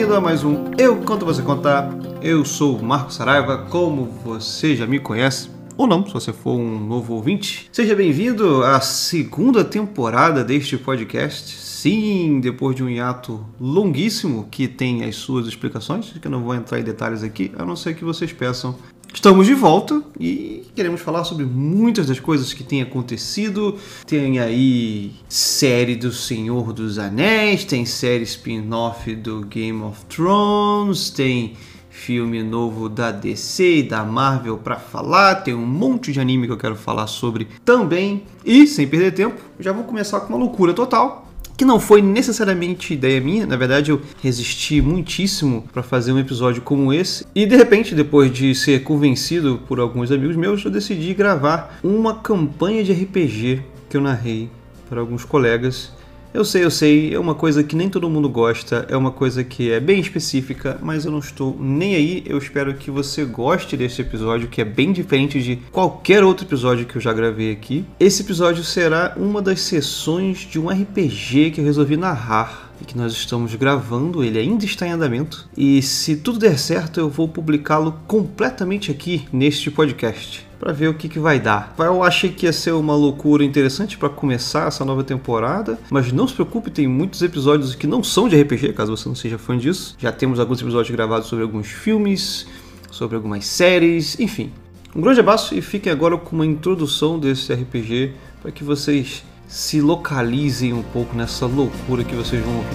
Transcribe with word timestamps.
bem-vindo 0.00 0.16
a 0.16 0.20
mais 0.20 0.42
um 0.42 0.70
Eu 0.78 0.96
Conto 1.02 1.26
Você 1.26 1.42
Contar. 1.42 1.90
Eu 2.22 2.42
sou 2.42 2.78
o 2.78 2.82
Marco 2.82 3.12
Saraiva, 3.12 3.66
como 3.68 4.06
você 4.24 4.74
já 4.74 4.86
me 4.86 4.98
conhece, 4.98 5.50
ou 5.76 5.86
não, 5.86 6.06
se 6.06 6.12
você 6.14 6.32
for 6.32 6.54
um 6.54 6.80
novo 6.80 7.12
ouvinte. 7.12 7.68
Seja 7.70 7.94
bem-vindo 7.94 8.64
à 8.64 8.80
segunda 8.80 9.62
temporada 9.62 10.42
deste 10.42 10.78
podcast. 10.78 11.54
Sim, 11.54 12.40
depois 12.40 12.74
de 12.74 12.82
um 12.82 12.88
hiato 12.88 13.44
longuíssimo 13.60 14.48
que 14.50 14.66
tem 14.66 15.04
as 15.04 15.16
suas 15.16 15.46
explicações, 15.46 16.14
que 16.18 16.26
eu 16.26 16.30
não 16.30 16.42
vou 16.42 16.54
entrar 16.54 16.80
em 16.80 16.82
detalhes 16.82 17.22
aqui, 17.22 17.52
a 17.58 17.64
não 17.66 17.76
ser 17.76 17.94
que 17.94 18.02
vocês 18.02 18.32
peçam 18.32 18.74
Estamos 19.12 19.46
de 19.46 19.54
volta 19.54 20.02
e 20.18 20.64
queremos 20.74 21.00
falar 21.00 21.24
sobre 21.24 21.44
muitas 21.44 22.06
das 22.06 22.20
coisas 22.20 22.54
que 22.54 22.62
têm 22.62 22.80
acontecido. 22.80 23.76
Tem 24.06 24.38
aí 24.38 25.12
série 25.28 25.96
do 25.96 26.12
Senhor 26.12 26.72
dos 26.72 26.98
Anéis, 26.98 27.64
tem 27.64 27.84
série 27.84 28.22
spin-off 28.22 29.14
do 29.16 29.42
Game 29.42 29.82
of 29.82 30.04
Thrones, 30.06 31.10
tem 31.10 31.54
filme 31.90 32.42
novo 32.42 32.88
da 32.88 33.10
DC 33.10 33.78
e 33.78 33.82
da 33.82 34.04
Marvel 34.04 34.56
para 34.56 34.76
falar, 34.76 35.36
tem 35.36 35.54
um 35.54 35.66
monte 35.66 36.12
de 36.12 36.20
anime 36.20 36.46
que 36.46 36.52
eu 36.52 36.56
quero 36.56 36.76
falar 36.76 37.08
sobre 37.08 37.48
também. 37.64 38.22
E 38.44 38.66
sem 38.66 38.86
perder 38.86 39.12
tempo, 39.12 39.40
já 39.58 39.72
vou 39.72 39.84
começar 39.84 40.20
com 40.20 40.28
uma 40.28 40.38
loucura 40.38 40.72
total 40.72 41.29
que 41.60 41.64
não 41.66 41.78
foi 41.78 42.00
necessariamente 42.00 42.94
ideia 42.94 43.20
minha, 43.20 43.44
na 43.44 43.54
verdade 43.54 43.90
eu 43.90 44.00
resisti 44.22 44.80
muitíssimo 44.80 45.68
para 45.70 45.82
fazer 45.82 46.10
um 46.10 46.18
episódio 46.18 46.62
como 46.62 46.90
esse, 46.90 47.26
e 47.34 47.44
de 47.44 47.54
repente, 47.54 47.94
depois 47.94 48.32
de 48.32 48.54
ser 48.54 48.82
convencido 48.82 49.60
por 49.68 49.78
alguns 49.78 50.10
amigos 50.10 50.36
meus, 50.36 50.64
eu 50.64 50.70
decidi 50.70 51.12
gravar 51.12 51.78
uma 51.84 52.14
campanha 52.14 52.82
de 52.82 52.94
RPG 52.94 53.62
que 53.90 53.96
eu 53.98 54.00
narrei 54.00 54.48
para 54.88 55.00
alguns 55.00 55.22
colegas 55.22 55.92
eu 56.32 56.44
sei, 56.44 56.64
eu 56.64 56.70
sei, 56.70 57.12
é 57.12 57.18
uma 57.18 57.34
coisa 57.34 57.64
que 57.64 57.74
nem 57.74 57.88
todo 57.88 58.08
mundo 58.08 58.28
gosta, 58.28 58.86
é 58.88 58.96
uma 58.96 59.10
coisa 59.10 59.42
que 59.42 59.70
é 59.72 59.80
bem 59.80 59.98
específica, 59.98 60.78
mas 60.80 61.04
eu 61.04 61.10
não 61.10 61.18
estou 61.18 61.56
nem 61.60 61.94
aí. 61.96 62.22
Eu 62.24 62.38
espero 62.38 62.74
que 62.74 62.90
você 62.90 63.24
goste 63.24 63.76
desse 63.76 64.00
episódio, 64.00 64.48
que 64.48 64.60
é 64.60 64.64
bem 64.64 64.92
diferente 64.92 65.42
de 65.42 65.56
qualquer 65.72 66.22
outro 66.22 66.46
episódio 66.46 66.86
que 66.86 66.96
eu 66.96 67.00
já 67.00 67.12
gravei 67.12 67.50
aqui. 67.50 67.84
Esse 67.98 68.22
episódio 68.22 68.62
será 68.62 69.14
uma 69.16 69.42
das 69.42 69.60
sessões 69.60 70.38
de 70.38 70.58
um 70.58 70.68
RPG 70.68 71.50
que 71.50 71.60
eu 71.60 71.64
resolvi 71.64 71.96
narrar 71.96 72.69
e 72.80 72.84
que 72.84 72.96
nós 72.96 73.12
estamos 73.12 73.54
gravando, 73.54 74.24
ele 74.24 74.38
ainda 74.38 74.64
está 74.64 74.86
em 74.86 74.92
andamento. 74.92 75.48
E 75.56 75.82
se 75.82 76.16
tudo 76.16 76.38
der 76.38 76.58
certo, 76.58 77.00
eu 77.00 77.08
vou 77.08 77.28
publicá-lo 77.28 78.00
completamente 78.06 78.90
aqui 78.90 79.26
neste 79.32 79.70
podcast 79.70 80.48
para 80.58 80.72
ver 80.72 80.88
o 80.88 80.94
que, 80.94 81.08
que 81.08 81.18
vai 81.18 81.40
dar. 81.40 81.74
Eu 81.78 82.02
achei 82.02 82.30
que 82.30 82.44
ia 82.44 82.52
ser 82.52 82.72
uma 82.72 82.94
loucura 82.94 83.42
interessante 83.42 83.96
para 83.96 84.10
começar 84.10 84.68
essa 84.68 84.84
nova 84.84 85.02
temporada, 85.02 85.78
mas 85.90 86.12
não 86.12 86.28
se 86.28 86.34
preocupe, 86.34 86.70
tem 86.70 86.86
muitos 86.86 87.22
episódios 87.22 87.74
que 87.74 87.86
não 87.86 88.04
são 88.04 88.28
de 88.28 88.40
RPG, 88.40 88.74
caso 88.74 88.94
você 88.94 89.08
não 89.08 89.16
seja 89.16 89.38
fã 89.38 89.56
disso. 89.56 89.96
Já 89.98 90.12
temos 90.12 90.38
alguns 90.38 90.60
episódios 90.60 90.94
gravados 90.94 91.28
sobre 91.28 91.44
alguns 91.44 91.68
filmes, 91.68 92.46
sobre 92.90 93.16
algumas 93.16 93.46
séries, 93.46 94.20
enfim. 94.20 94.52
Um 94.94 95.00
grande 95.00 95.20
abraço 95.20 95.54
e 95.54 95.62
fiquem 95.62 95.90
agora 95.90 96.18
com 96.18 96.36
uma 96.36 96.44
introdução 96.44 97.18
desse 97.18 97.52
RPG 97.54 98.12
para 98.42 98.50
que 98.50 98.64
vocês 98.64 99.24
se 99.50 99.80
localizem 99.80 100.72
um 100.72 100.82
pouco 100.82 101.14
nessa 101.14 101.44
loucura 101.44 102.04
que 102.04 102.14
vocês 102.14 102.42
vão 102.42 102.56
ouvir. 102.56 102.68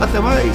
Até 0.00 0.18
mais! 0.18 0.52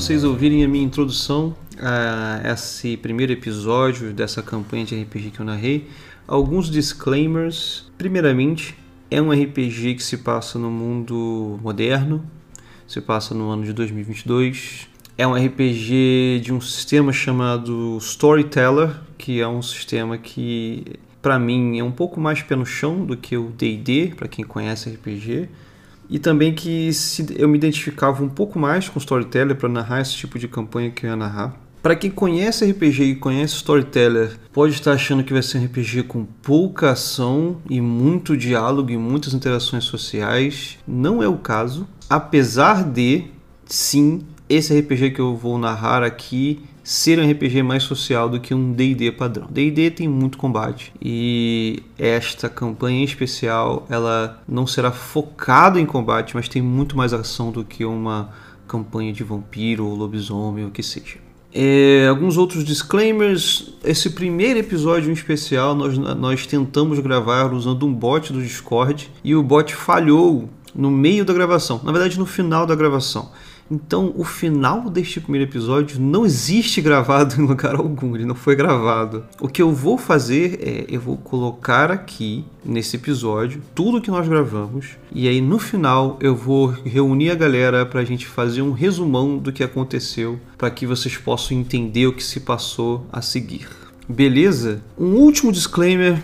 vocês 0.00 0.24
ouvirem 0.24 0.64
a 0.64 0.68
minha 0.68 0.82
introdução 0.82 1.54
a 1.78 2.40
esse 2.50 2.96
primeiro 2.96 3.32
episódio 3.32 4.14
dessa 4.14 4.42
campanha 4.42 4.84
de 4.84 4.98
RPG 5.02 5.30
que 5.30 5.40
eu 5.40 5.44
narrei, 5.44 5.90
alguns 6.26 6.70
disclaimers. 6.70 7.92
Primeiramente, 7.98 8.74
é 9.10 9.20
um 9.20 9.30
RPG 9.30 9.96
que 9.96 10.02
se 10.02 10.16
passa 10.16 10.58
no 10.58 10.70
mundo 10.70 11.58
moderno, 11.62 12.24
se 12.86 12.98
passa 13.00 13.34
no 13.34 13.50
ano 13.50 13.62
de 13.62 13.74
2022. 13.74 14.89
É 15.20 15.26
um 15.26 15.34
RPG 15.34 16.40
de 16.42 16.50
um 16.50 16.62
sistema 16.62 17.12
chamado 17.12 17.98
Storyteller, 18.00 18.90
que 19.18 19.38
é 19.38 19.46
um 19.46 19.60
sistema 19.60 20.16
que 20.16 20.82
para 21.20 21.38
mim 21.38 21.78
é 21.78 21.84
um 21.84 21.90
pouco 21.90 22.18
mais 22.18 22.40
pé 22.40 22.56
no 22.56 22.64
chão 22.64 23.04
do 23.04 23.14
que 23.14 23.36
o 23.36 23.50
D&D, 23.50 24.14
para 24.16 24.26
quem 24.26 24.46
conhece 24.46 24.88
RPG 24.88 25.46
e 26.08 26.18
também 26.18 26.54
que 26.54 26.90
se 26.94 27.36
eu 27.36 27.46
me 27.50 27.58
identificava 27.58 28.24
um 28.24 28.30
pouco 28.30 28.58
mais 28.58 28.88
com 28.88 28.98
Storyteller 28.98 29.56
para 29.56 29.68
narrar 29.68 30.00
esse 30.00 30.14
tipo 30.14 30.38
de 30.38 30.48
campanha 30.48 30.90
que 30.90 31.04
eu 31.04 31.10
ia 31.10 31.16
narrar. 31.16 31.54
Para 31.82 31.94
quem 31.96 32.10
conhece 32.10 32.64
RPG 32.70 33.02
e 33.02 33.14
conhece 33.14 33.56
Storyteller, 33.56 34.38
pode 34.50 34.72
estar 34.72 34.92
achando 34.92 35.22
que 35.22 35.34
vai 35.34 35.42
ser 35.42 35.58
um 35.58 35.66
RPG 35.66 36.04
com 36.04 36.24
pouca 36.24 36.92
ação 36.92 37.58
e 37.68 37.78
muito 37.78 38.38
diálogo 38.38 38.90
e 38.90 38.96
muitas 38.96 39.34
interações 39.34 39.84
sociais. 39.84 40.78
Não 40.88 41.22
é 41.22 41.28
o 41.28 41.36
caso. 41.36 41.86
Apesar 42.08 42.82
de, 42.84 43.24
sim, 43.66 44.22
esse 44.50 44.76
RPG 44.76 45.12
que 45.12 45.20
eu 45.20 45.36
vou 45.36 45.56
narrar 45.56 46.02
aqui 46.02 46.60
ser 46.82 47.20
um 47.20 47.30
RPG 47.30 47.62
mais 47.62 47.84
social 47.84 48.28
do 48.28 48.40
que 48.40 48.52
um 48.52 48.72
D&D 48.72 49.12
padrão. 49.12 49.46
D&D 49.48 49.92
tem 49.92 50.08
muito 50.08 50.36
combate 50.36 50.92
e 51.00 51.84
esta 51.96 52.48
campanha 52.48 53.00
em 53.00 53.04
especial 53.04 53.86
ela 53.88 54.42
não 54.48 54.66
será 54.66 54.90
focada 54.90 55.80
em 55.80 55.86
combate, 55.86 56.34
mas 56.34 56.48
tem 56.48 56.60
muito 56.60 56.96
mais 56.96 57.12
ação 57.12 57.52
do 57.52 57.64
que 57.64 57.84
uma 57.84 58.30
campanha 58.66 59.12
de 59.12 59.22
vampiro 59.22 59.86
ou 59.86 59.94
lobisomem 59.94 60.64
ou 60.64 60.70
o 60.70 60.72
que 60.72 60.82
seja. 60.82 61.18
É, 61.52 62.06
alguns 62.08 62.36
outros 62.36 62.64
disclaimers. 62.64 63.74
Esse 63.84 64.10
primeiro 64.10 64.58
episódio 64.58 65.10
em 65.10 65.12
especial 65.12 65.76
nós, 65.76 65.96
nós 65.96 66.46
tentamos 66.46 66.98
gravar 66.98 67.52
usando 67.52 67.86
um 67.86 67.94
bot 67.94 68.32
do 68.32 68.42
Discord 68.42 69.10
e 69.22 69.34
o 69.34 69.42
bot 69.44 69.72
falhou 69.74 70.48
no 70.74 70.90
meio 70.90 71.24
da 71.24 71.32
gravação, 71.32 71.80
na 71.84 71.92
verdade 71.92 72.18
no 72.18 72.26
final 72.26 72.66
da 72.66 72.74
gravação. 72.74 73.30
Então, 73.70 74.12
o 74.16 74.24
final 74.24 74.90
deste 74.90 75.20
primeiro 75.20 75.48
episódio 75.48 76.00
não 76.00 76.26
existe 76.26 76.80
gravado 76.80 77.36
em 77.40 77.46
lugar 77.46 77.76
algum, 77.76 78.16
ele 78.16 78.24
não 78.24 78.34
foi 78.34 78.56
gravado. 78.56 79.24
O 79.40 79.48
que 79.48 79.62
eu 79.62 79.72
vou 79.72 79.96
fazer 79.96 80.58
é, 80.60 80.86
eu 80.88 81.00
vou 81.00 81.16
colocar 81.16 81.90
aqui 81.90 82.44
nesse 82.64 82.96
episódio 82.96 83.62
tudo 83.74 84.00
que 84.00 84.10
nós 84.10 84.26
gravamos 84.28 84.98
e 85.12 85.28
aí 85.28 85.40
no 85.40 85.58
final 85.58 86.18
eu 86.20 86.34
vou 86.36 86.66
reunir 86.66 87.30
a 87.30 87.34
galera 87.34 87.86
para 87.86 88.00
a 88.00 88.04
gente 88.04 88.26
fazer 88.26 88.60
um 88.60 88.72
resumão 88.72 89.38
do 89.38 89.52
que 89.52 89.64
aconteceu 89.64 90.38
para 90.58 90.70
que 90.70 90.86
vocês 90.86 91.16
possam 91.16 91.56
entender 91.56 92.06
o 92.06 92.12
que 92.12 92.22
se 92.22 92.40
passou 92.40 93.06
a 93.12 93.22
seguir. 93.22 93.66
Beleza? 94.08 94.82
Um 94.98 95.14
último 95.14 95.52
disclaimer 95.52 96.20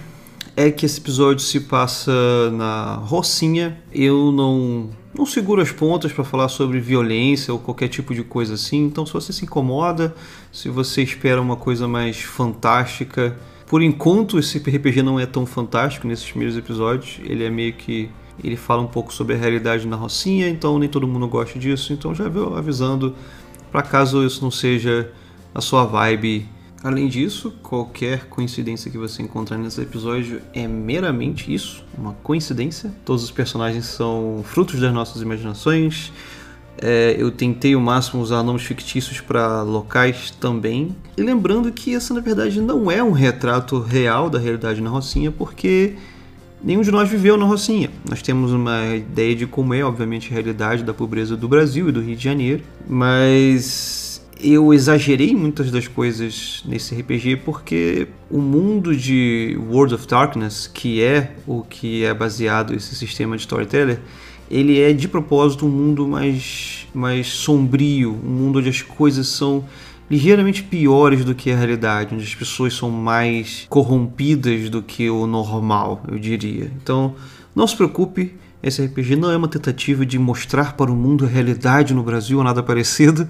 é 0.57 0.71
que 0.71 0.87
esse 0.87 0.99
episódio 0.99 1.45
se 1.45 1.61
passa 1.61 2.51
na 2.51 2.95
Rocinha. 2.95 3.79
Eu 3.93 4.33
não 4.33 4.91
não 5.17 5.27
seguro 5.27 5.61
as 5.61 5.73
pontas 5.73 6.13
para 6.13 6.25
falar 6.25 6.49
sobre 6.49 6.79
violência 6.79 7.53
ou 7.53 7.59
qualquer 7.59 7.89
tipo 7.89 8.15
de 8.15 8.23
coisa 8.23 8.55
assim. 8.55 8.85
Então, 8.85 9.05
se 9.05 9.13
você 9.13 9.33
se 9.33 9.45
incomoda, 9.45 10.15
se 10.53 10.69
você 10.69 11.03
espera 11.03 11.41
uma 11.41 11.57
coisa 11.57 11.89
mais 11.89 12.21
fantástica, 12.21 13.37
por 13.67 13.83
enquanto 13.83 14.39
esse 14.39 14.59
RPG 14.59 15.03
não 15.03 15.19
é 15.19 15.27
tão 15.27 15.45
fantástico 15.45 16.07
nesses 16.07 16.29
primeiros 16.29 16.57
episódios. 16.57 17.19
Ele 17.25 17.45
é 17.45 17.51
meio 17.51 17.73
que 17.73 18.09
ele 18.43 18.57
fala 18.57 18.83
um 18.83 18.87
pouco 18.87 19.13
sobre 19.13 19.35
a 19.35 19.37
realidade 19.37 19.87
na 19.87 19.97
Rocinha, 19.97 20.49
então 20.49 20.79
nem 20.79 20.89
todo 20.89 21.07
mundo 21.09 21.27
gosta 21.27 21.59
disso. 21.59 21.93
Então 21.93 22.15
já 22.15 22.29
vou 22.29 22.57
avisando 22.57 23.15
para 23.73 23.83
caso 23.83 24.25
isso 24.25 24.43
não 24.43 24.51
seja 24.51 25.11
a 25.55 25.61
sua 25.61 25.85
vibe 25.85 26.49
Além 26.87 27.09
disso, 27.09 27.53
qualquer 27.65 28.27
coincidência 28.27 28.89
que 28.89 28.97
você 28.97 29.21
encontrar 29.21 29.59
nesse 29.59 29.81
episódio 29.81 30.41
é 30.55 30.69
meramente 30.69 31.53
isso, 31.53 31.85
uma 31.99 32.13
coincidência. 32.23 32.95
Todos 33.05 33.25
os 33.25 33.31
personagens 33.33 33.87
são 33.87 34.45
frutos 34.45 34.79
das 34.79 34.95
nossas 34.95 35.21
imaginações. 35.21 36.13
É, 36.79 37.17
eu 37.19 37.33
tentei 37.33 37.75
o 37.75 37.81
máximo 37.81 38.23
usar 38.23 38.41
nomes 38.45 38.63
fictícios 38.63 39.21
para 39.21 39.63
locais 39.63 40.31
também. 40.31 40.95
E 41.17 41.23
lembrando 41.23 41.73
que 41.73 41.93
essa 41.93 42.15
na 42.15 42.21
verdade 42.21 42.61
não 42.61 42.89
é 42.89 43.03
um 43.03 43.11
retrato 43.11 43.81
real 43.81 44.31
da 44.31 44.39
realidade 44.39 44.81
na 44.81 44.89
Rocinha, 44.89 45.33
porque 45.33 45.95
nenhum 46.63 46.83
de 46.83 46.93
nós 46.93 47.09
viveu 47.09 47.37
na 47.37 47.47
Rocinha. 47.47 47.91
Nós 48.09 48.23
temos 48.23 48.53
uma 48.53 48.95
ideia 48.95 49.35
de 49.35 49.45
como 49.45 49.75
é, 49.75 49.83
obviamente, 49.83 50.29
a 50.31 50.35
realidade 50.35 50.85
da 50.85 50.95
pobreza 50.95 51.37
do 51.37 51.49
Brasil 51.49 51.89
e 51.89 51.93
do 51.93 52.01
Rio 52.01 52.15
de 52.15 52.23
Janeiro, 52.23 52.63
mas 52.89 54.06
eu 54.41 54.73
exagerei 54.75 55.35
muitas 55.35 55.71
das 55.71 55.89
coisas 55.89 56.63
nesse 56.67 56.95
RPG 56.95 57.37
porque 57.37 58.09
o 58.31 58.39
mundo 58.39 58.95
de 58.95 59.59
World 59.71 59.95
of 59.95 60.07
Darkness, 60.07 60.67
que 60.67 61.03
é 61.03 61.35
o 61.47 61.63
que 61.63 62.05
é 62.05 62.13
baseado 62.13 62.75
esse 62.75 62.95
sistema 62.95 63.37
de 63.37 63.43
storyteller, 63.43 64.01
ele 64.51 64.79
é 64.81 64.93
de 64.93 65.09
propósito 65.09 65.67
um 65.67 65.71
mundo 65.71 66.07
mais, 66.07 66.87
mais 66.95 67.29
sombrio, 67.29 68.13
um 68.13 68.31
mundo 68.31 68.59
onde 68.59 68.69
as 68.69 68.83
coisas 68.83 69.27
são 69.29 69.65
ligeiramente 70.09 70.63
piores 70.63 71.25
do 71.25 71.35
que 71.35 71.51
a 71.51 71.57
realidade, 71.57 72.15
onde 72.15 72.23
as 72.23 72.35
pessoas 72.35 72.75
são 72.75 72.91
mais 72.91 73.67
corrompidas 73.69 74.71
do 74.71 74.83
que 74.83 75.11
o 75.11 75.27
normal, 75.27 76.03
eu 76.09 76.19
diria. 76.19 76.71
Então, 76.81 77.15
não 77.55 77.67
se 77.67 77.75
preocupe, 77.75 78.35
esse 78.63 78.85
RPG 78.85 79.17
não 79.17 79.31
é 79.31 79.37
uma 79.37 79.49
tentativa 79.49 80.07
de 80.07 80.19
mostrar 80.19 80.77
para 80.77 80.93
o 80.93 80.95
mundo 80.95 81.25
a 81.25 81.29
realidade 81.29 81.93
no 81.93 82.03
Brasil 82.03 82.39
ou 82.39 82.45
nada 82.45 82.63
parecido 82.63 83.29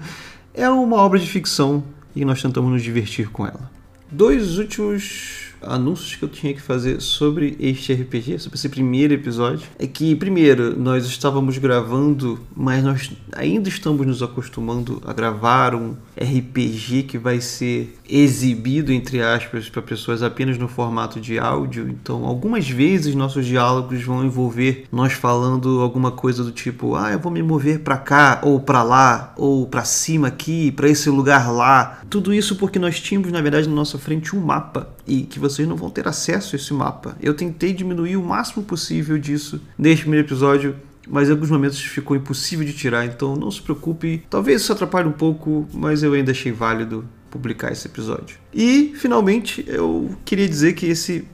é 0.57 0.67
uma 0.67 0.97
obra 0.97 1.19
de 1.19 1.27
ficção 1.27 1.83
e 2.15 2.25
nós 2.25 2.41
tentamos 2.41 2.71
nos 2.71 2.81
divertir 2.81 3.29
com 3.29 3.45
ela. 3.45 3.69
Dois 4.11 4.57
últimos 4.57 5.46
anúncios 5.61 6.15
que 6.15 6.23
eu 6.23 6.29
tinha 6.29 6.53
que 6.53 6.61
fazer 6.61 7.01
sobre 7.01 7.55
este 7.59 7.93
RPG, 7.93 8.39
sobre 8.39 8.57
esse 8.57 8.69
primeiro 8.69 9.13
episódio, 9.13 9.67
é 9.77 9.87
que, 9.87 10.15
primeiro, 10.15 10.77
nós 10.79 11.05
estávamos 11.05 11.57
gravando, 11.57 12.39
mas 12.55 12.83
nós 12.83 13.11
ainda 13.35 13.69
estamos 13.69 14.05
nos 14.05 14.23
acostumando 14.23 15.01
a 15.05 15.13
gravar 15.13 15.75
um 15.75 15.95
RPG 16.19 17.03
que 17.03 17.17
vai 17.17 17.41
ser 17.41 17.97
exibido, 18.09 18.91
entre 18.91 19.21
aspas, 19.21 19.69
para 19.69 19.81
pessoas 19.81 20.23
apenas 20.23 20.57
no 20.57 20.67
formato 20.67 21.19
de 21.19 21.37
áudio. 21.37 21.89
Então, 21.89 22.25
algumas 22.25 22.69
vezes 22.69 23.15
nossos 23.15 23.45
diálogos 23.45 24.03
vão 24.03 24.25
envolver 24.25 24.85
nós 24.91 25.13
falando 25.13 25.81
alguma 25.81 26.11
coisa 26.11 26.43
do 26.43 26.51
tipo: 26.51 26.95
ah, 26.95 27.11
eu 27.11 27.19
vou 27.19 27.31
me 27.31 27.41
mover 27.41 27.79
para 27.79 27.97
cá, 27.97 28.41
ou 28.43 28.59
para 28.59 28.83
lá, 28.83 29.33
ou 29.37 29.67
para 29.67 29.83
cima 29.83 30.27
aqui, 30.27 30.71
para 30.71 30.89
esse 30.89 31.09
lugar 31.09 31.51
lá. 31.51 32.01
Tudo 32.09 32.33
isso 32.33 32.55
porque 32.55 32.79
nós 32.79 32.99
tínhamos, 32.99 33.31
na 33.31 33.41
verdade, 33.41 33.67
na 33.67 33.75
nossa 33.75 33.97
frente 33.97 34.35
um 34.35 34.39
mapa 34.39 34.96
e 35.07 35.21
que 35.21 35.39
vocês 35.39 35.67
não 35.67 35.75
vão 35.75 35.89
ter 35.89 36.07
acesso 36.07 36.55
a 36.55 36.57
esse 36.57 36.73
mapa. 36.73 37.15
Eu 37.21 37.33
tentei 37.33 37.73
diminuir 37.73 38.17
o 38.17 38.23
máximo 38.23 38.63
possível 38.63 39.17
disso 39.17 39.61
neste 39.77 40.01
primeiro 40.01 40.27
episódio 40.27 40.75
mas 41.09 41.29
em 41.29 41.31
alguns 41.31 41.49
momentos 41.49 41.79
ficou 41.79 42.17
impossível 42.17 42.65
de 42.65 42.73
tirar, 42.73 43.05
então 43.05 43.33
não 43.35 43.49
se 43.49 43.61
preocupe. 43.61 44.23
Talvez 44.29 44.61
isso 44.61 44.73
atrapalhe 44.73 45.07
um 45.07 45.13
pouco, 45.13 45.65
mas 45.73 46.03
eu 46.03 46.11
ainda 46.11 46.31
achei 46.31 46.51
válido 46.51 47.07
publicar 47.31 47.71
esse 47.71 47.87
episódio. 47.87 48.37
E 48.53 48.93
finalmente 48.95 49.63
eu 49.67 50.15
queria 50.25 50.47
dizer 50.47 50.73
que 50.73 50.85
esse 50.85 51.25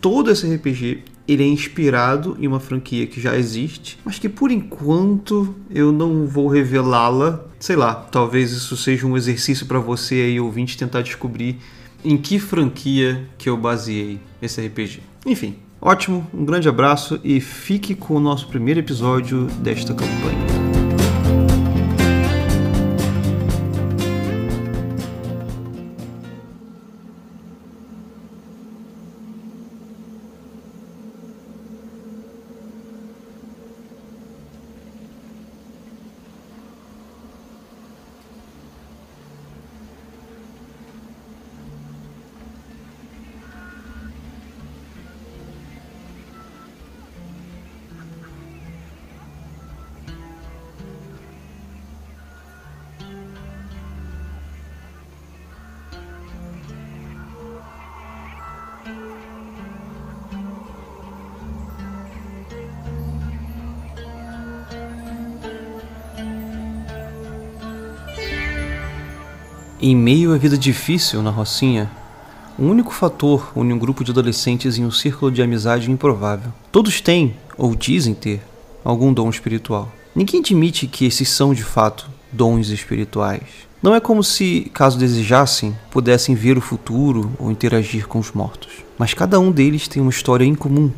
todo 0.00 0.30
esse 0.30 0.52
RPG 0.52 1.04
ele 1.28 1.44
é 1.44 1.46
inspirado 1.46 2.36
em 2.40 2.48
uma 2.48 2.58
franquia 2.58 3.06
que 3.06 3.20
já 3.20 3.36
existe, 3.36 3.98
mas 4.04 4.18
que 4.18 4.28
por 4.28 4.50
enquanto 4.50 5.54
eu 5.70 5.92
não 5.92 6.26
vou 6.26 6.48
revelá-la. 6.48 7.44
Sei 7.60 7.76
lá, 7.76 7.94
talvez 7.94 8.50
isso 8.50 8.76
seja 8.76 9.06
um 9.06 9.16
exercício 9.16 9.66
para 9.66 9.78
você 9.78 10.14
aí 10.14 10.40
ouvinte 10.40 10.76
tentar 10.76 11.02
descobrir 11.02 11.58
em 12.04 12.16
que 12.16 12.38
franquia 12.38 13.28
que 13.38 13.48
eu 13.48 13.56
baseei 13.56 14.18
esse 14.40 14.64
RPG. 14.64 15.00
Enfim, 15.26 15.56
ótimo, 15.80 16.26
um 16.32 16.44
grande 16.44 16.68
abraço 16.68 17.20
e 17.22 17.40
fique 17.40 17.94
com 17.94 18.14
o 18.14 18.20
nosso 18.20 18.48
primeiro 18.48 18.80
episódio 18.80 19.46
desta 19.62 19.94
campanha. 19.94 20.59
Em 69.90 69.96
meio 69.96 70.32
à 70.32 70.38
vida 70.38 70.56
difícil 70.56 71.20
na 71.20 71.30
Rocinha, 71.30 71.90
um 72.56 72.70
único 72.70 72.94
fator 72.94 73.50
une 73.56 73.72
um 73.72 73.76
grupo 73.76 74.04
de 74.04 74.12
adolescentes 74.12 74.78
em 74.78 74.84
um 74.84 74.90
círculo 74.92 75.32
de 75.32 75.42
amizade 75.42 75.90
improvável. 75.90 76.52
Todos 76.70 77.00
têm, 77.00 77.34
ou 77.58 77.74
dizem 77.74 78.14
ter, 78.14 78.40
algum 78.84 79.12
dom 79.12 79.28
espiritual. 79.28 79.90
Ninguém 80.14 80.38
admite 80.38 80.86
que 80.86 81.04
esses 81.04 81.28
são 81.28 81.52
de 81.52 81.64
fato 81.64 82.08
dons 82.30 82.68
espirituais. 82.68 83.42
Não 83.82 83.92
é 83.92 83.98
como 83.98 84.22
se, 84.22 84.70
caso 84.72 84.96
desejassem, 84.96 85.76
pudessem 85.90 86.36
ver 86.36 86.56
o 86.56 86.60
futuro 86.60 87.32
ou 87.36 87.50
interagir 87.50 88.06
com 88.06 88.20
os 88.20 88.30
mortos. 88.30 88.84
Mas 88.96 89.12
cada 89.12 89.40
um 89.40 89.50
deles 89.50 89.88
tem 89.88 90.00
uma 90.00 90.12
história 90.12 90.44
em 90.44 90.54
comum, 90.54 90.92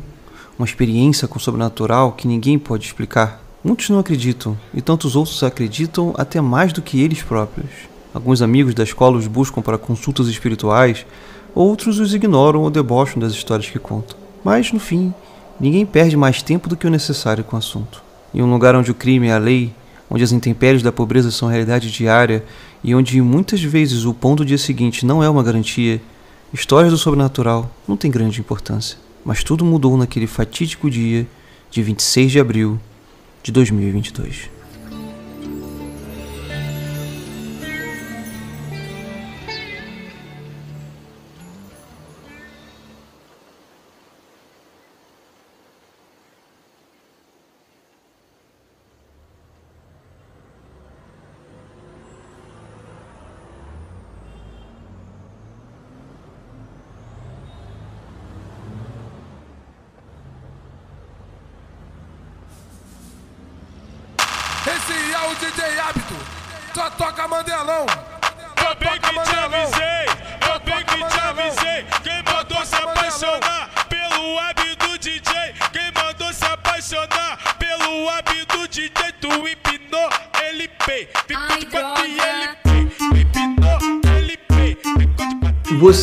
uma 0.55 0.67
experiência 0.67 1.27
com 1.27 1.39
o 1.39 1.41
sobrenatural 1.41 2.11
que 2.11 2.27
ninguém 2.27 2.59
pode 2.59 2.85
explicar. 2.85 3.41
Muitos 3.63 3.89
não 3.89 3.97
acreditam, 3.97 4.55
e 4.71 4.83
tantos 4.83 5.15
outros 5.15 5.41
acreditam 5.41 6.13
até 6.15 6.39
mais 6.39 6.71
do 6.71 6.79
que 6.79 7.01
eles 7.01 7.23
próprios. 7.23 7.91
Alguns 8.13 8.41
amigos 8.43 8.75
da 8.75 8.83
escola 8.83 9.17
os 9.17 9.25
buscam 9.25 9.61
para 9.61 9.77
consultas 9.77 10.27
espirituais, 10.27 11.05
outros 11.55 11.99
os 11.99 12.13
ignoram 12.13 12.61
ou 12.61 12.69
debocham 12.69 13.19
das 13.19 13.33
histórias 13.33 13.69
que 13.69 13.79
contam. 13.79 14.15
Mas, 14.43 14.71
no 14.71 14.79
fim, 14.79 15.13
ninguém 15.59 15.85
perde 15.85 16.15
mais 16.15 16.41
tempo 16.41 16.69
do 16.69 16.77
que 16.77 16.85
o 16.85 16.91
necessário 16.91 17.43
com 17.43 17.55
o 17.55 17.59
assunto. 17.59 18.03
Em 18.33 18.41
um 18.43 18.51
lugar 18.51 18.75
onde 18.75 18.91
o 18.91 18.95
crime 18.95 19.29
é 19.29 19.33
a 19.33 19.39
lei, 19.39 19.73
onde 20.09 20.23
as 20.23 20.31
intempéries 20.31 20.83
da 20.83 20.91
pobreza 20.91 21.31
são 21.31 21.47
realidade 21.47 21.91
diária 21.91 22.43
e 22.83 22.93
onde 22.93 23.19
muitas 23.19 23.63
vezes 23.63 24.05
o 24.05 24.13
pão 24.13 24.35
do 24.35 24.45
dia 24.45 24.59
seguinte 24.59 25.05
não 25.05 25.23
é 25.23 25.29
uma 25.29 25.41
garantia, 25.41 25.99
histórias 26.53 26.91
do 26.91 26.97
sobrenatural 26.99 27.71
não 27.87 27.97
têm 27.97 28.11
grande 28.11 28.39
importância. 28.39 28.97
Mas 29.25 29.43
tudo 29.43 29.65
mudou 29.65 29.97
naquele 29.97 30.27
fatídico 30.27 30.87
dia 30.87 31.25
de 31.71 31.81
26 31.81 32.31
de 32.31 32.39
abril 32.39 32.79
de 33.41 33.51
2022. 33.51 34.52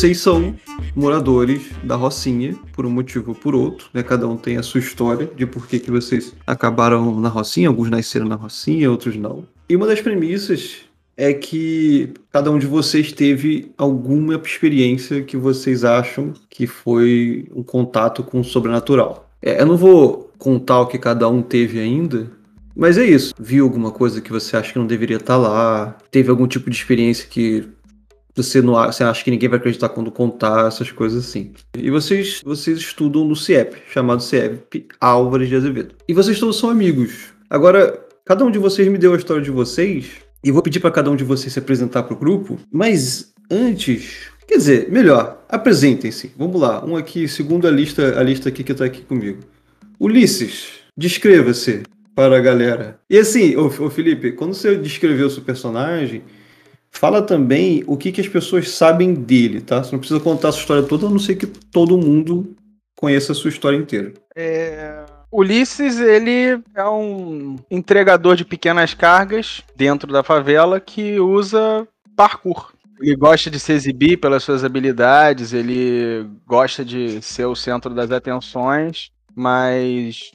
Vocês 0.01 0.19
são 0.19 0.55
moradores 0.95 1.69
da 1.83 1.95
Rocinha, 1.95 2.55
por 2.73 2.87
um 2.87 2.89
motivo 2.89 3.29
ou 3.29 3.35
por 3.35 3.53
outro, 3.53 3.87
né? 3.93 4.01
Cada 4.01 4.27
um 4.27 4.35
tem 4.35 4.57
a 4.57 4.63
sua 4.63 4.79
história 4.79 5.29
de 5.35 5.45
por 5.45 5.67
que, 5.67 5.77
que 5.77 5.91
vocês 5.91 6.33
acabaram 6.47 7.19
na 7.19 7.29
Rocinha, 7.29 7.67
alguns 7.67 7.87
nasceram 7.87 8.25
na 8.27 8.33
Rocinha, 8.33 8.89
outros 8.89 9.15
não. 9.15 9.45
E 9.69 9.75
uma 9.75 9.85
das 9.85 10.01
premissas 10.01 10.77
é 11.15 11.31
que 11.35 12.15
cada 12.31 12.49
um 12.49 12.57
de 12.57 12.65
vocês 12.65 13.11
teve 13.11 13.71
alguma 13.77 14.41
experiência 14.43 15.21
que 15.21 15.37
vocês 15.37 15.83
acham 15.83 16.33
que 16.49 16.65
foi 16.65 17.47
um 17.55 17.61
contato 17.61 18.23
com 18.23 18.39
o 18.39 18.43
sobrenatural. 18.43 19.29
É, 19.39 19.61
eu 19.61 19.67
não 19.67 19.77
vou 19.77 20.31
contar 20.39 20.81
o 20.81 20.87
que 20.87 20.97
cada 20.97 21.29
um 21.29 21.43
teve 21.43 21.79
ainda, 21.79 22.27
mas 22.75 22.97
é 22.97 23.05
isso. 23.05 23.35
Viu 23.39 23.65
alguma 23.65 23.91
coisa 23.91 24.19
que 24.19 24.31
você 24.31 24.57
acha 24.57 24.73
que 24.73 24.79
não 24.79 24.87
deveria 24.87 25.17
estar 25.17 25.37
lá? 25.37 25.95
Teve 26.09 26.31
algum 26.31 26.47
tipo 26.47 26.71
de 26.71 26.75
experiência 26.75 27.27
que 27.29 27.69
você 28.35 28.61
não 28.61 28.73
você 28.73 29.03
acha 29.03 29.23
que 29.23 29.31
ninguém 29.31 29.49
vai 29.49 29.59
acreditar 29.59 29.89
quando 29.89 30.11
contar 30.11 30.67
essas 30.67 30.91
coisas 30.91 31.25
assim. 31.25 31.51
E 31.77 31.89
vocês 31.89 32.41
vocês 32.43 32.77
estudam 32.77 33.25
no 33.25 33.35
CIEP, 33.35 33.77
chamado 33.91 34.21
CIEP 34.21 34.87
Álvares 34.99 35.49
de 35.49 35.55
Azevedo. 35.55 35.95
E 36.07 36.13
vocês 36.13 36.39
todos 36.39 36.57
são 36.57 36.69
amigos. 36.69 37.33
Agora, 37.49 37.99
cada 38.25 38.45
um 38.45 38.51
de 38.51 38.59
vocês 38.59 38.87
me 38.87 38.97
deu 38.97 39.13
a 39.13 39.17
história 39.17 39.41
de 39.41 39.51
vocês 39.51 40.11
e 40.43 40.51
vou 40.51 40.61
pedir 40.61 40.79
para 40.79 40.91
cada 40.91 41.11
um 41.11 41.15
de 41.15 41.23
vocês 41.23 41.53
se 41.53 41.59
apresentar 41.59 42.03
para 42.03 42.15
o 42.15 42.19
grupo, 42.19 42.59
mas 42.71 43.33
antes, 43.49 44.29
quer 44.47 44.57
dizer, 44.57 44.89
melhor, 44.89 45.45
apresentem-se. 45.49 46.31
Vamos 46.37 46.59
lá, 46.59 46.83
um 46.85 46.95
aqui, 46.95 47.27
segundo 47.27 47.67
a 47.67 47.71
lista, 47.71 48.19
a 48.19 48.23
lista 48.23 48.49
aqui 48.49 48.63
que 48.63 48.71
está 48.71 48.85
aqui 48.85 49.01
comigo. 49.01 49.39
Ulisses, 49.99 50.79
descreva-se 50.97 51.83
para 52.15 52.37
a 52.37 52.41
galera. 52.41 52.99
E 53.09 53.17
assim, 53.17 53.55
ô, 53.55 53.67
ô 53.67 53.89
Felipe, 53.89 54.31
quando 54.31 54.53
você 54.53 54.75
descreveu 54.75 55.27
o 55.27 55.29
seu 55.29 55.43
personagem, 55.43 56.23
Fala 56.91 57.21
também 57.21 57.83
o 57.87 57.97
que, 57.97 58.11
que 58.11 58.21
as 58.21 58.27
pessoas 58.27 58.69
sabem 58.69 59.13
dele, 59.13 59.61
tá? 59.61 59.83
Você 59.83 59.93
não 59.93 59.99
precisa 59.99 60.19
contar 60.19 60.49
a 60.49 60.51
sua 60.51 60.61
história 60.61 60.83
toda, 60.83 61.07
a 61.07 61.09
não 61.09 61.19
ser 61.19 61.35
que 61.35 61.47
todo 61.47 61.97
mundo 61.97 62.55
conheça 62.95 63.31
a 63.31 63.35
sua 63.35 63.49
história 63.49 63.77
inteira. 63.77 64.13
É, 64.35 65.03
Ulisses, 65.31 65.99
ele 65.99 66.61
é 66.75 66.87
um 66.87 67.55
entregador 67.71 68.35
de 68.35 68.43
pequenas 68.43 68.93
cargas 68.93 69.63
dentro 69.75 70.11
da 70.11 70.21
favela 70.21 70.79
que 70.79 71.19
usa 71.19 71.87
parkour. 72.15 72.73
Ele 72.99 73.15
gosta 73.15 73.49
de 73.49 73.59
se 73.59 73.71
exibir 73.71 74.17
pelas 74.17 74.43
suas 74.43 74.63
habilidades, 74.63 75.53
ele 75.53 76.27
gosta 76.45 76.85
de 76.85 77.21
ser 77.21 77.45
o 77.45 77.55
centro 77.55 77.95
das 77.95 78.11
atenções, 78.11 79.09
mas 79.33 80.31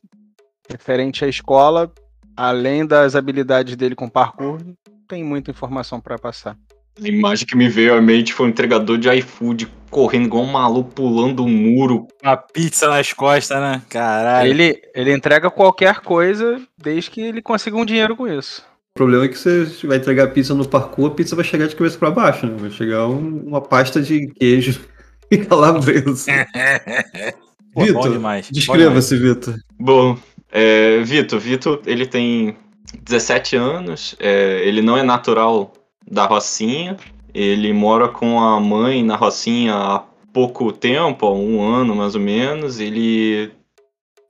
referente 0.68 1.24
à 1.24 1.28
escola, 1.28 1.92
além 2.36 2.84
das 2.84 3.14
habilidades 3.14 3.76
dele 3.76 3.94
com 3.94 4.08
parkour, 4.08 4.58
tem 5.06 5.24
muita 5.24 5.50
informação 5.50 6.00
para 6.00 6.18
passar. 6.18 6.56
A 7.02 7.08
imagem 7.08 7.46
que 7.46 7.56
me 7.56 7.68
veio 7.68 7.94
à 7.94 8.00
mente 8.00 8.32
foi 8.32 8.46
um 8.46 8.48
entregador 8.48 8.96
de 8.96 9.08
iFood 9.18 9.68
correndo 9.90 10.26
igual 10.26 10.44
um 10.44 10.50
maluco, 10.52 10.90
pulando 10.92 11.44
um 11.44 11.48
muro. 11.48 12.06
Uma 12.22 12.36
pizza 12.36 12.88
nas 12.88 13.12
costas, 13.12 13.60
né? 13.60 13.82
Caralho. 13.88 14.48
Ele, 14.48 14.80
ele 14.94 15.12
entrega 15.12 15.50
qualquer 15.50 16.00
coisa 16.00 16.60
desde 16.78 17.10
que 17.10 17.20
ele 17.20 17.42
consiga 17.42 17.76
um 17.76 17.84
dinheiro 17.84 18.16
com 18.16 18.26
isso. 18.26 18.62
O 18.94 18.96
problema 18.96 19.26
é 19.26 19.28
que 19.28 19.36
você 19.36 19.64
vai 19.86 19.98
entregar 19.98 20.28
pizza 20.28 20.54
no 20.54 20.66
parkour, 20.66 21.08
a 21.08 21.14
pizza 21.14 21.36
vai 21.36 21.44
chegar 21.44 21.66
de 21.66 21.76
cabeça 21.76 21.98
para 21.98 22.10
baixo, 22.10 22.46
né? 22.46 22.56
Vai 22.58 22.70
chegar 22.70 23.06
um- 23.06 23.42
uma 23.46 23.60
pasta 23.60 24.00
de 24.00 24.28
queijo 24.28 24.80
e 25.30 25.36
calabresa. 25.36 26.32
Vitor, 27.76 28.18
descreva-se, 28.50 29.18
Vitor. 29.18 29.54
Bom, 29.78 30.16
é, 30.50 31.02
Vitor, 31.02 31.38
Vitor, 31.38 31.82
ele 31.84 32.06
tem 32.06 32.56
17 33.02 33.56
anos, 33.56 34.16
é, 34.18 34.60
ele 34.66 34.82
não 34.82 34.96
é 34.96 35.02
natural 35.02 35.72
da 36.08 36.26
Rocinha, 36.26 36.96
ele 37.34 37.72
mora 37.72 38.08
com 38.08 38.40
a 38.40 38.60
mãe 38.60 39.02
na 39.02 39.16
Rocinha 39.16 39.74
há 39.74 40.04
pouco 40.32 40.70
tempo, 40.72 41.26
há 41.26 41.32
um 41.32 41.62
ano 41.62 41.94
mais 41.94 42.14
ou 42.14 42.20
menos, 42.20 42.78
ele 42.80 43.50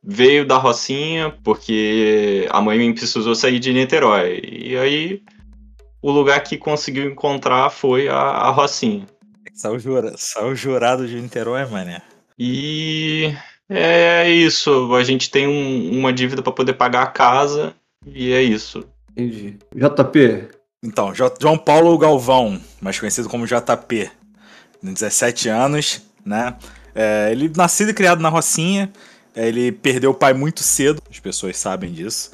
veio 0.02 0.46
da 0.46 0.56
Rocinha 0.56 1.34
porque 1.42 2.46
a 2.50 2.60
mãe 2.60 2.92
precisou 2.92 3.34
sair 3.34 3.58
de 3.58 3.72
Niterói, 3.72 4.40
e 4.42 4.76
aí 4.76 5.22
o 6.02 6.10
lugar 6.10 6.40
que 6.42 6.56
conseguiu 6.56 7.10
encontrar 7.10 7.70
foi 7.70 8.08
a, 8.08 8.14
a 8.16 8.50
Rocinha. 8.50 9.04
Saiu, 9.54 9.78
jura, 9.78 10.14
jurado 10.54 11.06
de 11.08 11.20
Niterói, 11.20 11.64
mané. 11.66 12.02
E 12.38 13.32
é 13.68 14.28
isso, 14.30 14.94
a 14.94 15.02
gente 15.02 15.30
tem 15.30 15.48
um- 15.48 15.98
uma 15.98 16.12
dívida 16.12 16.42
para 16.42 16.52
poder 16.52 16.74
pagar 16.74 17.02
a 17.02 17.06
casa, 17.06 17.74
e 18.06 18.32
é 18.32 18.42
isso. 18.42 18.84
Entendi. 19.12 19.58
JP, 19.74 20.48
Então, 20.82 21.12
Jo- 21.12 21.32
João 21.40 21.56
Paulo 21.58 21.96
Galvão, 21.98 22.60
mais 22.80 22.98
conhecido 22.98 23.28
como 23.28 23.46
JP, 23.46 24.10
tem 24.82 24.92
17 24.92 25.48
anos, 25.48 26.02
né? 26.24 26.56
É, 26.94 27.28
ele 27.32 27.50
nascido 27.56 27.90
e 27.90 27.94
criado 27.94 28.20
na 28.20 28.28
Rocinha, 28.28 28.92
é, 29.34 29.48
ele 29.48 29.72
perdeu 29.72 30.10
o 30.10 30.14
pai 30.14 30.32
muito 30.32 30.62
cedo, 30.62 31.02
as 31.10 31.18
pessoas 31.18 31.56
sabem 31.56 31.92
disso. 31.92 32.30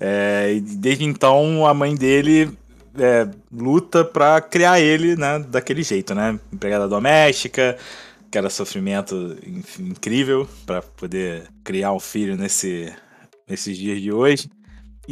É, 0.00 0.54
e 0.54 0.60
desde 0.60 1.04
então 1.04 1.66
a 1.66 1.74
mãe 1.74 1.94
dele 1.94 2.56
é, 2.98 3.28
luta 3.52 4.04
pra 4.04 4.40
criar 4.40 4.80
ele, 4.80 5.14
né, 5.16 5.38
daquele 5.40 5.82
jeito, 5.82 6.14
né? 6.14 6.38
Empregada 6.52 6.88
doméstica, 6.88 7.76
que 8.30 8.38
era 8.38 8.48
sofrimento 8.48 9.36
enfim, 9.46 9.88
incrível 9.88 10.48
pra 10.64 10.80
poder 10.80 11.48
criar 11.62 11.92
um 11.92 12.00
filho 12.00 12.36
nesse, 12.36 12.92
nesses 13.48 13.76
dias 13.76 14.00
de 14.00 14.10
hoje. 14.12 14.48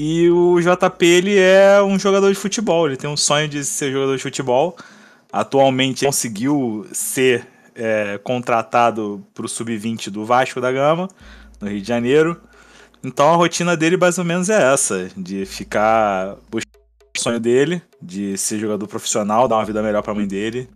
E 0.00 0.31
o 0.31 0.61
JP, 0.61 1.05
ele 1.05 1.37
é 1.37 1.83
um 1.83 1.99
jogador 1.99 2.28
de 2.28 2.38
futebol, 2.38 2.87
ele 2.87 2.97
tem 2.97 3.11
um 3.11 3.17
sonho 3.17 3.49
de 3.49 3.64
ser 3.64 3.90
jogador 3.90 4.17
de 4.17 4.23
futebol. 4.23 4.76
Atualmente 5.33 6.07
conseguiu 6.07 6.87
ser 6.93 7.45
é, 7.75 8.17
contratado 8.23 9.26
para 9.35 9.45
o 9.45 9.49
Sub-20 9.49 10.11
do 10.11 10.25
Vasco 10.25 10.61
da 10.61 10.71
Gama, 10.71 11.09
no 11.61 11.69
Rio 11.69 11.81
de 11.81 11.88
Janeiro. 11.88 12.40
Então 13.02 13.28
a 13.28 13.35
rotina 13.35 13.76
dele 13.76 13.97
mais 13.97 14.19
ou 14.19 14.25
menos 14.25 14.49
é 14.49 14.73
essa, 14.73 15.11
de 15.17 15.45
ficar 15.45 16.37
buscando 16.49 16.78
o 17.17 17.21
sonho 17.21 17.40
dele, 17.40 17.83
de 18.00 18.38
ser 18.38 18.61
jogador 18.61 18.87
profissional, 18.87 19.49
dar 19.49 19.57
uma 19.57 19.64
vida 19.64 19.83
melhor 19.83 20.02
para 20.05 20.12
a 20.12 20.14
mãe 20.14 20.28
dele. 20.28 20.71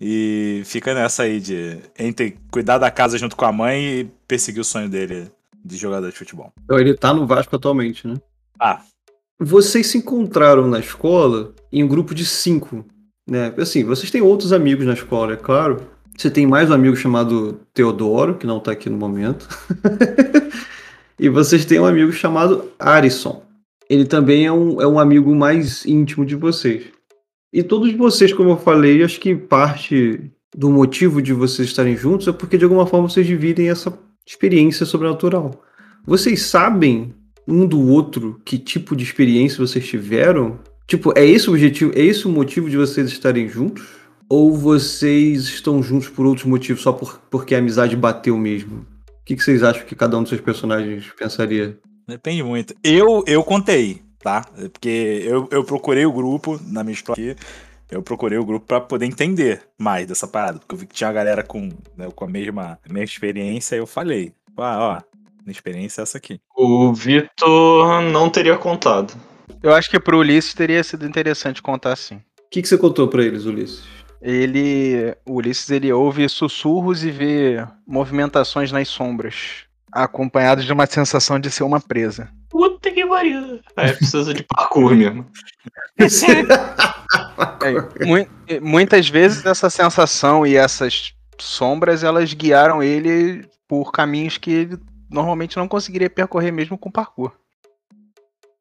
E 0.00 0.62
fica 0.64 0.92
nessa 0.92 1.22
aí 1.22 1.38
de 1.38 1.78
entre 1.96 2.36
cuidar 2.50 2.78
da 2.78 2.90
casa 2.90 3.16
junto 3.16 3.36
com 3.36 3.44
a 3.44 3.52
mãe 3.52 3.80
e 3.80 4.10
perseguir 4.26 4.60
o 4.60 4.64
sonho 4.64 4.88
dele 4.88 5.30
de 5.64 5.76
jogador 5.76 6.10
de 6.10 6.18
futebol. 6.18 6.52
então 6.64 6.80
ele 6.80 6.94
tá 6.94 7.14
no 7.14 7.28
Vasco 7.28 7.54
atualmente, 7.54 8.08
né? 8.08 8.16
Ah, 8.62 8.82
Vocês 9.38 9.86
se 9.86 9.96
encontraram 9.96 10.68
na 10.68 10.78
escola 10.78 11.54
em 11.72 11.82
um 11.82 11.88
grupo 11.88 12.14
de 12.14 12.26
cinco, 12.26 12.84
né? 13.26 13.54
Assim, 13.56 13.82
vocês 13.82 14.10
têm 14.10 14.20
outros 14.20 14.52
amigos 14.52 14.84
na 14.84 14.92
escola, 14.92 15.32
é 15.32 15.36
claro. 15.36 15.80
Você 16.14 16.30
tem 16.30 16.46
mais 16.46 16.68
um 16.68 16.74
amigo 16.74 16.94
chamado 16.94 17.58
Teodoro, 17.72 18.34
que 18.34 18.46
não 18.46 18.60
tá 18.60 18.72
aqui 18.72 18.90
no 18.90 18.98
momento. 18.98 19.48
e 21.18 21.30
vocês 21.30 21.64
têm 21.64 21.80
um 21.80 21.86
amigo 21.86 22.12
chamado 22.12 22.70
Arison. 22.78 23.42
Ele 23.88 24.04
também 24.04 24.44
é 24.44 24.52
um, 24.52 24.78
é 24.78 24.86
um 24.86 24.98
amigo 24.98 25.34
mais 25.34 25.86
íntimo 25.86 26.26
de 26.26 26.36
vocês. 26.36 26.84
E 27.50 27.62
todos 27.62 27.90
vocês, 27.94 28.34
como 28.34 28.50
eu 28.50 28.58
falei, 28.58 29.02
acho 29.02 29.18
que 29.18 29.34
parte 29.34 30.30
do 30.54 30.68
motivo 30.68 31.22
de 31.22 31.32
vocês 31.32 31.68
estarem 31.68 31.96
juntos 31.96 32.28
é 32.28 32.32
porque 32.32 32.58
de 32.58 32.64
alguma 32.64 32.86
forma 32.86 33.08
vocês 33.08 33.26
dividem 33.26 33.70
essa 33.70 33.90
experiência 34.26 34.84
sobrenatural. 34.84 35.64
Vocês 36.04 36.42
sabem 36.42 37.14
um 37.50 37.66
do 37.66 37.80
outro 37.88 38.40
que 38.44 38.58
tipo 38.58 38.94
de 38.94 39.04
experiência 39.04 39.64
vocês 39.64 39.86
tiveram? 39.86 40.58
Tipo, 40.86 41.12
é 41.16 41.24
esse 41.24 41.48
o 41.48 41.52
objetivo, 41.52 41.92
é 41.94 42.00
esse 42.00 42.26
o 42.26 42.30
motivo 42.30 42.68
de 42.68 42.76
vocês 42.76 43.08
estarem 43.08 43.48
juntos? 43.48 43.86
Ou 44.28 44.56
vocês 44.56 45.44
estão 45.44 45.82
juntos 45.82 46.08
por 46.08 46.24
outros 46.24 46.46
motivos, 46.46 46.82
só 46.82 46.92
por, 46.92 47.20
porque 47.30 47.54
a 47.54 47.58
amizade 47.58 47.96
bateu 47.96 48.36
mesmo? 48.36 48.86
O 49.08 49.24
que, 49.24 49.36
que 49.36 49.42
vocês 49.42 49.62
acham 49.62 49.84
que 49.84 49.94
cada 49.94 50.16
um 50.16 50.22
dos 50.22 50.30
seus 50.30 50.40
personagens 50.40 51.04
pensaria? 51.18 51.78
Depende 52.06 52.42
muito. 52.42 52.74
Eu, 52.82 53.22
eu 53.26 53.42
contei, 53.44 54.02
tá? 54.20 54.42
Porque 54.72 55.22
eu, 55.24 55.48
eu 55.50 55.64
procurei 55.64 56.06
o 56.06 56.12
grupo 56.12 56.60
na 56.66 56.82
minha 56.82 56.94
história 56.94 57.32
aqui. 57.32 57.42
Eu 57.90 58.02
procurei 58.02 58.38
o 58.38 58.44
grupo 58.44 58.66
pra 58.66 58.80
poder 58.80 59.06
entender 59.06 59.62
mais 59.76 60.06
dessa 60.06 60.28
parada. 60.28 60.60
Porque 60.60 60.74
eu 60.74 60.78
vi 60.78 60.86
que 60.86 60.94
tinha 60.94 61.08
uma 61.08 61.14
galera 61.14 61.42
com, 61.42 61.68
né, 61.96 62.08
com 62.14 62.24
a 62.24 62.28
mesma, 62.28 62.78
mesma 62.88 63.04
experiência. 63.04 63.74
Eu 63.74 63.86
falei, 63.86 64.32
ah, 64.56 64.78
ó, 64.78 65.09
experiência 65.52 66.00
é 66.00 66.04
essa 66.04 66.18
aqui. 66.18 66.40
O 66.56 66.92
Vitor 66.92 68.02
não 68.02 68.28
teria 68.30 68.56
contado. 68.56 69.14
Eu 69.62 69.74
acho 69.74 69.90
que 69.90 70.00
pro 70.00 70.18
Ulisses 70.18 70.54
teria 70.54 70.82
sido 70.82 71.06
interessante 71.06 71.60
contar 71.62 71.92
assim. 71.92 72.16
O 72.16 72.50
que, 72.50 72.62
que 72.62 72.68
você 72.68 72.78
contou 72.78 73.08
pra 73.08 73.22
eles, 73.22 73.44
Ulisses? 73.44 73.82
Ele, 74.22 75.14
o 75.26 75.34
Ulisses, 75.36 75.70
ele 75.70 75.92
ouve 75.92 76.28
sussurros 76.28 77.04
e 77.04 77.10
vê 77.10 77.66
movimentações 77.86 78.70
nas 78.72 78.88
sombras, 78.88 79.64
acompanhados 79.92 80.64
de 80.64 80.72
uma 80.72 80.86
sensação 80.86 81.38
de 81.38 81.50
ser 81.50 81.62
uma 81.62 81.80
presa. 81.80 82.28
Puta 82.50 82.90
que 82.90 83.06
pariu. 83.06 83.60
É, 83.76 83.92
precisa 83.92 84.34
de 84.34 84.42
parkour 84.42 84.94
mesmo. 84.94 85.26
É, 87.62 88.04
mui- 88.04 88.28
muitas 88.60 89.08
vezes 89.08 89.44
essa 89.44 89.68
sensação 89.70 90.46
e 90.46 90.56
essas 90.56 91.12
sombras, 91.38 92.04
elas 92.04 92.32
guiaram 92.32 92.82
ele 92.82 93.44
por 93.68 93.90
caminhos 93.92 94.38
que 94.38 94.50
ele 94.50 94.78
normalmente 95.10 95.56
não 95.56 95.68
conseguiria 95.68 96.08
percorrer 96.08 96.52
mesmo 96.52 96.78
com 96.78 96.90
parkour. 96.90 97.32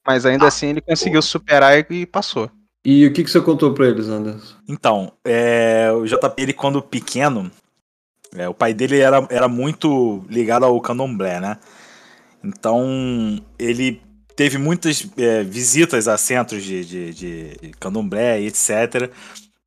Mas 0.06 0.26
ainda 0.26 0.48
assim 0.48 0.68
ele 0.68 0.82
conseguiu 0.82 1.22
superar 1.22 1.78
e- 1.78 2.06
passou. 2.06 2.50
E 2.84 3.06
o 3.06 3.14
que, 3.14 3.24
que 3.24 3.30
você 3.30 3.42
contou 3.42 3.74
pra 3.74 3.88
eles, 3.88 4.08
Anderson? 4.08 4.56
Então, 4.68 5.12
é, 5.24 5.92
o 5.92 6.06
JP, 6.06 6.42
ele 6.42 6.54
quando 6.54 6.82
pequeno, 6.82 7.52
é, 8.34 8.48
o 8.48 8.54
pai 8.54 8.74
dele 8.74 9.00
era, 9.00 9.28
era 9.30 9.48
muito 9.48 10.26
ligado 10.30 10.66
ao 10.66 10.80
candomblé, 10.80 11.40
né? 11.40 11.58
Então, 12.44 13.40
ele 13.60 14.02
teve 14.36 14.58
muitas 14.58 15.06
é, 15.18 15.44
visitas 15.44 16.08
a 16.08 16.18
centros 16.18 16.64
de, 16.64 16.86
de, 16.86 17.14
de 17.14 17.72
candomblé 17.80 18.42
e 18.42 18.48
etc. 18.48 19.12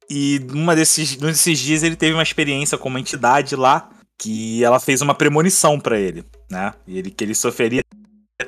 E 0.09 0.39
numa 0.51 0.75
desses, 0.75 1.19
num 1.19 1.29
desses 1.29 1.59
dias 1.59 1.83
ele 1.83 1.97
teve 1.97 2.15
uma 2.15 2.23
experiência 2.23 2.79
com 2.79 2.89
uma 2.89 2.99
entidade 2.99 3.55
lá 3.55 3.91
que 4.23 4.63
ela 4.63 4.79
fez 4.79 5.03
uma 5.03 5.15
premonição 5.17 5.81
pra 5.81 5.99
ele, 5.99 6.25
né? 6.49 6.73
E 6.87 6.97
ele, 6.97 7.11
que 7.11 7.25
ele 7.25 7.35
sofreria 7.35 7.83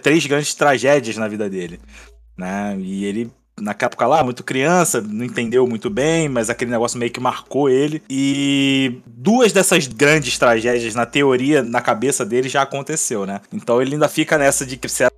três 0.01 0.25
grandes 0.25 0.55
tragédias 0.55 1.17
na 1.17 1.27
vida 1.27 1.51
dele, 1.51 1.81
né? 2.39 2.77
E 2.79 3.05
ele 3.05 3.29
naquela 3.61 3.89
época 3.89 4.07
lá, 4.07 4.25
muito 4.25 4.43
criança, 4.43 5.01
não 5.01 5.25
entendeu 5.25 5.67
muito 5.67 5.89
bem, 5.89 6.29
mas 6.29 6.51
aquele 6.51 6.71
negócio 6.71 6.99
meio 6.99 7.11
que 7.11 7.21
marcou 7.21 7.69
ele. 7.69 8.03
E 8.09 9.01
duas 9.07 9.53
dessas 9.53 9.87
grandes 9.87 10.39
tragédias, 10.39 10.95
na 10.95 11.07
teoria, 11.07 11.63
na 11.63 11.81
cabeça 11.81 12.25
dele, 12.25 12.49
já 12.49 12.63
aconteceu, 12.63 13.27
né? 13.27 13.41
Então 13.53 13.83
ele 13.83 13.95
ainda 13.95 14.09
fica 14.09 14.39
nessa 14.39 14.65
de 14.65 14.77
que 14.77 14.89
será 14.89 15.11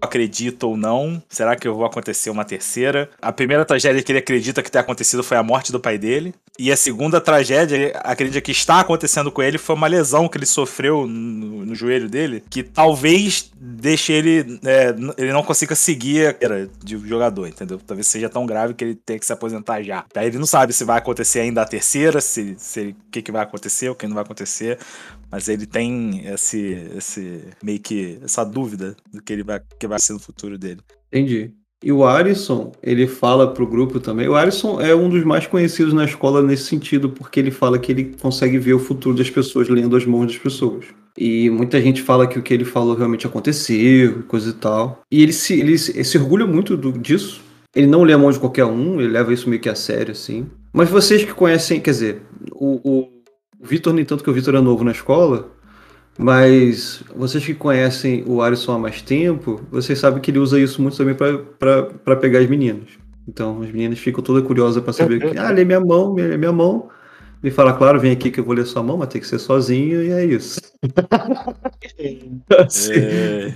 acredito 0.00 0.64
ou 0.64 0.76
não? 0.76 1.22
Será 1.28 1.56
que 1.56 1.66
eu 1.66 1.74
vou 1.74 1.84
acontecer 1.84 2.30
uma 2.30 2.44
terceira? 2.44 3.10
A 3.20 3.32
primeira 3.32 3.64
tragédia 3.64 4.02
que 4.02 4.12
ele 4.12 4.18
acredita 4.18 4.62
que 4.62 4.70
tenha 4.70 4.82
acontecido 4.82 5.22
foi 5.22 5.36
a 5.36 5.42
morte 5.42 5.72
do 5.72 5.80
pai 5.80 5.98
dele. 5.98 6.34
E 6.58 6.72
a 6.72 6.76
segunda 6.76 7.20
tragédia, 7.20 7.92
acredita 8.02 8.40
que 8.40 8.50
está 8.50 8.80
acontecendo 8.80 9.30
com 9.30 9.40
ele, 9.40 9.58
foi 9.58 9.76
uma 9.76 9.86
lesão 9.86 10.28
que 10.28 10.36
ele 10.36 10.46
sofreu 10.46 11.06
no, 11.06 11.64
no 11.64 11.74
joelho 11.74 12.08
dele, 12.08 12.42
que 12.50 12.64
talvez 12.64 13.52
deixe 13.54 14.12
ele. 14.12 14.58
é, 14.64 14.92
ele 15.16 15.32
não 15.32 15.44
consiga 15.44 15.76
seguir 15.76 16.26
a 16.26 16.34
carreira 16.34 16.68
de 16.82 16.98
jogador, 17.06 17.46
entendeu? 17.46 17.78
Talvez 17.86 18.08
seja 18.08 18.28
tão 18.28 18.44
grave 18.44 18.74
que 18.74 18.82
ele 18.82 18.94
tenha 18.96 19.20
que 19.20 19.26
se 19.26 19.32
aposentar 19.32 19.82
já. 19.82 20.04
Aí 20.16 20.26
ele 20.26 20.38
não 20.38 20.46
sabe 20.46 20.72
se 20.72 20.82
vai 20.82 20.98
acontecer 20.98 21.40
ainda 21.40 21.62
a 21.62 21.64
terceira, 21.64 22.20
se, 22.20 22.56
se 22.58 22.88
o 22.88 23.10
que, 23.10 23.22
que 23.22 23.30
vai 23.30 23.42
acontecer, 23.42 23.88
o 23.88 23.94
que 23.94 24.08
não 24.08 24.14
vai 24.14 24.24
acontecer. 24.24 24.78
Mas 25.30 25.48
ele 25.48 25.66
tem 25.66 26.26
esse, 26.26 26.90
esse 26.96 27.44
meio 27.62 27.80
que 27.80 28.18
essa 28.22 28.44
dúvida 28.44 28.96
do 29.12 29.22
que 29.22 29.32
ele 29.32 29.42
vai, 29.42 29.60
que 29.78 29.86
vai 29.86 29.98
ser 29.98 30.14
no 30.14 30.18
futuro 30.18 30.58
dele. 30.58 30.80
Entendi. 31.12 31.52
E 31.82 31.92
o 31.92 32.04
Arisson, 32.04 32.72
ele 32.82 33.06
fala 33.06 33.52
pro 33.54 33.66
grupo 33.66 34.00
também. 34.00 34.28
O 34.28 34.34
Arisson 34.34 34.80
é 34.80 34.94
um 34.94 35.08
dos 35.08 35.22
mais 35.22 35.46
conhecidos 35.46 35.92
na 35.92 36.04
escola 36.04 36.42
nesse 36.42 36.64
sentido, 36.64 37.08
porque 37.08 37.38
ele 37.38 37.52
fala 37.52 37.78
que 37.78 37.92
ele 37.92 38.16
consegue 38.20 38.58
ver 38.58 38.74
o 38.74 38.80
futuro 38.80 39.16
das 39.16 39.30
pessoas 39.30 39.68
lendo 39.68 39.96
as 39.96 40.04
mãos 40.04 40.26
das 40.26 40.38
pessoas. 40.38 40.86
E 41.16 41.48
muita 41.50 41.80
gente 41.80 42.02
fala 42.02 42.26
que 42.26 42.38
o 42.38 42.42
que 42.42 42.52
ele 42.52 42.64
falou 42.64 42.96
realmente 42.96 43.26
aconteceu, 43.26 44.24
coisa 44.24 44.50
e 44.50 44.54
tal. 44.54 45.02
E 45.10 45.22
ele 45.22 45.32
se, 45.32 45.54
ele 45.58 45.78
se, 45.78 45.92
ele 45.92 46.04
se 46.04 46.18
orgulha 46.18 46.46
muito 46.46 46.76
do, 46.76 46.92
disso. 46.92 47.40
Ele 47.76 47.86
não 47.86 48.02
lê 48.02 48.12
a 48.12 48.18
mão 48.18 48.30
de 48.30 48.40
qualquer 48.40 48.64
um, 48.64 49.00
ele 49.00 49.12
leva 49.12 49.32
isso 49.32 49.48
meio 49.48 49.62
que 49.62 49.68
a 49.68 49.74
sério, 49.74 50.12
assim. 50.12 50.48
Mas 50.72 50.88
vocês 50.88 51.24
que 51.24 51.32
conhecem, 51.32 51.80
quer 51.80 51.90
dizer, 51.90 52.22
o, 52.52 52.80
o, 52.82 53.08
o 53.60 53.66
Vitor, 53.66 53.92
nem 53.92 54.04
tanto 54.04 54.22
que 54.24 54.30
o 54.30 54.32
Vitor 54.32 54.54
é 54.54 54.60
novo 54.60 54.84
na 54.84 54.92
escola, 54.92 55.50
mas 56.18 57.02
vocês 57.14 57.44
que 57.44 57.54
conhecem 57.54 58.24
o 58.26 58.42
Alisson 58.42 58.72
há 58.72 58.78
mais 58.78 59.02
tempo, 59.02 59.60
vocês 59.70 59.98
sabem 59.98 60.20
que 60.20 60.30
ele 60.30 60.38
usa 60.38 60.60
isso 60.60 60.82
muito 60.82 60.96
também 60.96 61.14
para 61.14 62.16
pegar 62.16 62.40
as 62.40 62.46
meninas. 62.48 62.88
Então 63.26 63.62
as 63.62 63.70
meninas 63.70 63.98
ficam 63.98 64.22
todas 64.22 64.42
curiosas 64.46 64.82
para 64.82 64.92
saber 64.92 65.20
que, 65.20 65.38
ah, 65.38 65.50
lê 65.50 65.64
minha 65.64 65.80
mão, 65.80 66.14
lê 66.14 66.36
minha 66.36 66.52
mão. 66.52 66.88
Me 67.42 67.50
fala, 67.52 67.72
claro, 67.72 68.00
vem 68.00 68.10
aqui 68.10 68.30
que 68.32 68.40
eu 68.40 68.44
vou 68.44 68.54
ler 68.54 68.66
sua 68.66 68.82
mão, 68.82 68.96
mas 68.96 69.08
tem 69.08 69.20
que 69.20 69.26
ser 69.26 69.38
sozinho 69.38 70.02
e 70.02 70.10
é 70.10 70.24
isso. 70.24 70.60
Assim, 72.58 72.92
É... 72.92 73.54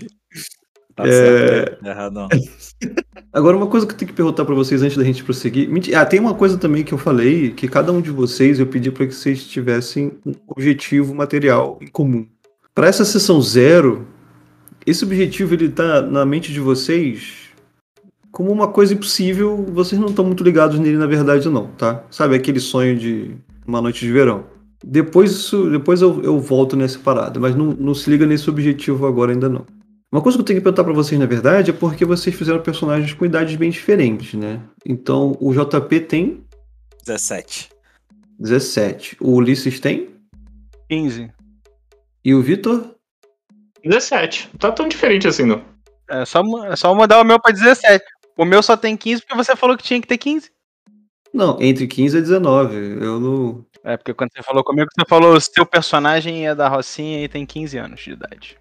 Tá 1.02 1.09
É. 1.09 1.64
certo, 1.64 1.87
errado 1.87 2.14
não. 2.14 2.28
Agora, 3.32 3.56
uma 3.56 3.66
coisa 3.66 3.87
que 3.87 3.92
eu 3.94 3.97
tenho 3.97 4.11
que 4.11 4.14
perguntar 4.16 4.44
pra 4.44 4.54
vocês 4.54 4.82
antes 4.82 4.97
da 4.97 5.04
gente 5.04 5.25
prosseguir. 5.25 5.68
Ah, 5.97 6.04
tem 6.04 6.21
uma 6.21 6.35
coisa 6.35 6.59
também 6.59 6.85
que 6.85 6.92
eu 6.92 6.99
falei, 6.99 7.50
que 7.50 7.66
cada 7.66 7.90
um 7.92 8.00
de 8.00 8.11
vocês 8.11 8.59
eu 8.61 8.66
pedi 8.66 8.90
para 8.90 9.06
que 9.06 9.14
vocês 9.14 9.44
tivessem 9.47 10.12
um 10.26 10.32
objetivo 10.49 11.14
material 11.14 11.78
em 11.80 11.87
comum. 11.87 12.26
Para 12.75 12.88
essa 12.88 13.04
sessão 13.04 13.40
zero, 13.40 14.06
esse 14.87 15.04
objetivo 15.04 15.54
ele 15.54 15.68
tá 15.68 16.02
na 16.02 16.25
mente 16.26 16.52
de 16.52 16.61
vocês 16.61 17.42
como 18.30 18.50
uma 18.50 18.68
coisa 18.68 18.94
impossível. 18.94 19.64
Vocês 19.73 20.00
não 20.00 20.09
estão 20.09 20.25
muito 20.25 20.42
ligados 20.42 20.78
nele, 20.78 20.97
na 20.97 21.06
verdade, 21.06 21.49
não, 21.49 21.68
tá? 21.68 22.04
Sabe 22.11 22.35
aquele 22.35 22.61
sonho 22.61 22.99
de 22.99 23.35
uma 23.66 23.80
noite 23.80 24.04
de 24.04 24.12
verão. 24.12 24.44
Depois, 24.85 25.30
isso, 25.30 25.71
depois 25.71 26.02
eu, 26.02 26.21
eu 26.23 26.40
volto 26.40 26.76
nessa 26.76 26.99
parada, 26.99 27.38
mas 27.38 27.54
não, 27.54 27.66
não 27.66 27.94
se 27.94 28.11
liga 28.11 28.26
nesse 28.26 28.50
objetivo 28.50 29.06
agora 29.06 29.32
ainda 29.32 29.49
não. 29.49 29.64
Uma 30.12 30.21
coisa 30.21 30.37
que 30.37 30.42
eu 30.42 30.45
tenho 30.45 30.59
que 30.59 30.64
perguntar 30.64 30.85
pra 30.85 30.92
vocês, 30.92 31.19
na 31.19 31.25
verdade, 31.25 31.71
é 31.71 31.73
porque 31.73 32.04
vocês 32.04 32.37
fizeram 32.37 32.61
personagens 32.61 33.14
com 33.14 33.25
idades 33.25 33.57
bem 33.57 33.71
diferentes, 33.71 34.35
né? 34.35 34.61
Então, 34.85 35.35
o 35.40 35.54
JP 35.54 36.00
tem 36.00 36.45
17. 37.07 37.71
17. 38.38 39.16
O 39.19 39.33
Ulisses 39.33 39.81
tem? 39.81 40.11
15. 40.90 41.33
E 42.23 42.35
o 42.35 42.42
Vitor? 42.42 42.95
17. 43.83 44.50
Não 44.52 44.59
tá 44.59 44.71
tão 44.71 44.87
diferente 44.87 45.26
assim, 45.26 45.47
não. 45.47 45.64
É 46.11 46.26
só, 46.26 46.42
é 46.66 46.76
só 46.76 46.95
mudar 46.95 47.19
o 47.19 47.25
meu 47.25 47.40
pra 47.40 47.50
17. 47.50 48.04
O 48.37 48.45
meu 48.45 48.62
só 48.62 48.76
tem 48.76 48.95
15 48.95 49.23
porque 49.23 49.35
você 49.35 49.57
falou 49.57 49.78
que 49.78 49.83
tinha 49.83 50.00
que 50.00 50.07
ter 50.07 50.19
15. 50.19 50.50
Não, 51.33 51.57
entre 51.59 51.87
15 51.87 52.19
e 52.19 52.21
19. 52.21 52.76
Eu 53.02 53.19
não. 53.19 53.64
É, 53.83 53.97
porque 53.97 54.12
quando 54.12 54.31
você 54.35 54.42
falou 54.42 54.62
comigo, 54.62 54.90
você 54.95 55.09
falou 55.09 55.40
seu 55.40 55.64
personagem 55.64 56.47
é 56.47 56.54
da 56.54 56.69
Rocinha 56.69 57.25
e 57.25 57.28
tem 57.28 57.47
15 57.47 57.78
anos 57.78 58.00
de 58.00 58.11
idade. 58.11 58.59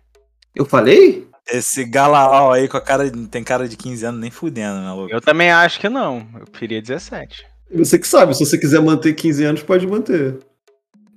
Eu 0.56 0.66
falei? 0.66 1.30
Esse 1.52 1.84
Galaal 1.86 2.52
aí 2.52 2.68
com 2.68 2.78
a 2.78 2.82
cara. 2.82 3.10
de- 3.10 3.28
Tem 3.28 3.44
cara 3.44 3.68
de 3.68 3.76
15 3.78 4.06
anos, 4.06 4.20
nem 4.22 4.32
fudendo, 4.32 4.80
né, 4.82 4.92
louco? 4.92 5.14
Eu 5.14 5.22
também 5.22 5.52
acho 5.52 5.80
que 5.80 5.90
não. 5.90 6.26
Eu 6.40 6.46
queria 6.46 6.82
17. 6.82 7.46
Você 7.74 7.98
que 8.00 8.08
sabe, 8.08 8.34
se 8.36 8.46
você 8.46 8.58
quiser 8.58 8.82
manter 8.82 9.14
15 9.14 9.44
anos, 9.44 9.64
pode 9.64 9.86
manter. 9.88 10.38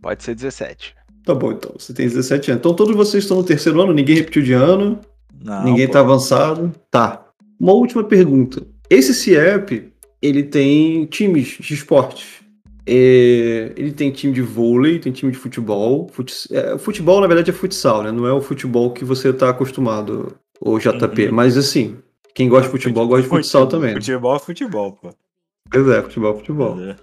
Pode 0.00 0.22
ser 0.22 0.34
17. 0.34 0.94
Tá 1.24 1.34
bom, 1.34 1.52
então. 1.52 1.72
Você 1.78 1.92
tem 1.94 2.06
17 2.06 2.50
anos. 2.50 2.60
Então 2.60 2.74
todos 2.74 2.94
vocês 2.94 3.24
estão 3.24 3.36
no 3.38 3.44
terceiro 3.44 3.80
ano, 3.80 3.92
ninguém 3.92 4.16
repetiu 4.16 4.42
de 4.42 4.52
ano, 4.52 5.00
Não, 5.42 5.64
ninguém 5.64 5.86
pô. 5.86 5.92
tá 5.94 6.00
avançado. 6.00 6.72
Tá. 6.90 7.24
Uma 7.58 7.72
última 7.72 8.04
pergunta. 8.04 8.62
Esse 8.90 9.14
CIEP, 9.14 9.92
ele 10.20 10.42
tem 10.42 11.06
times 11.06 11.56
de 11.60 11.74
esportes. 11.74 12.43
É, 12.86 13.72
ele 13.76 13.92
tem 13.92 14.10
time 14.10 14.32
de 14.32 14.42
vôlei, 14.42 14.98
tem 14.98 15.12
time 15.12 15.32
de 15.32 15.38
futebol. 15.38 16.08
Fut- 16.12 16.48
é, 16.52 16.76
futebol, 16.78 17.20
na 17.20 17.26
verdade, 17.26 17.50
é 17.50 17.54
futsal, 17.54 18.02
né? 18.02 18.12
Não 18.12 18.26
é 18.26 18.32
o 18.32 18.40
futebol 18.42 18.92
que 18.92 19.04
você 19.04 19.32
tá 19.32 19.50
acostumado, 19.50 20.36
o 20.60 20.78
JP. 20.78 21.26
Uhum. 21.28 21.34
Mas 21.34 21.56
assim, 21.56 21.96
quem 22.34 22.48
gosta 22.48 22.66
de 22.66 22.72
futebol 22.72 23.06
gosta 23.08 23.22
de 23.22 23.28
futsal 23.28 23.66
também. 23.66 23.90
né? 23.94 24.00
Futebol 24.00 24.36
é 24.36 24.38
futebol, 24.38 24.92
pô. 24.92 25.10
Pois 25.70 25.88
é, 25.88 26.02
futebol 26.02 26.32
é 26.34 26.36
futebol. 26.36 26.80
É. 26.82 26.96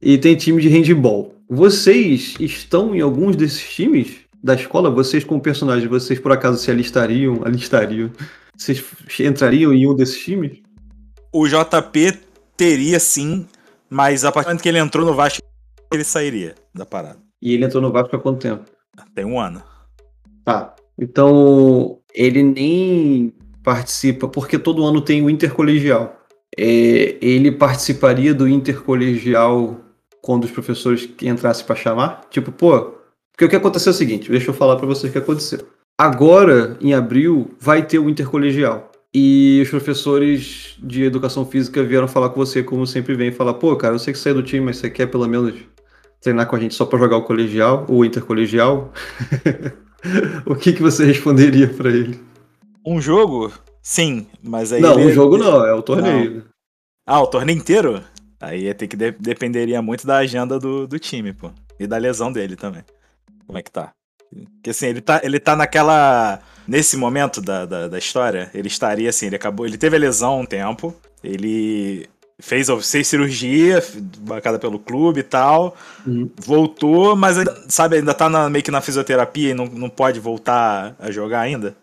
E 0.00 0.18
tem 0.18 0.36
time 0.36 0.60
de 0.60 0.68
handball. 0.68 1.34
Vocês 1.48 2.34
estão 2.38 2.94
em 2.94 3.00
alguns 3.00 3.34
desses 3.36 3.62
times 3.72 4.16
da 4.42 4.54
escola? 4.54 4.90
Vocês, 4.90 5.24
como 5.24 5.40
personagens, 5.40 5.88
vocês 5.88 6.18
por 6.18 6.32
acaso 6.32 6.58
se 6.58 6.70
alistariam? 6.70 7.40
Alistariam? 7.44 8.10
Vocês 8.56 8.84
entrariam 9.20 9.72
em 9.72 9.86
um 9.88 9.94
desses 9.94 10.18
times? 10.18 10.58
O 11.32 11.46
JP 11.48 12.18
teria 12.56 12.98
sim, 13.00 13.46
mas 13.92 14.24
a 14.24 14.32
partir 14.32 14.46
do 14.46 14.50
momento 14.50 14.62
que 14.62 14.68
ele 14.70 14.78
entrou 14.78 15.04
no 15.04 15.12
Vasco, 15.12 15.42
ele 15.92 16.02
sairia 16.02 16.54
da 16.74 16.86
parada. 16.86 17.18
E 17.42 17.52
ele 17.52 17.66
entrou 17.66 17.82
no 17.82 17.92
Vasco 17.92 18.16
há 18.16 18.18
quanto 18.18 18.40
tempo? 18.40 18.64
Tem 19.14 19.24
um 19.24 19.38
ano. 19.38 19.62
Tá. 20.44 20.74
Então, 20.98 21.98
ele 22.14 22.42
nem 22.42 23.34
participa, 23.62 24.26
porque 24.26 24.58
todo 24.58 24.84
ano 24.84 25.02
tem 25.02 25.22
o 25.22 25.28
intercolegial. 25.28 26.16
É, 26.56 27.18
ele 27.20 27.52
participaria 27.52 28.32
do 28.32 28.48
intercolegial 28.48 29.78
quando 30.22 30.44
os 30.44 30.50
professores 30.50 31.08
entrassem 31.20 31.66
para 31.66 31.76
chamar? 31.76 32.22
Tipo, 32.30 32.50
pô, 32.50 32.94
porque 33.32 33.44
o 33.44 33.48
que 33.48 33.56
aconteceu 33.56 33.90
é 33.90 33.94
o 33.94 33.98
seguinte, 33.98 34.30
deixa 34.30 34.50
eu 34.50 34.54
falar 34.54 34.76
para 34.76 34.86
vocês 34.86 35.10
o 35.10 35.12
que 35.12 35.18
aconteceu. 35.18 35.66
Agora, 35.98 36.78
em 36.80 36.94
abril, 36.94 37.50
vai 37.58 37.86
ter 37.86 37.98
o 37.98 38.08
intercolegial. 38.08 38.91
E 39.14 39.60
os 39.62 39.68
professores 39.68 40.74
de 40.78 41.02
educação 41.04 41.44
física 41.44 41.82
vieram 41.84 42.08
falar 42.08 42.30
com 42.30 42.36
você, 42.36 42.62
como 42.62 42.86
sempre 42.86 43.14
vem, 43.14 43.30
falar, 43.30 43.54
pô, 43.54 43.76
cara, 43.76 43.94
eu 43.94 43.98
sei 43.98 44.12
que 44.12 44.18
você 44.18 44.30
é 44.30 44.34
do 44.34 44.42
time, 44.42 44.64
mas 44.64 44.78
você 44.78 44.88
quer 44.88 45.06
pelo 45.06 45.28
menos 45.28 45.54
treinar 46.20 46.46
com 46.46 46.56
a 46.56 46.60
gente 46.60 46.74
só 46.74 46.86
para 46.86 46.98
jogar 46.98 47.18
o 47.18 47.24
colegial, 47.24 47.84
ou 47.88 47.98
o 47.98 48.04
intercolegial? 48.06 48.90
o 50.46 50.54
que, 50.54 50.72
que 50.72 50.80
você 50.82 51.04
responderia 51.04 51.68
para 51.68 51.90
ele? 51.90 52.18
Um 52.86 53.00
jogo? 53.00 53.52
Sim, 53.82 54.26
mas 54.42 54.72
aí. 54.72 54.80
não, 54.80 54.98
ele- 54.98 55.10
um 55.10 55.12
jogo 55.12 55.36
não, 55.36 55.64
é 55.66 55.74
o 55.74 55.82
torneio. 55.82 56.44
Ah, 57.06 57.20
o 57.20 57.26
torneio 57.26 57.58
inteiro? 57.58 58.02
Aí 58.40 58.62
ia 58.64 58.74
ter 58.74 58.88
que 58.88 58.96
de- 58.96 59.12
dependeria 59.12 59.82
muito 59.82 60.06
da 60.06 60.18
agenda 60.18 60.58
do, 60.58 60.86
do 60.86 60.98
time, 60.98 61.32
pô. 61.32 61.50
E 61.78 61.86
da 61.86 61.96
lesão 61.98 62.32
dele 62.32 62.56
também. 62.56 62.82
Como 63.46 63.58
é 63.58 63.62
que 63.62 63.70
tá? 63.70 63.92
Porque 64.54 64.70
assim, 64.70 64.86
ele 64.86 65.00
tá, 65.00 65.20
ele 65.22 65.38
tá 65.40 65.54
naquela. 65.56 66.40
Nesse 66.66 66.96
momento 66.96 67.40
da, 67.40 67.66
da, 67.66 67.88
da 67.88 67.98
história, 67.98 68.48
ele 68.54 68.68
estaria 68.68 69.10
assim, 69.10 69.26
ele 69.26 69.36
acabou. 69.36 69.66
Ele 69.66 69.76
teve 69.76 69.96
a 69.96 69.98
lesão 69.98 70.40
um 70.40 70.46
tempo. 70.46 70.94
Ele 71.22 72.06
fez, 72.38 72.68
fez 72.88 73.06
cirurgia, 73.08 73.82
bancada 74.20 74.58
pelo 74.58 74.78
clube 74.78 75.20
e 75.20 75.24
tal. 75.24 75.76
Uhum. 76.06 76.30
Voltou, 76.40 77.16
mas 77.16 77.36
ainda- 77.38 77.64
sabe, 77.68 77.96
ainda 77.96 78.14
tá 78.14 78.28
na- 78.28 78.48
meio 78.48 78.64
que 78.64 78.70
na 78.70 78.80
fisioterapia 78.80 79.50
e 79.50 79.54
não, 79.54 79.66
não 79.66 79.88
pode 79.88 80.20
voltar 80.20 80.94
a 81.00 81.10
jogar 81.10 81.40
ainda. 81.40 81.76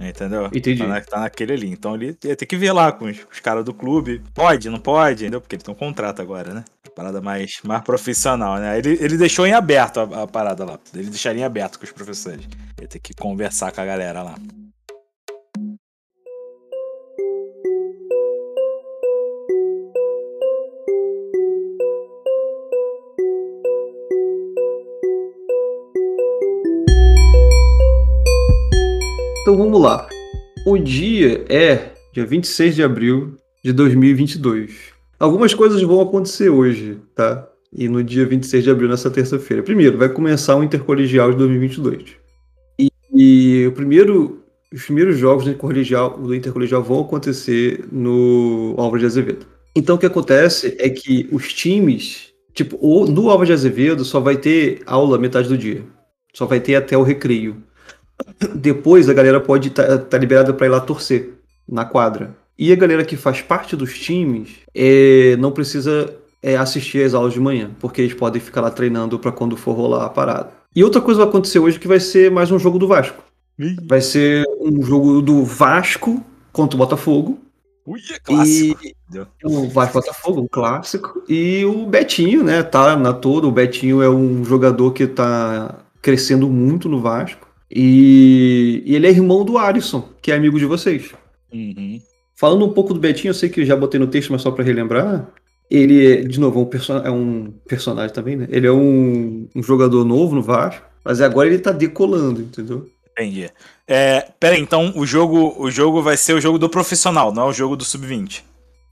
Entendeu? 0.00 0.46
Entendi. 0.46 0.78
Tá, 0.78 0.86
na- 0.86 1.00
tá 1.00 1.20
naquele 1.20 1.52
ali. 1.54 1.70
Então 1.70 1.94
ele 1.94 2.16
ia 2.24 2.36
ter 2.36 2.46
que 2.46 2.56
ver 2.56 2.72
lá 2.72 2.92
com 2.92 3.06
os, 3.06 3.18
os 3.32 3.40
caras 3.40 3.64
do 3.64 3.74
clube. 3.74 4.22
Pode, 4.32 4.70
não 4.70 4.78
pode, 4.78 5.24
entendeu? 5.24 5.40
Porque 5.40 5.56
ele 5.56 5.62
tem 5.62 5.74
um 5.74 5.76
contrato 5.76 6.22
agora, 6.22 6.54
né? 6.54 6.64
Parada 6.94 7.20
mais, 7.20 7.60
mais 7.64 7.82
profissional, 7.82 8.58
né? 8.58 8.78
Ele, 8.78 8.96
ele 9.00 9.16
deixou 9.16 9.46
em 9.46 9.52
aberto 9.52 9.98
a, 10.00 10.22
a 10.22 10.26
parada 10.26 10.64
lá. 10.64 10.78
Ele 10.94 11.08
deixaria 11.10 11.42
em 11.42 11.44
aberto 11.44 11.78
com 11.78 11.84
os 11.84 11.92
professores. 11.92 12.46
Ia 12.80 12.88
ter 12.88 12.98
que 13.00 13.14
conversar 13.14 13.72
com 13.72 13.80
a 13.80 13.84
galera 13.84 14.22
lá. 14.22 14.36
Então 29.48 29.56
vamos 29.56 29.80
lá. 29.80 30.06
O 30.66 30.76
dia 30.76 31.42
é 31.48 31.92
dia 32.12 32.26
26 32.26 32.74
de 32.74 32.82
abril 32.82 33.34
de 33.64 33.72
2022. 33.72 34.72
Algumas 35.18 35.54
coisas 35.54 35.80
vão 35.80 36.02
acontecer 36.02 36.50
hoje, 36.50 36.98
tá? 37.14 37.48
E 37.72 37.88
no 37.88 38.04
dia 38.04 38.26
26 38.26 38.64
de 38.64 38.70
abril, 38.70 38.90
nessa 38.90 39.10
terça-feira. 39.10 39.62
Primeiro, 39.62 39.96
vai 39.96 40.10
começar 40.10 40.54
o 40.54 40.62
Intercolegial 40.62 41.30
de 41.30 41.38
2022. 41.38 42.08
E, 42.78 42.90
e 43.14 43.66
o 43.66 43.72
primeiro, 43.72 44.44
os 44.70 44.84
primeiros 44.84 45.16
jogos 45.16 45.44
do 45.44 45.50
Intercolegial, 45.52 46.18
do 46.18 46.34
Intercolegial 46.34 46.82
vão 46.82 47.00
acontecer 47.00 47.86
no 47.90 48.74
Álvaro 48.76 49.00
de 49.00 49.06
Azevedo. 49.06 49.46
Então 49.74 49.96
o 49.96 49.98
que 49.98 50.04
acontece 50.04 50.76
é 50.78 50.90
que 50.90 51.26
os 51.32 51.54
times, 51.54 52.34
tipo, 52.52 52.76
no 53.06 53.30
Álvaro 53.30 53.46
de 53.46 53.54
Azevedo 53.54 54.04
só 54.04 54.20
vai 54.20 54.36
ter 54.36 54.82
aula 54.84 55.16
metade 55.16 55.48
do 55.48 55.56
dia. 55.56 55.82
Só 56.34 56.44
vai 56.44 56.60
ter 56.60 56.74
até 56.74 56.98
o 56.98 57.02
recreio. 57.02 57.66
Depois 58.54 59.08
a 59.08 59.14
galera 59.14 59.40
pode 59.40 59.68
estar 59.68 60.18
liberada 60.18 60.52
para 60.52 60.66
ir 60.66 60.70
lá 60.70 60.80
torcer 60.80 61.34
na 61.68 61.84
quadra. 61.84 62.36
E 62.58 62.72
a 62.72 62.76
galera 62.76 63.04
que 63.04 63.16
faz 63.16 63.40
parte 63.40 63.76
dos 63.76 63.98
times 63.98 64.56
é, 64.74 65.36
não 65.36 65.52
precisa 65.52 66.12
é, 66.42 66.56
assistir 66.56 67.04
às 67.04 67.14
aulas 67.14 67.32
de 67.32 67.40
manhã, 67.40 67.70
porque 67.78 68.02
eles 68.02 68.14
podem 68.14 68.40
ficar 68.40 68.60
lá 68.60 68.70
treinando 68.70 69.18
para 69.18 69.30
quando 69.30 69.56
for 69.56 69.72
rolar 69.72 70.06
a 70.06 70.08
parada. 70.08 70.50
E 70.74 70.82
outra 70.82 71.00
coisa 71.00 71.20
vai 71.20 71.28
acontecer 71.28 71.58
hoje 71.58 71.78
que 71.78 71.88
vai 71.88 72.00
ser 72.00 72.30
mais 72.30 72.50
um 72.50 72.58
jogo 72.58 72.78
do 72.78 72.88
Vasco. 72.88 73.22
Vai 73.86 74.00
ser 74.00 74.44
um 74.60 74.82
jogo 74.82 75.20
do 75.20 75.44
Vasco 75.44 76.24
contra 76.52 76.76
o 76.76 76.78
Botafogo. 76.78 77.38
Ui, 77.84 77.98
é 78.12 78.18
clássico. 78.18 78.80
E 78.84 79.26
o 79.44 79.68
Vasco 79.68 79.94
Botafogo, 79.94 80.40
um 80.42 80.46
clássico. 80.46 81.22
E 81.28 81.64
o 81.64 81.86
Betinho, 81.86 82.44
né? 82.44 82.62
Tá 82.62 82.96
na 82.96 83.12
toda. 83.12 83.46
O 83.46 83.52
Betinho 83.52 84.02
é 84.02 84.08
um 84.08 84.44
jogador 84.44 84.92
que 84.92 85.06
tá 85.06 85.76
crescendo 86.02 86.48
muito 86.48 86.88
no 86.88 87.00
Vasco. 87.00 87.47
E, 87.70 88.82
e 88.86 88.94
ele 88.94 89.06
é 89.06 89.10
irmão 89.10 89.44
do 89.44 89.58
Alisson, 89.58 90.08
que 90.22 90.32
é 90.32 90.34
amigo 90.36 90.58
de 90.58 90.64
vocês. 90.64 91.12
Uhum. 91.52 92.00
Falando 92.34 92.64
um 92.64 92.72
pouco 92.72 92.94
do 92.94 93.00
Betinho, 93.00 93.30
eu 93.30 93.34
sei 93.34 93.48
que 93.48 93.60
eu 93.60 93.64
já 93.66 93.76
botei 93.76 93.98
no 93.98 94.06
texto, 94.06 94.30
mas 94.30 94.42
só 94.42 94.50
pra 94.50 94.64
relembrar. 94.64 95.28
Ele, 95.70 96.12
é, 96.12 96.22
de 96.22 96.40
novo, 96.40 96.60
é 96.60 96.62
um, 96.62 96.66
perso 96.66 96.92
é 96.92 97.10
um 97.10 97.52
personagem 97.66 98.14
também, 98.14 98.36
né? 98.36 98.46
Ele 98.50 98.66
é 98.66 98.72
um, 98.72 99.48
um 99.54 99.62
jogador 99.62 100.04
novo 100.04 100.34
no 100.34 100.42
Vasco, 100.42 100.82
mas 101.04 101.20
agora 101.20 101.48
ele 101.48 101.58
tá 101.58 101.72
decolando, 101.72 102.40
entendeu? 102.40 102.88
Entendi. 103.12 103.50
É, 103.86 104.20
pera 104.38 104.54
aí, 104.54 104.60
então 104.62 104.92
o 104.96 105.04
jogo, 105.04 105.54
o 105.58 105.70
jogo 105.70 106.00
vai 106.00 106.16
ser 106.16 106.32
o 106.34 106.40
jogo 106.40 106.58
do 106.58 106.70
profissional, 106.70 107.34
não 107.34 107.42
é 107.42 107.46
o 107.46 107.52
jogo 107.52 107.76
do 107.76 107.84
sub-20. 107.84 108.42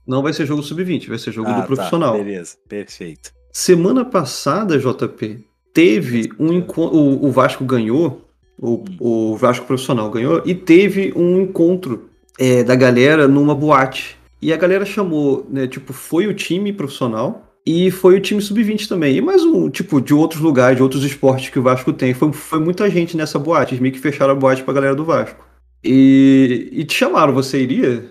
Não 0.05 0.21
vai 0.21 0.33
ser 0.33 0.45
jogo 0.45 0.61
sub-20, 0.61 1.07
vai 1.07 1.17
ser 1.17 1.31
jogo 1.31 1.49
Ah, 1.49 1.53
do 1.53 1.61
tá, 1.61 1.65
profissional. 1.67 2.13
beleza, 2.13 2.57
perfeito. 2.67 3.31
Semana 3.51 4.05
passada, 4.05 4.77
JP, 4.77 5.43
teve 5.73 6.29
um 6.37 6.53
encontro. 6.53 6.97
O, 6.97 7.25
o 7.25 7.31
Vasco 7.31 7.65
ganhou, 7.65 8.26
o, 8.59 8.83
o 8.99 9.35
Vasco 9.35 9.65
profissional 9.65 10.09
ganhou, 10.09 10.41
e 10.45 10.55
teve 10.55 11.13
um 11.15 11.41
encontro 11.41 12.09
é, 12.39 12.63
da 12.63 12.75
galera 12.75 13.27
numa 13.27 13.55
boate. 13.55 14.17
E 14.41 14.53
a 14.53 14.57
galera 14.57 14.85
chamou, 14.85 15.45
né? 15.49 15.67
Tipo, 15.67 15.93
foi 15.93 16.27
o 16.27 16.33
time 16.33 16.71
profissional 16.71 17.47
e 17.65 17.89
foi 17.89 18.15
o 18.15 18.21
time 18.21 18.41
sub-20 18.41 18.87
também. 18.87 19.17
E 19.17 19.21
mais 19.21 19.43
um, 19.43 19.69
tipo, 19.69 19.99
de 19.99 20.13
outros 20.13 20.41
lugares, 20.41 20.77
de 20.77 20.83
outros 20.83 21.03
esportes 21.03 21.49
que 21.49 21.59
o 21.59 21.63
Vasco 21.63 21.91
tem. 21.91 22.13
Foi, 22.13 22.31
foi 22.31 22.59
muita 22.59 22.89
gente 22.89 23.17
nessa 23.17 23.39
boate. 23.39 23.73
Eles 23.73 23.81
meio 23.81 23.93
que 23.93 23.99
fecharam 23.99 24.33
a 24.33 24.35
boate 24.35 24.63
pra 24.63 24.73
galera 24.73 24.95
do 24.95 25.03
Vasco. 25.03 25.43
E, 25.83 26.69
e 26.71 26.85
te 26.85 26.93
chamaram, 26.93 27.33
você 27.33 27.61
iria? 27.61 28.05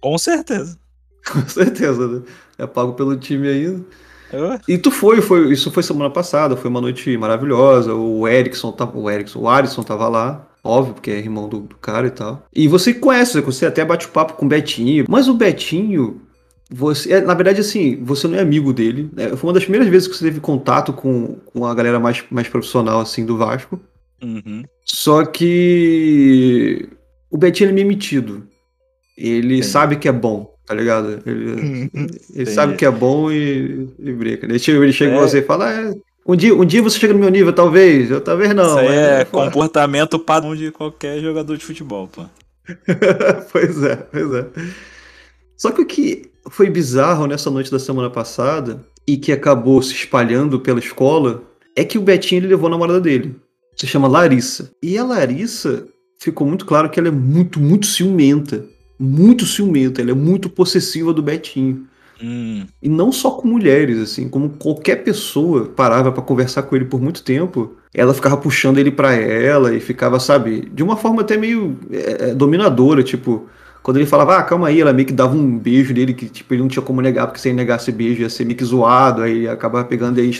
Com 0.00 0.16
certeza. 0.16 0.78
Com 1.30 1.46
certeza, 1.48 2.08
né? 2.08 2.22
É 2.58 2.66
pago 2.66 2.94
pelo 2.94 3.16
time 3.16 3.48
ainda. 3.48 3.84
E 4.66 4.78
tu 4.78 4.90
foi, 4.90 5.20
foi, 5.20 5.52
isso 5.52 5.70
foi 5.70 5.82
semana 5.82 6.10
passada, 6.10 6.56
foi 6.56 6.70
uma 6.70 6.80
noite 6.80 7.16
maravilhosa. 7.16 7.94
O 7.94 8.26
Erickson, 8.26 8.72
tava, 8.72 8.98
o 8.98 9.10
Erickson, 9.10 9.40
o 9.40 9.48
Alisson 9.48 9.82
tava 9.82 10.08
lá, 10.08 10.46
óbvio, 10.62 10.94
porque 10.94 11.10
é 11.10 11.18
irmão 11.18 11.48
do, 11.48 11.68
cara 11.80 12.06
e 12.06 12.10
tal. 12.10 12.46
E 12.54 12.68
você 12.68 12.94
conhece, 12.94 13.40
você 13.40 13.66
até 13.66 13.84
bate 13.84 14.06
o 14.06 14.10
papo 14.10 14.34
com 14.34 14.46
o 14.46 14.48
Betinho, 14.48 15.04
mas 15.08 15.28
o 15.28 15.34
Betinho, 15.34 16.20
você, 16.70 17.14
é, 17.14 17.20
na 17.20 17.34
verdade, 17.34 17.60
assim, 17.60 18.02
você 18.02 18.26
não 18.26 18.38
é 18.38 18.40
amigo 18.40 18.72
dele. 18.72 19.10
né? 19.12 19.36
Foi 19.36 19.48
uma 19.48 19.54
das 19.54 19.64
primeiras 19.64 19.88
vezes 19.88 20.08
que 20.08 20.16
você 20.16 20.24
teve 20.24 20.40
contato 20.40 20.92
com, 20.92 21.36
com 21.52 21.66
a 21.66 21.74
galera 21.74 22.00
mais, 22.00 22.24
mais 22.30 22.48
profissional, 22.48 23.00
assim, 23.00 23.26
do 23.26 23.36
Vasco. 23.36 23.78
Uhum. 24.22 24.62
Só 24.84 25.24
que 25.24 26.88
o 27.30 27.36
Betinho 27.36 27.66
ele 27.66 27.72
é 27.72 27.74
meio 27.74 27.88
metido. 27.88 28.46
Ele 29.16 29.56
Entendi. 29.56 29.62
sabe 29.64 29.96
que 29.96 30.08
é 30.08 30.12
bom, 30.12 30.51
tá 30.66 30.74
ligado? 30.74 31.20
Ele, 31.26 31.50
ele 31.50 31.90
Entendi. 31.94 32.50
sabe 32.50 32.76
que 32.76 32.84
é 32.84 32.90
bom 32.90 33.30
e, 33.30 33.88
e 33.98 34.12
brinca. 34.12 34.46
Ele 34.46 34.58
chega, 34.58 34.82
ele 34.82 34.92
chega 34.92 35.12
É. 35.12 35.16
em 35.16 35.20
você 35.20 35.38
e 35.38 35.42
fala: 35.42 35.66
"Ah, 35.68 35.72
é, 35.90 35.94
um, 36.26 36.36
dia, 36.36 36.54
um 36.54 36.64
dia 36.64 36.82
você 36.82 36.98
chega 36.98 37.12
no 37.12 37.18
meu 37.20 37.28
nível, 37.30 37.52
talvez. 37.52 38.10
Eu 38.10 38.20
talvez 38.20 38.54
não. 38.54 38.66
Isso 38.66 38.78
aí 38.78 38.96
é 38.96 39.24
pô." 39.24 39.42
comportamento 39.42 40.18
padrão 40.18 40.54
de 40.56 40.70
qualquer 40.70 41.20
jogador 41.20 41.56
de 41.56 41.64
futebol, 41.64 42.08
pô. 42.08 42.24
pois 43.52 43.82
é, 43.82 43.96
pois 43.96 44.32
é. 44.34 44.46
Só 45.56 45.70
que 45.70 45.82
o 45.82 45.86
que 45.86 46.30
foi 46.50 46.70
bizarro 46.70 47.26
nessa 47.26 47.50
noite 47.50 47.70
da 47.70 47.78
semana 47.78 48.10
passada 48.10 48.84
e 49.06 49.16
que 49.16 49.32
acabou 49.32 49.80
se 49.82 49.92
espalhando 49.94 50.60
pela 50.60 50.78
escola 50.78 51.42
é 51.76 51.84
que 51.84 51.98
o 51.98 52.02
Betinho 52.02 52.40
ele 52.40 52.48
levou 52.48 52.66
a 52.68 52.70
namorada 52.70 53.00
dele. 53.00 53.36
Se 53.76 53.86
chama 53.86 54.06
Larissa. 54.08 54.70
E 54.82 54.98
a 54.98 55.04
Larissa 55.04 55.86
ficou 56.20 56.46
muito 56.46 56.64
claro 56.66 56.88
que 56.90 57.00
ela 57.00 57.08
é 57.08 57.12
muito, 57.12 57.58
muito 57.60 57.86
ciumenta. 57.86 58.64
Muito 58.98 59.46
ciumenta. 59.46 60.00
Ela 60.00 60.12
é 60.12 60.14
muito 60.14 60.48
possessiva 60.48 61.12
do 61.12 61.22
Betinho. 61.22 61.86
Hum, 62.20 62.66
E 62.80 62.88
não 62.88 63.10
só 63.12 63.32
com 63.32 63.48
mulheres, 63.48 63.98
assim, 63.98 64.28
como 64.28 64.50
qualquer 64.50 64.96
pessoa 65.04 65.68
parava 65.68 66.12
pra 66.12 66.22
conversar 66.22 66.62
com 66.64 66.76
ele 66.76 66.84
por 66.84 67.00
muito 67.00 67.22
tempo, 67.24 67.76
ela 67.92 68.14
ficava 68.14 68.36
puxando 68.36 68.78
ele 68.78 68.90
pra 68.92 69.14
ela 69.14 69.74
e 69.74 69.80
ficava, 69.80 70.20
sabe, 70.20 70.68
de 70.72 70.82
uma 70.82 70.96
forma 70.96 71.22
até 71.22 71.36
meio 71.36 71.78
é, 71.90 72.30
é, 72.30 72.34
dominadora, 72.34 73.02
tipo, 73.02 73.48
quando 73.82 73.96
ele 73.98 74.06
falava, 74.06 74.36
ah, 74.38 74.42
calma 74.44 74.68
aí, 74.68 74.80
ela 74.80 74.92
meio 74.92 75.06
que 75.06 75.12
dava 75.12 75.34
um 75.36 75.58
beijo 75.58 75.92
nele 75.94 76.14
que, 76.14 76.28
tipo, 76.28 76.54
ele 76.54 76.62
não 76.62 76.68
tinha 76.68 76.82
como 76.84 77.00
negar, 77.00 77.26
porque 77.26 77.40
se 77.40 77.48
ele 77.48 77.56
negasse 77.56 77.90
beijo 77.92 78.22
ia 78.22 78.30
ser 78.30 78.44
meio 78.44 78.56
que 78.56 78.64
zoado, 78.64 79.22
aí 79.22 79.48
acabava 79.48 79.84
pegando 79.86 80.20
aí, 80.20 80.30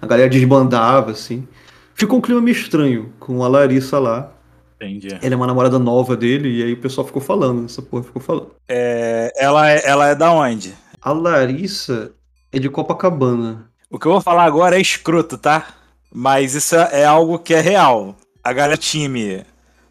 a 0.00 0.06
galera 0.06 0.30
desbandava, 0.30 1.10
assim. 1.12 1.48
Ficou 1.94 2.18
um 2.18 2.22
clima 2.22 2.40
meio 2.40 2.54
estranho 2.56 3.12
com 3.18 3.42
a 3.42 3.48
Larissa 3.48 3.98
lá. 3.98 4.35
Entendi. 4.76 5.08
Ela 5.08 5.34
é 5.34 5.36
uma 5.36 5.46
namorada 5.46 5.78
nova 5.78 6.16
dele, 6.16 6.48
e 6.48 6.62
aí 6.62 6.72
o 6.72 6.80
pessoal 6.80 7.06
ficou 7.06 7.22
falando, 7.22 7.64
essa 7.64 7.82
porra 7.82 8.04
ficou 8.04 8.22
falando. 8.22 8.54
É, 8.68 9.32
ela, 9.36 9.70
é, 9.70 9.82
ela 9.84 10.08
é 10.08 10.14
da 10.14 10.32
onde? 10.32 10.74
A 11.00 11.12
Larissa 11.12 12.12
é 12.52 12.58
de 12.58 12.68
Copacabana. 12.68 13.70
O 13.90 13.98
que 13.98 14.06
eu 14.06 14.12
vou 14.12 14.20
falar 14.20 14.44
agora 14.44 14.76
é 14.76 14.80
escroto, 14.80 15.38
tá? 15.38 15.74
Mas 16.12 16.54
isso 16.54 16.74
é 16.74 17.04
algo 17.04 17.38
que 17.38 17.54
é 17.54 17.60
real. 17.60 18.16
A 18.42 18.52
galera 18.52 18.76
time 18.76 19.44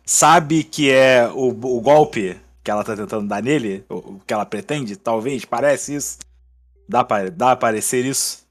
sabe 0.06 0.64
que 0.64 0.92
é 0.92 1.30
o, 1.34 1.50
o 1.50 1.82
golpe 1.82 2.38
que 2.64 2.72
ela 2.72 2.84
tá 2.84 2.96
tentando 2.96 3.28
dar 3.28 3.44
nele, 3.44 3.86
o, 3.88 3.96
o 3.96 4.22
que 4.26 4.34
ela 4.34 4.46
pretende, 4.46 4.96
talvez, 4.96 5.46
parece 5.46 5.96
isso. 5.96 6.18
Dá 6.90 7.04
pra, 7.04 7.30
dá 7.30 7.48
pra 7.48 7.56
parecer 7.56 8.04
isso? 8.06 8.46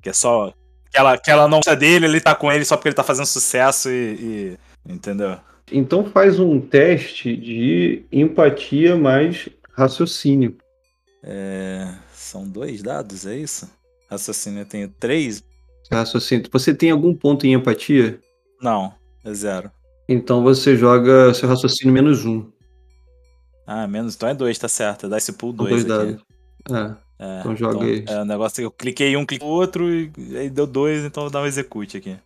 Que 0.00 0.10
é 0.10 0.12
só. 0.12 0.52
Que 0.90 0.98
ela, 0.98 1.18
que 1.18 1.30
ela 1.30 1.48
não 1.48 1.58
gosta 1.58 1.74
dele, 1.74 2.06
ele 2.06 2.20
tá 2.20 2.34
com 2.34 2.52
ele 2.52 2.64
só 2.64 2.76
porque 2.76 2.88
ele 2.88 2.94
tá 2.94 3.02
fazendo 3.04 3.26
sucesso 3.26 3.90
e. 3.90 4.56
e- 4.86 4.92
entendeu? 4.92 5.36
Então 5.70 6.04
faz 6.04 6.38
um 6.38 6.60
teste 6.60 7.36
de 7.36 8.04
empatia 8.10 8.96
mais 8.96 9.48
raciocínio. 9.72 10.56
É, 11.22 11.94
são 12.12 12.48
dois 12.48 12.82
dados, 12.82 13.26
é 13.26 13.36
isso? 13.36 13.70
Raciocínio 14.10 14.60
eu 14.60 14.66
tenho 14.66 14.88
três? 14.88 15.42
Raciocínio. 15.90 16.48
Você 16.52 16.74
tem 16.74 16.90
algum 16.90 17.14
ponto 17.14 17.46
em 17.46 17.54
empatia? 17.54 18.20
Não, 18.60 18.92
é 19.24 19.32
zero. 19.32 19.70
Então 20.08 20.42
você 20.42 20.76
joga 20.76 21.32
seu 21.34 21.48
raciocínio 21.48 21.92
menos 21.92 22.24
um. 22.24 22.50
Ah, 23.66 23.86
menos. 23.86 24.14
Então 24.14 24.28
é 24.28 24.34
dois, 24.34 24.58
tá 24.58 24.68
certo. 24.68 25.08
Dá 25.08 25.18
esse 25.18 25.32
São 25.38 25.52
dois, 25.52 25.84
dois 25.84 26.00
aqui. 26.00 26.18
dados. 26.68 26.94
É. 26.94 27.08
É, 27.18 27.40
Então 27.40 27.56
joga 27.56 27.84
aí. 27.84 28.04
É, 28.06 28.20
o 28.20 28.24
negócio 28.24 28.60
é 28.60 28.62
que 28.62 28.66
eu 28.66 28.70
cliquei 28.70 29.16
um, 29.16 29.26
cliquei 29.26 29.46
outro, 29.46 29.90
e 29.90 30.10
aí 30.36 30.48
deu 30.48 30.66
dois, 30.66 31.04
então 31.04 31.24
eu 31.24 31.30
vou 31.30 31.32
dar 31.32 31.42
um 31.42 31.46
execute 31.46 31.96
aqui. 31.96 32.16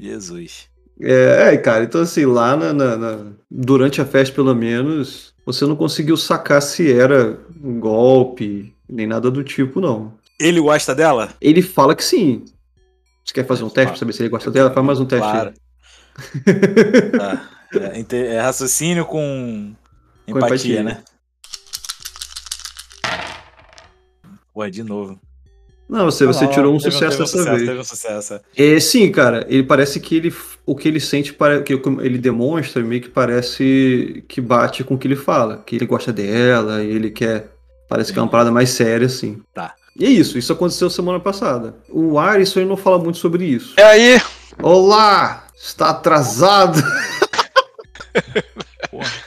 Jesus. 0.00 0.68
É, 1.00 1.54
é, 1.54 1.56
cara, 1.56 1.84
então 1.84 2.00
assim, 2.02 2.24
lá 2.24 2.56
na, 2.56 2.72
na- 2.72 2.96
na- 2.96 3.32
durante 3.50 4.00
a 4.00 4.06
festa, 4.06 4.34
pelo 4.34 4.54
menos, 4.54 5.34
você 5.44 5.66
não 5.66 5.74
conseguiu 5.76 6.16
sacar 6.16 6.62
se 6.62 6.92
era 6.92 7.38
um 7.62 7.80
golpe, 7.80 8.74
nem 8.88 9.06
nada 9.06 9.30
do 9.30 9.42
tipo, 9.42 9.80
não. 9.80 10.12
Ele 10.40 10.60
gosta 10.60 10.94
dela? 10.94 11.34
Ele 11.40 11.62
fala 11.62 11.94
que 11.94 12.04
sim. 12.04 12.44
Você 13.24 13.34
quer 13.34 13.46
fazer 13.46 13.64
um 13.64 13.70
teste 13.70 13.90
pra 13.92 13.98
saber 13.98 14.12
se 14.12 14.22
ele 14.22 14.28
gosta 14.28 14.50
dela? 14.50 14.70
Faz 14.70 14.86
mais 14.86 15.00
um 15.00 15.06
teste 15.06 15.28
Claro. 15.28 15.52
Tá. 17.18 17.50
É, 17.74 18.34
é 18.36 18.40
raciocínio 18.40 19.04
com 19.04 19.74
Com 20.30 20.36
empatia, 20.38 20.80
empatia. 20.80 20.82
né? 20.84 21.02
Ué, 24.54 24.70
de 24.70 24.84
novo. 24.84 25.18
Não, 25.88 26.06
você, 26.06 26.26
você 26.26 26.44
Não, 26.44 26.50
tirou 26.50 26.74
um 26.74 26.78
teve 26.78 26.90
sucesso 26.90 27.18
teve 27.18 27.22
dessa 27.22 27.38
sucesso, 27.38 27.56
vez. 27.56 27.68
Teve 27.68 27.80
um 27.80 27.84
sucesso. 27.84 28.40
É, 28.56 28.80
sim, 28.80 29.12
cara, 29.12 29.46
ele 29.48 29.62
parece 29.62 30.00
que 30.00 30.16
ele, 30.16 30.34
o 30.64 30.74
que 30.74 30.88
ele 30.88 30.98
sente, 30.98 31.36
que 31.64 31.80
ele 32.00 32.18
demonstra, 32.18 32.82
meio 32.82 33.02
que 33.02 33.08
parece 33.08 34.24
que 34.26 34.40
bate 34.40 34.82
com 34.82 34.94
o 34.94 34.98
que 34.98 35.06
ele 35.06 35.16
fala, 35.16 35.62
que 35.64 35.76
ele 35.76 35.86
gosta 35.86 36.12
dela, 36.12 36.82
e 36.82 36.90
ele 36.90 37.10
quer, 37.10 37.52
parece 37.88 38.12
que 38.12 38.18
é 38.18 38.22
uma 38.22 38.30
parada 38.30 38.50
mais 38.50 38.70
séria, 38.70 39.06
assim. 39.06 39.42
Tá. 39.52 39.74
E 39.96 40.06
é 40.06 40.08
isso, 40.08 40.38
isso 40.38 40.52
aconteceu 40.52 40.90
semana 40.90 41.20
passada. 41.20 41.76
O 41.88 42.18
Arisson 42.18 42.60
ele 42.60 42.68
não 42.68 42.76
fala 42.76 42.98
muito 42.98 43.18
sobre 43.18 43.44
isso. 43.44 43.74
E 43.78 43.82
aí? 43.82 44.20
Olá, 44.62 45.46
está 45.54 45.90
atrasado. 45.90 46.82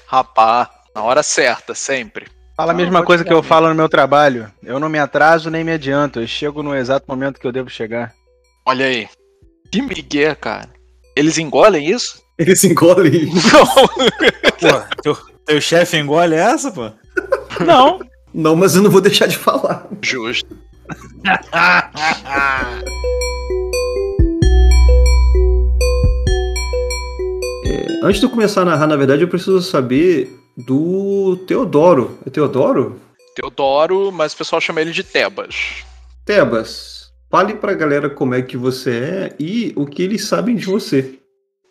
Rapá, 0.07 0.69
na 0.95 1.03
hora 1.03 1.21
certa, 1.21 1.75
sempre. 1.75 2.27
Fala 2.57 2.71
a 2.71 2.75
mesma 2.75 3.03
coisa 3.03 3.23
que 3.23 3.31
eu 3.31 3.43
falo 3.43 3.69
no 3.69 3.75
meu 3.75 3.87
trabalho. 3.87 4.51
Eu 4.63 4.79
não 4.79 4.89
me 4.89 4.97
atraso 4.97 5.51
nem 5.51 5.63
me 5.63 5.73
adianto. 5.73 6.19
Eu 6.19 6.25
chego 6.25 6.63
no 6.63 6.75
exato 6.75 7.05
momento 7.07 7.39
que 7.39 7.45
eu 7.45 7.51
devo 7.51 7.69
chegar. 7.69 8.15
Olha 8.65 8.87
aí. 8.87 9.07
Que 9.71 9.79
migué, 9.79 10.33
cara. 10.33 10.67
Eles 11.15 11.37
engolem 11.37 11.87
isso? 11.87 12.19
Ele 12.35 12.55
se 12.55 12.65
engole. 12.65 13.27
Não. 13.53 13.67
Pô, 14.57 14.81
teu, 15.03 15.15
teu 15.45 15.61
chefe 15.61 15.97
engole 15.97 16.33
essa, 16.33 16.71
pô? 16.71 16.89
Não. 17.63 17.99
Não, 18.33 18.55
mas 18.55 18.75
eu 18.75 18.81
não 18.81 18.89
vou 18.89 19.01
deixar 19.01 19.27
de 19.27 19.37
falar. 19.37 19.87
Justo. 20.01 20.57
Antes 28.03 28.19
de 28.19 28.25
eu 28.25 28.31
começar 28.31 28.63
a 28.63 28.65
narrar, 28.65 28.87
na 28.87 28.95
verdade, 28.95 29.21
eu 29.21 29.27
preciso 29.27 29.61
saber 29.61 30.46
do 30.57 31.37
Teodoro. 31.47 32.17
É 32.25 32.29
Teodoro? 32.29 32.99
Teodoro, 33.35 34.11
mas 34.11 34.33
o 34.33 34.37
pessoal 34.37 34.59
chama 34.59 34.81
ele 34.81 34.91
de 34.91 35.03
Tebas. 35.03 35.83
Tebas, 36.25 37.11
fale 37.29 37.53
pra 37.53 37.75
galera 37.75 38.09
como 38.09 38.33
é 38.33 38.41
que 38.41 38.57
você 38.57 38.91
é 38.91 39.35
e 39.39 39.71
o 39.75 39.85
que 39.85 40.01
eles 40.01 40.25
sabem 40.25 40.55
de 40.55 40.65
você. 40.65 41.19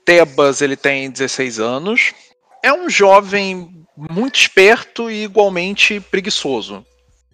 Tebas, 0.05 0.63
ele 0.63 0.77
tem 0.77 1.11
16 1.11 1.59
anos. 1.59 2.15
É 2.63 2.73
um 2.73 2.89
jovem 2.89 3.85
muito 3.97 4.37
esperto 4.37 5.11
e 5.11 5.25
igualmente 5.25 5.99
preguiçoso. 5.99 6.85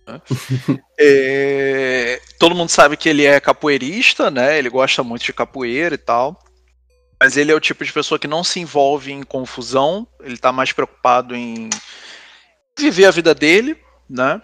né? 0.06 0.20
É, 1.04 2.20
todo 2.38 2.54
mundo 2.54 2.68
sabe 2.68 2.96
que 2.96 3.08
ele 3.08 3.24
é 3.24 3.40
capoeirista, 3.40 4.30
né? 4.30 4.56
Ele 4.56 4.70
gosta 4.70 5.02
muito 5.02 5.24
de 5.24 5.32
capoeira 5.32 5.96
e 5.96 5.98
tal. 5.98 6.38
Mas 7.22 7.36
ele 7.36 7.52
é 7.52 7.54
o 7.54 7.60
tipo 7.60 7.84
de 7.84 7.92
pessoa 7.92 8.18
que 8.18 8.26
não 8.26 8.42
se 8.42 8.58
envolve 8.58 9.12
em 9.12 9.22
confusão. 9.22 10.08
Ele 10.24 10.36
tá 10.36 10.50
mais 10.50 10.72
preocupado 10.72 11.36
em 11.36 11.70
viver 12.76 13.04
a 13.04 13.12
vida 13.12 13.32
dele, 13.32 13.76
né? 14.10 14.42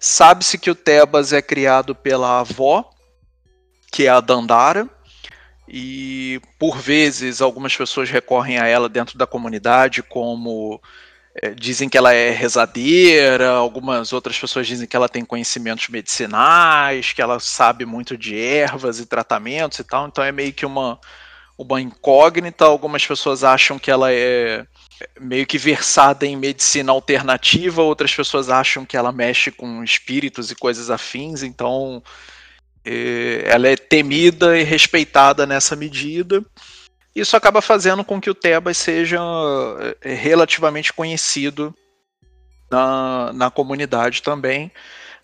Sabe-se 0.00 0.56
que 0.56 0.70
o 0.70 0.74
Tebas 0.74 1.34
é 1.34 1.42
criado 1.42 1.94
pela 1.94 2.40
avó, 2.40 2.88
que 3.92 4.06
é 4.06 4.08
a 4.08 4.20
Dandara. 4.20 4.88
E 5.68 6.40
por 6.58 6.78
vezes 6.78 7.42
algumas 7.42 7.76
pessoas 7.76 8.08
recorrem 8.08 8.56
a 8.56 8.66
ela 8.66 8.88
dentro 8.88 9.18
da 9.18 9.26
comunidade 9.26 10.02
como 10.02 10.80
é, 11.42 11.50
dizem 11.50 11.90
que 11.90 11.98
ela 11.98 12.14
é 12.14 12.30
rezadeira, 12.30 13.50
algumas 13.50 14.14
outras 14.14 14.38
pessoas 14.38 14.66
dizem 14.66 14.88
que 14.88 14.96
ela 14.96 15.10
tem 15.10 15.26
conhecimentos 15.26 15.90
medicinais, 15.90 17.12
que 17.12 17.20
ela 17.20 17.38
sabe 17.38 17.84
muito 17.84 18.16
de 18.16 18.34
ervas 18.34 18.98
e 18.98 19.04
tratamentos 19.04 19.78
e 19.78 19.84
tal, 19.84 20.06
então 20.06 20.24
é 20.24 20.32
meio 20.32 20.54
que 20.54 20.64
uma, 20.64 20.98
uma 21.56 21.80
incógnita. 21.80 22.64
Algumas 22.64 23.06
pessoas 23.06 23.44
acham 23.44 23.78
que 23.78 23.90
ela 23.90 24.12
é 24.12 24.66
meio 25.20 25.46
que 25.46 25.58
versada 25.58 26.26
em 26.26 26.36
medicina 26.36 26.92
alternativa, 26.92 27.82
outras 27.82 28.14
pessoas 28.14 28.48
acham 28.48 28.84
que 28.84 28.96
ela 28.96 29.12
mexe 29.12 29.50
com 29.50 29.82
espíritos 29.82 30.50
e 30.50 30.54
coisas 30.54 30.90
afins, 30.90 31.42
então 31.42 32.02
é, 32.84 33.42
ela 33.46 33.68
é 33.68 33.76
temida 33.76 34.58
e 34.58 34.62
respeitada 34.62 35.46
nessa 35.46 35.74
medida. 35.74 36.44
Isso 37.14 37.36
acaba 37.36 37.62
fazendo 37.62 38.04
com 38.04 38.20
que 38.20 38.30
o 38.30 38.34
Tebas 38.34 38.76
seja 38.76 39.20
é, 40.02 40.14
relativamente 40.14 40.92
conhecido 40.92 41.74
na, 42.70 43.32
na 43.32 43.50
comunidade 43.50 44.22
também, 44.22 44.70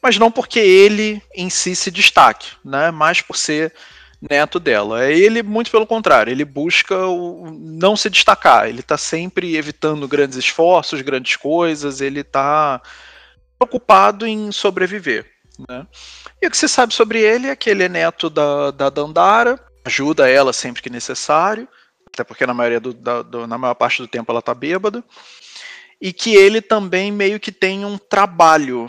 mas 0.01 0.17
não 0.19 0.31
porque 0.31 0.61
ele 0.61 1.21
em 1.35 1.51
si 1.51 1.75
se 1.75 1.91
destaque, 1.91 2.53
né? 2.65 2.91
mas 2.91 3.21
por 3.21 3.37
ser 3.37 3.75
neto 4.21 4.61
dela. 4.61 5.05
É 5.05 5.17
ele, 5.17 5.43
muito 5.43 5.71
pelo 5.71 5.87
contrário, 5.87 6.31
ele 6.31 6.45
busca 6.45 6.97
o, 7.07 7.51
não 7.51 7.97
se 7.97 8.11
destacar, 8.11 8.69
ele 8.69 8.81
está 8.81 8.97
sempre 8.97 9.57
evitando 9.57 10.09
grandes 10.09 10.37
esforços, 10.37 11.01
grandes 11.01 11.37
coisas, 11.37 12.01
ele 12.01 12.21
está 12.21 12.81
preocupado 13.59 14.27
em 14.27 14.53
sobreviver. 14.53 15.27
Né? 15.69 15.87
E 16.41 16.47
o 16.47 16.51
que 16.51 16.57
se 16.57 16.69
sabe 16.69 16.95
sobre 16.95 17.21
ele 17.21 17.49
é 17.49 17.57
que 17.57 17.71
ele 17.71 17.85
é 17.85 17.89
neto 17.89 18.31
da, 18.31 18.71
da 18.71 18.91
Dandara, 18.91 19.59
ajuda 19.85 20.29
ela 20.29 20.53
sempre 20.53 20.83
que 20.83 20.91
necessário, 20.91 21.69
até 22.07 22.25
porque 22.25 22.47
na 22.47 22.55
maioria 22.55 22.81
do, 22.81 22.93
da, 22.93 23.23
do, 23.23 23.47
na 23.47 23.59
maior 23.59 23.75
parte 23.75 24.03
do 24.03 24.09
tempo 24.09 24.31
ela 24.33 24.43
tá 24.43 24.55
bêbada, 24.55 25.05
e 26.01 26.13
que 26.13 26.35
ele 26.35 26.63
também 26.63 27.13
meio 27.13 27.39
que 27.39 27.53
tem 27.53 27.85
um 27.85 27.99
trabalho. 27.99 28.87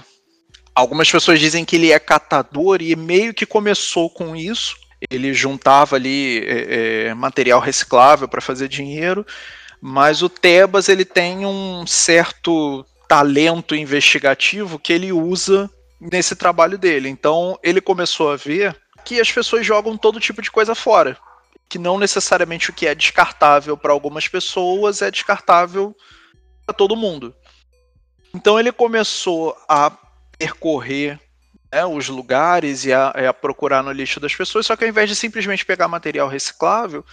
Algumas 0.74 1.12
pessoas 1.12 1.40
dizem 1.40 1.66
que 1.66 1.76
ele 1.76 1.92
é 1.92 2.00
catador 2.00 2.82
e 2.82 2.96
meio 2.96 3.34
que 3.34 3.46
começou 3.46 4.10
com 4.10 4.34
isso. 4.34 4.78
Ele 5.10 5.34
juntava 5.34 5.96
ali 5.96 6.40
é, 6.46 7.08
é, 7.08 7.14
material 7.14 7.60
reciclável 7.60 8.28
para 8.28 8.42
fazer 8.42 8.68
dinheiro, 8.68 9.26
mas 9.82 10.22
o 10.22 10.30
Tebas 10.30 10.90
ele 10.90 11.06
tem 11.06 11.46
um 11.46 11.86
certo 11.88 12.86
talento 13.08 13.76
investigativo 13.76 14.78
que 14.78 14.94
ele 14.94 15.12
usa 15.12 15.70
nesse 16.00 16.36
trabalho 16.36 16.78
dele. 16.78 17.10
Então 17.10 17.58
ele 17.64 17.82
começou 17.82 18.32
a 18.32 18.36
ver 18.36 18.76
que 19.04 19.20
as 19.20 19.32
pessoas 19.32 19.66
jogam 19.66 19.98
todo 19.98 20.20
tipo 20.20 20.42
de 20.42 20.52
coisa 20.52 20.76
fora 20.76 21.18
que 21.72 21.80
não 21.80 21.98
necessariamente 21.98 22.70
o 22.70 22.74
que 22.74 22.86
é 22.86 22.94
descartável 22.94 23.78
para 23.78 23.94
algumas 23.94 24.28
pessoas 24.28 25.02
é 25.02 25.10
descartável 25.10 25.96
para 26.66 26.76
todo 26.76 26.98
mundo. 26.98 27.34
Então 28.36 28.60
ele 28.60 28.74
começou 28.74 29.56
a 29.70 29.90
percorrer 30.38 31.18
né, 31.72 31.86
os 31.86 32.10
lugares 32.10 32.86
e 32.86 32.92
a, 32.92 33.08
a, 33.08 33.34
procurar 33.34 33.82
no 33.82 33.92
lixo 33.92 34.20
das 34.20 34.36
pessoas, 34.36 34.66
só 34.66 34.76
que 34.76 34.84
ao 34.84 34.90
invés 34.90 35.10
de 35.10 35.16
simplesmente 35.16 35.66
pegar 35.66 35.88
material 35.88 36.28
reciclável, 36.28 37.06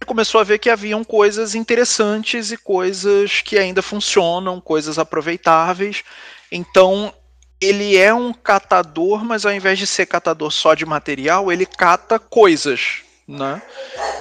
ele 0.00 0.06
começou 0.06 0.40
a 0.40 0.44
ver 0.44 0.58
que 0.58 0.68
haviam 0.68 1.04
coisas 1.04 1.54
interessantes 1.54 2.50
e 2.50 2.56
coisas 2.56 3.40
que 3.40 3.56
ainda 3.56 3.80
funcionam, 3.80 4.60
coisas 4.60 4.98
aproveitáveis. 4.98 6.02
Então 6.50 7.14
ele 7.60 7.96
é 7.96 8.12
um 8.12 8.32
catador, 8.32 9.24
mas 9.24 9.46
ao 9.46 9.52
invés 9.52 9.78
de 9.78 9.86
ser 9.86 10.06
catador 10.06 10.50
só 10.50 10.74
de 10.74 10.84
material, 10.84 11.50
ele 11.50 11.64
cata 11.64 12.18
coisas. 12.18 13.02
Né? 13.26 13.62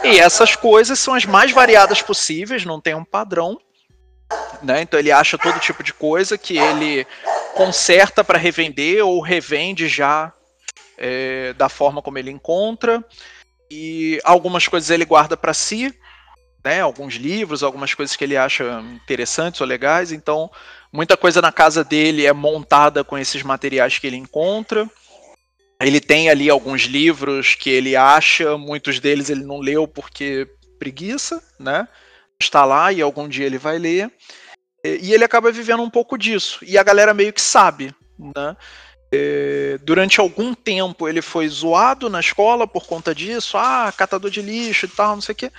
E 0.04 0.20
essas 0.20 0.56
coisas 0.56 0.98
são 0.98 1.14
as 1.14 1.26
mais 1.26 1.52
variadas 1.52 2.02
possíveis, 2.02 2.64
não 2.64 2.80
tem 2.80 2.96
um 2.96 3.04
padrão. 3.04 3.60
Né? 4.62 4.82
Então 4.82 4.98
ele 4.98 5.12
acha 5.12 5.38
todo 5.38 5.60
tipo 5.60 5.84
de 5.84 5.94
coisa 5.94 6.38
que 6.38 6.58
ele 6.58 7.06
conserta 7.56 8.24
para 8.24 8.38
revender 8.38 9.06
ou 9.06 9.22
revende 9.22 9.88
já 9.88 10.34
é, 10.98 11.54
da 11.54 11.70
forma 11.70 12.02
como 12.02 12.18
ele 12.18 12.32
encontra. 12.32 13.04
E 13.70 14.20
algumas 14.24 14.68
coisas 14.68 14.89
ele 14.89 15.06
guarda 15.06 15.36
para 15.36 15.54
si, 15.54 15.94
né? 16.63 16.82
alguns 16.82 17.16
livros, 17.16 17.63
algumas 17.63 17.94
coisas 17.94 18.16
que 18.16 18.24
ele 18.24 18.38
acha 18.38 18.82
interessantes 18.94 19.62
ou 19.62 19.68
legais. 19.68 20.12
Então, 20.12 20.50
muita 20.92 21.18
coisa 21.18 21.42
na 21.42 21.52
casa 21.52 21.84
dele 21.84 22.26
é 22.26 22.34
montada 22.34 23.04
com 23.04 23.18
esses 23.18 23.42
materiais 23.44 23.98
que 23.98 24.08
ele 24.08 24.18
encontra. 24.18 24.89
Ele 25.82 26.00
tem 26.00 26.30
ali 26.30 26.50
alguns 26.50 26.84
livros 26.84 27.56
que 27.56 27.70
ele 27.70 27.96
acha, 27.96 28.58
muitos 28.58 29.00
deles 29.00 29.30
ele 29.30 29.44
não 29.44 29.60
leu 29.60 29.88
porque 29.88 30.48
preguiça, 30.80 31.44
né? 31.60 31.88
Está 32.39 32.63
lá 32.63 32.92
e 32.92 33.02
algum 33.02 33.28
dia 33.28 33.46
ele 33.46 33.58
vai 33.58 33.78
ler. 33.78 34.12
E 34.84 35.13
ele 35.13 35.24
acaba 35.24 35.52
vivendo 35.52 35.82
um 35.82 35.89
pouco 35.89 36.17
disso. 36.17 36.60
E 36.62 36.78
a 36.78 36.84
galera 36.84 37.13
meio 37.13 37.32
que 37.32 37.41
sabe, 37.41 37.96
né? 38.19 38.56
É, 39.15 39.78
durante 39.84 40.19
algum 40.19 40.56
tempo 40.56 41.08
ele 41.08 41.22
foi 41.22 41.48
zoado 41.48 42.10
na 42.10 42.19
escola 42.19 42.67
por 42.67 42.88
conta 42.88 43.13
disso, 43.13 43.58
ah, 43.58 43.93
catador 43.96 44.32
de 44.32 44.41
lixo 44.41 44.88
e 44.88 44.89
tal, 44.89 45.13
não 45.13 45.22
sei 45.22 45.34
o 45.34 45.36
quê. 45.36 45.52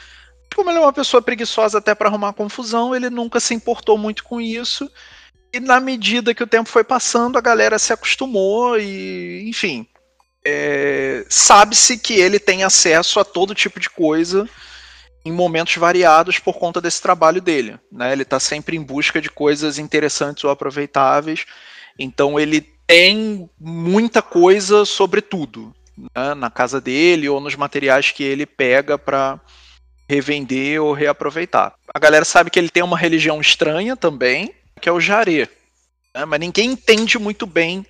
Como 0.54 0.70
ele 0.70 0.78
é 0.78 0.80
uma 0.80 0.92
pessoa 0.92 1.22
preguiçosa 1.22 1.78
até 1.78 1.94
para 1.94 2.08
arrumar 2.08 2.32
confusão, 2.32 2.94
ele 2.94 3.08
nunca 3.08 3.38
se 3.38 3.54
importou 3.54 3.96
muito 3.96 4.24
com 4.24 4.40
isso. 4.40 4.90
E 5.52 5.60
na 5.60 5.78
medida 5.78 6.34
que 6.34 6.42
o 6.42 6.48
tempo 6.48 6.68
foi 6.68 6.82
passando, 6.82 7.38
a 7.38 7.40
galera 7.40 7.78
se 7.78 7.92
acostumou 7.92 8.76
e, 8.76 9.48
enfim, 9.48 9.86
é, 10.44 11.24
sabe-se 11.30 11.96
que 11.96 12.14
ele 12.14 12.40
tem 12.40 12.64
acesso 12.64 13.20
a 13.20 13.24
todo 13.24 13.54
tipo 13.54 13.78
de 13.78 13.88
coisa 13.88 14.48
em 15.24 15.32
momentos 15.32 15.76
variados 15.76 16.38
por 16.38 16.58
conta 16.58 16.80
desse 16.80 17.00
trabalho 17.00 17.40
dele. 17.40 17.78
Né? 17.90 18.12
Ele 18.12 18.22
está 18.22 18.38
sempre 18.38 18.76
em 18.76 18.82
busca 18.82 19.20
de 19.20 19.30
coisas 19.30 19.78
interessantes 19.78 20.44
ou 20.44 20.50
aproveitáveis. 20.50 21.46
Então 21.98 22.38
ele 22.38 22.60
tem 22.86 23.48
muita 23.58 24.20
coisa 24.20 24.84
sobre 24.84 25.22
tudo 25.22 25.74
né? 25.96 26.34
na 26.34 26.50
casa 26.50 26.80
dele 26.80 27.28
ou 27.28 27.40
nos 27.40 27.56
materiais 27.56 28.10
que 28.10 28.22
ele 28.22 28.44
pega 28.44 28.98
para 28.98 29.40
revender 30.08 30.82
ou 30.82 30.92
reaproveitar. 30.92 31.74
A 31.94 31.98
galera 31.98 32.24
sabe 32.24 32.50
que 32.50 32.58
ele 32.58 32.68
tem 32.68 32.82
uma 32.82 32.98
religião 32.98 33.40
estranha 33.40 33.96
também, 33.96 34.54
que 34.80 34.88
é 34.88 34.92
o 34.92 35.00
Jaré. 35.00 35.48
Né? 36.14 36.24
Mas 36.26 36.40
ninguém 36.40 36.72
entende 36.72 37.18
muito 37.18 37.46
bem 37.46 37.86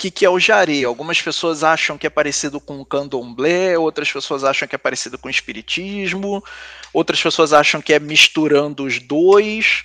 que, 0.00 0.10
que 0.10 0.24
é 0.24 0.30
o 0.30 0.40
jare. 0.40 0.82
Algumas 0.82 1.20
pessoas 1.20 1.62
acham 1.62 1.98
que 1.98 2.06
é 2.06 2.10
parecido 2.10 2.58
com 2.58 2.80
o 2.80 2.86
candomblé, 2.86 3.76
outras 3.76 4.10
pessoas 4.10 4.44
acham 4.44 4.66
que 4.66 4.74
é 4.74 4.78
parecido 4.78 5.18
com 5.18 5.28
o 5.28 5.30
espiritismo, 5.30 6.42
outras 6.90 7.22
pessoas 7.22 7.52
acham 7.52 7.82
que 7.82 7.92
é 7.92 7.98
misturando 7.98 8.84
os 8.84 8.98
dois. 8.98 9.84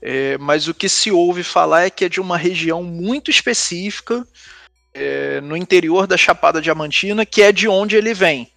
É, 0.00 0.38
mas 0.38 0.68
o 0.68 0.74
que 0.74 0.88
se 0.88 1.10
ouve 1.10 1.42
falar 1.42 1.86
é 1.86 1.90
que 1.90 2.04
é 2.04 2.08
de 2.08 2.20
uma 2.20 2.38
região 2.38 2.84
muito 2.84 3.28
específica 3.28 4.24
é, 4.94 5.40
no 5.40 5.56
interior 5.56 6.06
da 6.06 6.16
Chapada 6.16 6.62
Diamantina, 6.62 7.26
que 7.26 7.42
é 7.42 7.50
de 7.50 7.66
onde 7.66 7.96
ele 7.96 8.14
vem. 8.14 8.48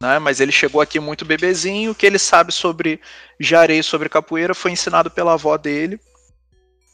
Né? 0.00 0.18
Mas 0.18 0.40
ele 0.40 0.52
chegou 0.52 0.80
aqui 0.80 0.98
muito 0.98 1.26
bebezinho, 1.26 1.90
o 1.90 1.94
que 1.94 2.06
ele 2.06 2.18
sabe 2.18 2.54
sobre 2.54 2.98
jarei, 3.38 3.82
sobre 3.82 4.08
capoeira, 4.08 4.54
foi 4.54 4.70
ensinado 4.70 5.10
pela 5.10 5.34
avó 5.34 5.58
dele. 5.58 6.00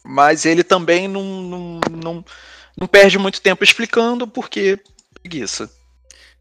Mas 0.04 0.44
ele 0.44 0.64
também 0.64 1.06
não, 1.06 1.22
não, 1.22 1.80
não 2.02 2.24
não 2.80 2.86
perde 2.86 3.18
muito 3.18 3.42
tempo 3.42 3.62
explicando 3.62 4.26
porque 4.26 4.78
preguiça. 5.20 5.70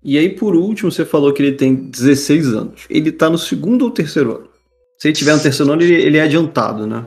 E 0.02 0.18
aí, 0.18 0.30
por 0.30 0.56
último, 0.56 0.90
você 0.90 1.04
falou 1.04 1.34
que 1.34 1.44
ele 1.44 1.58
tem 1.58 1.76
16 1.76 2.54
anos. 2.54 2.82
Ele 2.90 3.12
tá 3.12 3.30
no 3.30 3.38
segundo 3.38 3.84
ou 3.84 3.92
terceiro 3.92 4.38
ano? 4.38 4.50
Se 4.98 5.10
ele 5.10 5.16
tiver 5.16 5.36
no 5.36 5.42
terceiro 5.42 5.72
ano, 5.72 5.82
ele, 5.82 5.96
ele 5.96 6.18
é 6.18 6.22
adiantado, 6.22 6.88
né? 6.88 7.06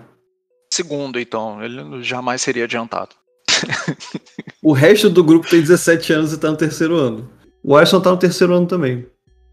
Segundo, 0.71 1.18
então. 1.18 1.62
Ele 1.62 2.03
jamais 2.03 2.42
seria 2.42 2.64
adiantado. 2.64 3.14
o 4.62 4.73
resto 4.73 5.09
do 5.09 5.25
grupo 5.25 5.49
tem 5.49 5.61
17 5.61 6.12
anos 6.12 6.33
e 6.33 6.38
tá 6.38 6.51
no 6.51 6.57
terceiro 6.57 6.97
ano. 6.97 7.31
O 7.64 7.77
Alisson 7.77 8.01
tá 8.01 8.11
no 8.11 8.18
terceiro 8.18 8.53
ano 8.53 8.66
também. 8.66 9.07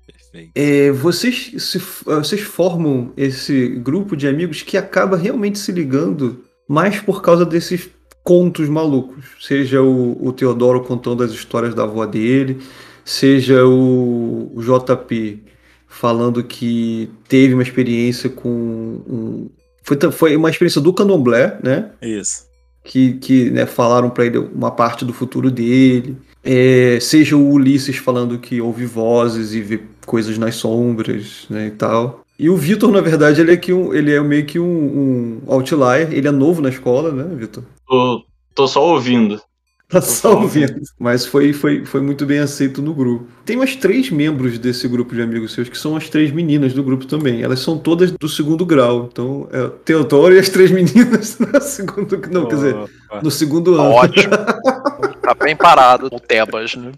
Perfeito. 0.05 0.51
É, 0.55 0.91
vocês, 0.91 1.53
se, 1.57 1.77
vocês 2.03 2.41
formam 2.41 3.13
esse 3.15 3.67
grupo 3.67 4.17
de 4.17 4.27
amigos 4.27 4.61
que 4.61 4.77
acaba 4.77 5.15
realmente 5.15 5.59
se 5.59 5.71
ligando 5.71 6.43
mais 6.67 6.99
por 6.99 7.21
causa 7.21 7.45
desses 7.45 7.89
contos 8.29 8.69
malucos. 8.69 9.25
Seja 9.41 9.81
o, 9.81 10.15
o 10.23 10.31
Teodoro 10.31 10.81
contando 10.81 11.23
as 11.23 11.31
histórias 11.31 11.73
da 11.73 11.81
avó 11.81 12.05
dele, 12.05 12.59
seja 13.03 13.65
o, 13.65 14.51
o 14.53 14.61
JP 14.61 15.41
falando 15.87 16.43
que 16.43 17.09
teve 17.27 17.55
uma 17.55 17.63
experiência 17.63 18.29
com 18.29 18.47
um, 18.47 19.49
Foi, 19.81 19.97
foi 20.11 20.35
uma 20.35 20.51
experiência 20.51 20.79
do 20.79 20.93
candomblé, 20.93 21.57
né? 21.63 21.89
Isso. 22.03 22.45
que, 22.83 23.13
que 23.13 23.49
né, 23.49 23.65
falaram 23.65 24.11
pra 24.11 24.27
ele 24.27 24.37
uma 24.37 24.69
parte 24.69 25.03
do 25.03 25.11
futuro 25.11 25.49
dele. 25.49 26.15
É, 26.43 26.99
seja 27.01 27.35
o 27.35 27.49
Ulisses 27.49 27.97
falando 27.97 28.37
que 28.37 28.61
ouve 28.61 28.85
vozes 28.85 29.55
e 29.55 29.61
vê 29.61 29.79
coisas 30.05 30.37
nas 30.37 30.53
sombras, 30.53 31.47
né, 31.49 31.65
e 31.65 31.71
tal. 31.71 32.21
E 32.37 32.47
o 32.47 32.55
Vitor, 32.55 32.91
na 32.91 33.01
verdade, 33.01 33.41
ele 33.41 33.53
é, 33.53 33.57
que 33.57 33.73
um, 33.73 33.91
ele 33.91 34.13
é 34.13 34.21
meio 34.21 34.45
que 34.45 34.59
um, 34.59 34.65
um 34.65 35.41
outlier. 35.47 36.13
Ele 36.13 36.27
é 36.27 36.31
novo 36.31 36.61
na 36.61 36.69
escola, 36.69 37.11
né, 37.11 37.35
Vitor? 37.35 37.63
Tô, 37.89 38.23
tô 38.53 38.67
só 38.67 38.85
ouvindo. 38.85 39.41
Tá 39.89 39.99
só 40.01 40.39
ouvindo. 40.39 40.79
Mas 40.99 41.25
foi, 41.25 41.51
foi, 41.51 41.83
foi 41.83 41.99
muito 41.99 42.23
bem 42.23 42.37
aceito 42.37 42.79
no 42.79 42.93
grupo. 42.93 43.25
Tem 43.43 43.55
umas 43.55 43.75
três 43.75 44.11
membros 44.11 44.59
desse 44.59 44.87
grupo 44.87 45.15
de 45.15 45.21
amigos 45.23 45.51
seus 45.51 45.67
que 45.67 45.75
são 45.77 45.95
as 45.95 46.07
três 46.07 46.31
meninas 46.31 46.73
do 46.73 46.83
grupo 46.83 47.07
também. 47.07 47.41
Elas 47.41 47.59
são 47.61 47.75
todas 47.75 48.11
do 48.11 48.29
segundo 48.29 48.63
grau. 48.67 49.09
Então, 49.11 49.49
é 49.51 49.63
o 49.63 49.69
Teodoro 49.71 50.35
e 50.35 50.37
as 50.37 50.47
três 50.47 50.69
meninas 50.71 51.39
no 51.39 51.59
segundo. 51.61 52.21
Não, 52.31 52.45
quer 52.47 52.55
dizer, 52.55 52.75
no 53.23 53.31
segundo 53.31 53.75
Tá 53.75 53.81
ano. 53.81 53.91
ótimo. 53.93 54.33
tá 55.23 55.33
bem 55.43 55.55
parado 55.55 56.07
o 56.11 56.19
Tebas, 56.19 56.75
né? 56.75 56.91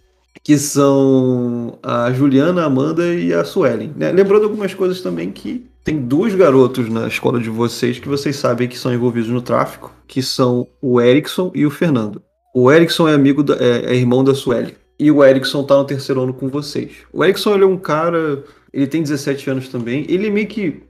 que 0.43 0.57
são 0.57 1.77
a 1.83 2.11
Juliana, 2.11 2.63
a 2.63 2.65
Amanda 2.65 3.13
e 3.13 3.31
a 3.31 3.45
Suelen. 3.45 3.93
né? 3.95 4.11
Lembrando 4.11 4.43
algumas 4.45 4.73
coisas 4.73 4.99
também 4.99 5.31
que 5.31 5.65
tem 5.83 5.99
dois 5.99 6.35
garotos 6.35 6.89
na 6.89 7.07
escola 7.07 7.39
de 7.39 7.49
vocês 7.49 7.99
que 7.99 8.07
vocês 8.07 8.35
sabem 8.35 8.67
que 8.67 8.77
são 8.77 8.93
envolvidos 8.93 9.29
no 9.29 9.41
tráfico, 9.41 9.93
que 10.07 10.21
são 10.21 10.67
o 10.81 11.01
Erickson 11.01 11.51
e 11.55 11.65
o 11.65 11.71
Fernando. 11.71 12.21
O 12.53 12.71
Erickson 12.71 13.07
é 13.07 13.13
amigo 13.13 13.41
da, 13.41 13.55
é, 13.55 13.93
é 13.93 13.95
irmão 13.95 14.23
da 14.23 14.35
Suelen. 14.35 14.75
E 14.99 15.09
o 15.09 15.23
Erickson 15.23 15.63
tá 15.63 15.75
no 15.75 15.85
terceiro 15.85 16.21
ano 16.21 16.33
com 16.33 16.47
vocês. 16.47 16.91
O 17.11 17.23
Erickson 17.23 17.55
ele 17.55 17.63
é 17.63 17.67
um 17.67 17.77
cara, 17.77 18.43
ele 18.71 18.85
tem 18.85 19.01
17 19.01 19.49
anos 19.49 19.69
também. 19.69 20.05
Ele 20.07 20.27
é 20.27 20.29
meio 20.29 20.47
que 20.47 20.83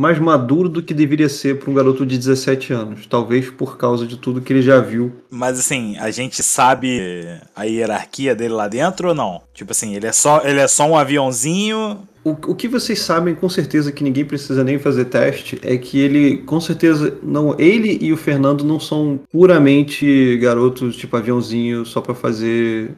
mais 0.00 0.18
maduro 0.18 0.66
do 0.66 0.82
que 0.82 0.94
deveria 0.94 1.28
ser 1.28 1.58
para 1.58 1.70
um 1.70 1.74
garoto 1.74 2.06
de 2.06 2.16
17 2.16 2.72
anos, 2.72 3.06
talvez 3.06 3.50
por 3.50 3.76
causa 3.76 4.06
de 4.06 4.16
tudo 4.16 4.40
que 4.40 4.50
ele 4.50 4.62
já 4.62 4.80
viu 4.80 5.12
Mas 5.28 5.58
assim, 5.58 5.98
a 5.98 6.10
gente 6.10 6.42
sabe 6.42 7.26
a 7.54 7.64
hierarquia 7.64 8.34
dele 8.34 8.54
lá 8.54 8.66
dentro 8.66 9.08
ou 9.08 9.14
não? 9.14 9.42
Tipo 9.52 9.72
assim, 9.72 9.94
ele 9.94 10.06
é 10.06 10.12
só, 10.12 10.40
ele 10.42 10.58
é 10.58 10.66
só 10.66 10.86
um 10.86 10.96
aviãozinho. 10.96 12.08
O, 12.22 12.30
o 12.30 12.54
que 12.54 12.68
vocês 12.68 13.00
sabem 13.00 13.34
com 13.34 13.48
certeza 13.48 13.90
que 13.90 14.04
ninguém 14.04 14.24
precisa 14.24 14.62
nem 14.62 14.78
fazer 14.78 15.06
teste 15.06 15.58
é 15.62 15.76
que 15.78 15.98
ele, 15.98 16.38
com 16.38 16.60
certeza, 16.60 17.18
não. 17.22 17.54
Ele 17.58 17.98
e 18.00 18.12
o 18.12 18.16
Fernando 18.16 18.62
não 18.62 18.78
são 18.78 19.20
puramente 19.32 20.36
garotos 20.36 20.96
tipo 20.96 21.16
aviãozinho 21.16 21.86
só 21.86 22.00
pra 22.00 22.14
fazer 22.14 22.94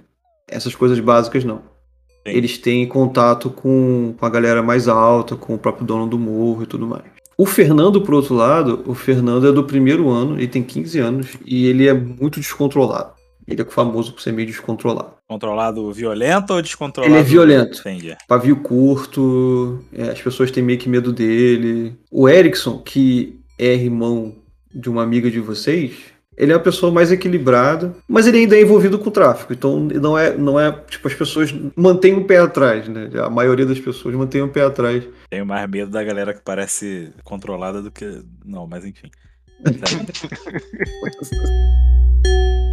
essas 0.48 0.74
coisas 0.74 0.98
básicas, 0.98 1.44
não. 1.44 1.58
Sim. 1.58 1.62
Eles 2.26 2.58
têm 2.58 2.86
contato 2.86 3.48
com, 3.48 4.14
com 4.18 4.26
a 4.26 4.30
galera 4.30 4.62
mais 4.62 4.88
alta, 4.88 5.36
com 5.36 5.54
o 5.54 5.58
próprio 5.58 5.86
dono 5.86 6.06
do 6.06 6.18
morro 6.18 6.64
e 6.64 6.66
tudo 6.66 6.86
mais. 6.86 7.04
O 7.36 7.46
Fernando, 7.46 8.02
por 8.02 8.14
outro 8.14 8.34
lado, 8.34 8.82
o 8.86 8.94
Fernando 8.94 9.46
é 9.46 9.52
do 9.52 9.64
primeiro 9.64 10.10
ano, 10.10 10.36
ele 10.36 10.48
tem 10.48 10.62
15 10.62 10.98
anos 10.98 11.26
e 11.46 11.66
ele 11.66 11.88
é 11.88 11.94
muito 11.94 12.38
descontrolado. 12.38 13.12
Ele 13.46 13.62
é 13.62 13.64
famoso 13.64 14.12
por 14.12 14.20
ser 14.20 14.32
meio 14.32 14.46
descontrolado. 14.46 15.14
Controlado 15.28 15.92
violento 15.92 16.54
ou 16.54 16.62
descontrolado? 16.62 17.12
Ele 17.12 17.20
é 17.20 17.24
violento. 17.24 17.80
Entendi. 17.80 18.16
pavio 18.28 18.56
curto, 18.56 19.84
é, 19.92 20.10
as 20.10 20.20
pessoas 20.20 20.50
têm 20.50 20.62
meio 20.62 20.78
que 20.78 20.88
medo 20.88 21.12
dele. 21.12 21.96
O 22.10 22.28
Erickson, 22.28 22.78
que 22.78 23.40
é 23.58 23.74
irmão 23.74 24.34
de 24.74 24.88
uma 24.88 25.02
amiga 25.02 25.30
de 25.30 25.40
vocês, 25.40 26.12
ele 26.36 26.52
é 26.52 26.56
uma 26.56 26.62
pessoa 26.62 26.90
mais 26.90 27.12
equilibrada, 27.12 27.94
mas 28.08 28.26
ele 28.26 28.38
ainda 28.38 28.56
é 28.56 28.62
envolvido 28.62 28.98
com 28.98 29.08
o 29.08 29.12
tráfico. 29.12 29.52
Então 29.52 29.80
não 29.80 30.18
é, 30.18 30.36
não 30.36 30.58
é 30.58 30.72
tipo, 30.72 31.06
as 31.06 31.14
pessoas 31.14 31.54
mantêm 31.76 32.14
o 32.14 32.24
pé 32.24 32.38
atrás, 32.38 32.88
né? 32.88 33.10
A 33.24 33.28
maioria 33.28 33.66
das 33.66 33.78
pessoas 33.78 34.14
mantém 34.14 34.42
o 34.42 34.48
pé 34.48 34.62
atrás. 34.62 35.04
Tenho 35.28 35.46
mais 35.46 35.68
medo 35.68 35.90
da 35.90 36.02
galera 36.02 36.32
que 36.32 36.40
parece 36.40 37.12
controlada 37.22 37.82
do 37.82 37.90
que. 37.90 38.22
Não, 38.44 38.66
mas 38.66 38.84
enfim. 38.84 39.10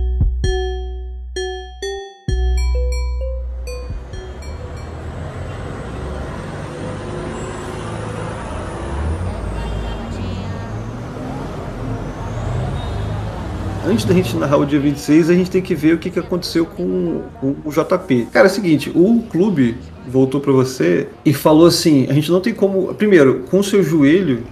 Antes 13.90 14.06
da 14.06 14.14
gente 14.14 14.38
narrar 14.38 14.58
o 14.58 14.66
dia 14.68 14.80
26, 14.80 15.32
a 15.32 15.34
gente 15.34 15.50
tem 15.50 15.64
que 15.64 15.74
ver 15.74 15.96
o 15.96 15.98
que, 15.98 16.12
que 16.12 16.20
aconteceu 16.20 16.64
com 16.64 17.24
o, 17.42 17.58
o 17.66 17.72
JP. 17.72 18.28
Cara, 18.32 18.48
é 18.48 18.52
o 18.52 18.54
seguinte, 18.54 18.92
o 18.94 19.24
clube 19.32 19.78
voltou 20.08 20.40
pra 20.40 20.52
você 20.52 21.08
e 21.26 21.34
falou 21.34 21.66
assim: 21.66 22.06
a 22.08 22.14
gente 22.14 22.32
não 22.32 22.40
tem 22.40 22.54
como. 22.54 22.94
Primeiro, 22.94 23.46
com 23.50 23.58
o 23.58 23.64
seu 23.64 23.82
joelho, 23.82 24.44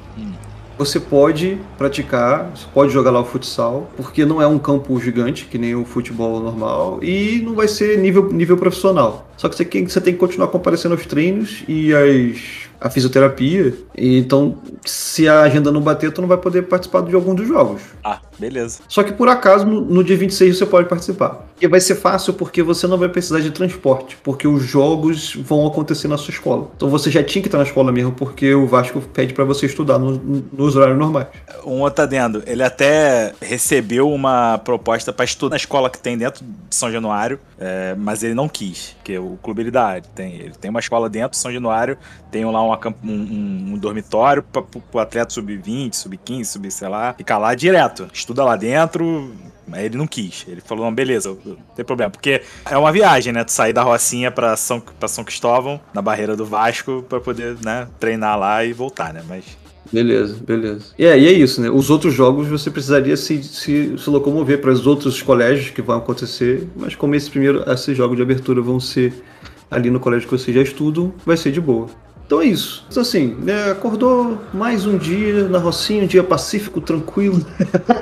você 0.75 0.99
pode 0.99 1.59
praticar, 1.77 2.49
você 2.55 2.65
pode 2.73 2.91
jogar 2.91 3.11
lá 3.11 3.19
o 3.19 3.25
futsal, 3.25 3.91
porque 3.95 4.25
não 4.25 4.41
é 4.41 4.47
um 4.47 4.57
campo 4.57 4.99
gigante, 4.99 5.45
que 5.45 5.59
nem 5.59 5.75
o 5.75 5.85
futebol 5.85 6.39
normal, 6.39 6.97
e 7.03 7.39
não 7.45 7.53
vai 7.53 7.67
ser 7.67 7.99
nível, 7.99 8.33
nível 8.33 8.57
profissional. 8.57 9.26
Só 9.37 9.47
que 9.47 9.55
você, 9.55 9.63
tem- 9.63 9.87
você 9.87 10.01
tem 10.01 10.13
que 10.13 10.19
continuar 10.19 10.47
comparecendo 10.47 10.95
aos 10.95 11.05
treinos 11.05 11.63
e 11.67 11.93
as, 11.93 12.37
a 12.81 12.89
fisioterapia. 12.89 13.73
E 13.95 14.17
então, 14.17 14.57
se 14.83 15.27
a 15.27 15.41
agenda 15.41 15.71
não 15.71 15.81
bater, 15.81 16.11
tu 16.11 16.21
não 16.21 16.27
vai 16.27 16.37
poder 16.37 16.63
participar 16.63 17.01
de 17.03 17.13
algum 17.15 17.33
dos 17.35 17.47
jogos. 17.47 17.81
Ah, 18.03 18.19
beleza. 18.39 18.79
Só 18.87 19.03
que 19.03 19.11
por 19.13 19.27
acaso, 19.29 19.65
no, 19.65 19.81
no 19.81 20.03
dia 20.03 20.17
26 20.17 20.57
você 20.57 20.65
pode 20.65 20.89
participar. 20.89 21.45
E 21.59 21.67
vai 21.67 21.79
ser 21.79 21.95
fácil 21.95 22.33
porque 22.33 22.61
você 22.61 22.85
não 22.85 22.97
vai 22.97 23.09
precisar 23.09 23.39
de 23.39 23.49
transporte, 23.49 24.15
porque 24.23 24.47
os 24.47 24.63
jogos 24.63 25.33
vão 25.35 25.65
acontecer 25.65 26.07
na 26.07 26.15
sua 26.17 26.31
escola. 26.31 26.69
Então 26.75 26.87
você 26.89 27.09
já 27.09 27.23
tinha 27.23 27.41
que 27.41 27.47
estar 27.47 27.57
na 27.57 27.63
escola 27.63 27.91
mesmo, 27.91 28.11
porque 28.11 28.53
o 28.53 28.67
Vasco 28.67 29.01
pede 29.01 29.33
pra 29.33 29.43
você 29.43 29.65
estudar 29.65 29.97
no- 29.97 30.43
nos 30.53 30.75
horários 30.75 30.99
normais. 30.99 31.27
Um 31.65 31.81
outro 31.81 32.03
adendo. 32.03 32.43
Ele 32.45 32.61
até 32.61 33.33
recebeu 33.41 34.11
uma 34.11 34.59
proposta 34.59 35.11
pra 35.11 35.25
estudar 35.25 35.51
na 35.51 35.57
escola 35.57 35.89
que 35.89 35.97
tem 35.97 36.15
dentro 36.15 36.45
de 36.45 36.75
São 36.75 36.91
Januário, 36.91 37.39
é, 37.59 37.95
mas 37.97 38.21
ele 38.21 38.35
não 38.35 38.47
quis, 38.47 38.95
porque 38.99 39.17
o 39.17 39.26
clube 39.35 39.61
ele 39.63 39.71
dá. 39.71 39.97
Ele 39.97 40.05
tem, 40.15 40.33
ele 40.35 40.53
tem 40.55 40.69
uma 40.71 40.79
escola 40.79 41.09
dentro 41.09 41.31
de 41.31 41.37
São 41.37 41.51
Januário, 41.51 41.97
tem 42.31 42.45
lá 42.45 42.61
uma 42.61 42.79
um, 43.03 43.11
um- 43.73 43.77
dormitório 43.77 44.41
pro, 44.43 44.63
pro 44.63 44.99
atleta 44.99 45.33
sub-20, 45.33 45.93
sub-15, 45.93 46.45
sub, 46.45 46.71
sei 46.71 46.87
lá, 46.87 47.13
ficar 47.13 47.37
lá 47.37 47.53
direto. 47.55 48.07
Estuda 48.13 48.43
lá 48.45 48.55
dentro. 48.55 49.33
Mas 49.67 49.81
ele 49.83 49.97
não 49.97 50.07
quis. 50.07 50.45
Ele 50.47 50.61
falou, 50.61 50.85
não, 50.85 50.93
beleza, 50.95 51.37
não 51.45 51.57
tem 51.75 51.83
problema. 51.83 52.09
Porque 52.09 52.41
é 52.65 52.77
uma 52.77 52.89
viagem, 52.89 53.33
né? 53.33 53.43
Tu 53.43 53.51
sair 53.51 53.73
da 53.73 53.83
Rocinha 53.83 54.31
pra 54.31 54.55
São, 54.55 54.79
pra 54.79 55.09
São 55.09 55.25
Cristóvão, 55.25 55.81
na 55.93 56.01
barreira 56.01 56.37
do 56.37 56.45
Vasco, 56.45 57.03
pra 57.09 57.19
poder, 57.19 57.57
né, 57.61 57.85
treinar 57.99 58.39
lá 58.39 58.63
e 58.63 58.71
voltar, 58.71 59.11
né? 59.13 59.21
Mas 59.27 59.43
Beleza, 59.91 60.35
beleza. 60.45 60.85
E 60.97 61.05
é, 61.05 61.17
e 61.17 61.27
é 61.27 61.31
isso, 61.31 61.61
né? 61.61 61.69
Os 61.69 61.89
outros 61.89 62.13
jogos 62.13 62.47
você 62.47 62.69
precisaria 62.69 63.15
se, 63.15 63.41
se, 63.43 63.97
se 63.97 64.09
locomover 64.09 64.59
para 64.59 64.71
os 64.71 64.85
outros 64.85 65.21
colégios 65.21 65.69
que 65.69 65.81
vão 65.81 65.97
acontecer, 65.97 66.67
mas 66.75 66.95
como 66.95 67.15
esse 67.15 67.29
primeiro, 67.29 67.63
esses 67.71 67.95
jogos 67.95 68.15
de 68.17 68.21
abertura 68.23 68.61
vão 68.61 68.79
ser 68.79 69.13
ali 69.69 69.89
no 69.89 69.99
colégio 69.99 70.27
que 70.27 70.37
vocês 70.37 70.55
já 70.55 70.61
estudam, 70.61 71.13
vai 71.25 71.37
ser 71.37 71.51
de 71.51 71.61
boa. 71.61 71.87
Então 72.25 72.41
é 72.41 72.45
isso. 72.45 72.85
Então 72.89 73.01
assim, 73.01 73.37
né, 73.41 73.71
acordou 73.71 74.37
mais 74.53 74.85
um 74.85 74.97
dia 74.97 75.47
na 75.47 75.59
Rocinha, 75.59 76.03
um 76.03 76.07
dia 76.07 76.21
pacífico, 76.23 76.81
tranquilo. 76.81 77.39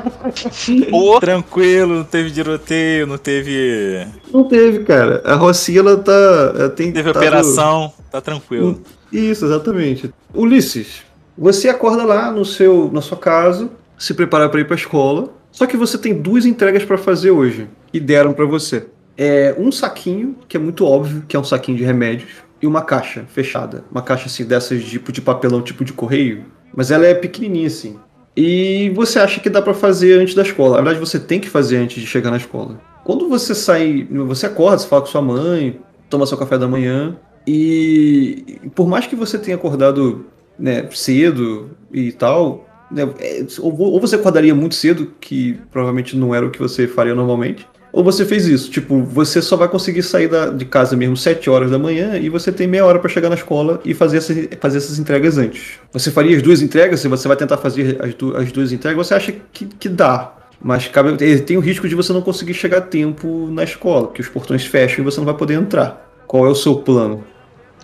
Pô, 0.89 1.19
tranquilo, 1.19 1.98
não 1.98 2.04
teve 2.04 2.32
tiroteio, 2.32 3.06
não 3.06 3.17
teve. 3.19 4.08
Não 4.34 4.43
teve, 4.45 4.84
cara. 4.84 5.21
A 5.24 5.36
Rocinha, 5.36 5.80
ela 5.80 5.98
tá... 5.98 6.54
ela 6.58 6.69
tem 6.69 6.91
Teve 6.91 7.13
tado- 7.13 7.24
operação, 7.24 7.93
tá 8.12 8.19
tranquilo. 8.19 8.82
Isso, 9.12 9.45
exatamente. 9.45 10.12
Ulisses, 10.34 11.04
você 11.38 11.69
acorda 11.69 12.04
lá 12.04 12.32
no 12.32 12.45
seu, 12.45 12.89
na 12.91 13.02
sua 13.02 13.17
casa, 13.17 13.69
se 13.98 14.13
prepara 14.13 14.50
para 14.50 14.62
ir 14.62 14.65
para 14.65 14.76
a 14.76 14.78
escola. 14.78 15.30
Só 15.52 15.65
que 15.65 15.78
você 15.78 15.98
tem 15.98 16.13
duas 16.13 16.45
entregas 16.45 16.84
para 16.84 16.98
fazer 16.98 17.32
hoje 17.32 17.67
que 17.91 18.00
deram 18.00 18.34
para 18.34 18.45
você. 18.45 18.88
É 19.17 19.56
um 19.58 19.71
saquinho 19.71 20.36
que 20.48 20.58
é 20.58 20.60
muito 20.60 20.86
óbvio 20.86 21.24
que 21.28 21.36
é 21.36 21.39
um 21.39 21.43
saquinho 21.43 21.78
de 21.78 21.84
remédios 21.84 22.30
e 22.62 22.67
uma 22.67 22.82
caixa 22.82 23.26
fechada, 23.28 23.86
uma 23.89 24.02
caixa 24.02 24.25
assim 24.25 24.44
dessas 24.44 24.83
tipo 24.83 25.12
de 25.12 25.21
papelão, 25.21 25.62
tipo 25.62 25.86
de 25.86 25.94
correio, 25.94 26.44
mas 26.75 26.92
ela 26.92 27.06
é 27.06 27.13
pequenininha 27.13 27.67
assim. 27.67 27.98
E 28.36 28.92
você 28.94 29.17
acha 29.17 29.40
que 29.40 29.50
dá 29.50 29.62
para 29.62 29.73
fazer 29.73 30.19
antes 30.19 30.36
da 30.36 30.42
escola? 30.42 30.77
Na 30.77 30.81
verdade, 30.81 31.00
você 31.00 31.17
tem 31.17 31.40
que 31.40 31.50
fazer 31.50 31.77
antes 31.77 32.02
de 32.02 32.08
chegar 32.08 32.31
na 32.31 32.38
escola. 32.38 32.81
Quando 33.06 33.29
você 33.29 33.56
sai, 33.56 34.06
você 34.12 34.48
acorda, 34.48 34.79
você 34.79 34.88
fala 34.88 35.02
com 35.02 35.08
sua 35.08 35.21
mãe, 35.21 35.79
toma 36.10 36.25
seu 36.25 36.38
café 36.38 36.58
da 36.58 36.67
manhã 36.67 37.15
e 37.48 38.60
por 38.73 38.88
mais 38.88 39.08
que 39.08 39.15
você 39.15 39.38
tenha 39.38 39.56
acordado 39.56 40.25
né, 40.58 40.87
cedo 40.91 41.71
e 41.91 42.12
tal, 42.12 42.67
né, 42.91 43.03
é, 43.19 43.45
ou, 43.60 43.73
vo- 43.73 43.91
ou 43.91 43.99
você 43.99 44.15
acordaria 44.15 44.53
muito 44.56 44.75
cedo, 44.75 45.12
que 45.19 45.60
provavelmente 45.71 46.15
não 46.15 46.33
era 46.33 46.45
o 46.45 46.51
que 46.51 46.60
você 46.60 46.87
faria 46.87 47.15
normalmente, 47.15 47.67
ou 47.91 48.03
você 48.03 48.25
fez 48.25 48.45
isso, 48.45 48.69
tipo, 48.69 49.01
você 49.03 49.41
só 49.41 49.56
vai 49.56 49.69
conseguir 49.69 50.03
sair 50.03 50.27
da- 50.27 50.49
de 50.49 50.65
casa 50.65 50.97
mesmo 50.97 51.15
7 51.15 51.49
horas 51.49 51.71
da 51.71 51.79
manhã 51.79 52.17
e 52.17 52.27
você 52.29 52.51
tem 52.51 52.67
meia 52.67 52.85
hora 52.85 52.99
para 52.99 53.10
chegar 53.10 53.29
na 53.29 53.35
escola 53.35 53.79
e 53.85 53.93
fazer, 53.93 54.17
essa- 54.17 54.33
fazer 54.60 54.77
essas 54.79 54.99
entregas 54.99 55.37
antes. 55.37 55.79
Você 55.93 56.12
faria 56.12 56.35
as 56.35 56.43
duas 56.43 56.62
entregas? 56.62 56.99
Se 56.99 57.08
você 57.08 57.25
vai 57.27 57.37
tentar 57.37 57.58
fazer 57.58 57.97
as, 58.03 58.13
du- 58.13 58.35
as 58.35 58.51
duas 58.51 58.71
entregas, 58.73 59.08
você 59.08 59.13
acha 59.13 59.31
que, 59.31 59.65
que 59.65 59.87
dá. 59.89 60.33
Mas 60.62 60.87
cabe, 60.87 61.15
tem 61.41 61.58
o 61.58 61.60
risco 61.62 61.87
de 61.87 61.95
você 61.95 62.12
não 62.12 62.21
conseguir 62.21 62.53
chegar 62.53 62.77
a 62.79 62.81
tempo 62.81 63.47
na 63.51 63.63
escola, 63.63 64.12
que 64.12 64.19
os 64.21 64.27
portões 64.27 64.65
fecham 64.65 65.01
e 65.01 65.06
você 65.06 65.17
não 65.19 65.25
vai 65.25 65.35
poder 65.35 65.53
entrar. 65.53 66.06
Qual 66.27 66.45
é 66.45 66.49
o 66.49 66.56
seu 66.56 66.75
plano? 66.77 67.23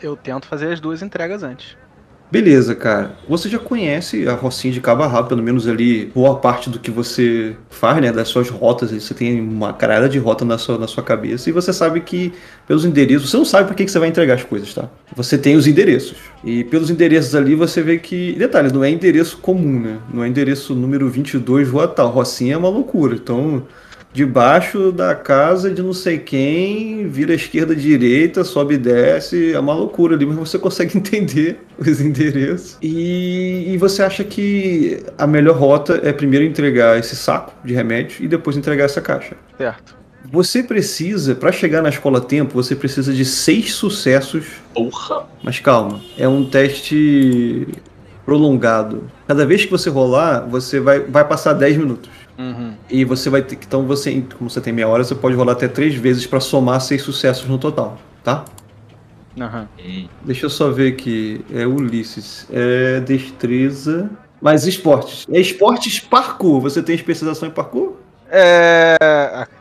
Eu 0.02 0.16
tento 0.18 0.48
fazer 0.48 0.74
as 0.74 0.80
duas 0.80 1.02
entregas 1.02 1.44
antes. 1.44 1.78
Beleza, 2.32 2.74
cara. 2.74 3.12
Você 3.28 3.50
já 3.50 3.60
conhece 3.60 4.26
a 4.26 4.34
Rocinha 4.34 4.74
de 4.74 4.80
Cabo 4.80 5.06
Rabo, 5.06 5.28
pelo 5.28 5.44
menos 5.44 5.68
ali, 5.68 6.06
boa 6.16 6.38
parte 6.38 6.70
do 6.70 6.80
que 6.80 6.90
você 6.90 7.58
faz, 7.70 8.02
né? 8.02 8.10
Das 8.10 8.30
suas 8.30 8.50
rotas. 8.50 8.92
Você 8.92 9.14
tem 9.14 9.42
uma 9.42 9.74
caralhada 9.74 10.08
de 10.08 10.18
rota 10.18 10.46
na 10.46 10.58
sua, 10.58 10.78
na 10.78 10.88
sua 10.88 11.04
cabeça. 11.04 11.50
E 11.50 11.52
você 11.52 11.74
sabe 11.74 12.00
que, 12.00 12.32
pelos 12.66 12.86
endereços, 12.86 13.30
você 13.30 13.36
não 13.36 13.44
sabe 13.44 13.66
para 13.66 13.76
que, 13.76 13.84
que 13.84 13.92
você 13.92 14.00
vai 14.00 14.08
entregar 14.08 14.36
as 14.36 14.46
coisas, 14.46 14.74
tá? 14.74 14.90
Você 15.14 15.38
tem 15.38 15.58
os 15.58 15.68
endereços. 15.68 16.16
E 16.42 16.64
pelos 16.64 16.90
endereços 16.90 17.36
ali, 17.36 17.54
você 17.54 17.82
vê 17.82 17.98
que. 17.98 18.32
Detalhe, 18.40 18.72
não 18.72 18.82
é 18.82 18.90
endereço 18.90 19.38
comum, 19.40 19.82
né? 19.82 19.98
Não 20.14 20.24
é 20.24 20.28
endereço 20.30 20.74
número 20.74 21.10
22, 21.10 21.68
rua 21.68 21.86
tal. 21.86 22.10
Rocinha 22.12 22.54
é 22.54 22.58
uma 22.58 22.70
loucura. 22.70 23.14
Então 23.14 23.62
debaixo 24.14 24.92
da 24.92 25.16
casa 25.16 25.72
de 25.72 25.82
não 25.82 25.94
sei 25.94 26.18
quem, 26.18 27.08
vira 27.08 27.34
esquerda 27.34 27.76
direita, 27.76 28.44
sobe 28.44 28.76
e 28.76 28.78
desce, 28.78 29.54
é 29.54 29.60
uma 29.60 29.74
loucura 29.74 30.16
ali, 30.16 30.26
mas 30.26 30.38
você 30.38 30.60
consegue 30.60 30.98
entender 31.00 31.60
os 31.78 32.02
endereços. 32.02 32.78
E, 32.82 33.66
e 33.68 33.78
você 33.78 34.04
acha 34.04 34.24
que 34.24 35.04
a 35.18 35.26
melhor 35.26 35.56
rota 35.56 36.00
é 36.04 36.12
primeiro 36.12 36.46
entregar 36.46 37.00
esse 37.00 37.16
saco 37.16 37.54
de 37.64 37.74
remédio 37.74 38.24
e 38.24 38.28
depois 38.28 38.58
entregar 38.58 38.86
essa 38.86 39.02
caixa. 39.02 39.36
Certo. 39.58 40.02
Você 40.32 40.62
precisa, 40.62 41.34
para 41.34 41.52
chegar 41.52 41.82
na 41.82 41.90
escola 41.90 42.20
a 42.20 42.22
tempo, 42.22 42.54
você 42.54 42.76
precisa 42.76 43.12
de 43.12 43.26
seis 43.26 43.74
sucessos. 43.74 44.46
Porra! 44.74 45.26
Mas 45.44 45.60
calma, 45.60 46.00
é 46.18 46.28
um 46.28 46.46
teste 46.46 47.68
prolongado. 48.26 49.10
Cada 49.28 49.46
vez 49.46 49.66
que 49.66 49.72
você 49.72 49.90
rolar, 49.90 50.48
você 50.48 50.80
vai, 50.80 51.00
vai 51.00 51.28
passar 51.28 51.54
10 51.54 51.78
minutos. 51.78 52.10
Uhum. 52.42 52.74
E 52.90 53.06
você 53.06 53.30
vai 53.30 53.42
ter 53.44 53.56
que. 53.56 53.66
Então, 53.66 53.86
você, 53.86 54.24
como 54.38 54.50
você 54.50 54.60
tem 54.60 54.74
meia 54.74 54.88
hora, 54.88 55.04
você 55.04 55.14
pode 55.14 55.36
rolar 55.36 55.54
até 55.54 55.68
três 55.68 55.94
vezes 55.94 56.26
para 56.26 56.40
somar 56.40 56.82
seis 56.82 57.04
sucessos 57.04 57.48
no 57.48 57.58
total, 57.58 57.98
tá? 58.24 58.46
Aham. 59.40 59.68
Deixa 60.24 60.48
eu 60.48 60.50
só 60.50 60.72
ver 60.72 60.94
aqui. 60.94 61.46
É 61.54 61.66
Ulisses. 61.66 62.48
É 62.52 63.00
destreza. 63.00 64.10
Mas 64.42 64.66
esportes. 64.66 65.26
É 65.32 65.40
esportes 65.40 66.00
parkour. 66.00 66.62
Você 66.62 66.82
tem 66.82 66.96
especialização 66.96 67.48
em 67.48 67.52
parkour? 67.52 67.94
É. 68.30 68.98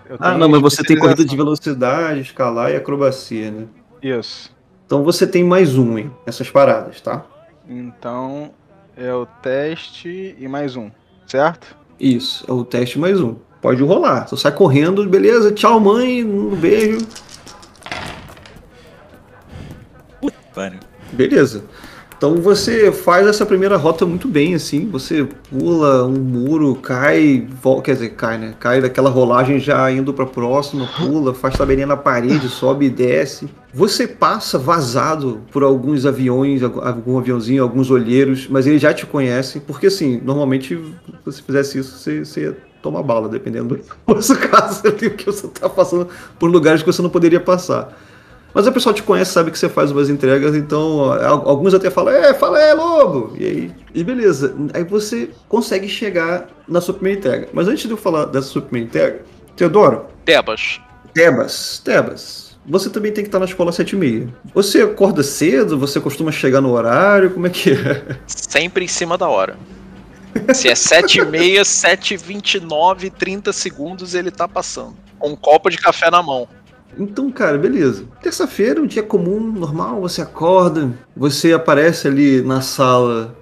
eu 0.09 0.17
Ah, 0.19 0.37
não, 0.39 0.49
mas 0.49 0.61
você 0.61 0.83
tem 0.83 0.97
corrida 0.97 1.25
de 1.25 1.37
velocidade, 1.37 2.21
escalar 2.21 2.71
e 2.71 2.77
acrobacia, 2.77 3.51
né? 3.51 3.67
Isso. 4.03 4.51
Então 4.87 5.05
você 5.05 5.27
tem 5.27 5.45
mais 5.45 5.77
um, 5.77 5.99
hein? 5.99 6.11
Essas 6.27 6.51
paradas, 6.51 7.01
tá? 7.01 7.25
Então 7.69 8.53
é 8.97 9.13
o 9.13 9.27
teste 9.27 10.35
e 10.39 10.49
mais 10.49 10.77
um, 10.77 10.91
certo? 11.27 11.80
Isso, 12.01 12.45
é 12.49 12.53
o 12.53 12.65
teste 12.65 12.99
mais 12.99 13.21
um. 13.21 13.37
Pode 13.61 13.83
rolar. 13.83 14.27
Você 14.27 14.37
sai 14.39 14.53
correndo, 14.53 15.07
beleza, 15.07 15.53
tchau, 15.53 15.79
mãe, 15.79 16.25
um 16.25 16.57
beijo. 16.57 17.07
Pariu. 20.55 20.81
Beleza. 21.13 21.65
Então 22.21 22.35
você 22.37 22.93
faz 22.93 23.27
essa 23.27 23.47
primeira 23.47 23.79
rota 23.79 24.05
muito 24.05 24.29
bem, 24.29 24.55
assim. 24.55 24.87
Você 24.91 25.27
pula 25.49 26.05
um 26.05 26.19
muro, 26.19 26.75
cai, 26.75 27.49
vol- 27.63 27.81
quer 27.81 27.95
dizer, 27.95 28.11
cai, 28.11 28.37
né? 28.37 28.55
Cai 28.61 28.79
daquela 28.83 29.09
rolagem 29.09 29.59
já 29.59 29.91
indo 29.91 30.13
pra 30.13 30.27
próxima, 30.27 30.87
pula, 30.99 31.33
faz 31.33 31.57
tabelinha 31.57 31.87
na 31.87 31.97
parede, 31.97 32.47
sobe 32.53 32.85
e 32.85 32.91
desce. 32.91 33.49
Você 33.73 34.07
passa 34.07 34.59
vazado 34.59 35.41
por 35.51 35.63
alguns 35.63 36.05
aviões, 36.05 36.63
algum 36.63 37.17
aviãozinho, 37.17 37.63
alguns 37.63 37.91
olheiros, 37.91 38.47
mas 38.51 38.67
eles 38.67 38.83
já 38.83 38.93
te 38.93 39.07
conhecem, 39.07 39.63
porque 39.67 39.87
assim, 39.87 40.21
normalmente 40.23 40.77
se 40.77 41.25
você 41.25 41.41
fizesse 41.43 41.79
isso, 41.79 41.97
você, 41.97 42.23
você 42.23 42.41
ia 42.43 42.57
tomar 42.83 43.03
bala, 43.03 43.31
dependendo 43.31 43.81
do 44.07 44.21
seu 44.23 44.37
caso, 44.37 44.83
que 45.17 45.25
você 45.25 45.49
tá 45.49 45.71
passando 45.71 46.07
por 46.39 46.51
lugares 46.51 46.83
que 46.83 46.93
você 46.93 47.01
não 47.01 47.09
poderia 47.09 47.41
passar. 47.41 47.97
Mas 48.53 48.67
o 48.67 48.73
pessoal 48.73 48.95
te 48.95 49.03
conhece, 49.03 49.33
sabe 49.33 49.51
que 49.51 49.59
você 49.59 49.69
faz 49.69 49.91
umas 49.91 50.11
entregas, 50.11 50.55
então 50.57 51.13
alguns 51.45 51.73
até 51.73 51.91
falam, 51.91 52.13
é, 52.13 52.35
fala, 52.35 52.61
é, 52.61 52.75
lobo! 52.75 53.35
E 53.39 53.45
aí, 53.45 53.73
e 53.95 54.03
beleza. 54.03 54.55
Aí 54.75 54.85
você 54.85 55.31
consegue 55.49 55.89
chegar 55.89 56.49
na 56.67 56.81
sua 56.81 56.95
primeira 56.95 57.19
entrega. 57.19 57.49
Mas 57.53 57.69
antes 57.69 57.85
de 57.85 57.91
eu 57.91 57.97
falar 57.97 58.27
dessa 58.27 58.49
sua 58.49 58.63
primeira 58.63 58.89
entrega, 58.89 59.23
Teodoro, 59.57 60.07
Tebas. 60.25 60.81
Tebas, 61.15 61.81
Tebas, 61.85 62.57
você 62.67 62.91
também 62.91 63.13
tem 63.13 63.25
que 63.25 63.29
estar 63.29 63.39
na 63.39 63.45
escola 63.45 63.71
às 63.71 63.79
7h30. 63.79 64.29
Você 64.55 64.83
acorda 64.83 65.23
cedo? 65.23 65.79
Você 65.79 66.01
costuma 66.01 66.31
chegar 66.31 66.61
no 66.61 66.73
horário? 66.73 67.31
Como 67.31 67.47
é 67.47 67.51
que 67.51 67.73
é? 67.73 68.17
Sempre 68.27 68.85
em 68.85 68.89
cima 68.89 69.17
da 69.17 69.29
hora. 69.29 69.57
Se 70.55 70.69
é 70.69 70.75
7h30, 70.75 71.61
7h29, 71.63 73.11
30 73.11 73.53
segundos 73.53 74.15
ele 74.15 74.31
tá 74.31 74.47
passando. 74.47 74.97
Com 75.19 75.31
um 75.31 75.37
copo 75.37 75.69
de 75.69 75.77
café 75.77 76.11
na 76.11 76.23
mão. 76.23 76.49
Então, 76.99 77.31
cara, 77.31 77.57
beleza. 77.57 78.05
Terça-feira, 78.23 78.81
um 78.81 78.87
dia 78.87 79.03
comum, 79.03 79.41
normal, 79.53 80.01
você 80.01 80.23
acorda, 80.23 80.91
você 81.17 81.53
aparece 81.53 82.09
ali 82.09 82.43
na 82.43 82.61
sala 82.61 83.35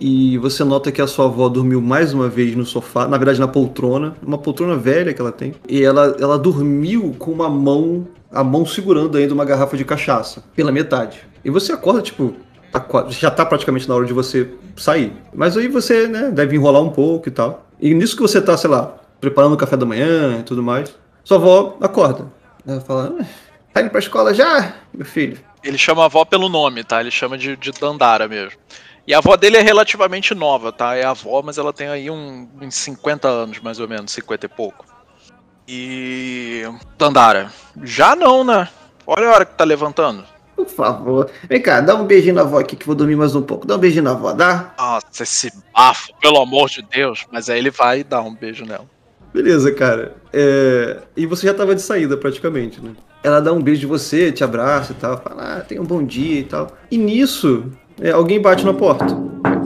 e 0.00 0.36
você 0.38 0.62
nota 0.64 0.92
que 0.92 1.00
a 1.00 1.06
sua 1.06 1.26
avó 1.26 1.48
dormiu 1.48 1.80
mais 1.80 2.12
uma 2.12 2.28
vez 2.28 2.54
no 2.54 2.64
sofá, 2.64 3.08
na 3.08 3.16
verdade 3.16 3.40
na 3.40 3.48
poltrona, 3.48 4.14
uma 4.22 4.38
poltrona 4.38 4.76
velha 4.76 5.12
que 5.14 5.20
ela 5.20 5.32
tem. 5.32 5.54
E 5.68 5.82
ela, 5.82 6.16
ela 6.20 6.38
dormiu 6.38 7.14
com 7.18 7.30
uma 7.30 7.48
mão, 7.48 8.06
a 8.30 8.44
mão 8.44 8.66
segurando 8.66 9.16
ainda 9.16 9.32
uma 9.32 9.44
garrafa 9.44 9.76
de 9.76 9.84
cachaça, 9.84 10.42
pela 10.54 10.72
metade. 10.72 11.20
E 11.44 11.50
você 11.50 11.72
acorda, 11.72 12.02
tipo, 12.02 12.34
tá 12.72 12.84
já 13.08 13.30
tá 13.30 13.46
praticamente 13.46 13.88
na 13.88 13.94
hora 13.94 14.04
de 14.04 14.12
você 14.12 14.50
sair. 14.76 15.12
Mas 15.34 15.56
aí 15.56 15.68
você, 15.68 16.06
né, 16.06 16.30
deve 16.30 16.56
enrolar 16.56 16.82
um 16.82 16.90
pouco 16.90 17.28
e 17.28 17.32
tal. 17.32 17.66
E 17.80 17.94
nisso 17.94 18.16
que 18.16 18.22
você 18.22 18.40
tá, 18.40 18.56
sei 18.56 18.70
lá, 18.70 18.96
preparando 19.20 19.54
o 19.54 19.56
café 19.56 19.76
da 19.76 19.86
manhã 19.86 20.38
e 20.40 20.42
tudo 20.42 20.62
mais, 20.62 20.94
sua 21.24 21.38
avó 21.38 21.76
acorda. 21.80 22.26
Ela 22.66 22.80
fala, 22.80 23.14
"Ah, 23.20 23.24
tá 23.72 23.80
indo 23.80 23.90
pra 23.90 24.00
escola 24.00 24.34
já, 24.34 24.74
meu 24.92 25.06
filho? 25.06 25.38
Ele 25.62 25.78
chama 25.78 26.02
a 26.02 26.06
avó 26.06 26.24
pelo 26.24 26.48
nome, 26.48 26.84
tá? 26.84 27.00
Ele 27.00 27.10
chama 27.10 27.36
de, 27.36 27.56
de 27.56 27.72
Dandara 27.72 28.28
mesmo. 28.28 28.58
E 29.06 29.14
a 29.14 29.18
avó 29.18 29.36
dele 29.36 29.56
é 29.56 29.62
relativamente 29.62 30.34
nova, 30.34 30.72
tá? 30.72 30.96
É 30.96 31.04
avó, 31.04 31.42
mas 31.42 31.58
ela 31.58 31.72
tem 31.72 31.88
aí 31.88 32.10
um, 32.10 32.48
uns 32.60 32.74
50 32.74 33.28
anos, 33.28 33.60
mais 33.60 33.78
ou 33.78 33.88
menos, 33.88 34.10
50 34.12 34.46
e 34.46 34.48
pouco. 34.48 34.84
E. 35.68 36.62
Dandara, 36.98 37.52
já 37.82 38.16
não, 38.16 38.44
né? 38.44 38.68
Olha 39.06 39.28
a 39.28 39.32
hora 39.32 39.44
que 39.44 39.54
tá 39.54 39.64
levantando. 39.64 40.24
Por 40.56 40.66
favor. 40.66 41.30
Vem 41.48 41.60
cá, 41.60 41.80
dá 41.80 41.94
um 41.94 42.04
beijinho 42.06 42.34
na 42.34 42.40
avó 42.40 42.58
aqui 42.58 42.74
que 42.74 42.86
vou 42.86 42.94
dormir 42.94 43.14
mais 43.16 43.34
um 43.36 43.42
pouco. 43.42 43.66
Dá 43.66 43.76
um 43.76 43.78
beijinho 43.78 44.04
na 44.04 44.12
avó, 44.12 44.32
dá? 44.32 44.72
Nossa, 44.78 45.22
esse 45.22 45.52
bafo, 45.72 46.12
pelo 46.20 46.40
amor 46.40 46.68
de 46.68 46.82
Deus. 46.82 47.26
Mas 47.30 47.50
aí 47.50 47.58
ele 47.58 47.70
vai 47.70 48.02
dar 48.02 48.22
um 48.22 48.34
beijo 48.34 48.64
nela. 48.64 48.88
Beleza, 49.36 49.70
cara. 49.70 50.14
É, 50.32 50.96
E 51.14 51.26
você 51.26 51.46
já 51.46 51.52
tava 51.52 51.74
de 51.74 51.82
saída 51.82 52.16
praticamente, 52.16 52.80
né? 52.80 52.92
Ela 53.22 53.38
dá 53.38 53.52
um 53.52 53.60
beijo 53.60 53.80
de 53.80 53.86
você, 53.86 54.32
te 54.32 54.42
abraça 54.42 54.92
e 54.92 54.94
tal, 54.94 55.20
fala, 55.20 55.58
ah, 55.58 55.60
tenha 55.60 55.82
um 55.82 55.84
bom 55.84 56.02
dia 56.02 56.40
e 56.40 56.44
tal. 56.44 56.74
E 56.90 56.96
nisso, 56.96 57.64
é, 58.00 58.12
alguém 58.12 58.40
bate 58.40 58.64
na 58.64 58.72
porta. 58.72 59.04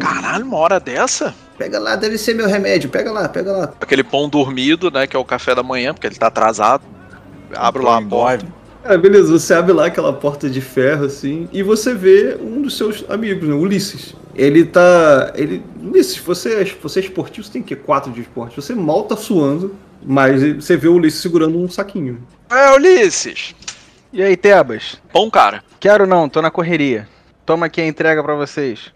Caralho, 0.01 0.45
uma 0.45 0.57
hora 0.57 0.81
dessa? 0.81 1.33
Pega 1.57 1.79
lá, 1.79 1.95
deve 1.95 2.19
ser 2.19 2.35
meu 2.35 2.49
remédio, 2.49 2.91
pega 2.91 3.13
lá, 3.13 3.29
pega 3.29 3.53
lá. 3.53 3.73
Aquele 3.81 4.03
pão 4.03 4.29
dormido, 4.29 4.91
né? 4.91 5.07
Que 5.07 5.15
é 5.15 5.21
o 5.21 5.25
café 5.25 5.55
da 5.55 5.63
manhã, 5.63 5.95
porque 5.95 6.09
ele 6.09 6.17
tá 6.17 6.27
atrasado. 6.27 6.83
Abro 7.55 7.85
lá 7.85 7.99
a 7.99 8.03
porta. 8.03 8.45
Ah, 8.83 8.97
beleza, 8.97 9.31
você 9.31 9.55
abre 9.55 9.73
lá 9.73 9.87
aquela 9.87 10.13
porta 10.13 10.51
de 10.51 10.61
ferro, 10.61 11.05
assim, 11.05 11.49
e 11.53 11.63
você 11.63 11.95
vê 11.95 12.37
um 12.41 12.63
dos 12.63 12.77
seus 12.77 13.05
amigos, 13.09 13.49
né, 13.49 13.55
Ulisses. 13.55 14.17
Ele 14.41 14.65
tá. 14.65 15.33
Ele. 15.35 15.63
Ulisses, 15.83 16.17
você, 16.17 16.63
é- 16.63 16.65
você 16.83 17.01
é 17.01 17.03
esportivo, 17.03 17.47
você 17.47 17.53
tem 17.53 17.63
que 17.63 17.77
quatro 17.77 18.11
de 18.11 18.23
esporte. 18.23 18.57
Você 18.57 18.75
mal 18.75 19.03
tá 19.03 19.15
suando, 19.15 19.77
mas 20.03 20.43
você 20.55 20.79
vê 20.79 20.89
o 20.89 20.95
Ulisses 20.95 21.21
segurando 21.21 21.59
um 21.59 21.69
saquinho. 21.69 22.27
É, 22.51 22.73
Ulisses. 22.75 23.55
E 24.11 24.23
aí, 24.23 24.37
Tebas? 24.39 25.01
Bom, 25.13 25.31
cara. 25.31 25.63
Quero 25.79 26.07
não, 26.07 26.27
tô 26.27 26.41
na 26.41 26.51
correria. 26.51 27.07
Toma 27.45 27.67
aqui 27.67 27.83
a 27.83 27.87
entrega 27.87 28.23
pra 28.25 28.35
vocês. 28.35 28.91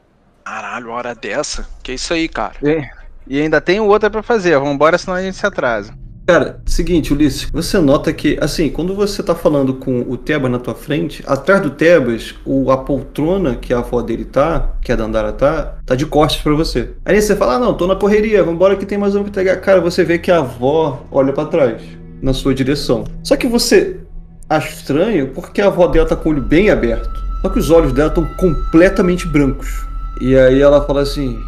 Caralho, 0.45 0.89
hora 0.91 1.15
dessa? 1.15 1.69
Que 1.83 1.93
isso 1.93 2.15
aí, 2.15 2.27
cara? 2.27 2.55
E, 2.63 2.83
e 3.27 3.41
ainda 3.41 3.61
tem 3.61 3.81
outra 3.81 4.09
pra 4.11 4.23
fazer, 4.23 4.59
vambora, 4.59 4.97
senão 4.97 5.15
a 5.17 5.23
gente 5.23 5.37
se 5.37 5.47
atrasa. 5.47 5.95
Cara, 6.27 6.63
seguinte, 6.65 7.13
Ulisses, 7.13 7.51
você 7.53 7.79
nota 7.79 8.11
que, 8.11 8.39
assim, 8.41 8.71
quando 8.71 8.95
você 8.95 9.23
tá 9.23 9.35
falando 9.35 9.75
com 9.75 10.01
o 10.09 10.17
Tebas 10.17 10.51
na 10.51 10.59
tua 10.59 10.75
frente, 10.75 11.23
atrás 11.27 11.61
do 11.61 11.69
Tebas, 11.69 12.35
o, 12.47 12.71
a 12.71 12.79
poltrona 12.79 13.57
que 13.57 13.75
a 13.75 13.81
avó 13.81 14.01
dele 14.01 14.25
tá, 14.25 14.73
que 14.81 14.91
a 14.91 14.97
Dandara 14.97 15.35
tá, 15.35 15.77
tá 15.85 15.95
de 15.95 16.07
costas 16.07 16.41
pra 16.41 16.55
você. 16.55 16.93
Aí 17.05 17.21
você 17.21 17.37
fala, 17.37 17.57
ah 17.57 17.59
não, 17.59 17.75
tô 17.75 17.87
na 17.87 17.95
correria, 17.95 18.43
vambora 18.43 18.75
que 18.75 18.87
tem 18.87 18.97
mais 18.97 19.15
um 19.15 19.21
pra 19.21 19.29
entregar. 19.29 19.61
Cara, 19.61 19.83
você 19.83 20.03
vê 20.03 20.19
que 20.19 20.31
a 20.31 20.39
avó 20.39 21.05
olha 21.11 21.31
pra 21.31 21.45
trás, 21.45 21.83
na 22.23 22.33
sua 22.33 22.55
direção. 22.55 23.05
Só 23.23 23.37
que 23.37 23.47
você 23.47 24.01
acha 24.49 24.71
estranho 24.71 25.29
porque 25.29 25.61
a 25.61 25.67
avó 25.67 25.87
dela 25.89 26.09
tá 26.09 26.17
com 26.17 26.31
o 26.31 26.33
olho 26.33 26.43
bem 26.43 26.71
aberto. 26.71 27.23
Só 27.43 27.51
que 27.51 27.59
os 27.59 27.71
olhos 27.71 27.93
dela 27.93 28.09
estão 28.09 28.25
completamente 28.37 29.27
brancos. 29.29 29.87
E 30.23 30.35
aí 30.35 30.63
ela 30.63 30.87
fala 30.87 31.03
assim, 31.03 31.39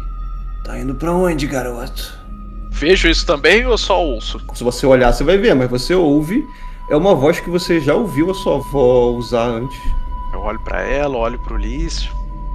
tá 0.63 0.77
indo 0.77 0.93
pra 0.93 1.11
onde, 1.11 1.47
garoto? 1.47 2.16
Vejo 2.77 3.07
isso 3.07 3.25
também 3.25 3.65
ou 3.65 3.75
só 3.75 3.99
ouço? 3.99 4.39
Se 4.53 4.63
você 4.63 4.85
olhar, 4.85 5.11
você 5.11 5.23
vai 5.23 5.37
ver, 5.37 5.55
mas 5.55 5.67
você 5.67 5.95
ouve. 5.95 6.47
É 6.89 6.95
uma 6.95 7.15
voz 7.15 7.39
que 7.39 7.49
você 7.49 7.79
já 7.79 7.95
ouviu 7.95 8.29
a 8.29 8.35
sua 8.35 8.57
avó 8.57 9.09
usar 9.11 9.45
antes. 9.45 9.79
Eu 10.31 10.41
olho 10.41 10.59
pra 10.59 10.83
ela, 10.83 11.17
olho 11.17 11.39
pro 11.39 11.55
Ulisses. 11.55 12.07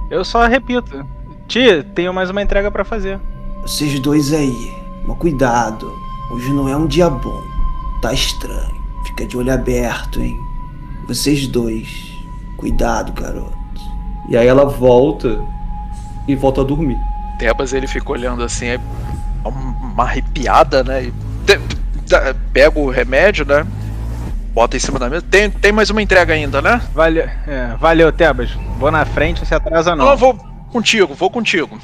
Eu 0.09 0.23
só 0.23 0.47
repito. 0.47 1.05
Tia, 1.45 1.83
tenho 1.83 2.13
mais 2.13 2.29
uma 2.29 2.41
entrega 2.41 2.71
pra 2.71 2.85
fazer. 2.85 3.19
Vocês 3.63 3.99
dois 3.99 4.31
aí, 4.31 4.73
mas 5.05 5.17
cuidado. 5.17 5.93
Hoje 6.31 6.53
não 6.53 6.69
é 6.69 6.77
um 6.77 6.87
dia 6.87 7.09
bom. 7.09 7.43
Tá 8.01 8.13
estranho. 8.13 8.81
Fica 9.05 9.25
de 9.25 9.37
olho 9.37 9.53
aberto, 9.53 10.21
hein? 10.21 10.39
Vocês 11.05 11.45
dois. 11.47 11.87
Cuidado, 12.55 13.11
garoto. 13.11 13.57
E 14.29 14.37
aí 14.37 14.47
ela 14.47 14.63
volta 14.63 15.37
e 16.29 16.33
volta 16.33 16.61
a 16.61 16.63
dormir. 16.63 16.97
Tebas 17.37 17.73
ele 17.73 17.87
fica 17.87 18.09
olhando 18.09 18.41
assim, 18.41 18.69
aí 18.69 18.79
uma 19.43 20.03
arrepiada, 20.03 20.83
né? 20.83 21.03
E 21.05 21.13
pega 22.51 22.79
o 22.79 22.89
remédio, 22.89 23.45
né? 23.45 23.65
Bota 24.53 24.77
em 24.77 24.79
cima 24.79 24.99
da 24.99 25.09
mesa. 25.09 25.25
Tem, 25.29 25.49
tem 25.49 25.71
mais 25.71 25.89
uma 25.89 26.01
entrega 26.01 26.33
ainda, 26.33 26.61
né? 26.61 26.81
Valeu, 26.93 27.27
é, 27.47 27.75
valeu, 27.79 28.11
Tebas. 28.11 28.51
Vou 28.77 28.91
na 28.91 29.05
frente, 29.05 29.39
não 29.39 29.47
se 29.47 29.55
atrasa 29.55 29.95
Não, 29.95 30.05
não. 30.05 30.11
eu 30.11 30.17
vou 30.17 30.35
contigo, 30.71 31.13
vou 31.13 31.29
contigo. 31.29 31.79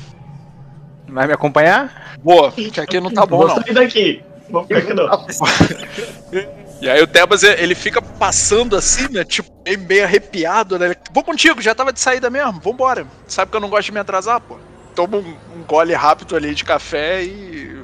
Vai 1.08 1.26
me 1.26 1.34
acompanhar? 1.34 2.18
Boa, 2.24 2.52
que 2.52 2.80
aqui 2.80 3.00
não 3.00 3.12
tá 3.12 3.26
bom 3.26 3.38
Vou 3.38 3.48
não. 3.48 3.56
sair 3.56 3.74
daqui. 3.74 4.22
Vou 4.50 4.64
ficar 4.64 4.80
aqui 4.80 4.94
não. 4.94 5.10
E 6.82 6.90
aí 6.90 7.02
o 7.02 7.08
Tebas 7.08 7.44
ele 7.44 7.76
fica 7.76 8.02
passando 8.02 8.74
assim, 8.76 9.12
né? 9.12 9.26
Tipo, 9.26 9.52
meio, 9.66 9.80
meio 9.82 10.04
arrepiado, 10.06 10.80
né? 10.80 10.86
Ele, 10.86 10.96
Vou 11.12 11.24
contigo, 11.24 11.62
já 11.62 11.76
tava 11.76 11.92
de 11.92 12.00
saída 12.00 12.30
mesmo, 12.30 12.60
vambora. 12.62 13.06
Sabe 13.28 13.52
que 13.52 13.58
eu 13.58 13.62
não 13.62 13.70
gosto 13.70 13.88
de 13.88 13.92
me 13.92 14.00
atrasar, 14.00 14.40
pô. 14.40 14.58
Tomo 15.00 15.20
um, 15.20 15.60
um 15.60 15.64
gole 15.66 15.94
rápido 15.94 16.36
ali 16.36 16.54
de 16.54 16.66
café 16.66 17.24
e. 17.24 17.80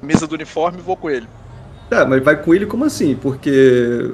Mesa 0.00 0.24
do 0.24 0.34
uniforme 0.36 0.78
e 0.78 0.82
vou 0.82 0.96
com 0.96 1.10
ele. 1.10 1.26
Tá, 1.90 2.04
mas 2.04 2.22
vai 2.22 2.40
com 2.40 2.54
ele 2.54 2.64
como 2.64 2.84
assim? 2.84 3.16
Porque, 3.16 3.50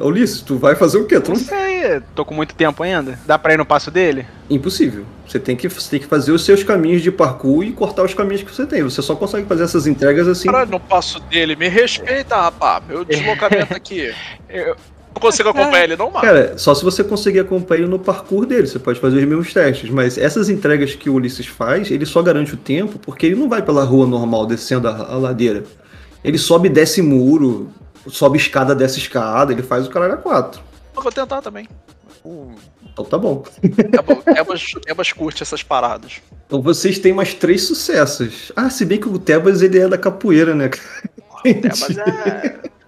Ulisses, 0.01 0.41
tu 0.41 0.57
vai 0.57 0.74
fazer 0.74 0.97
o 0.97 1.05
quê? 1.05 1.20
Tu 1.20 1.32
Não 1.32 1.38
não... 1.38 1.45
sei, 1.45 2.01
tô 2.14 2.24
com 2.24 2.32
muito 2.34 2.55
tempo 2.55 2.82
ainda. 2.82 3.18
Dá 3.26 3.38
pra 3.38 3.53
ir 3.53 3.59
no 3.59 3.66
passo 3.66 3.91
dele? 3.91 4.26
Impossível. 4.49 5.05
Você 5.26 5.38
tem, 5.38 5.55
que, 5.55 5.68
você 5.68 5.91
tem 5.91 6.01
que 6.01 6.07
fazer 6.07 6.32
os 6.32 6.43
seus 6.43 6.64
caminhos 6.64 7.03
de 7.03 7.12
parkour 7.12 7.62
e 7.62 7.72
cortar 7.72 8.05
os 8.05 8.14
caminhos 8.14 8.43
que 8.43 8.55
você 8.55 8.64
tem. 8.64 8.82
Você 8.82 9.03
só 9.03 9.14
consegue 9.14 9.47
fazer 9.47 9.64
essas 9.64 9.86
entregas 9.86 10.26
assim. 10.26 10.47
Caralho, 10.51 10.70
no 10.70 10.80
passo 10.80 11.20
dele, 11.20 11.55
me 11.57 11.68
respeita, 11.68 12.36
rapaz. 12.36 12.82
Meu 12.88 13.05
deslocamento 13.05 13.74
aqui. 13.74 14.14
Eu- 14.49 14.76
Não 15.20 15.28
consigo 15.28 15.50
acompanhar 15.50 15.84
ele, 15.84 15.96
não, 15.96 16.10
mano. 16.10 16.22
Cara, 16.22 16.56
só 16.56 16.74
se 16.74 16.82
você 16.82 17.04
conseguir 17.04 17.40
acompanhar 17.40 17.82
ele 17.82 17.90
no 17.90 17.98
parkour 17.98 18.46
dele, 18.46 18.66
você 18.66 18.78
pode 18.78 18.98
fazer 18.98 19.18
os 19.18 19.24
mesmos 19.24 19.52
testes. 19.52 19.90
Mas 19.90 20.16
essas 20.16 20.48
entregas 20.48 20.94
que 20.94 21.10
o 21.10 21.14
Ulisses 21.14 21.46
faz, 21.46 21.90
ele 21.90 22.06
só 22.06 22.22
garante 22.22 22.54
o 22.54 22.56
tempo 22.56 22.98
porque 22.98 23.26
ele 23.26 23.34
não 23.34 23.46
vai 23.46 23.60
pela 23.60 23.84
rua 23.84 24.06
normal 24.06 24.46
descendo 24.46 24.88
a, 24.88 24.96
a 24.96 25.18
ladeira. 25.18 25.64
Ele 26.24 26.38
sobe 26.38 26.68
e 26.68 26.72
desce 26.72 27.02
muro, 27.02 27.68
sobe 28.08 28.38
escada, 28.38 28.74
desce 28.74 28.98
escada, 28.98 29.52
ele 29.52 29.62
faz 29.62 29.86
o 29.86 29.90
caralho 29.90 30.14
a 30.14 30.16
quatro. 30.16 30.62
Eu 30.96 31.02
vou 31.02 31.12
tentar 31.12 31.42
também. 31.42 31.68
O 32.24 32.52
Então 32.90 33.04
tá 33.04 33.18
bom. 33.18 33.44
Tebas, 34.24 34.72
Tebas, 34.82 35.12
curte 35.12 35.42
essas 35.42 35.62
paradas. 35.62 36.22
Então 36.46 36.62
vocês 36.62 36.98
têm 36.98 37.12
mais 37.12 37.34
três 37.34 37.64
sucessos. 37.64 38.52
Ah, 38.56 38.70
se 38.70 38.86
bem 38.86 38.98
que 38.98 39.08
o 39.08 39.18
Tebas 39.18 39.60
ele 39.60 39.78
é 39.78 39.86
da 39.86 39.98
capoeira, 39.98 40.54
né? 40.54 40.70
Tebas 41.42 41.98
é. 41.98 42.70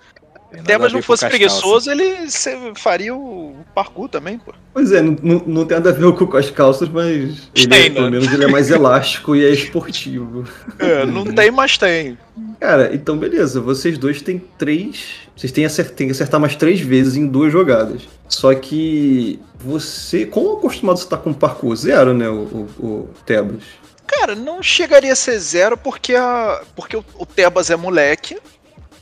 Tem 0.64 0.74
nada 0.78 0.84
Tebas 0.84 0.86
a 0.86 0.88
ver 0.88 0.94
não 0.94 1.02
fosse 1.02 1.20
Cascal, 1.22 1.38
preguiçoso, 1.38 1.90
ele 1.90 2.30
se- 2.30 2.72
faria 2.76 3.14
o 3.14 3.56
parkour 3.74 4.08
também, 4.08 4.38
pô. 4.38 4.52
Pois 4.72 4.92
é, 4.92 5.02
não, 5.02 5.16
não, 5.46 5.64
tem 5.66 5.76
nada 5.76 5.90
a 5.90 5.92
ver 5.92 6.12
com 6.12 6.36
as 6.36 6.50
calças, 6.50 6.88
mas 6.88 7.48
ele, 7.54 7.64
é- 7.64 7.66
Tem, 7.68 7.88
né? 7.88 7.94
pelo 7.94 8.10
menos 8.10 8.32
ele 8.32 8.44
é 8.44 8.48
mais 8.48 8.70
elástico 8.70 9.34
e 9.36 9.44
é 9.44 9.50
esportivo. 9.50 10.44
É, 10.78 11.04
não 11.04 11.24
tem, 11.24 11.50
mas 11.50 11.76
tem. 11.76 12.16
Cara, 12.60 12.94
então 12.94 13.16
beleza, 13.18 13.60
vocês 13.60 13.98
dois 13.98 14.22
têm 14.22 14.38
três. 14.56 15.22
Vocês 15.36 15.50
têm, 15.50 15.64
acer- 15.64 15.90
têm 15.90 16.06
que 16.06 16.12
acertar 16.12 16.38
mais 16.40 16.54
três 16.54 16.80
vezes 16.80 17.16
em 17.16 17.26
duas 17.26 17.50
jogadas. 17.52 18.02
Só 18.28 18.54
que 18.54 19.40
você. 19.58 20.24
Quão 20.26 20.52
acostumado 20.58 20.98
você 20.98 21.08
tá 21.08 21.16
com 21.16 21.32
parkour? 21.32 21.74
Zero, 21.74 22.14
né, 22.14 22.28
o, 22.28 22.34
o, 22.34 22.84
o 22.84 23.08
Tebas? 23.26 23.62
Cara, 24.06 24.34
não 24.34 24.62
chegaria 24.62 25.12
a 25.12 25.16
ser 25.16 25.38
zero 25.38 25.76
porque, 25.76 26.14
a, 26.14 26.60
porque 26.76 26.96
o, 26.96 27.04
o 27.18 27.26
Tebas 27.26 27.70
é 27.70 27.76
moleque. 27.76 28.36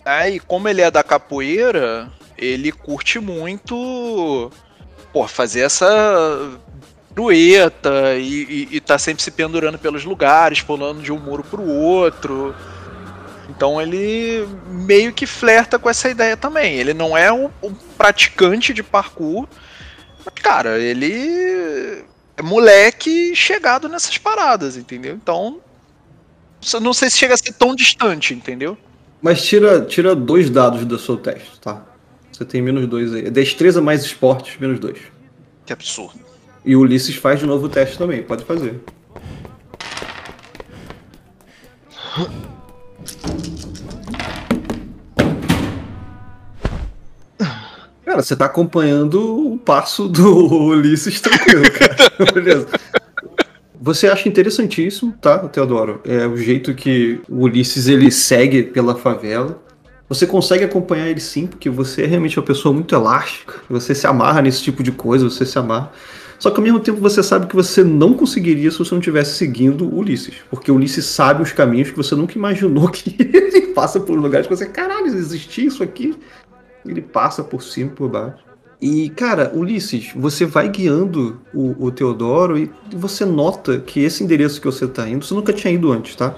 Né? 0.05 0.31
E 0.31 0.41
como 0.41 0.69
ele 0.69 0.83
é 0.83 0.91
da 0.91 1.03
capoeira, 1.03 2.11
ele 2.37 2.73
curte 2.73 3.19
muito 3.19 4.51
pô, 5.13 5.27
fazer 5.27 5.61
essa 5.61 6.59
pirueta 7.15 8.15
e, 8.17 8.69
e, 8.71 8.77
e 8.77 8.81
tá 8.81 8.99
sempre 8.99 9.23
se 9.23 9.31
pendurando 9.31 9.79
pelos 9.79 10.05
lugares, 10.05 10.63
pulando 10.63 11.03
de 11.03 11.13
um 11.13 11.19
muro 11.19 11.45
pro 11.45 11.63
outro. 11.63 12.55
Então 13.49 13.81
ele 13.83 14.47
meio 14.67 15.13
que 15.13 15.27
flerta 15.27 15.79
com 15.79 15.91
essa 15.91 16.09
ideia 16.09 16.37
também. 16.37 16.77
Ele 16.77 16.95
não 16.95 17.17
é 17.17 17.33
um, 17.33 17.51
um 17.63 17.75
praticante 17.75 18.73
de 18.73 18.83
parkour, 18.83 19.47
mas, 20.25 20.35
cara, 20.43 20.79
ele 20.79 22.05
é 22.37 22.43
moleque 22.43 23.35
chegado 23.35 23.89
nessas 23.89 24.17
paradas, 24.17 24.77
entendeu? 24.77 25.15
Então, 25.15 25.61
não 26.81 26.93
sei 26.95 27.11
se 27.11 27.19
chega 27.19 27.35
a 27.35 27.37
ser 27.37 27.53
tão 27.53 27.75
distante, 27.75 28.33
entendeu? 28.35 28.79
Mas 29.23 29.43
tira, 29.43 29.83
tira 29.83 30.15
dois 30.15 30.49
dados 30.49 30.85
do 30.85 30.99
seu 30.99 31.17
teste, 31.17 31.61
tá? 31.61 31.85
Você 32.33 32.45
tem 32.45 32.63
menos 32.63 32.87
dois 32.87 33.13
aí. 33.13 33.31
Destreza 33.31 33.83
mais 33.83 34.03
esportes, 34.03 34.59
menos 34.59 34.79
dois. 34.79 34.99
Que 35.67 35.73
absurdo. 35.73 36.21
E 36.65 36.75
o 36.75 36.81
Ulisses 36.81 37.17
faz 37.17 37.41
de 37.41 37.47
novo 37.47 37.67
o 37.67 37.69
teste 37.69 37.99
também, 37.99 38.23
pode 38.23 38.45
fazer. 38.45 38.81
Cara, 48.05 48.23
você 48.23 48.35
tá 48.35 48.47
acompanhando 48.47 49.53
o 49.53 49.59
passo 49.59 50.09
do 50.09 50.53
Ulisses 50.67 51.21
tranquilo, 51.21 51.71
cara. 51.71 51.97
Beleza. 52.35 52.67
Você 53.83 54.09
acha 54.09 54.29
interessantíssimo, 54.29 55.15
tá, 55.23 55.39
Teodoro? 55.49 56.03
É 56.05 56.27
o 56.27 56.37
jeito 56.37 56.75
que 56.75 57.19
o 57.27 57.45
Ulisses 57.45 57.89
ele 57.89 58.11
segue 58.11 58.63
pela 58.63 58.95
favela. 58.95 59.59
Você 60.07 60.27
consegue 60.27 60.65
acompanhar 60.65 61.09
ele 61.09 61.21
sim, 61.21 61.47
porque 61.47 61.71
você 61.71 62.03
é 62.03 62.07
realmente 62.07 62.39
uma 62.39 62.45
pessoa 62.45 62.75
muito 62.75 62.95
elástica. 62.95 63.55
Você 63.71 63.95
se 63.95 64.07
amarra 64.07 64.43
nesse 64.43 64.63
tipo 64.63 64.83
de 64.83 64.93
coisa, 64.93 65.31
você 65.31 65.47
se 65.47 65.59
amarra. 65.59 65.93
Só 66.39 66.51
que 66.51 66.59
ao 66.59 66.63
mesmo 66.63 66.79
tempo 66.81 67.01
você 67.01 67.23
sabe 67.23 67.47
que 67.47 67.57
você 67.57 67.83
não 67.83 68.13
conseguiria 68.13 68.71
se 68.71 68.79
você 68.79 68.93
não 68.93 69.01
estivesse 69.01 69.39
seguindo 69.39 69.89
Ulisses. 69.97 70.35
Porque 70.51 70.71
Ulisses 70.71 71.07
sabe 71.07 71.43
os 71.43 71.53
caminhos 71.53 71.91
que 71.91 71.97
você 71.97 72.15
nunca 72.15 72.37
imaginou 72.37 72.87
que 72.91 73.17
ele 73.19 73.69
passa 73.69 73.99
por 73.99 74.19
lugares 74.19 74.47
que 74.47 74.55
você, 74.55 74.67
caralho, 74.67 75.07
existia 75.07 75.65
isso 75.65 75.83
aqui. 75.83 76.15
Ele 76.85 77.01
passa 77.01 77.43
por 77.43 77.63
cima, 77.63 77.93
por 77.93 78.11
baixo. 78.11 78.50
E, 78.81 79.11
cara, 79.11 79.53
Ulisses, 79.55 80.11
você 80.17 80.47
vai 80.47 80.69
guiando 80.69 81.39
o, 81.53 81.87
o 81.87 81.91
Teodoro 81.91 82.57
e 82.57 82.71
você 82.93 83.27
nota 83.27 83.79
que 83.79 84.01
esse 84.01 84.25
endereço 84.25 84.61
que 84.61 84.67
você 84.67 84.87
tá 84.87 85.07
indo, 85.07 85.25
você 85.25 85.35
nunca 85.35 85.53
tinha 85.53 85.73
ido 85.73 85.93
antes, 85.93 86.17
tá? 86.17 86.35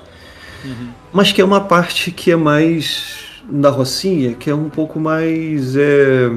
Mas 1.12 1.30
que 1.30 1.40
é 1.40 1.44
uma 1.44 1.60
parte 1.60 2.10
que 2.10 2.32
é 2.32 2.36
mais 2.36 3.24
da 3.48 3.70
Rocinha, 3.70 4.34
que 4.34 4.50
é 4.50 4.54
um 4.54 4.68
pouco 4.68 4.98
mais 4.98 5.76
é, 5.76 6.30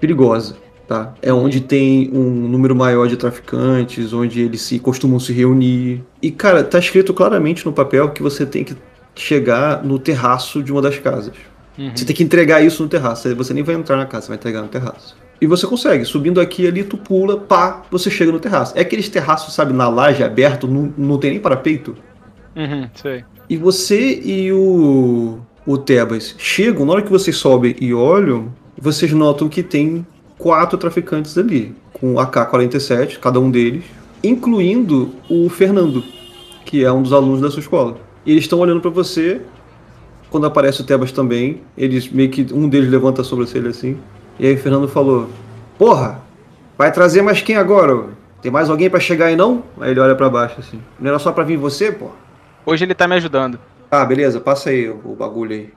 perigosa, 0.00 0.56
tá? 0.86 1.14
É 1.22 1.32
onde 1.32 1.60
tem 1.60 2.10
um 2.12 2.48
número 2.48 2.74
maior 2.74 3.08
de 3.08 3.16
traficantes, 3.16 4.12
onde 4.12 4.40
eles 4.40 4.60
se 4.60 4.78
costumam 4.78 5.18
se 5.18 5.32
reunir. 5.32 6.02
E, 6.20 6.30
cara, 6.30 6.62
tá 6.62 6.78
escrito 6.78 7.14
claramente 7.14 7.64
no 7.64 7.72
papel 7.72 8.10
que 8.10 8.22
você 8.22 8.44
tem 8.44 8.64
que 8.64 8.76
chegar 9.14 9.82
no 9.82 9.98
terraço 9.98 10.62
de 10.62 10.72
uma 10.72 10.82
das 10.82 10.98
casas. 10.98 11.34
Você 11.94 12.04
tem 12.04 12.14
que 12.14 12.22
entregar 12.22 12.60
isso 12.62 12.82
no 12.82 12.88
terraço. 12.88 13.34
Você 13.34 13.54
nem 13.54 13.62
vai 13.62 13.74
entrar 13.74 13.96
na 13.96 14.06
casa, 14.06 14.26
você 14.26 14.28
vai 14.28 14.36
entregar 14.36 14.62
no 14.62 14.68
terraço. 14.68 15.16
E 15.40 15.46
você 15.46 15.66
consegue. 15.66 16.04
Subindo 16.04 16.40
aqui 16.40 16.66
ali, 16.66 16.84
tu 16.84 16.96
pula, 16.96 17.36
pá, 17.36 17.82
você 17.90 18.10
chega 18.10 18.30
no 18.30 18.38
terraço. 18.38 18.76
É 18.76 18.82
aqueles 18.82 19.08
terraços, 19.08 19.54
sabe, 19.54 19.72
na 19.72 19.88
laje 19.88 20.22
aberto, 20.22 20.68
não, 20.68 20.92
não 20.96 21.18
tem 21.18 21.32
nem 21.32 21.40
parapeito. 21.40 21.96
Uhum, 22.54 22.88
sei. 22.94 23.24
E 23.48 23.56
você 23.56 24.20
e 24.22 24.52
o, 24.52 25.40
o 25.66 25.78
Tebas 25.78 26.34
chegam, 26.38 26.86
na 26.86 26.92
hora 26.92 27.02
que 27.02 27.10
vocês 27.10 27.36
sobem 27.36 27.74
e 27.80 27.92
olham, 27.92 28.52
vocês 28.78 29.12
notam 29.12 29.48
que 29.48 29.62
tem 29.62 30.06
quatro 30.38 30.78
traficantes 30.78 31.36
ali, 31.36 31.74
com 31.92 32.18
AK-47, 32.18 33.18
cada 33.18 33.40
um 33.40 33.50
deles, 33.50 33.84
incluindo 34.22 35.10
o 35.28 35.48
Fernando, 35.48 36.04
que 36.64 36.84
é 36.84 36.92
um 36.92 37.02
dos 37.02 37.12
alunos 37.12 37.40
da 37.40 37.50
sua 37.50 37.60
escola. 37.60 37.96
E 38.24 38.30
eles 38.30 38.44
estão 38.44 38.60
olhando 38.60 38.80
pra 38.80 38.90
você. 38.90 39.40
Quando 40.32 40.46
aparece 40.46 40.80
o 40.80 40.84
Tebas 40.84 41.12
também, 41.12 41.60
eles 41.76 42.08
meio 42.08 42.30
que 42.30 42.46
um 42.54 42.66
deles 42.66 42.88
levanta 42.90 43.20
a 43.20 43.24
sobrancelha 43.24 43.68
assim. 43.68 43.98
E 44.40 44.46
aí 44.46 44.54
o 44.54 44.58
Fernando 44.58 44.88
falou: 44.88 45.28
"Porra, 45.78 46.22
vai 46.78 46.90
trazer 46.90 47.20
mais 47.20 47.42
quem 47.42 47.54
agora? 47.54 48.06
Tem 48.40 48.50
mais 48.50 48.70
alguém 48.70 48.88
pra 48.88 48.98
chegar 48.98 49.26
aí 49.26 49.36
não?" 49.36 49.62
Aí 49.78 49.90
ele 49.90 50.00
olha 50.00 50.14
pra 50.14 50.30
baixo 50.30 50.56
assim. 50.58 50.80
"Não 50.98 51.10
era 51.10 51.18
só 51.18 51.32
pra 51.32 51.44
vir 51.44 51.58
você, 51.58 51.92
porra?" 51.92 52.14
Hoje 52.64 52.82
ele 52.82 52.94
tá 52.94 53.06
me 53.06 53.14
ajudando. 53.16 53.58
Ah, 53.90 54.06
beleza, 54.06 54.40
passa 54.40 54.70
aí 54.70 54.88
o, 54.88 55.00
o 55.04 55.14
bagulho 55.14 55.52
aí. 55.52 55.68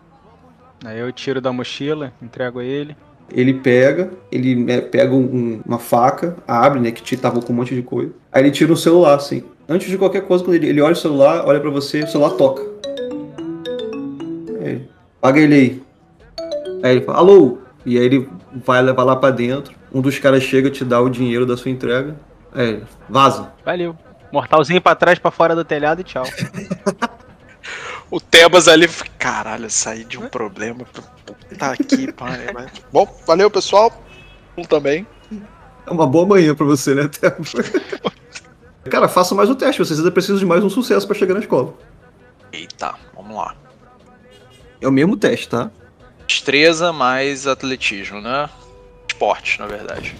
Aí 0.85 0.99
eu 0.99 1.11
tiro 1.11 1.41
da 1.41 1.51
mochila, 1.51 2.13
entrego 2.21 2.59
a 2.59 2.63
ele. 2.63 2.95
Ele 3.29 3.55
pega, 3.55 4.11
ele 4.31 4.55
né, 4.55 4.79
pega 4.79 5.13
um- 5.13 5.59
uma 5.65 5.79
faca, 5.79 6.37
abre, 6.47 6.79
né, 6.79 6.91
que 6.91 7.01
te 7.03 7.17
tava 7.17 7.41
com 7.41 7.51
um 7.51 7.55
monte 7.57 7.75
de 7.75 7.81
coisa. 7.81 8.11
Aí 8.31 8.41
ele 8.43 8.51
tira 8.51 8.71
um 8.71 8.75
celular, 8.77 9.15
assim. 9.15 9.43
Antes 9.67 9.89
de 9.89 9.97
qualquer 9.97 10.21
coisa, 10.21 10.43
quando 10.45 10.55
ele, 10.55 10.67
ele 10.67 10.79
olha 10.79 10.93
o 10.93 10.95
celular, 10.95 11.43
olha 11.45 11.59
pra 11.59 11.71
você, 11.71 12.03
o 12.03 12.07
celular 12.07 12.29
toca. 12.31 12.61
Aí, 14.65 14.87
paga 15.21 15.39
ele 15.39 15.53
aí. 15.55 15.83
Aí 16.83 16.95
ele 16.97 17.05
fala, 17.05 17.19
alô? 17.19 17.59
E 17.85 17.97
aí 17.97 18.05
ele 18.05 18.29
vai 18.65 18.81
levar 18.81 19.03
lá 19.03 19.15
pra 19.15 19.31
dentro. 19.31 19.73
Um 19.93 20.01
dos 20.01 20.17
caras 20.19 20.43
chega, 20.43 20.69
te 20.69 20.83
dá 20.83 20.99
o 20.99 21.09
dinheiro 21.09 21.45
da 21.45 21.55
sua 21.55 21.71
entrega. 21.71 22.15
Aí 22.53 22.67
ele, 22.69 22.83
vaza. 23.09 23.51
Valeu. 23.63 23.95
Mortalzinho 24.31 24.81
pra 24.81 24.95
trás, 24.95 25.19
pra 25.19 25.31
fora 25.31 25.55
do 25.55 25.63
telhado 25.63 26.01
e 26.01 26.03
tchau. 26.03 26.25
O 28.11 28.19
Tebas 28.21 28.67
ali, 28.67 28.87
caralho, 29.17 29.67
saí 29.69 30.03
de 30.03 30.17
um 30.19 30.27
problema. 30.29 30.85
Puta 31.25 31.71
aqui, 31.71 32.11
pai. 32.13 32.47
mas- 32.53 32.71
Bom, 32.93 33.07
valeu, 33.25 33.49
pessoal. 33.49 33.91
Um 34.55 34.63
também. 34.63 35.07
É 35.87 35.91
uma 35.91 36.05
boa 36.05 36.25
manhã 36.25 36.53
pra 36.53 36.65
você, 36.67 36.93
né, 36.93 37.07
Tebo? 37.07 37.43
Cara, 38.89 39.07
faça 39.07 39.33
mais 39.33 39.49
o 39.49 39.55
teste, 39.55 39.79
vocês 39.83 39.97
ainda 39.97 40.11
precisam 40.11 40.37
de 40.37 40.45
mais 40.45 40.63
um 40.63 40.69
sucesso 40.69 41.07
pra 41.07 41.15
chegar 41.17 41.33
na 41.33 41.39
escola. 41.39 41.73
Eita, 42.53 42.93
vamos 43.15 43.35
lá. 43.35 43.55
É 44.81 44.87
o 44.87 44.91
mesmo 44.91 45.15
teste, 45.17 45.49
tá? 45.49 45.71
Destreza 46.27 46.91
mais 46.91 47.47
atletismo, 47.47 48.21
né? 48.21 48.49
Esporte, 49.09 49.59
na 49.59 49.67
verdade. 49.67 50.15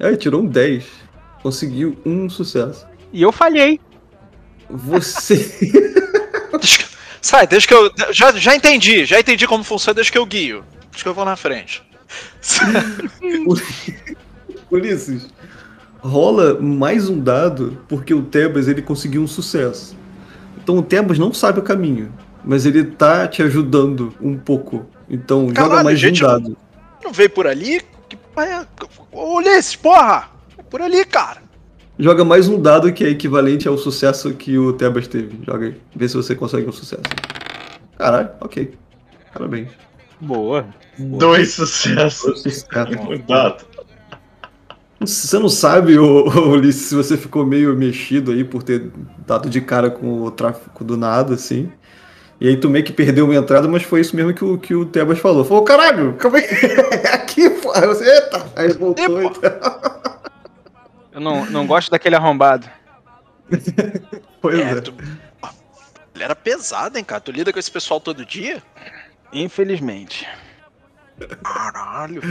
Aí, 0.00 0.16
tirou 0.16 0.42
um 0.42 0.46
10. 0.46 0.84
Conseguiu 1.42 1.96
um 2.04 2.28
sucesso. 2.28 2.86
E 3.12 3.22
eu 3.22 3.32
falhei. 3.32 3.80
Você. 4.70 5.36
Deixa 6.58 6.78
que- 6.78 6.88
Sai, 7.20 7.46
deixa 7.48 7.66
que 7.66 7.74
eu. 7.74 7.90
Já, 8.12 8.30
já 8.32 8.54
entendi, 8.54 9.04
já 9.04 9.18
entendi 9.18 9.46
como 9.46 9.64
funciona, 9.64 9.94
deixa 9.94 10.10
que 10.12 10.18
eu 10.18 10.24
guio. 10.24 10.64
Deixa 10.90 11.02
que 11.02 11.08
eu 11.08 11.14
vou 11.14 11.24
na 11.24 11.34
frente. 11.36 11.82
Ulisses, 14.70 15.26
rola 16.00 16.58
mais 16.60 17.08
um 17.08 17.18
dado 17.20 17.82
porque 17.88 18.14
o 18.14 18.22
Tebas 18.22 18.68
ele 18.68 18.82
conseguiu 18.82 19.22
um 19.22 19.26
sucesso. 19.26 19.96
Então 20.68 20.76
o 20.76 20.82
Tebas 20.82 21.18
não 21.18 21.32
sabe 21.32 21.60
o 21.60 21.62
caminho, 21.62 22.12
mas 22.44 22.66
ele 22.66 22.84
tá 22.84 23.26
te 23.26 23.42
ajudando 23.42 24.12
um 24.20 24.36
pouco. 24.36 24.84
Então 25.08 25.48
joga 25.56 25.82
mais 25.82 25.98
gente, 25.98 26.22
um 26.22 26.28
dado. 26.28 26.56
Não 27.02 27.10
veio 27.10 27.30
por 27.30 27.46
ali? 27.46 27.80
Que 28.06 28.16
pai 28.34 28.52
é- 28.52 28.66
Ô, 29.10 29.38
Ulisses, 29.38 29.74
porra! 29.76 30.28
É 30.58 30.62
por 30.62 30.82
ali, 30.82 31.06
cara. 31.06 31.40
Joga 31.98 32.22
mais 32.22 32.48
um 32.48 32.60
dado 32.60 32.92
que 32.92 33.02
é 33.02 33.08
equivalente 33.08 33.66
ao 33.66 33.78
sucesso 33.78 34.34
que 34.34 34.58
o 34.58 34.74
Tebas 34.74 35.08
teve. 35.08 35.40
Joga 35.46 35.68
aí. 35.68 35.80
Vê 35.96 36.06
se 36.06 36.16
você 36.18 36.34
consegue 36.34 36.68
um 36.68 36.72
sucesso. 36.72 37.00
Caralho, 37.96 38.28
ok. 38.38 38.74
Parabéns. 39.32 39.70
Boa. 40.20 40.66
Dois 40.98 41.52
sucessos. 41.54 42.42
Sucesso. 42.42 42.66
Cuidado. 43.06 43.64
Você 45.00 45.38
não 45.38 45.48
sabe, 45.48 45.96
ô, 45.98 46.26
ô, 46.26 46.48
Ulisses, 46.50 46.86
se 46.86 46.94
você 46.94 47.16
ficou 47.16 47.46
meio 47.46 47.76
mexido 47.76 48.32
aí 48.32 48.42
por 48.42 48.62
ter 48.62 48.90
dado 49.26 49.48
de 49.48 49.60
cara 49.60 49.90
com 49.90 50.22
o 50.22 50.30
tráfico 50.30 50.82
do 50.82 50.96
nada, 50.96 51.34
assim. 51.34 51.70
E 52.40 52.48
aí 52.48 52.56
tu 52.56 52.68
meio 52.68 52.84
que 52.84 52.92
perdeu 52.92 53.24
uma 53.24 53.34
entrada, 53.34 53.68
mas 53.68 53.82
foi 53.82 54.00
isso 54.00 54.14
mesmo 54.14 54.32
que 54.34 54.44
o, 54.44 54.58
que 54.58 54.74
o 54.74 54.86
Tebas 54.86 55.18
falou. 55.18 55.44
Falou, 55.44 55.64
caralho, 55.64 56.14
calma 56.14 56.38
aí. 56.38 56.44
É 56.44 57.14
aqui, 57.14 57.50
pô. 57.50 57.72
Aí 57.72 57.86
você, 57.86 58.04
eita. 58.08 58.46
Aí 58.56 58.72
voltou. 58.72 59.22
Então. 59.22 59.50
Eu 61.12 61.20
não, 61.20 61.46
não 61.46 61.66
gosto 61.66 61.90
daquele 61.90 62.16
arrombado. 62.16 62.68
Pois 64.40 64.56
É, 64.56 64.70
é. 64.70 64.80
tu... 64.80 64.94
Ele 66.14 66.22
era 66.22 66.36
pesado, 66.36 66.96
hein, 66.96 67.02
cara? 67.02 67.20
Tu 67.20 67.32
lida 67.32 67.52
com 67.52 67.58
esse 67.58 67.70
pessoal 67.70 68.00
todo 68.00 68.24
dia? 68.24 68.62
Infelizmente. 69.32 70.28
Caralho. 71.42 72.22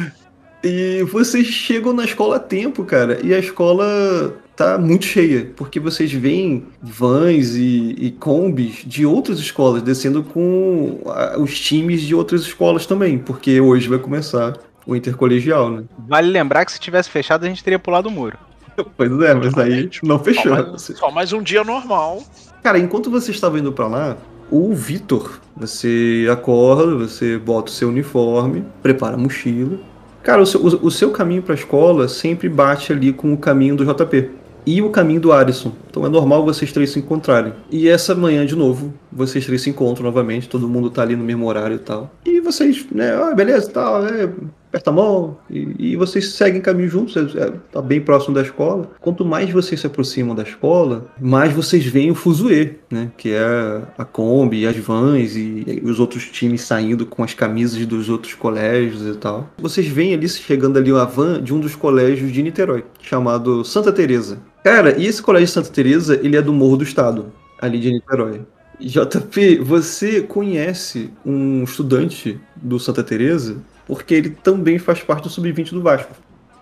E 0.63 1.03
vocês 1.03 1.45
chegam 1.45 1.93
na 1.93 2.03
escola 2.03 2.37
a 2.37 2.39
tempo, 2.39 2.83
cara, 2.83 3.19
e 3.23 3.33
a 3.33 3.39
escola 3.39 4.35
tá 4.55 4.77
muito 4.77 5.05
cheia, 5.05 5.51
porque 5.55 5.79
vocês 5.79 6.11
veem 6.11 6.65
vans 6.81 7.55
e, 7.55 7.95
e 7.99 8.11
combis 8.11 8.83
de 8.85 9.05
outras 9.05 9.37
escolas 9.37 9.83
descendo 9.83 10.23
com 10.23 10.99
ah, 11.05 11.35
os 11.37 11.59
times 11.59 12.01
de 12.01 12.15
outras 12.15 12.41
escolas 12.41 12.87
também, 12.87 13.19
porque 13.19 13.61
hoje 13.61 13.87
vai 13.87 13.99
começar 13.99 14.57
o 14.85 14.95
intercolegial, 14.95 15.69
né? 15.69 15.83
Vale 16.07 16.29
lembrar 16.29 16.65
que 16.65 16.71
se 16.71 16.79
tivesse 16.79 17.09
fechado, 17.09 17.45
a 17.45 17.49
gente 17.49 17.63
teria 17.63 17.77
pulado 17.77 18.09
o 18.09 18.11
muro. 18.11 18.37
Pois 18.95 19.11
é, 19.21 19.33
mas 19.33 19.57
aí 19.57 19.89
não 20.03 20.19
Só 20.19 20.23
fechou. 20.23 20.51
mais, 20.51 20.81
só 20.83 21.09
mais 21.09 21.33
um 21.33 21.41
dia 21.41 21.63
normal. 21.63 22.23
Cara, 22.61 22.77
enquanto 22.77 23.09
você 23.09 23.31
estava 23.31 23.57
indo 23.57 23.71
pra 23.71 23.87
lá, 23.87 24.15
o 24.51 24.71
Vitor, 24.73 25.39
você 25.55 26.27
acorda, 26.31 26.95
você 26.95 27.39
bota 27.39 27.71
o 27.71 27.73
seu 27.73 27.89
uniforme, 27.89 28.63
prepara 28.83 29.15
a 29.15 29.17
mochila. 29.17 29.79
Cara, 30.27 30.41
o 30.41 30.45
seu, 30.45 30.59
o- 30.59 30.87
o 30.87 30.91
seu 30.91 31.09
caminho 31.11 31.41
pra 31.41 31.55
escola 31.55 32.05
sempre 32.09 32.49
bate 32.49 32.91
ali 32.91 33.13
com 33.13 33.31
o 33.31 33.37
caminho 33.37 33.77
do 33.77 33.85
JP 33.85 34.29
e 34.65 34.81
o 34.81 34.89
caminho 34.89 35.21
do 35.21 35.31
Arisson. 35.31 35.71
Então 35.97 36.05
é 36.05 36.09
normal 36.11 36.45
vocês 36.45 36.71
três 36.71 36.91
se 36.91 36.99
encontrarem. 36.99 37.53
E 37.71 37.89
essa 37.89 38.13
manhã, 38.13 38.45
de 38.45 38.55
novo, 38.55 38.93
vocês 39.11 39.43
três 39.47 39.63
se 39.63 39.71
encontram 39.71 40.05
novamente, 40.05 40.47
todo 40.47 40.69
mundo 40.69 40.91
tá 40.91 41.01
ali 41.01 41.15
no 41.15 41.23
mesmo 41.23 41.47
horário 41.47 41.75
e 41.75 41.79
tal. 41.79 42.13
E 42.23 42.39
vocês, 42.39 42.85
né, 42.91 43.15
ah, 43.15 43.33
beleza, 43.33 43.71
tal, 43.71 44.05
é, 44.05 44.29
aperta 44.69 44.91
a 44.91 44.93
mão, 44.93 45.37
e, 45.49 45.75
e 45.79 45.95
vocês 45.95 46.33
seguem 46.33 46.61
caminho 46.61 46.87
juntos, 46.87 47.15
é, 47.15 47.41
é, 47.41 47.51
tá 47.71 47.81
bem 47.81 47.99
próximo 47.99 48.35
da 48.35 48.41
escola. 48.43 48.91
Quanto 49.01 49.25
mais 49.25 49.49
vocês 49.49 49.81
se 49.81 49.87
aproximam 49.87 50.35
da 50.35 50.43
escola, 50.43 51.07
mais 51.19 51.51
vocês 51.51 51.83
veem 51.85 52.11
o 52.11 52.15
Fuzue, 52.15 52.77
né? 52.91 53.09
Que 53.17 53.31
é 53.31 53.81
a 53.97 54.05
Kombi, 54.05 54.67
as 54.67 54.77
vans 54.77 55.35
e, 55.35 55.63
e 55.65 55.81
os 55.83 55.99
outros 55.99 56.25
times 56.25 56.61
saindo 56.61 57.07
com 57.07 57.23
as 57.23 57.33
camisas 57.33 57.83
dos 57.87 58.07
outros 58.07 58.35
colégios 58.35 59.01
e 59.01 59.17
tal. 59.17 59.49
Vocês 59.57 59.87
veem 59.87 60.13
ali 60.13 60.29
chegando 60.29 60.77
ali 60.77 60.91
uma 60.91 61.05
van 61.05 61.41
de 61.41 61.53
um 61.53 61.59
dos 61.59 61.75
colégios 61.75 62.31
de 62.31 62.43
Niterói, 62.43 62.83
chamado 63.01 63.65
Santa 63.65 63.91
Teresa. 63.91 64.37
Cara, 64.67 64.99
e 64.99 65.05
esse 65.05 65.21
colégio 65.21 65.47
Santa 65.47 65.69
Teresa, 65.69 66.19
ele 66.21 66.35
é 66.35 66.41
do 66.41 66.51
Morro 66.51 66.75
do 66.75 66.83
Estado, 66.83 67.31
ali 67.57 67.79
de 67.79 67.89
Niterói. 67.89 68.41
JP, 68.77 69.59
você 69.59 70.21
conhece 70.21 71.09
um 71.25 71.63
estudante 71.63 72.37
do 72.53 72.77
Santa 72.77 73.01
Teresa 73.01 73.63
porque 73.85 74.13
ele 74.13 74.31
também 74.31 74.77
faz 74.77 75.01
parte 75.01 75.23
do 75.23 75.29
sub-20 75.29 75.69
do 75.69 75.81
Vasco. 75.81 76.11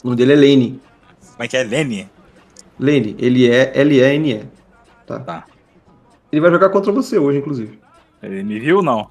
O 0.04 0.10
nome 0.10 0.18
dele 0.18 0.34
é 0.34 0.36
Lene. 0.36 0.80
Como 1.32 1.44
é 1.44 1.48
que 1.48 1.58
é? 1.58 1.64
Lene? 1.64 2.08
Lene, 2.80 3.16
ele 3.18 3.50
é 3.50 3.72
L-E-N-E. 3.74 4.44
Tá? 5.08 5.20
Tá. 5.22 5.46
Ele 6.32 6.42
vai 6.42 6.52
jogar 6.52 6.70
contra 6.70 6.92
você 6.92 7.18
hoje, 7.18 7.40
inclusive. 7.40 7.80
Ele 8.22 8.44
me 8.44 8.60
viu 8.60 8.78
ou 8.78 8.84
não? 8.84 9.08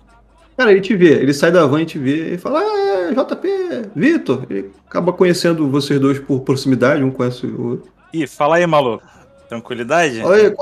Cara, 0.57 0.71
ele 0.71 0.81
te 0.81 0.95
vê, 0.95 1.15
ele 1.15 1.35
sai 1.35 1.51
da 1.51 1.67
van 1.67 1.83
e 1.83 1.87
te 1.87 1.99
vê 1.99 2.35
e 2.35 2.39
fala: 2.39 2.61
Ah, 2.61 3.11
é, 3.11 3.13
JP, 3.13 3.91
Vitor. 3.97 4.47
Ele 4.49 4.71
acaba 4.87 5.13
conhecendo 5.13 5.69
vocês 5.69 5.99
dois 5.99 6.21
por 6.21 6.43
proximidade, 6.43 7.03
um 7.03 7.11
conhece 7.11 7.45
o 7.45 7.71
outro. 7.71 7.94
Ih, 8.15 8.29
fala 8.29 8.57
aí, 8.57 8.67
maluco. 8.67 9.03
Tranquilidade? 9.49 10.23
Oi, 10.23 10.47
é? 10.47 10.55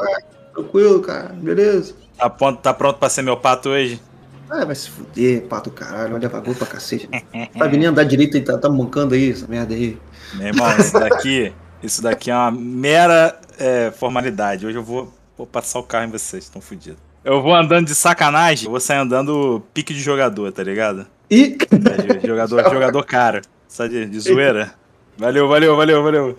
tranquilo, 0.55 1.03
cara, 1.03 1.29
beleza. 1.35 1.95
Tá 2.17 2.31
pronto, 2.31 2.63
tá 2.63 2.73
pronto 2.73 2.99
pra 2.99 3.11
ser 3.11 3.21
meu 3.21 3.37
pato 3.37 3.69
hoje? 3.69 4.01
Ah, 4.49 4.65
vai 4.65 4.75
se 4.75 4.89
fuder, 4.89 5.43
pato 5.43 5.71
caralho, 5.71 6.15
olha 6.15 6.31
vagabundo 6.31 6.57
pra 6.57 6.67
cacete. 6.67 7.11
Sabe 7.59 7.77
nem 7.77 7.89
andar 7.89 8.05
direito 8.05 8.39
e 8.39 8.41
tá, 8.41 8.57
tá 8.57 8.71
mancando 8.71 9.15
aí, 9.15 9.33
essa 9.33 9.47
merda 9.47 9.75
aí. 9.75 9.99
Meu 10.33 10.47
irmão, 10.47 10.79
isso 10.79 10.99
daqui, 10.99 11.53
isso 11.83 12.03
daqui 12.03 12.31
é 12.31 12.35
uma 12.35 12.51
mera 12.51 13.39
é, 13.59 13.91
formalidade. 13.91 14.67
Hoje 14.67 14.79
eu 14.79 14.83
vou, 14.83 15.13
vou 15.37 15.47
passar 15.47 15.79
o 15.79 15.83
carro 15.83 16.07
em 16.07 16.11
vocês, 16.11 16.45
estão 16.45 16.63
fodidos. 16.63 17.01
Eu 17.23 17.43
vou 17.43 17.55
andando 17.55 17.87
de 17.87 17.95
sacanagem, 17.95 18.65
eu 18.65 18.71
vou 18.71 18.81
sair 18.81 18.97
andando 18.97 19.63
pique 19.75 19.93
de 19.93 20.01
jogador, 20.01 20.51
tá 20.53 20.63
ligado? 20.63 21.07
E. 21.31 21.59
É, 21.71 22.27
jogador, 22.27 22.63
jogador 22.71 23.05
caro. 23.05 23.43
Só 23.69 23.87
de, 23.87 24.07
de 24.07 24.21
zoeira. 24.21 24.75
Valeu, 25.19 25.49
valeu, 25.49 25.77
valeu, 25.77 26.03
valeu. 26.03 26.37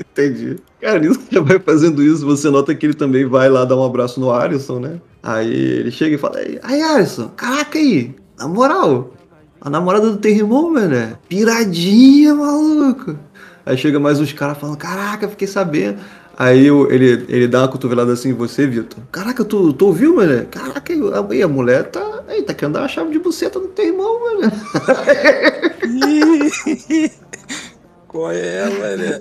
Entendi. 0.00 0.56
Cara, 0.80 0.98
nisso 0.98 1.20
que 1.20 1.34
já 1.34 1.40
vai 1.40 1.58
fazendo 1.58 2.02
isso, 2.02 2.26
você 2.26 2.50
nota 2.50 2.74
que 2.74 2.86
ele 2.86 2.94
também 2.94 3.24
vai 3.24 3.48
lá 3.48 3.64
dar 3.64 3.76
um 3.76 3.84
abraço 3.84 4.18
no 4.18 4.32
Alisson, 4.32 4.80
né? 4.80 5.00
Aí 5.22 5.52
ele 5.52 5.90
chega 5.90 6.16
e 6.16 6.18
fala: 6.18 6.38
Aí, 6.62 6.82
Alisson, 6.82 7.28
caraca 7.36 7.78
aí, 7.78 8.14
na 8.38 8.48
moral, 8.48 9.12
a 9.60 9.70
namorada 9.70 10.10
do 10.10 10.16
teu 10.16 10.32
irmão, 10.32 10.72
mano, 10.72 11.16
piradinha, 11.28 12.34
maluco. 12.34 13.16
Aí 13.64 13.76
chega 13.76 14.00
mais 14.00 14.20
uns 14.20 14.32
caras 14.32 14.58
falando: 14.58 14.76
Caraca, 14.76 15.28
fiquei 15.28 15.46
sabendo. 15.46 15.98
Aí 16.40 16.68
ele, 16.68 17.26
ele 17.28 17.48
dá 17.48 17.62
uma 17.62 17.68
cotovelada 17.68 18.12
assim 18.12 18.28
em 18.28 18.32
você, 18.32 18.64
Vitor. 18.64 19.02
Caraca, 19.10 19.44
tu, 19.44 19.72
tu 19.72 19.86
ouviu, 19.86 20.14
mano? 20.14 20.46
Caraca, 20.46 20.92
aí 20.92 21.42
a 21.42 21.48
mulher 21.48 21.90
tá. 21.90 22.22
Aí, 22.28 22.44
tá 22.44 22.54
querendo 22.54 22.74
dar 22.74 22.82
uma 22.82 22.88
chave 22.88 23.10
de 23.10 23.18
buceta 23.18 23.58
no 23.58 23.66
teu 23.66 23.86
irmão, 23.86 24.20
mano. 24.20 24.52
Qual 28.06 28.30
é, 28.30 28.70
velho? 28.70 29.20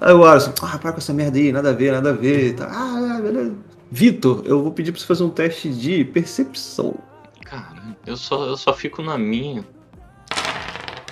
Aí 0.00 0.12
o 0.12 0.24
Alisson, 0.24 0.52
ah, 0.62 0.76
para 0.76 0.90
com 0.90 0.98
essa 0.98 1.14
merda 1.14 1.38
aí, 1.38 1.52
nada 1.52 1.70
a 1.70 1.72
ver, 1.72 1.92
nada 1.92 2.10
a 2.10 2.14
ver. 2.14 2.54
Tá. 2.54 2.66
Ah, 2.68 3.16
é, 3.16 3.22
beleza. 3.22 3.54
Vitor, 3.88 4.42
eu 4.44 4.60
vou 4.60 4.72
pedir 4.72 4.90
pra 4.90 5.00
você 5.00 5.06
fazer 5.06 5.22
um 5.22 5.30
teste 5.30 5.68
de 5.68 6.04
percepção. 6.04 6.96
Cara, 7.44 7.96
eu 8.04 8.16
só, 8.16 8.46
eu 8.46 8.56
só 8.56 8.74
fico 8.74 9.02
na 9.02 9.16
minha. 9.16 9.64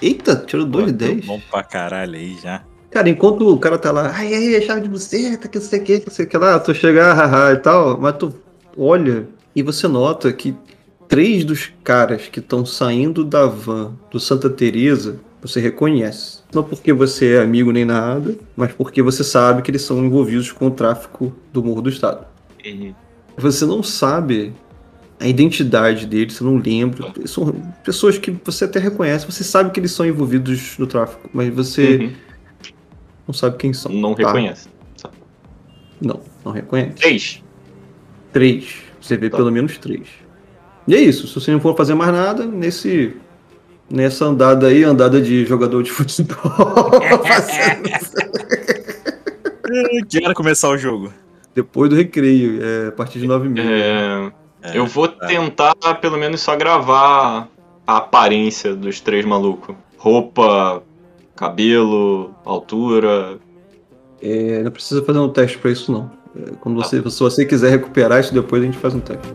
Eita, 0.03 0.35
tirou 0.35 0.67
2 0.67 0.87
de 0.87 0.93
Pô, 0.93 0.99
10. 0.99 1.27
Bom 1.27 1.41
pra 1.49 1.63
caralho 1.63 2.17
aí 2.17 2.37
já. 2.43 2.65
Cara, 2.99 3.11
enquanto 3.11 3.49
o 3.49 3.57
cara 3.57 3.79
tá 3.79 3.93
lá, 3.93 4.11
ai, 4.13 4.35
ai, 4.35 4.61
chave 4.61 4.81
de 4.81 4.89
buceta, 4.89 5.47
que 5.47 5.57
não 5.57 5.65
sei 5.65 5.79
o 5.79 5.85
que, 5.85 6.01
que 6.01 6.07
não 6.09 6.13
sei 6.13 6.25
o 6.25 6.29
que 6.29 6.37
lá, 6.37 6.59
tu 6.59 6.75
chega, 6.75 7.13
haha 7.13 7.53
e 7.53 7.57
tal, 7.59 7.97
mas 7.97 8.17
tu 8.17 8.35
olha 8.77 9.29
e 9.55 9.63
você 9.63 9.87
nota 9.87 10.33
que 10.33 10.53
três 11.07 11.45
dos 11.45 11.73
caras 11.85 12.27
que 12.27 12.41
estão 12.41 12.67
saindo 12.67 13.23
da 13.23 13.47
van 13.47 13.93
do 14.11 14.19
Santa 14.19 14.51
Teresa, 14.51 15.21
você 15.41 15.61
reconhece. 15.61 16.41
Não 16.53 16.65
porque 16.65 16.93
você 16.93 17.35
é 17.35 17.41
amigo 17.41 17.71
nem 17.71 17.85
nada, 17.85 18.35
mas 18.57 18.73
porque 18.73 19.01
você 19.01 19.23
sabe 19.23 19.63
que 19.63 19.71
eles 19.71 19.83
são 19.83 20.05
envolvidos 20.05 20.51
com 20.51 20.67
o 20.67 20.71
tráfico 20.73 21.33
do 21.53 21.63
Morro 21.63 21.83
do 21.83 21.91
Estado. 21.91 22.27
E 22.65 22.93
Você 23.37 23.65
não 23.65 23.81
sabe 23.81 24.53
a 25.21 25.29
identidade 25.29 26.05
deles, 26.05 26.35
você 26.35 26.43
não 26.43 26.57
lembra. 26.57 27.13
São 27.27 27.55
pessoas 27.85 28.19
que 28.19 28.37
você 28.45 28.65
até 28.65 28.81
reconhece, 28.81 29.25
você 29.25 29.45
sabe 29.45 29.71
que 29.71 29.79
eles 29.79 29.93
são 29.93 30.05
envolvidos 30.05 30.77
no 30.79 30.87
tráfico, 30.89 31.31
mas 31.33 31.55
você 31.55 31.97
Uhum. 31.97 32.28
Não 33.29 33.35
sabe 33.35 33.57
quem 33.59 33.73
são. 33.73 33.93
não 33.93 34.15
Tá? 34.15 34.27
reconhece. 34.27 34.69
Não, 36.01 36.21
não 36.45 36.53
reconhece. 36.53 36.95
Três. 36.97 37.45
Três. 38.33 38.83
Você 39.01 39.17
vê 39.17 39.31
Tá. 39.31 39.37
pelo 39.37 39.51
menos 39.53 39.79
três. 39.79 40.09
E 40.87 40.95
é 40.95 41.01
isso. 41.01 41.27
Se 41.29 41.35
você 41.35 41.51
não 41.53 41.61
for 41.61 41.77
fazer 41.77 41.95
mais 41.95 42.13
nada, 42.13 42.45
nesse 42.47 43.17
Nessa 43.91 44.27
andada 44.27 44.67
aí, 44.67 44.85
andada 44.85 45.19
de 45.19 45.47
jogador 45.47 45.83
de 45.83 45.91
futebol. 45.91 46.37
Que 50.09 50.25
hora 50.25 50.35
começar 50.35 50.69
o 50.71 50.79
jogo? 50.79 51.13
Depois 51.55 51.91
do 51.91 51.97
recreio, 51.97 52.61
é, 52.63 52.89
a 52.89 52.93
partir 52.93 53.19
de 53.19 53.27
9 53.27 53.49
mil. 53.49 53.63
É, 53.63 54.33
É, 54.63 54.77
eu 54.79 54.87
vou 54.87 55.09
tá. 55.09 55.27
tentar 55.27 55.75
pelo 56.01 56.17
menos 56.19 56.41
só 56.41 56.57
gravar 56.57 57.49
a 57.87 57.97
aparência 57.99 58.75
dos 58.75 59.01
três 59.01 59.25
malucos. 59.25 59.75
Roupa, 59.97 60.83
cabelo, 61.39 62.35
altura. 62.45 63.39
É, 64.21 64.61
não 64.65 64.73
precisa 64.73 65.05
fazer 65.05 65.21
um 65.21 65.29
teste 65.29 65.57
pra 65.57 65.71
isso, 65.71 65.93
não. 65.93 66.11
É, 66.37 66.51
quando 66.61 66.75
você, 66.75 67.01
se 67.09 67.21
você 67.21 67.47
quiser 67.47 67.71
recuperar 67.71 68.19
isso 68.19 68.35
depois, 68.35 68.61
a 68.61 68.67
gente 68.67 68.77
faz 68.77 68.93
um 68.93 69.01
teste. 69.01 69.33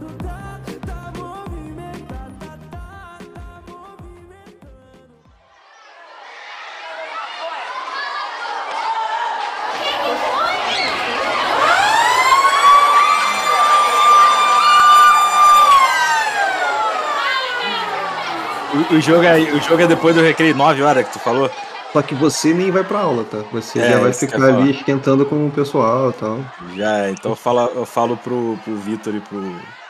O, 18.73 18.95
o 18.95 19.01
jogo 19.01 19.23
é, 19.23 19.39
o 19.39 19.61
jogo 19.61 19.81
é 19.83 19.87
depois 19.87 20.13
do 20.13 20.21
recreio, 20.21 20.53
9 20.53 20.81
horas 20.81 21.07
que 21.07 21.13
tu 21.13 21.19
falou? 21.19 21.49
Só 21.93 22.01
que 22.01 22.15
você 22.15 22.53
nem 22.53 22.71
vai 22.71 22.83
pra 22.83 22.99
aula, 23.01 23.23
tá? 23.23 23.37
Você 23.51 23.79
É, 23.79 23.91
já 23.91 23.99
vai 23.99 24.11
ficar 24.13 24.39
eu 24.39 24.43
ali 24.45 24.53
falar. 24.53 24.69
esquentando 24.71 25.25
com 25.27 25.47
o 25.47 25.51
pessoal 25.51 26.09
e 26.09 26.13
tal. 26.13 26.39
Já, 26.75 27.09
então 27.11 27.31
eu 27.31 27.35
falo, 27.35 27.71
eu 27.75 27.85
falo 27.85 28.17
pro, 28.17 28.57
pro 28.63 28.75
Vitor 28.77 29.13
e 29.15 29.19
pro, 29.19 29.39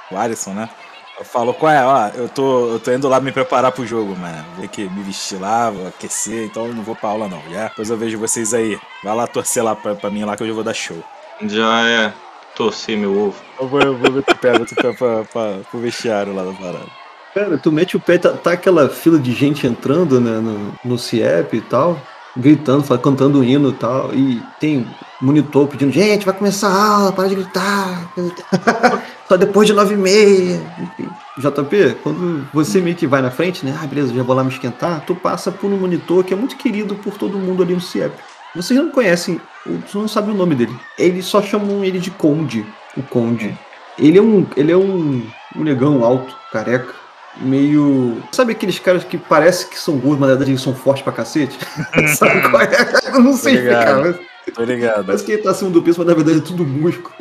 pro 0.10 0.18
Alisson, 0.18 0.52
né? 0.52 0.70
Eu 1.18 1.24
falo, 1.24 1.54
qual 1.54 1.72
é? 1.72 1.86
Ó, 1.86 2.08
eu 2.16 2.28
tô, 2.28 2.72
eu 2.74 2.80
tô 2.80 2.92
indo 2.92 3.08
lá 3.08 3.22
me 3.22 3.32
preparar 3.32 3.72
pro 3.72 3.86
jogo, 3.86 4.16
mano. 4.18 4.44
Vou 4.56 4.62
ter 4.64 4.68
que 4.68 4.90
me 4.90 5.02
vestir 5.04 5.40
lá, 5.40 5.70
vou 5.70 5.88
aquecer, 5.88 6.46
então 6.46 6.66
eu 6.66 6.74
não 6.74 6.84
vou 6.84 6.96
pra 6.96 7.10
aula 7.10 7.28
não, 7.30 7.42
já? 7.52 7.68
Depois 7.70 7.90
eu 7.90 7.96
vejo 7.98 8.18
vocês 8.20 8.54
aí. 8.54 8.78
Vai 9.04 9.16
lá 9.16 9.26
torcer 9.26 9.64
lá 9.64 9.74
pra, 9.76 9.96
pra 9.96 10.10
mim 10.10 10.26
lá 10.26 10.36
que 10.36 10.44
eu 10.44 10.48
já 10.48 10.54
vou 10.54 10.64
dar 10.64 10.74
show. 10.74 11.02
Já 11.44 11.88
é 11.88 12.14
torcer 12.56 12.98
meu 12.98 13.28
ovo. 13.28 13.36
Eu 13.62 13.68
vou, 13.68 13.80
eu 13.82 13.96
vou 13.98 14.12
ver 14.12 14.20
o 14.20 14.36
pé, 14.36 14.60
tu 14.60 14.76
pé 14.76 14.92
pra, 14.92 15.24
pra, 15.24 15.60
pro 15.72 15.80
vestiário 15.80 16.36
lá 16.36 16.44
da 16.44 16.52
parada. 16.52 17.03
Cara, 17.34 17.58
tu 17.58 17.72
mete 17.72 17.98
o 17.98 18.00
pé, 18.00 18.20
tá, 18.20 18.30
tá 18.30 18.52
aquela 18.52 18.88
fila 18.88 19.18
de 19.18 19.32
gente 19.34 19.66
entrando 19.66 20.22
né, 20.22 20.40
no, 20.40 20.74
no 20.86 20.98
CIEP 21.00 21.58
e 21.58 21.62
tal, 21.62 22.00
gritando, 22.38 22.84
cantando 23.00 23.40
o 23.40 23.44
hino 23.44 23.70
e 23.70 23.74
tal, 23.74 24.14
e 24.14 24.40
tem 24.60 24.88
monitor 25.20 25.68
pedindo, 25.68 25.92
gente, 25.92 26.26
vai 26.26 26.34
começar 26.36 26.68
a 26.68 26.88
aula, 26.96 27.12
para 27.12 27.30
de 27.30 27.36
gritar. 27.36 28.14
Só 29.28 29.36
depois 29.36 29.66
de 29.66 29.74
nove 29.74 29.96
e 29.96 29.98
meia. 29.98 30.62
Enfim. 30.80 31.10
JP, 31.40 31.98
quando 32.04 32.48
você 32.54 32.80
meio 32.80 32.96
que 32.96 33.08
vai 33.08 33.22
na 33.22 33.32
frente, 33.32 33.66
né? 33.66 33.76
Ah, 33.82 33.88
beleza, 33.88 34.14
já 34.14 34.22
vou 34.22 34.36
lá 34.36 34.44
me 34.44 34.52
esquentar, 34.52 35.04
tu 35.06 35.16
passa 35.16 35.52
por 35.52 35.72
um 35.72 35.78
monitor 35.78 36.24
que 36.24 36.34
é 36.34 36.38
muito 36.38 36.56
querido 36.56 36.94
por 36.96 37.18
todo 37.18 37.40
mundo 37.40 37.64
ali 37.64 37.74
no 37.74 37.82
CIEP. 37.82 38.14
Vocês 38.56 38.80
não 38.80 38.92
conhecem, 38.92 39.42
vocês 39.66 39.96
não 39.96 40.08
sabem 40.08 40.36
o 40.36 40.38
nome 40.38 40.54
dele. 40.54 40.76
Eles 41.00 41.26
só 41.26 41.42
chamam 41.42 41.84
ele 41.84 41.98
de 41.98 42.12
Conde, 42.12 42.64
o 42.96 43.02
Conde. 43.02 43.58
Ele 43.98 44.20
é 44.20 44.22
um, 44.22 44.46
ele 44.56 44.72
é 44.72 44.78
um, 44.78 45.26
um 45.56 45.64
negão 45.64 46.04
alto, 46.04 46.36
careca, 46.52 46.94
meio. 47.42 48.18
Sabe 48.32 48.52
aqueles 48.54 48.80
caras 48.80 49.04
que 49.04 49.18
parece 49.18 49.68
que 49.68 49.78
são 49.80 49.96
gordos, 49.96 50.20
mas 50.20 50.30
na 50.30 50.36
verdade 50.36 50.52
eles 50.52 50.62
são 50.62 50.74
fortes 50.74 51.04
pra 51.04 51.14
cacete? 51.14 51.58
Sabe 52.16 52.42
qual 52.50 52.62
é? 52.62 52.70
Eu 53.14 53.20
não 53.22 53.34
sei 53.38 53.56
explicar, 53.56 54.00
mas 54.02 54.16
Tô 54.54 54.64
ligado. 54.64 55.06
parece 55.06 55.24
que 55.24 55.32
ele 55.32 55.42
tá 55.42 55.52
acima 55.52 55.70
do 55.72 55.82
peso, 55.82 56.00
mas 56.00 56.08
na 56.08 56.14
verdade 56.14 56.38
é 56.40 56.42
tudo 56.42 56.66
músculo. 56.66 57.14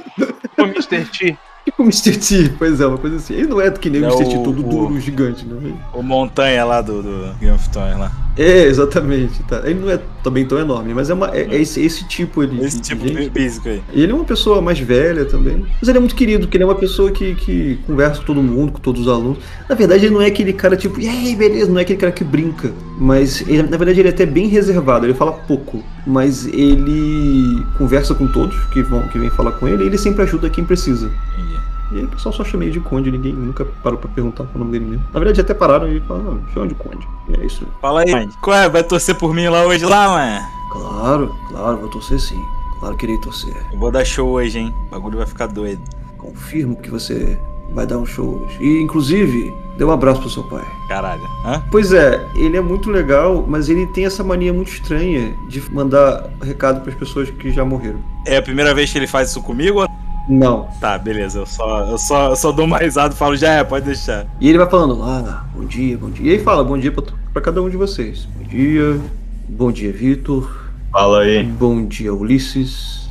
O 0.58 0.62
Mr. 0.62 1.04
T. 1.06 1.38
Tipo 1.64 1.82
o 1.82 1.86
Mr. 1.86 2.16
T, 2.18 2.52
pois 2.58 2.80
é, 2.80 2.86
uma 2.86 2.98
coisa 2.98 3.16
assim. 3.16 3.34
Ele 3.34 3.46
não 3.46 3.60
é 3.60 3.70
que 3.70 3.88
nem 3.88 4.02
o 4.02 4.06
É 4.06 4.08
Mr. 4.08 4.28
T, 4.30 4.36
o- 4.38 4.42
todo 4.42 4.58
o- 4.60 4.68
duro, 4.68 5.00
gigante, 5.00 5.46
né? 5.46 5.72
O 5.94 6.02
montanha 6.02 6.64
lá 6.64 6.80
do, 6.82 7.02
do 7.02 7.34
Game 7.38 7.54
of 7.54 7.68
Thrones 7.70 7.96
lá. 7.98 8.10
É, 8.36 8.64
exatamente. 8.64 9.42
Tá. 9.44 9.62
Ele 9.64 9.80
não 9.80 9.90
é 9.90 10.00
também 10.22 10.46
tão 10.46 10.58
enorme, 10.58 10.94
mas 10.94 11.10
é, 11.10 11.14
uma, 11.14 11.28
é, 11.34 11.42
é 11.42 11.60
esse, 11.60 11.82
esse 11.84 12.06
tipo 12.06 12.40
ali. 12.40 12.64
Esse 12.64 12.76
de 12.76 12.82
tipo 12.82 13.04
de 13.04 13.30
físico 13.30 13.68
aí. 13.68 13.82
E 13.92 14.02
ele 14.02 14.12
é 14.12 14.14
uma 14.14 14.24
pessoa 14.24 14.62
mais 14.62 14.78
velha 14.78 15.24
também. 15.24 15.64
Mas 15.80 15.88
ele 15.88 15.98
é 15.98 16.00
muito 16.00 16.14
querido, 16.14 16.46
porque 16.46 16.56
ele 16.56 16.64
é 16.64 16.66
uma 16.66 16.74
pessoa 16.74 17.10
que, 17.10 17.34
que 17.34 17.78
conversa 17.86 18.20
com 18.20 18.26
todo 18.26 18.42
mundo, 18.42 18.72
com 18.72 18.80
todos 18.80 19.02
os 19.02 19.08
alunos. 19.08 19.38
Na 19.68 19.74
verdade, 19.74 20.06
ele 20.06 20.14
não 20.14 20.22
é 20.22 20.26
aquele 20.26 20.52
cara 20.52 20.76
tipo, 20.76 21.00
e 21.00 21.08
aí, 21.08 21.34
beleza, 21.36 21.70
não 21.70 21.78
é 21.78 21.82
aquele 21.82 21.98
cara 21.98 22.12
que 22.12 22.24
brinca. 22.24 22.72
Mas 22.98 23.42
ele, 23.42 23.62
na 23.64 23.76
verdade 23.76 24.00
ele 24.00 24.08
é 24.08 24.12
até 24.12 24.24
bem 24.24 24.46
reservado, 24.46 25.06
ele 25.06 25.14
fala 25.14 25.32
pouco. 25.32 25.82
Mas 26.06 26.46
ele 26.46 27.64
conversa 27.76 28.14
com 28.14 28.26
todos 28.26 28.56
que 28.66 28.82
vão 28.82 29.06
que 29.08 29.18
vêm 29.18 29.30
falar 29.30 29.52
com 29.52 29.68
ele 29.68 29.84
e 29.84 29.86
ele 29.86 29.98
sempre 29.98 30.22
ajuda 30.22 30.48
quem 30.48 30.64
precisa. 30.64 31.10
Entendi. 31.34 31.71
E 31.92 31.98
aí 31.98 32.04
o 32.04 32.08
pessoal 32.08 32.32
só 32.32 32.42
chama 32.44 32.64
ele 32.64 32.72
de 32.72 32.80
Conde, 32.80 33.10
ninguém 33.10 33.32
nunca 33.32 33.64
parou 33.82 33.98
pra 33.98 34.08
perguntar 34.10 34.44
o 34.54 34.58
nome 34.58 34.72
dele 34.72 34.84
mesmo. 34.86 35.04
Na 35.12 35.20
verdade, 35.20 35.40
até 35.40 35.52
pararam 35.54 35.88
e 35.88 36.00
falaram, 36.00 36.34
não, 36.34 36.48
chama 36.52 36.66
de 36.68 36.74
Conde. 36.74 37.06
E 37.28 37.40
é 37.40 37.44
isso. 37.46 37.66
Fala 37.80 38.00
aí, 38.02 38.28
qual 38.40 38.56
é? 38.56 38.68
Vai 38.68 38.82
torcer 38.82 39.14
por 39.14 39.34
mim 39.34 39.46
lá 39.48 39.64
hoje 39.64 39.84
lá, 39.84 40.08
mano? 40.08 40.46
Claro, 40.72 41.34
claro, 41.48 41.76
vou 41.78 41.88
torcer 41.88 42.18
sim. 42.18 42.40
Claro 42.80 42.96
que 42.96 43.06
irei 43.06 43.18
torcer. 43.18 43.54
Eu 43.72 43.78
vou 43.78 43.90
dar 43.90 44.04
show 44.04 44.28
hoje, 44.30 44.58
hein? 44.58 44.74
O 44.88 44.90
bagulho 44.90 45.18
vai 45.18 45.26
ficar 45.26 45.46
doido. 45.46 45.80
Confirmo 46.18 46.76
que 46.76 46.90
você 46.90 47.38
vai 47.74 47.86
dar 47.86 47.98
um 47.98 48.06
show 48.06 48.42
hoje. 48.44 48.56
E, 48.60 48.80
inclusive, 48.82 49.52
dê 49.76 49.84
um 49.84 49.90
abraço 49.90 50.20
pro 50.20 50.30
seu 50.30 50.42
pai. 50.44 50.64
Caralho. 50.88 51.22
Hã? 51.44 51.62
Pois 51.70 51.92
é, 51.92 52.26
ele 52.34 52.56
é 52.56 52.60
muito 52.60 52.90
legal, 52.90 53.44
mas 53.46 53.68
ele 53.68 53.86
tem 53.88 54.04
essa 54.06 54.24
mania 54.24 54.52
muito 54.52 54.72
estranha 54.72 55.34
de 55.48 55.62
mandar 55.72 56.28
recado 56.42 56.80
pras 56.82 56.94
pessoas 56.94 57.30
que 57.30 57.50
já 57.52 57.64
morreram. 57.64 58.00
É 58.26 58.36
a 58.38 58.42
primeira 58.42 58.74
vez 58.74 58.90
que 58.92 58.98
ele 58.98 59.06
faz 59.06 59.30
isso 59.30 59.42
comigo? 59.42 59.80
ou- 59.80 59.88
Não. 60.28 60.68
Tá, 60.80 60.98
beleza. 60.98 61.40
Eu 61.40 61.46
só, 61.46 61.86
eu 61.86 61.98
só, 61.98 62.30
eu 62.30 62.36
só 62.36 62.52
dou 62.52 62.64
uma 62.64 62.78
risada 62.78 63.14
e 63.14 63.16
falo, 63.16 63.36
já 63.36 63.52
é, 63.54 63.64
pode 63.64 63.86
deixar. 63.86 64.26
E 64.40 64.48
ele 64.48 64.58
vai 64.58 64.68
falando, 64.68 65.02
ah, 65.02 65.44
bom 65.54 65.64
dia, 65.64 65.98
bom 65.98 66.10
dia. 66.10 66.32
E 66.32 66.36
aí 66.36 66.42
fala, 66.42 66.62
bom 66.62 66.78
dia 66.78 66.92
pra, 66.92 67.02
pra 67.32 67.42
cada 67.42 67.62
um 67.62 67.68
de 67.68 67.76
vocês. 67.76 68.26
Bom 68.36 68.44
dia, 68.44 69.00
bom 69.48 69.72
dia, 69.72 69.92
Vitor. 69.92 70.70
Fala 70.90 71.22
aí. 71.22 71.42
Bom 71.42 71.84
dia, 71.86 72.12
Ulisses. 72.14 73.08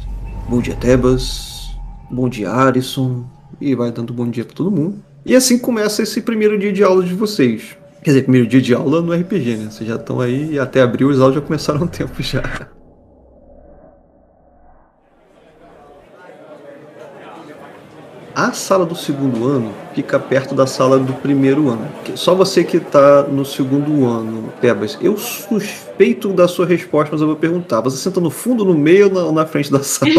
Bom 0.47 0.59
dia, 0.62 0.76
Tebas. 0.76 1.72
Bom 2.09 2.30
dia, 2.30 2.51
Arison. 2.51 3.24
E 3.59 3.76
vai 3.76 3.91
dando 3.91 4.14
bom 4.14 4.30
dia 4.30 4.45
pra 4.45 4.55
todo 4.55 4.72
mundo. 4.72 4.99
E 5.26 5.36
assim 5.36 5.57
começa 5.57 6.01
esse 6.01 6.22
primeiro 6.22 6.57
dia 6.57 6.74
de 6.74 6.84
aula 6.84 7.03
de 7.03 7.14
vocês. 7.14 7.78
Quer 8.03 8.12
dizer, 8.12 8.24
primeiro 8.24 8.47
dia 8.47 8.62
de 8.62 8.74
aula 8.74 9.01
no 9.01 9.14
RPG, 9.14 9.55
né? 9.57 9.70
Vocês 9.70 9.88
já 9.88 9.95
estão 9.95 10.20
aí 10.20 10.53
e 10.53 10.59
até 10.59 10.82
abril 10.82 11.12
as 11.12 11.20
aulas 11.20 11.36
já 11.36 11.41
começaram 11.41 11.82
há 11.82 11.84
um 11.84 11.88
tempo 11.88 12.22
já. 12.24 12.41
A 18.42 18.54
sala 18.54 18.88
do 18.88 18.96
segundo 18.96 19.46
ano 19.48 19.72
fica 19.94 20.18
perto 20.20 20.56
da 20.56 20.66
sala 20.66 20.98
do 20.98 21.14
primeiro 21.14 21.70
ano. 21.70 21.88
Só 22.16 22.34
você 22.34 22.64
que 22.64 22.80
tá 22.80 23.22
no 23.24 23.46
segundo 23.46 24.04
ano, 24.08 24.52
Tebas. 24.60 24.98
Eu 25.00 25.16
suspeito 25.16 26.34
da 26.34 26.48
sua 26.48 26.66
resposta, 26.66 27.10
mas 27.12 27.22
eu 27.22 27.28
vou 27.28 27.36
perguntar. 27.36 27.82
Você 27.82 27.98
senta 27.98 28.20
no 28.20 28.32
fundo, 28.32 28.66
no 28.66 28.74
meio 28.74 29.10
ou 29.10 29.14
na, 29.14 29.22
ou 29.26 29.32
na 29.32 29.46
frente 29.46 29.72
da 29.72 29.82
sala? 29.84 30.12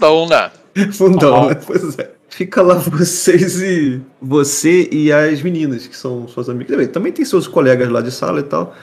Não, 0.00 0.26
né? 0.28 0.50
Fundão, 0.92 1.48
né? 1.48 1.56
Pois 1.66 1.98
é. 1.98 2.10
Fica 2.28 2.62
lá 2.62 2.74
vocês 2.74 3.60
e. 3.60 4.00
Você 4.22 4.88
e 4.92 5.10
as 5.12 5.42
meninas, 5.42 5.88
que 5.88 5.96
são 5.96 6.28
suas 6.28 6.48
amigas. 6.48 6.68
Também- 6.70 6.86
Também 6.88 7.12
tem 7.12 7.24
seus 7.24 7.48
colegas 7.48 7.88
lá 7.88 8.00
de 8.00 8.12
sala 8.12 8.38
e 8.40 8.44
tal. 8.44 8.74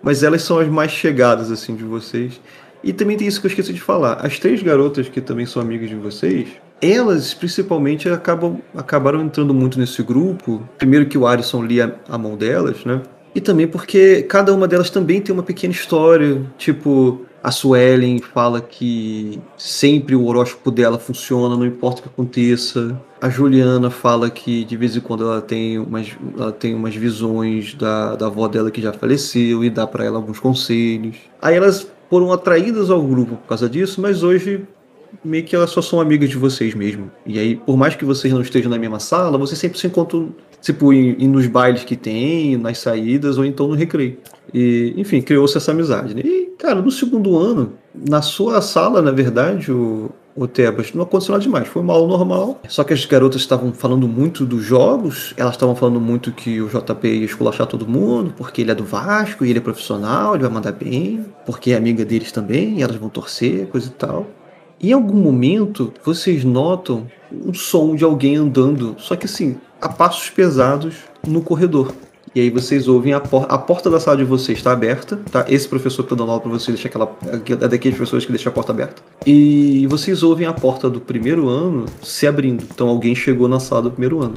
Mas 0.00 0.22
elas 0.22 0.42
são 0.42 0.60
as 0.60 0.68
mais 0.68 0.92
chegadas, 0.92 1.50
assim, 1.50 1.74
de 1.74 1.82
vocês. 1.82 2.40
E 2.84 2.92
também 2.92 3.16
tem 3.16 3.26
isso 3.26 3.40
que 3.40 3.46
eu 3.46 3.50
esqueci 3.50 3.72
de 3.72 3.80
falar. 3.80 4.24
As 4.24 4.38
três 4.38 4.62
garotas 4.62 5.08
que 5.08 5.20
também 5.20 5.44
são 5.44 5.60
amigas 5.60 5.88
de 5.88 5.96
vocês, 5.96 6.46
elas 6.80 7.34
principalmente 7.34 8.08
acabam, 8.08 8.58
acabaram 8.76 9.22
entrando 9.22 9.52
muito 9.52 9.78
nesse 9.78 10.02
grupo. 10.02 10.62
Primeiro 10.78 11.06
que 11.06 11.18
o 11.18 11.26
Arison 11.26 11.62
lia 11.62 11.98
a 12.08 12.18
mão 12.18 12.36
delas, 12.36 12.84
né? 12.84 13.02
E 13.34 13.40
também 13.40 13.66
porque 13.66 14.22
cada 14.22 14.52
uma 14.52 14.66
delas 14.66 14.90
também 14.90 15.20
tem 15.20 15.32
uma 15.32 15.42
pequena 15.42 15.72
história. 15.72 16.42
Tipo, 16.56 17.20
a 17.42 17.50
Suelen 17.50 18.20
fala 18.20 18.60
que 18.60 19.40
sempre 19.56 20.14
o 20.16 20.24
horóscopo 20.26 20.70
dela 20.70 20.98
funciona, 20.98 21.56
não 21.56 21.66
importa 21.66 22.00
o 22.00 22.02
que 22.02 22.08
aconteça. 22.08 23.00
A 23.20 23.28
Juliana 23.28 23.90
fala 23.90 24.30
que 24.30 24.64
de 24.64 24.76
vez 24.76 24.96
em 24.96 25.00
quando 25.00 25.24
ela 25.24 25.40
tem 25.40 25.78
umas, 25.78 26.16
ela 26.36 26.52
tem 26.52 26.74
umas 26.74 26.94
visões 26.94 27.74
da, 27.74 28.16
da 28.16 28.26
avó 28.26 28.48
dela 28.48 28.70
que 28.70 28.80
já 28.80 28.92
faleceu 28.92 29.64
e 29.64 29.70
dá 29.70 29.86
pra 29.86 30.04
ela 30.04 30.16
alguns 30.16 30.38
conselhos. 30.38 31.16
Aí 31.40 31.56
elas 31.56 31.86
foram 32.10 32.32
atraídas 32.32 32.90
ao 32.90 33.02
grupo 33.02 33.36
por 33.36 33.46
causa 33.46 33.68
disso, 33.68 34.00
mas 34.00 34.22
hoje 34.22 34.66
meio 35.24 35.44
que 35.44 35.54
elas 35.54 35.70
só 35.70 35.82
são 35.82 36.00
amigas 36.00 36.28
de 36.28 36.36
vocês 36.36 36.74
mesmo. 36.74 37.10
E 37.26 37.38
aí, 37.38 37.56
por 37.56 37.76
mais 37.76 37.94
que 37.96 38.04
vocês 38.04 38.32
não 38.32 38.40
estejam 38.40 38.70
na 38.70 38.78
mesma 38.78 39.00
sala, 39.00 39.38
vocês 39.38 39.58
sempre 39.58 39.78
se 39.78 39.86
encontram, 39.86 40.34
tipo, 40.60 40.92
em, 40.92 41.16
em 41.18 41.28
nos 41.28 41.46
bailes 41.46 41.84
que 41.84 41.96
tem, 41.96 42.56
nas 42.56 42.78
saídas, 42.78 43.38
ou 43.38 43.44
então 43.44 43.68
no 43.68 43.74
recreio. 43.74 44.18
E, 44.52 44.94
enfim, 44.96 45.20
criou-se 45.20 45.56
essa 45.56 45.72
amizade. 45.72 46.14
né? 46.14 46.22
E, 46.24 46.52
cara, 46.58 46.80
no 46.80 46.90
segundo 46.90 47.36
ano, 47.36 47.74
na 47.94 48.22
sua 48.22 48.60
sala, 48.60 49.02
na 49.02 49.10
verdade, 49.10 49.70
o, 49.70 50.10
o 50.38 50.46
Tebas, 50.46 50.92
não 50.94 51.02
aconteceu 51.02 51.32
nada 51.32 51.42
demais. 51.42 51.66
Foi 51.66 51.82
aula 51.82 52.06
normal. 52.06 52.60
Só 52.68 52.84
que 52.84 52.92
as 52.92 53.04
garotas 53.04 53.40
estavam 53.40 53.72
falando 53.72 54.06
muito 54.06 54.46
dos 54.46 54.64
jogos, 54.64 55.34
elas 55.36 55.54
estavam 55.54 55.74
falando 55.74 56.00
muito 56.00 56.30
que 56.32 56.60
o 56.60 56.68
JP 56.68 57.08
ia 57.08 57.24
esculachar 57.24 57.66
todo 57.66 57.86
mundo, 57.86 58.32
porque 58.36 58.62
ele 58.62 58.70
é 58.70 58.74
do 58.74 58.84
Vasco 58.84 59.44
e 59.44 59.50
ele 59.50 59.58
é 59.58 59.62
profissional, 59.62 60.34
ele 60.34 60.44
vai 60.44 60.52
mandar 60.52 60.72
bem, 60.72 61.26
porque 61.44 61.72
é 61.72 61.76
amiga 61.76 62.04
deles 62.04 62.30
também, 62.30 62.78
e 62.78 62.82
elas 62.82 62.96
vão 62.96 63.08
torcer, 63.08 63.66
coisa 63.66 63.88
e 63.88 63.90
tal. 63.90 64.26
Em 64.80 64.92
algum 64.92 65.16
momento, 65.16 65.92
vocês 66.04 66.44
notam 66.44 67.06
um 67.32 67.52
som 67.52 67.96
de 67.96 68.04
alguém 68.04 68.36
andando, 68.36 68.94
só 68.96 69.16
que 69.16 69.26
assim, 69.26 69.56
a 69.80 69.88
passos 69.88 70.30
pesados 70.30 70.94
no 71.26 71.42
corredor. 71.42 71.92
E 72.32 72.40
aí 72.40 72.50
vocês 72.50 72.86
ouvem 72.86 73.12
a, 73.12 73.18
por 73.18 73.46
a 73.48 73.58
porta 73.58 73.90
da 73.90 73.98
sala 73.98 74.18
de 74.18 74.24
vocês 74.24 74.58
está 74.58 74.70
aberta, 74.70 75.18
tá? 75.32 75.44
Esse 75.48 75.66
professor 75.66 76.04
que 76.04 76.10
tá 76.10 76.14
dando 76.14 76.30
aula 76.30 76.40
pra 76.40 76.50
vocês 76.50 76.76
deixa 76.76 76.86
aquela. 76.86 77.10
É 77.26 77.68
daqueles 77.68 77.98
pessoas 77.98 78.24
que 78.24 78.30
deixa 78.30 78.50
a 78.50 78.52
porta 78.52 78.70
aberta. 78.70 79.02
E 79.26 79.84
vocês 79.88 80.22
ouvem 80.22 80.46
a 80.46 80.52
porta 80.52 80.88
do 80.88 81.00
primeiro 81.00 81.48
ano 81.48 81.86
se 82.00 82.26
abrindo. 82.26 82.62
Então 82.62 82.88
alguém 82.88 83.16
chegou 83.16 83.48
na 83.48 83.58
sala 83.58 83.82
do 83.82 83.90
primeiro 83.90 84.22
ano. 84.22 84.36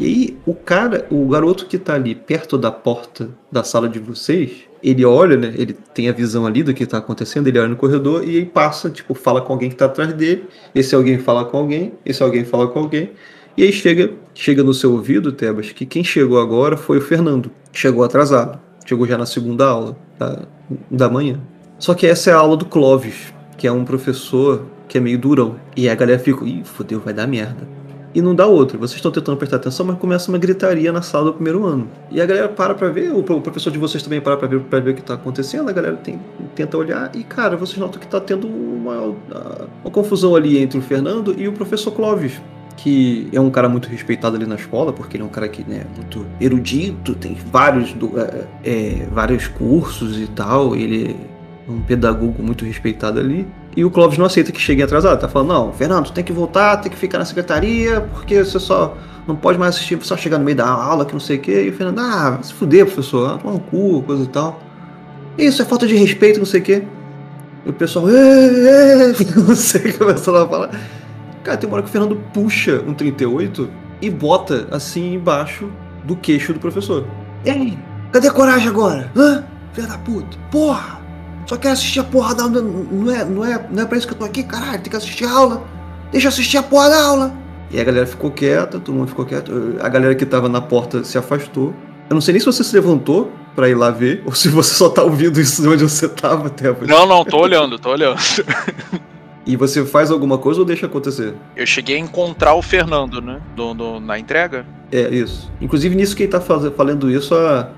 E 0.00 0.04
aí 0.04 0.38
o 0.44 0.54
cara, 0.54 1.06
o 1.10 1.26
garoto 1.28 1.66
que 1.66 1.78
tá 1.78 1.94
ali 1.94 2.14
perto 2.14 2.58
da 2.58 2.72
porta 2.72 3.28
da 3.50 3.62
sala 3.62 3.88
de 3.88 4.00
vocês, 4.00 4.50
ele 4.82 5.04
olha, 5.04 5.36
né? 5.36 5.54
Ele 5.56 5.72
tem 5.72 6.08
a 6.08 6.12
visão 6.12 6.44
ali 6.44 6.62
do 6.62 6.74
que 6.74 6.84
tá 6.84 6.98
acontecendo, 6.98 7.46
ele 7.46 7.58
olha 7.58 7.68
no 7.68 7.76
corredor 7.76 8.26
e 8.26 8.38
aí 8.38 8.44
passa, 8.44 8.90
tipo, 8.90 9.14
fala 9.14 9.40
com 9.40 9.52
alguém 9.52 9.70
que 9.70 9.76
tá 9.76 9.84
atrás 9.84 10.12
dele. 10.12 10.46
Esse 10.74 10.94
alguém 10.94 11.18
fala 11.18 11.44
com 11.44 11.56
alguém, 11.56 11.92
esse 12.04 12.22
alguém 12.22 12.44
fala 12.44 12.66
com 12.66 12.80
alguém. 12.80 13.12
E 13.56 13.62
aí 13.62 13.72
chega, 13.72 14.12
chega 14.34 14.64
no 14.64 14.74
seu 14.74 14.92
ouvido, 14.92 15.30
Tebas, 15.30 15.70
que 15.70 15.86
quem 15.86 16.02
chegou 16.02 16.40
agora 16.40 16.76
foi 16.76 16.98
o 16.98 17.00
Fernando. 17.00 17.50
Chegou 17.72 18.02
atrasado. 18.02 18.58
Chegou 18.84 19.06
já 19.06 19.16
na 19.16 19.26
segunda 19.26 19.66
aula 19.66 19.96
da, 20.18 20.42
da 20.90 21.08
manhã. 21.08 21.40
Só 21.78 21.94
que 21.94 22.06
essa 22.06 22.30
é 22.30 22.32
a 22.32 22.36
aula 22.36 22.56
do 22.56 22.66
Clóvis, 22.66 23.32
que 23.56 23.66
é 23.66 23.72
um 23.72 23.84
professor 23.84 24.66
que 24.88 24.98
é 24.98 25.00
meio 25.00 25.18
durão. 25.18 25.56
E 25.76 25.88
a 25.88 25.94
galera 25.94 26.18
fica, 26.18 26.44
ih, 26.44 26.62
fodeu, 26.64 27.00
vai 27.00 27.14
dar 27.14 27.26
merda. 27.26 27.66
E 28.14 28.22
não 28.22 28.34
dá 28.34 28.46
outra. 28.46 28.78
Vocês 28.78 28.96
estão 28.96 29.10
tentando 29.10 29.36
prestar 29.36 29.56
atenção, 29.56 29.84
mas 29.84 29.98
começa 29.98 30.30
uma 30.30 30.38
gritaria 30.38 30.92
na 30.92 31.02
sala 31.02 31.26
do 31.26 31.32
primeiro 31.34 31.66
ano. 31.66 31.88
E 32.10 32.20
a 32.20 32.26
galera 32.26 32.48
para 32.48 32.74
pra 32.74 32.88
ver, 32.88 33.12
o 33.12 33.22
professor 33.22 33.70
de 33.70 33.78
vocês 33.78 34.02
também 34.02 34.20
para 34.20 34.36
pra 34.36 34.46
ver, 34.46 34.60
pra 34.60 34.78
ver 34.78 34.92
o 34.92 34.94
que 34.94 35.02
tá 35.02 35.14
acontecendo, 35.14 35.68
a 35.68 35.72
galera 35.72 35.96
tem, 35.96 36.20
tenta 36.54 36.76
olhar 36.76 37.10
e, 37.14 37.24
cara, 37.24 37.56
vocês 37.56 37.76
notam 37.76 38.00
que 38.00 38.06
tá 38.06 38.20
tendo 38.20 38.46
uma, 38.46 39.14
uma 39.82 39.90
confusão 39.90 40.36
ali 40.36 40.58
entre 40.58 40.78
o 40.78 40.82
Fernando 40.82 41.34
e 41.36 41.48
o 41.48 41.52
professor 41.52 41.90
Clóvis 41.90 42.40
que 42.76 43.28
é 43.32 43.40
um 43.40 43.50
cara 43.50 43.68
muito 43.68 43.88
respeitado 43.88 44.36
ali 44.36 44.46
na 44.46 44.56
escola, 44.56 44.92
porque 44.92 45.16
ele 45.16 45.22
é 45.22 45.26
um 45.26 45.30
cara 45.30 45.48
que 45.48 45.62
né, 45.62 45.86
é 45.86 45.96
muito 45.96 46.26
erudito, 46.40 47.14
tem 47.14 47.36
vários, 47.50 47.92
do, 47.92 48.18
é, 48.18 48.46
é, 48.64 49.06
vários 49.10 49.46
cursos 49.46 50.20
e 50.20 50.26
tal, 50.26 50.74
ele 50.74 51.16
é 51.66 51.70
um 51.70 51.80
pedagogo 51.80 52.42
muito 52.42 52.64
respeitado 52.64 53.18
ali. 53.18 53.46
E 53.76 53.84
o 53.84 53.90
Clóvis 53.90 54.18
não 54.18 54.26
aceita 54.26 54.52
que 54.52 54.60
chegue 54.60 54.82
atrasado, 54.82 55.20
tá 55.20 55.28
falando, 55.28 55.48
não, 55.48 55.72
Fernando, 55.72 56.06
tu 56.06 56.12
tem 56.12 56.22
que 56.22 56.32
voltar, 56.32 56.76
tem 56.76 56.90
que 56.90 56.98
ficar 56.98 57.18
na 57.18 57.24
secretaria, 57.24 58.00
porque 58.12 58.44
você 58.44 58.60
só 58.60 58.96
não 59.26 59.34
pode 59.34 59.58
mais 59.58 59.74
assistir, 59.74 59.98
só 60.02 60.16
chegar 60.16 60.38
no 60.38 60.44
meio 60.44 60.56
da 60.56 60.68
aula, 60.68 61.04
que 61.04 61.12
não 61.12 61.20
sei 61.20 61.38
o 61.38 61.40
quê. 61.40 61.64
E 61.64 61.70
o 61.70 61.72
Fernando, 61.72 61.98
ah, 61.98 62.38
se 62.42 62.52
fuder, 62.52 62.86
professor, 62.86 63.38
toma 63.38 63.54
um 63.54 63.58
cu, 63.58 64.02
coisa 64.02 64.22
e 64.22 64.28
tal. 64.28 64.60
Isso 65.36 65.60
é 65.60 65.64
falta 65.64 65.86
de 65.86 65.96
respeito, 65.96 66.38
não 66.38 66.46
sei 66.46 66.60
o 66.60 66.62
quê. 66.62 66.84
E 67.64 67.70
o 67.70 67.72
pessoal, 67.72 68.06
não 69.36 69.56
sei, 69.56 69.92
começando 69.92 70.36
a 70.36 70.48
falar. 70.48 70.70
Cara, 71.42 71.56
tem 71.56 71.68
uma 71.68 71.74
hora 71.74 71.82
que 71.82 71.88
o 71.88 71.92
Fernando 71.92 72.16
puxa 72.32 72.82
um 72.86 72.94
38 72.94 73.68
e 74.00 74.10
bota 74.10 74.68
assim 74.70 75.14
embaixo 75.14 75.68
do 76.04 76.14
queixo 76.14 76.52
do 76.52 76.60
professor. 76.60 77.06
E 77.44 77.50
aí? 77.50 77.78
Cadê 78.12 78.28
a 78.28 78.32
coragem 78.32 78.68
agora? 78.68 79.10
Hã? 79.16 79.44
Filha 79.72 79.88
da 79.88 79.98
puta. 79.98 80.38
Porra! 80.50 81.03
Só 81.46 81.56
quero 81.56 81.74
assistir 81.74 82.00
a 82.00 82.04
porra 82.04 82.34
da 82.34 82.44
aula. 82.44 82.62
Não 82.62 83.10
é, 83.10 83.24
não, 83.24 83.44
é, 83.44 83.66
não 83.70 83.82
é 83.82 83.86
pra 83.86 83.98
isso 83.98 84.06
que 84.06 84.14
eu 84.14 84.18
tô 84.18 84.24
aqui, 84.24 84.42
caralho. 84.42 84.80
Tem 84.80 84.90
que 84.90 84.96
assistir 84.96 85.24
a 85.24 85.32
aula. 85.32 85.64
Deixa 86.10 86.26
eu 86.26 86.30
assistir 86.30 86.56
a 86.56 86.62
porra 86.62 86.90
da 86.90 87.02
aula. 87.02 87.34
E 87.70 87.80
a 87.80 87.84
galera 87.84 88.06
ficou 88.06 88.30
quieta, 88.30 88.78
todo 88.78 88.94
mundo 88.94 89.08
ficou 89.08 89.24
quieto. 89.24 89.76
A 89.80 89.88
galera 89.88 90.14
que 90.14 90.24
tava 90.24 90.48
na 90.48 90.60
porta 90.60 91.02
se 91.04 91.18
afastou. 91.18 91.74
Eu 92.08 92.14
não 92.14 92.20
sei 92.20 92.32
nem 92.32 92.40
se 92.40 92.46
você 92.46 92.62
se 92.62 92.74
levantou 92.74 93.32
pra 93.54 93.68
ir 93.68 93.74
lá 93.74 93.90
ver, 93.90 94.22
ou 94.26 94.32
se 94.34 94.48
você 94.48 94.74
só 94.74 94.88
tá 94.88 95.02
ouvindo 95.02 95.40
isso 95.40 95.62
de 95.62 95.68
onde 95.68 95.82
você 95.82 96.08
tava, 96.08 96.48
até. 96.48 96.72
Não, 96.86 97.06
não, 97.06 97.24
tô 97.24 97.38
olhando, 97.38 97.78
tô 97.78 97.90
olhando. 97.90 98.18
E 99.46 99.56
você 99.56 99.84
faz 99.84 100.10
alguma 100.10 100.38
coisa 100.38 100.60
ou 100.60 100.64
deixa 100.64 100.86
acontecer? 100.86 101.34
Eu 101.54 101.66
cheguei 101.66 101.96
a 101.96 101.98
encontrar 101.98 102.54
o 102.54 102.62
Fernando, 102.62 103.20
né? 103.20 103.42
Do, 103.54 103.74
do 103.74 104.00
na 104.00 104.18
entrega. 104.18 104.64
É, 104.90 105.02
isso. 105.10 105.52
Inclusive, 105.60 105.94
nisso 105.94 106.16
que 106.16 106.22
ele 106.22 106.32
tá 106.32 106.40
faz, 106.40 106.66
falando 106.74 107.10
isso, 107.10 107.34
a, 107.34 107.68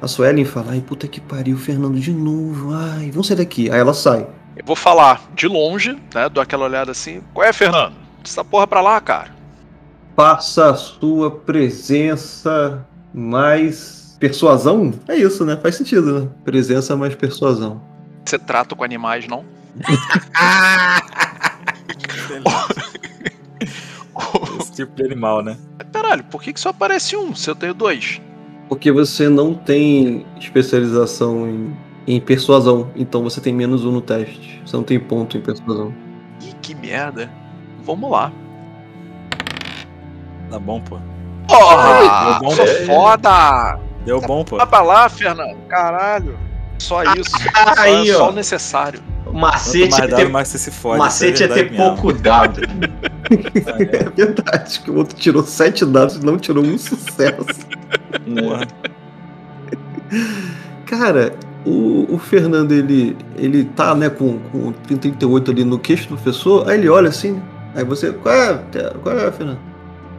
a 0.00 0.08
Suelen 0.08 0.44
fala: 0.44 0.72
Ai, 0.72 0.80
puta 0.80 1.08
que 1.08 1.20
pariu, 1.20 1.56
Fernando 1.56 1.98
de 1.98 2.12
novo. 2.12 2.74
Ai, 2.74 3.10
vamos 3.10 3.26
sair 3.26 3.36
daqui. 3.36 3.70
Aí 3.70 3.78
ela 3.78 3.94
sai. 3.94 4.26
Eu 4.56 4.64
vou 4.64 4.76
falar 4.76 5.22
de 5.34 5.46
longe, 5.46 5.92
né? 6.14 6.28
Dou 6.28 6.42
aquela 6.42 6.64
olhada 6.64 6.90
assim. 6.90 7.22
Qual 7.32 7.46
é, 7.46 7.52
Fernando? 7.52 7.94
Essa 8.24 8.44
porra 8.44 8.66
pra 8.66 8.80
lá, 8.80 9.00
cara. 9.00 9.34
Passa 10.14 10.70
a 10.70 10.74
sua 10.74 11.30
presença 11.30 12.86
mais 13.12 14.16
persuasão? 14.18 14.94
É 15.06 15.14
isso, 15.14 15.44
né? 15.44 15.56
Faz 15.56 15.76
sentido, 15.76 16.20
né? 16.20 16.28
Presença 16.44 16.96
mais 16.96 17.14
persuasão. 17.14 17.82
Você 18.24 18.38
trata 18.38 18.74
com 18.74 18.82
animais, 18.82 19.28
não? 19.28 19.44
Esse 24.58 24.72
tipo 24.74 24.94
de 24.96 25.04
animal, 25.04 25.42
né? 25.42 25.56
Caralho, 25.92 26.24
por 26.24 26.42
que, 26.42 26.52
que 26.52 26.60
só 26.60 26.70
aparece 26.70 27.16
um 27.16 27.34
se 27.34 27.48
eu 27.48 27.54
tenho 27.54 27.72
dois? 27.72 28.20
Porque 28.68 28.90
você 28.90 29.28
não 29.28 29.54
tem 29.54 30.26
especialização 30.38 31.48
em, 31.48 31.76
em 32.06 32.20
persuasão, 32.20 32.90
então 32.96 33.22
você 33.22 33.40
tem 33.40 33.52
menos 33.52 33.84
um 33.84 33.92
no 33.92 34.00
teste. 34.00 34.60
Você 34.64 34.76
não 34.76 34.82
tem 34.82 34.98
ponto 34.98 35.36
em 35.36 35.40
persuasão. 35.40 35.94
Ih, 36.42 36.52
que 36.60 36.74
merda. 36.74 37.30
Vamos 37.84 38.10
lá. 38.10 38.32
Tá 40.50 40.58
bom, 40.58 40.80
pô. 40.80 40.98
Porra! 41.48 42.30
Deu 42.30 42.40
bom, 42.40 42.50
sou 42.50 42.66
foda! 42.86 43.78
Deu 44.04 44.20
bom, 44.20 44.44
pô. 44.44 44.56
Vai 44.56 44.66
pra 44.66 44.82
lá, 44.82 45.08
Fernando. 45.08 45.56
Caralho. 45.68 46.45
Só 46.78 47.02
isso. 47.14 47.30
Só, 47.30 47.80
Aí, 47.80 48.12
só 48.12 48.26
ó. 48.26 48.30
o 48.30 48.32
necessário. 48.32 49.00
O 49.26 49.32
macete 49.32 49.90
mais 49.90 49.98
é 49.98 50.06
dado, 50.06 50.16
ter, 50.16 50.28
mais 50.28 50.48
você 50.48 50.58
se 50.58 50.70
fode. 50.70 50.96
o 50.96 50.98
macete 50.98 51.34
isso 51.34 51.42
é 51.42 51.46
verdade 51.48 51.68
ter 51.68 51.78
mesmo. 51.78 51.96
pouco 51.96 52.12
dado. 52.12 52.60
É 53.28 54.08
verdade, 54.08 54.78
que 54.78 54.88
o 54.88 54.98
outro 54.98 55.16
tirou 55.16 55.42
sete 55.42 55.84
dados 55.84 56.14
e 56.14 56.24
não 56.24 56.38
tirou 56.38 56.64
um 56.64 56.78
sucesso. 56.78 57.66
Cara, 60.86 61.32
o, 61.64 62.06
o 62.08 62.18
Fernando, 62.18 62.70
ele, 62.70 63.16
ele 63.36 63.64
tá, 63.64 63.96
né, 63.96 64.08
com, 64.08 64.38
com 64.38 64.68
o 64.68 64.72
38 64.72 65.50
ali 65.50 65.64
no 65.64 65.76
queixo 65.76 66.04
do 66.04 66.16
professor, 66.16 66.68
aí 66.68 66.78
ele 66.78 66.88
olha 66.88 67.08
assim, 67.08 67.42
aí 67.74 67.84
você, 67.84 68.12
qual 68.12 68.32
é, 68.32 68.60
qual 69.02 69.18
é, 69.18 69.32
Fernando? 69.32 69.58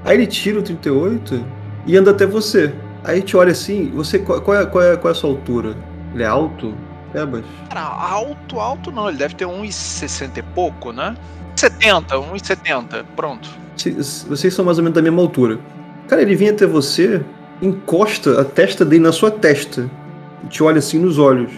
Aí 0.04 0.18
ele 0.18 0.28
tira 0.28 0.60
o 0.60 0.62
38 0.62 1.46
e 1.86 1.96
anda 1.96 2.12
até 2.12 2.26
você. 2.26 2.74
Aí 3.04 3.22
te 3.22 3.38
olha 3.38 3.54
assim, 3.54 3.90
você, 3.96 4.20
qual, 4.20 4.42
qual 4.42 4.58
é, 4.58 4.66
qual, 4.66 4.84
é, 4.84 4.98
qual 4.98 5.10
é 5.10 5.16
a 5.16 5.18
sua 5.18 5.30
altura? 5.30 5.76
Ele 6.18 6.24
é 6.24 6.28
alto? 6.28 6.74
É 7.14 7.24
baixo? 7.24 7.46
Cara, 7.70 7.82
alto, 7.86 8.60
alto 8.60 8.92
não. 8.92 9.08
Ele 9.08 9.20
deve 9.20 9.36
ter 9.36 9.46
1,60 9.46 10.38
e 10.40 10.42
pouco, 10.42 10.92
né? 10.92 11.16
70, 11.56 12.16
1,70. 12.18 13.06
Pronto. 13.16 13.48
Vocês 14.28 14.52
são 14.52 14.66
mais 14.66 14.80
ou 14.80 14.84
menos 14.84 14.96
da 14.96 15.02
mesma 15.04 15.22
altura. 15.22 15.60
Cara, 16.08 16.24
ele 16.24 16.36
vem 16.36 16.50
até 16.50 16.66
você, 16.66 17.24
encosta 17.62 18.42
a 18.42 18.44
testa 18.44 18.84
dele 18.84 19.04
na 19.04 19.12
sua 19.12 19.30
testa. 19.30 19.88
E 20.44 20.48
te 20.48 20.64
olha 20.64 20.80
assim 20.80 20.98
nos 20.98 21.20
olhos. 21.20 21.52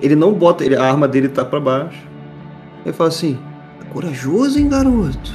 Ele 0.00 0.14
não 0.14 0.32
bota, 0.32 0.64
ele- 0.64 0.76
a 0.76 0.84
arma 0.84 1.08
dele 1.08 1.28
tá 1.28 1.44
pra 1.44 1.58
baixo. 1.58 1.98
Ele 2.86 2.92
fala 2.94 3.08
assim: 3.08 3.36
"Tá 3.80 3.86
corajoso, 3.86 4.60
hein, 4.60 4.68
garoto? 4.68 5.32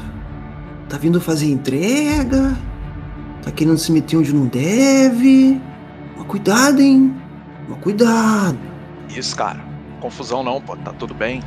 Tá 0.88 0.98
vindo 0.98 1.20
fazer 1.20 1.48
entrega? 1.52 2.56
Tá 3.44 3.52
querendo 3.52 3.78
se 3.78 3.92
meter 3.92 4.16
onde 4.16 4.34
não 4.34 4.46
deve? 4.46 5.60
Mas 6.18 6.26
cuidado, 6.28 6.80
hein? 6.80 7.14
Mas 7.68 7.78
cuidado. 7.80 8.69
Isso, 9.10 9.36
cara. 9.36 9.60
Confusão 10.00 10.44
não, 10.44 10.62
pô. 10.62 10.78
Tá 10.78 10.94
tudo 10.94 11.14
bem. 11.14 11.42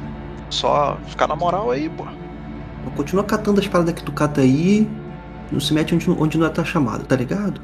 Só 0.51 0.99
ficar 1.07 1.27
na 1.27 1.37
moral 1.37 1.71
aí, 1.71 1.89
pô. 1.89 2.07
Continua 2.97 3.25
catando 3.25 3.61
as 3.61 3.69
paradas 3.69 3.95
que 3.95 4.03
tu 4.03 4.13
cata 4.13 4.41
aí. 4.41 4.87
Não 5.51 5.61
se 5.61 5.73
mete 5.73 5.95
onde, 5.95 6.11
onde 6.11 6.39
não 6.39 6.51
tá 6.51 6.65
chamado, 6.65 7.05
tá 7.05 7.17
ligado? 7.17 7.61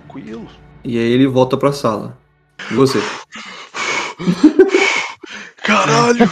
Tranquilo. 0.00 0.48
E 0.84 0.98
aí 0.98 1.12
ele 1.12 1.26
volta 1.26 1.56
pra 1.56 1.72
sala. 1.72 2.18
E 2.70 2.74
você? 2.74 2.98
Caralho! 5.62 6.30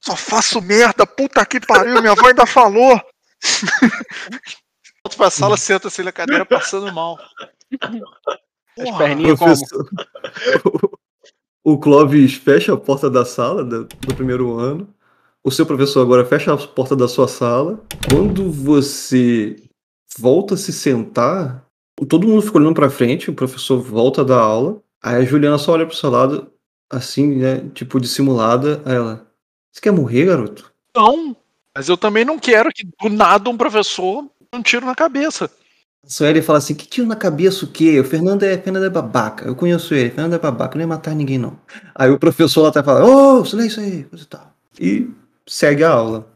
Só 0.00 0.16
faço 0.16 0.60
merda, 0.60 1.06
puta 1.06 1.44
que 1.44 1.60
pariu, 1.60 2.00
minha 2.00 2.12
avó 2.12 2.26
ainda 2.28 2.46
falou! 2.46 3.00
Volto 5.04 5.16
pra 5.16 5.30
sala, 5.30 5.56
senta 5.56 5.88
assim 5.88 6.02
na 6.02 6.10
cadeira, 6.10 6.44
passando 6.44 6.92
mal. 6.92 7.18
Porra, 8.74 8.98
perninhas 8.98 9.38
como? 9.38 9.54
O 11.68 11.76
Clóvis 11.76 12.34
fecha 12.34 12.72
a 12.72 12.76
porta 12.76 13.10
da 13.10 13.24
sala 13.24 13.64
do, 13.64 13.88
primeiro 14.14 14.56
ano. 14.56 14.88
O 15.42 15.50
seu 15.50 15.66
professor 15.66 16.00
agora 16.00 16.24
fecha 16.24 16.54
a 16.54 16.56
porta 16.56 16.94
da 16.94 17.08
sua 17.08 17.26
sala. 17.26 17.82
Quando 18.08 18.52
você 18.52 19.56
volta 20.16 20.54
a 20.54 20.56
se 20.56 20.72
sentar, 20.72 21.66
todo 22.08 22.28
mundo 22.28 22.40
fica 22.40 22.58
olhando 22.58 22.76
pra 22.76 22.88
frente, 22.88 23.30
o 23.30 23.34
professor 23.34 23.80
volta 23.80 24.24
da 24.24 24.38
aula. 24.38 24.80
Aí 25.02 25.16
a 25.16 25.24
Juliana 25.24 25.58
só 25.58 25.72
olha 25.72 25.84
pro 25.84 25.96
seu 25.96 26.08
lado, 26.08 26.52
assim, 26.88 27.34
né? 27.34 27.68
Tipo, 27.74 27.98
dissimulada. 27.98 28.80
Aí 28.84 28.94
ela. 28.94 29.26
Você 29.72 29.80
quer 29.80 29.90
morrer, 29.90 30.26
garoto? 30.26 30.72
Não, 30.94 31.36
mas 31.74 31.88
eu 31.88 31.96
também 31.96 32.24
não 32.24 32.38
quero 32.38 32.70
que 32.72 32.84
do 32.84 33.08
nada 33.08 33.50
um 33.50 33.56
professor 33.56 34.24
um 34.54 34.62
tiro 34.62 34.86
na 34.86 34.94
cabeça. 34.94 35.50
Sueli 36.06 36.40
fala 36.40 36.58
assim, 36.58 36.74
que 36.74 36.86
tiro 36.86 37.06
na 37.06 37.16
cabeça 37.16 37.64
o 37.64 37.68
quê? 37.68 37.98
O 37.98 38.04
Fernando 38.04 38.44
é, 38.44 38.56
Fernando 38.56 38.84
é 38.84 38.90
babaca. 38.90 39.46
Eu 39.46 39.56
conheço 39.56 39.94
ele, 39.94 40.10
Fernando 40.10 40.34
é 40.34 40.38
babaca, 40.38 40.76
não 40.76 40.82
ia 40.82 40.86
matar 40.86 41.14
ninguém 41.14 41.38
não. 41.38 41.58
Aí 41.94 42.10
o 42.10 42.18
professor 42.18 42.62
lá 42.62 42.70
tá 42.70 42.82
falando, 42.82 43.40
ô, 43.40 43.44
silêncio 43.44 43.82
aí, 43.82 44.04
coisa 44.04 44.24
e 44.24 44.28
tal. 44.28 44.54
E 44.80 45.10
segue 45.46 45.82
a 45.82 45.90
aula. 45.90 46.26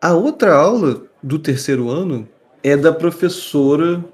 A 0.00 0.14
outra 0.14 0.54
aula 0.54 1.02
do 1.22 1.38
terceiro 1.38 1.88
ano 1.88 2.28
é 2.62 2.76
da 2.76 2.92
professora 2.92 4.04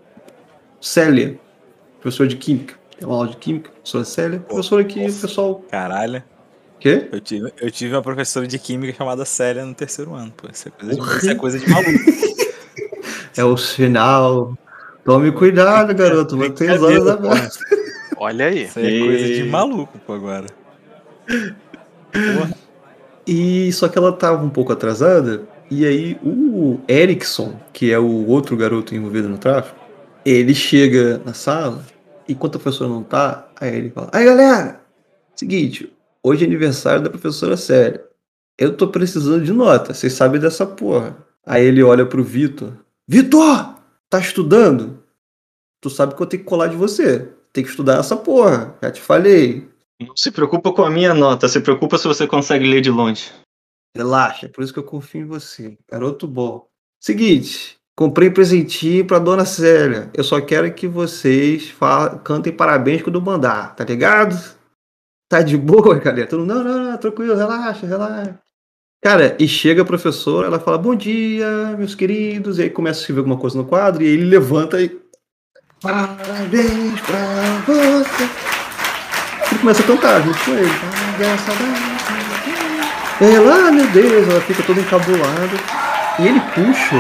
Célia, 0.81 1.39
professora 2.01 2.29
de 2.29 2.37
Química. 2.37 2.75
Tem 2.99 3.07
uma 3.07 3.17
aula 3.17 3.29
de 3.29 3.37
química, 3.37 3.71
professora 3.71 4.05
Célia. 4.05 4.41
Professora 4.41 4.83
aqui, 4.83 5.01
pessoal. 5.01 5.63
Caralho. 5.71 6.23
Quê? 6.81 7.09
Eu 7.13 7.21
tive, 7.21 7.53
eu 7.61 7.71
tive 7.71 7.95
uma 7.95 8.03
professora 8.03 8.47
de 8.47 8.59
química 8.59 8.97
chamada 8.97 9.25
Célia 9.25 9.65
no 9.65 9.75
terceiro 9.75 10.15
ano, 10.15 10.33
pô. 10.35 10.49
Isso 10.51 10.69
é 10.69 10.71
coisa 10.71 10.95
de, 10.95 11.17
isso 11.17 11.31
é 11.31 11.35
coisa 11.35 11.59
de 11.59 11.71
maluco. 11.71 11.91
É 13.39 13.45
o 13.45 13.55
sinal. 13.55 14.57
Tome 15.07 15.31
cuidado, 15.31 15.95
garoto. 15.95 16.37
Vai 16.37 16.51
ter 16.51 16.69
as 16.69 16.83
horas 16.83 17.05
Brincadeira, 17.05 17.33
abertas. 17.33 17.59
Olha 18.19 18.47
aí. 18.47 18.65
Isso 18.65 18.79
aí 18.81 18.97
é 18.97 19.07
coisa 19.07 19.35
de 19.35 19.45
maluco, 19.45 19.99
pô, 20.05 20.13
agora. 20.15 20.47
Porra. 22.13 22.55
E 23.25 23.73
só 23.73 23.89
que 23.89 23.97
ela 23.97 24.13
tava 24.13 24.45
um 24.45 24.51
pouco 24.51 24.73
atrasada. 24.73 25.43
E 25.71 25.87
aí 25.87 26.19
o 26.25 26.81
Erickson, 26.89 27.55
que 27.73 27.93
é 27.93 27.99
o 27.99 28.27
outro 28.27 28.57
garoto 28.57 28.97
envolvido 28.97 29.29
no 29.29 29.39
tráfico, 29.39 29.79
ele 30.25 30.55
chega 30.55 31.21
na 31.25 31.33
sala. 31.33 31.85
E 32.27 32.33
enquanto 32.33 32.57
a 32.57 32.61
professora 32.61 32.91
não 32.91 33.05
tá, 33.05 33.49
aí 33.61 33.77
ele 33.77 33.91
fala: 33.91 34.11
Aí 34.13 34.25
galera, 34.25 34.81
seguinte, 35.37 35.93
hoje 36.21 36.45
é 36.45 36.47
aniversário 36.49 37.03
da 37.03 37.11
professora 37.11 37.57
Célia. 37.57 38.05
Eu 38.59 38.77
tô 38.77 38.89
precisando 38.89 39.45
de 39.45 39.53
nota, 39.53 39.95
vocês 39.95 40.13
sabem 40.13 40.41
dessa 40.41 40.67
porra. 40.67 41.17
Aí 41.45 41.65
ele 41.65 41.83
olha 41.83 42.05
pro 42.05 42.25
Vitor: 42.25 42.73
Vitor, 43.07 43.76
tá 44.21 44.21
estudando? 44.27 45.03
Tu 45.83 45.91
sabe 45.91 46.15
que 46.15 46.23
eu 46.23 46.27
tenho 46.27 46.43
que 46.43 46.49
colar 46.49 46.69
de 46.69 46.77
você. 46.77 47.33
Tem 47.53 47.63
que 47.65 47.71
estudar 47.71 47.99
essa 48.01 48.17
porra. 48.17 48.77
Já 48.83 48.91
te 48.91 49.01
falei. 49.01 49.69
Não 50.01 50.17
se 50.17 50.31
preocupa 50.31 50.73
com 50.73 50.83
a 50.85 50.91
minha 50.91 51.15
nota, 51.15 51.49
se 51.49 51.61
preocupa 51.61 51.97
se 51.97 52.07
você 52.07 52.27
consegue 52.27 52.69
ler 52.69 52.81
de 52.81 52.91
longe. 52.91 53.33
Relaxa, 53.97 54.47
é 54.47 54.49
por 54.49 54.63
isso 54.63 54.73
que 54.73 54.79
eu 54.79 54.85
confio 54.85 55.23
em 55.23 55.27
você. 55.27 55.79
Garoto 55.91 56.27
bom. 56.27 56.67
Seguinte, 57.03 57.79
comprei 57.97 58.31
presentinho 58.31 59.07
pra 59.07 59.19
dona 59.19 59.47
Célia. 59.47 60.11
Eu 60.13 60.23
só 60.23 60.39
quero 60.41 60.73
que 60.75 60.87
vocês 60.87 61.71
fa- 61.71 62.19
cantem 62.19 62.53
parabéns 62.53 63.03
quando 63.03 63.17
eu 63.17 63.23
mandar, 63.23 63.75
tá 63.75 63.85
ligado? 63.85 64.37
Tá 65.31 65.41
de 65.41 65.57
boa, 65.57 65.95
galera? 66.01 66.27
Todo 66.27 66.41
mundo, 66.41 66.55
não, 66.55 66.65
não, 66.65 66.91
não, 66.91 66.99
tranquilo, 66.99 67.35
relaxa, 67.35 67.87
relaxa. 67.87 68.39
Cara, 69.03 69.37
e 69.39 69.47
chega 69.47 69.83
a 69.83 69.85
professora, 69.85 70.47
ela 70.47 70.59
fala, 70.59 70.79
bom 70.79 70.95
dia, 70.95 71.75
meus 71.79 71.95
queridos, 71.95 72.59
e 72.59 72.63
aí 72.63 72.71
começa 72.71 72.99
a 72.99 73.03
escrever 73.03 73.21
alguma 73.21 73.37
coisa 73.37 73.57
no 73.57 73.65
quadro, 73.65 74.03
e 74.03 74.07
ele 74.07 74.25
levanta 74.25 74.81
e. 74.81 74.99
Parabéns 75.81 77.01
pra 77.03 77.63
você. 77.67 78.25
Ele 79.51 79.61
começa 79.61 79.83
a 79.83 79.87
cantar 79.87 80.23
junto 80.23 80.39
com 80.45 80.53
ele. 80.53 80.71
Ela, 83.21 83.69
ah, 83.69 83.73
meu 83.73 83.87
Deus, 83.89 84.29
ela 84.29 84.41
fica 84.41 84.63
toda 84.63 84.81
encabulada. 84.81 85.57
E 86.19 86.27
ele 86.27 86.41
puxa 86.55 86.97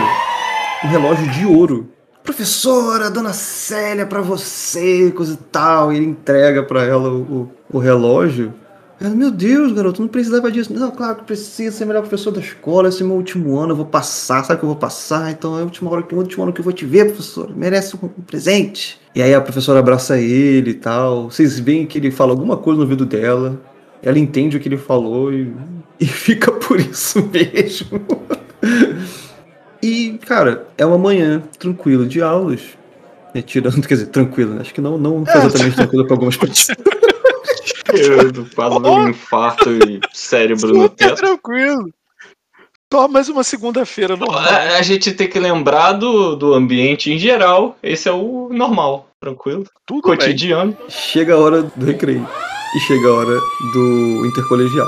um 0.85 0.89
relógio 0.89 1.27
de 1.31 1.47
ouro. 1.47 1.91
Professora, 2.23 3.11
dona 3.11 3.33
Célia, 3.33 4.07
pra 4.07 4.21
você, 4.21 5.11
coisa 5.11 5.35
e 5.35 5.37
tal. 5.37 5.93
E 5.93 5.97
ele 5.97 6.07
entrega 6.07 6.63
pra 6.63 6.85
ela 6.85 7.11
o, 7.11 7.21
o, 7.21 7.51
o 7.73 7.79
relógio. 7.79 8.55
Ela, 8.99 9.15
meu 9.15 9.31
Deus, 9.31 9.73
garoto, 9.73 10.01
não 10.01 10.09
precisava 10.09 10.51
disso. 10.51 10.73
Não, 10.73 10.91
claro 10.91 11.17
que 11.17 11.25
precisa 11.25 11.77
ser 11.77 11.85
o 11.85 11.87
melhor 11.87 12.01
professor 12.01 12.31
da 12.31 12.41
escola. 12.41 12.89
Esse 12.89 13.03
é 13.03 13.07
meu 13.07 13.17
último 13.17 13.59
ano, 13.59 13.73
eu 13.73 13.77
vou 13.77 13.85
passar. 13.85 14.43
Sabe 14.43 14.59
que 14.59 14.65
eu 14.65 14.71
vou 14.71 14.77
passar? 14.77 15.31
Então 15.31 15.59
é 15.59 15.61
o 15.61 15.65
último, 15.65 15.91
hora, 15.91 16.05
o 16.11 16.17
último 16.17 16.45
ano 16.45 16.53
que 16.53 16.61
eu 16.61 16.65
vou 16.65 16.73
te 16.73 16.87
ver, 16.87 17.07
professor. 17.07 17.55
Merece 17.55 17.95
um, 17.97 18.09
presente. 18.09 18.99
E 19.15 19.21
aí 19.21 19.35
a 19.35 19.41
professora 19.41 19.81
abraça 19.81 20.19
ele 20.19 20.71
e 20.71 20.75
tal. 20.75 21.31
Vocês 21.31 21.59
veem 21.59 21.87
que 21.87 21.99
ele 21.99 22.11
fala 22.11 22.33
alguma 22.33 22.57
coisa 22.57 22.79
no 22.79 22.85
ouvido 22.85 23.05
dela. 23.05 23.61
Ela 24.03 24.19
entende 24.19 24.57
o 24.57 24.61
que 24.61 24.69
ele 24.69 24.79
falou 24.79 25.33
e, 25.33 25.53
e 26.01 26.07
fica 26.07 26.51
por 26.53 26.81
isso 26.81 27.29
mesmo. 27.31 28.01
E, 29.83 30.19
cara, 30.27 30.67
é 30.79 30.87
uma 30.87 30.97
manhã 30.97 31.43
tranquila 31.59 32.07
de 32.07 32.23
aulas. 32.23 32.63
né, 33.35 33.43
tirando, 33.43 33.87
quer 33.87 33.95
dizer, 33.95 34.07
tranquila, 34.07 34.55
né? 34.55 34.61
acho 34.63 34.73
que 34.73 34.81
não, 34.81 34.97
não 34.97 35.27
foi 35.27 35.37
exatamente 35.37 35.77
tranquila 35.77 36.05
para 36.05 36.15
algumas 36.15 36.37
pessoas. 36.37 36.79
Eu 37.93 38.47
quase 38.55 38.81
deu 38.81 38.93
um 38.93 39.09
infarto 39.09 39.71
e 39.71 40.01
cérebro 40.13 40.69
no 40.69 40.83
Super 40.83 40.97
teto. 40.97 41.17
tranquilo. 41.17 41.91
Só 42.93 43.09
mais 43.09 43.29
uma 43.29 43.43
segunda-feira 43.43 44.17
normal. 44.17 44.39
A, 44.39 44.77
a 44.79 44.83
gente 44.83 45.13
tem 45.13 45.29
que 45.29 45.39
lembrar 45.41 45.93
do, 45.93 46.37
do 46.37 46.55
ambiente 46.55 47.13
em 47.13 47.19
geral. 47.19 47.77
Esse 47.83 48.09
é 48.09 48.13
o 48.13 48.49
normal, 48.53 49.09
tranquilo. 49.21 49.65
Tudo 49.85 50.09
bem. 50.09 50.17
Cotidiano. 50.19 50.77
chega 50.89 51.35
a 51.35 51.39
hora 51.39 51.63
do 51.63 51.85
recreio 51.85 52.27
e 52.77 52.81
chega 52.81 53.09
a 53.09 53.13
hora 53.13 53.41
do 53.73 54.27
intercolegial. 54.27 54.87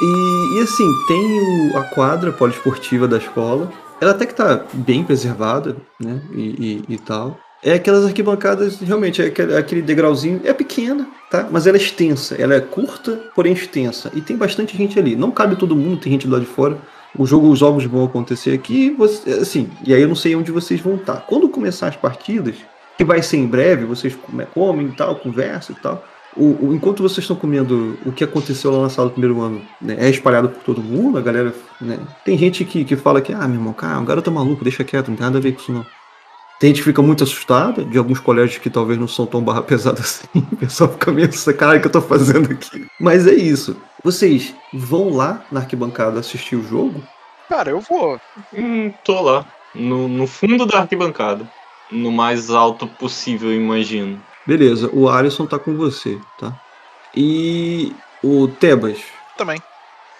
E, 0.00 0.58
e 0.58 0.62
assim, 0.62 0.84
tem 1.08 1.70
o- 1.72 1.78
a 1.78 1.82
quadra 1.94 2.30
poliesportiva 2.32 3.08
da 3.08 3.16
escola. 3.16 3.72
Ela 4.00 4.12
até 4.12 4.26
que 4.26 4.34
tá 4.34 4.64
bem 4.72 5.02
preservada, 5.02 5.76
né? 5.98 6.22
E, 6.34 6.82
e- 6.88 6.94
e 6.94 6.98
tal. 6.98 7.36
É 7.62 7.72
aquelas 7.72 8.04
arquibancadas, 8.04 8.78
realmente, 8.80 9.20
é 9.20 9.26
aquele, 9.26 9.56
aquele 9.56 9.82
degrauzinho. 9.82 10.40
É 10.44 10.52
pequena, 10.52 11.08
tá? 11.30 11.48
Mas 11.50 11.66
ela 11.66 11.76
é 11.76 11.80
extensa. 11.80 12.36
Ela 12.40 12.54
é 12.54 12.60
curta, 12.60 13.20
porém 13.34 13.52
extensa. 13.52 14.10
E 14.14 14.20
tem 14.20 14.36
bastante 14.36 14.76
gente 14.76 14.98
ali. 14.98 15.16
Não 15.16 15.30
cabe 15.30 15.56
todo 15.56 15.74
mundo, 15.74 15.98
tem 16.00 16.12
gente 16.12 16.26
do 16.26 16.32
lado 16.32 16.44
de 16.44 16.50
fora. 16.50 16.78
O 17.18 17.26
jogo, 17.26 17.48
os 17.50 17.58
jogos 17.58 17.84
vão 17.84 18.04
acontecer 18.04 18.52
aqui, 18.52 18.90
você, 18.90 19.30
assim, 19.30 19.70
e 19.84 19.94
aí 19.94 20.02
eu 20.02 20.06
não 20.08 20.14
sei 20.14 20.36
onde 20.36 20.52
vocês 20.52 20.78
vão 20.80 20.94
estar. 20.96 21.24
Quando 21.26 21.48
começar 21.48 21.88
as 21.88 21.96
partidas, 21.96 22.54
que 22.96 23.04
vai 23.04 23.22
ser 23.22 23.38
em 23.38 23.46
breve, 23.46 23.86
vocês 23.86 24.14
come- 24.14 24.44
comem 24.46 24.86
e 24.88 24.92
tal, 24.92 25.16
conversam 25.16 25.74
e 25.76 25.80
tal. 25.82 26.04
O, 26.36 26.66
o- 26.68 26.74
enquanto 26.74 27.02
vocês 27.02 27.24
estão 27.24 27.34
comendo 27.34 27.98
o 28.04 28.12
que 28.12 28.22
aconteceu 28.22 28.70
lá 28.70 28.82
na 28.82 28.88
sala 28.90 29.08
do 29.08 29.12
primeiro 29.12 29.40
ano, 29.40 29.62
né, 29.80 29.96
é 29.98 30.10
espalhado 30.10 30.50
por 30.50 30.62
todo 30.62 30.82
mundo, 30.82 31.16
a 31.18 31.22
galera. 31.22 31.52
Né, 31.80 31.98
tem 32.24 32.36
gente 32.36 32.64
que, 32.64 32.84
que 32.84 32.94
fala 32.94 33.20
que, 33.22 33.32
ah, 33.32 33.48
meu 33.48 33.56
irmão, 33.58 33.72
cara, 33.72 33.98
o 33.98 34.04
garoto 34.04 34.28
é 34.28 34.32
maluco, 34.32 34.62
deixa 34.62 34.84
quieto, 34.84 35.08
não 35.08 35.16
tem 35.16 35.24
nada 35.26 35.38
a 35.38 35.40
ver 35.40 35.52
com 35.52 35.60
isso 35.60 35.72
não. 35.72 35.86
Tem 36.58 36.70
gente 36.70 36.78
que 36.78 36.84
fica 36.84 37.00
muito 37.00 37.22
assustada, 37.22 37.84
de 37.84 37.96
alguns 37.96 38.18
colégios 38.18 38.58
que 38.58 38.68
talvez 38.68 38.98
não 38.98 39.06
são 39.06 39.24
tão 39.26 39.40
barra 39.42 39.62
pesada 39.62 40.00
assim. 40.02 40.26
O 40.34 40.56
pessoal 40.56 40.90
fica 40.90 41.12
meio 41.12 41.28
assim, 41.28 41.52
caralho, 41.52 41.78
o 41.78 41.82
que 41.82 41.86
eu 41.86 41.92
tô 41.92 42.00
fazendo 42.00 42.50
aqui? 42.52 42.86
Mas 43.00 43.26
é 43.26 43.34
isso. 43.34 43.76
Vocês 44.02 44.54
vão 44.72 45.10
lá 45.10 45.44
na 45.52 45.60
arquibancada 45.60 46.18
assistir 46.18 46.56
o 46.56 46.66
jogo? 46.66 47.02
Cara, 47.48 47.70
eu 47.70 47.80
vou. 47.80 48.20
Hum, 48.52 48.92
tô 49.04 49.20
lá. 49.20 49.46
No, 49.74 50.08
no 50.08 50.26
fundo 50.26 50.66
da 50.66 50.80
arquibancada. 50.80 51.48
No 51.90 52.10
mais 52.10 52.50
alto 52.50 52.86
possível, 52.86 53.52
imagino. 53.52 54.20
Beleza, 54.46 54.90
o 54.92 55.08
Alisson 55.08 55.46
tá 55.46 55.58
com 55.58 55.76
você, 55.76 56.18
tá? 56.38 56.52
E 57.14 57.94
o 58.22 58.48
Tebas 58.48 58.98
Também. 59.36 59.62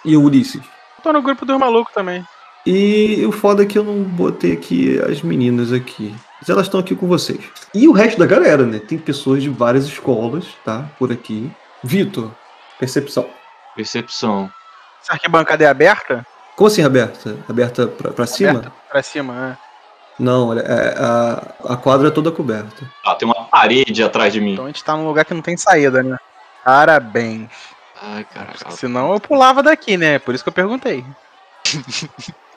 e 0.04 0.16
o 0.16 0.22
Ulisses. 0.22 0.62
Tô 1.02 1.12
no 1.12 1.20
grupo 1.20 1.44
dos 1.44 1.58
malucos 1.58 1.92
também. 1.92 2.24
E 2.64 3.24
o 3.26 3.32
foda 3.32 3.62
é 3.62 3.66
que 3.66 3.78
eu 3.78 3.84
não 3.84 4.02
botei 4.02 4.52
aqui 4.52 4.98
as 5.00 5.22
meninas 5.22 5.72
aqui. 5.72 6.14
Mas 6.40 6.48
elas 6.48 6.66
estão 6.66 6.80
aqui 6.80 6.94
com 6.94 7.06
vocês. 7.06 7.40
E 7.74 7.88
o 7.88 7.92
resto 7.92 8.18
da 8.18 8.26
galera, 8.26 8.64
né? 8.64 8.78
Tem 8.78 8.96
pessoas 8.98 9.42
de 9.42 9.48
várias 9.48 9.84
escolas, 9.86 10.46
tá? 10.64 10.84
Por 10.98 11.10
aqui. 11.12 11.50
Vitor, 11.82 12.30
percepção. 12.78 13.28
Percepção. 13.74 14.50
Essa 15.02 15.12
arquibancada 15.14 15.64
é 15.64 15.68
aberta? 15.68 16.26
Como 16.56 16.68
assim, 16.68 16.82
aberta? 16.84 17.36
Aberta 17.48 17.86
pra, 17.86 18.10
pra 18.12 18.26
cima? 18.26 18.50
Aberta 18.58 18.72
pra 18.90 19.02
cima, 19.02 19.56
é. 19.62 19.68
Não, 20.18 20.48
olha, 20.48 20.60
é- 20.60 20.94
a, 20.98 21.72
a 21.74 21.76
quadra 21.76 22.08
é 22.08 22.10
toda 22.10 22.32
coberta. 22.32 22.90
Ah, 23.06 23.14
tem 23.14 23.26
uma 23.26 23.44
parede 23.44 24.02
atrás 24.02 24.32
de 24.32 24.40
mim. 24.40 24.52
Então 24.54 24.64
a 24.64 24.68
gente 24.68 24.82
tá 24.82 24.96
num 24.96 25.06
lugar 25.06 25.24
que 25.24 25.32
não 25.34 25.42
tem 25.42 25.56
saída, 25.56 26.02
né? 26.02 26.16
Parabéns. 26.64 27.50
Ai, 28.00 28.24
caraca. 28.24 28.70
Senão 28.72 29.12
eu 29.12 29.20
pulava 29.20 29.62
daqui, 29.62 29.96
né? 29.96 30.18
Por 30.18 30.34
isso 30.34 30.42
que 30.42 30.48
eu 30.48 30.52
perguntei. 30.52 31.04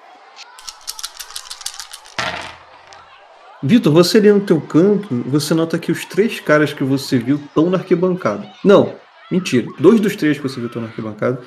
Vitor, 3.64 3.94
você 3.94 4.18
ali 4.18 4.32
no 4.32 4.40
teu 4.40 4.60
canto, 4.60 5.24
você 5.28 5.54
nota 5.54 5.78
que 5.78 5.92
os 5.92 6.04
três 6.04 6.40
caras 6.40 6.74
que 6.74 6.84
você 6.84 7.20
viu 7.20 7.36
estão 7.36 7.70
na 7.70 7.78
arquibancada. 7.78 8.50
Não, 8.66 8.96
mentira. 9.30 9.68
Dois 9.80 10.00
dos 10.00 10.16
três 10.16 10.38
que 10.38 10.44
você 10.44 10.56
viu 10.56 10.66
estão 10.66 10.82
na 10.82 10.88
arquibancada. 10.88 11.40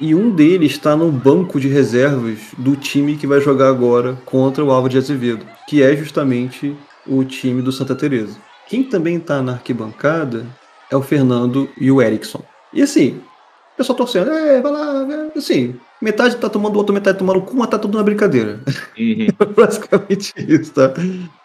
E 0.00 0.14
um 0.14 0.30
deles 0.30 0.70
está 0.70 0.94
no 0.94 1.10
banco 1.10 1.58
de 1.58 1.66
reservas 1.66 2.38
do 2.56 2.76
time 2.76 3.16
que 3.16 3.26
vai 3.26 3.40
jogar 3.40 3.68
agora 3.68 4.16
contra 4.24 4.64
o 4.64 4.70
Álvaro 4.70 4.92
de 4.92 4.98
Azevedo, 4.98 5.44
que 5.68 5.82
é 5.82 5.96
justamente 5.96 6.76
o 7.04 7.24
time 7.24 7.60
do 7.60 7.72
Santa 7.72 7.96
Teresa. 7.96 8.38
Quem 8.68 8.84
também 8.84 9.16
está 9.16 9.42
na 9.42 9.54
arquibancada 9.54 10.46
é 10.88 10.96
o 10.96 11.02
Fernando 11.02 11.68
e 11.76 11.90
o 11.90 12.00
Erickson. 12.00 12.44
E 12.72 12.82
assim, 12.82 13.20
o 13.74 13.76
pessoal 13.76 13.96
torcendo, 13.96 14.30
é, 14.30 14.60
vai 14.60 14.70
lá, 14.70 15.04
vai", 15.04 15.32
assim, 15.36 15.74
metade 16.00 16.36
tá 16.36 16.48
tomando 16.48 16.74
o 16.74 16.78
outro, 16.78 16.94
metade 16.94 17.18
tomando 17.18 17.38
o 17.38 17.42
cu, 17.42 17.56
mas 17.56 17.68
tá 17.68 17.78
tudo 17.78 17.96
na 17.96 18.04
brincadeira. 18.04 18.60
Uhum. 18.98 19.26
Basicamente 19.56 20.32
isso, 20.36 20.72
tá? 20.72 20.92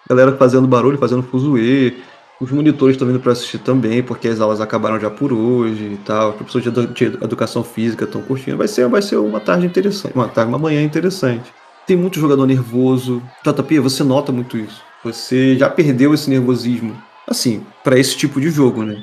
Galera 0.09 0.35
fazendo 0.37 0.67
barulho, 0.67 0.97
fazendo 0.97 1.23
fuzuê. 1.23 1.93
Os 2.41 2.51
monitores 2.51 2.95
estão 2.95 3.07
vindo 3.07 3.19
para 3.19 3.31
assistir 3.31 3.59
também, 3.59 4.03
porque 4.03 4.27
as 4.27 4.41
aulas 4.41 4.59
acabaram 4.59 4.99
já 4.99 5.09
por 5.09 5.31
hoje 5.31 5.93
e 5.93 5.99
tal. 6.03 6.31
Os 6.31 6.35
professores 6.35 6.93
de 6.93 7.05
educação 7.05 7.63
física 7.63 8.03
estão 8.03 8.21
curtindo. 8.21 8.57
Vai 8.57 8.67
ser, 8.67 8.87
vai 8.87 9.01
ser 9.01 9.15
uma 9.17 9.39
tarde 9.39 9.65
interessante, 9.65 10.13
uma 10.13 10.27
tarde, 10.27 10.49
uma 10.49 10.59
manhã 10.59 10.81
interessante. 10.81 11.53
Tem 11.87 11.95
muito 11.95 12.19
jogador 12.19 12.45
nervoso. 12.45 13.21
JP, 13.45 13.79
você 13.79 14.03
nota 14.03 14.31
muito 14.31 14.57
isso. 14.57 14.81
Você 15.03 15.55
já 15.57 15.69
perdeu 15.69 16.13
esse 16.13 16.29
nervosismo. 16.29 16.95
Assim, 17.27 17.65
para 17.83 17.97
esse 17.97 18.17
tipo 18.17 18.39
de 18.41 18.49
jogo, 18.49 18.83
né? 18.83 19.01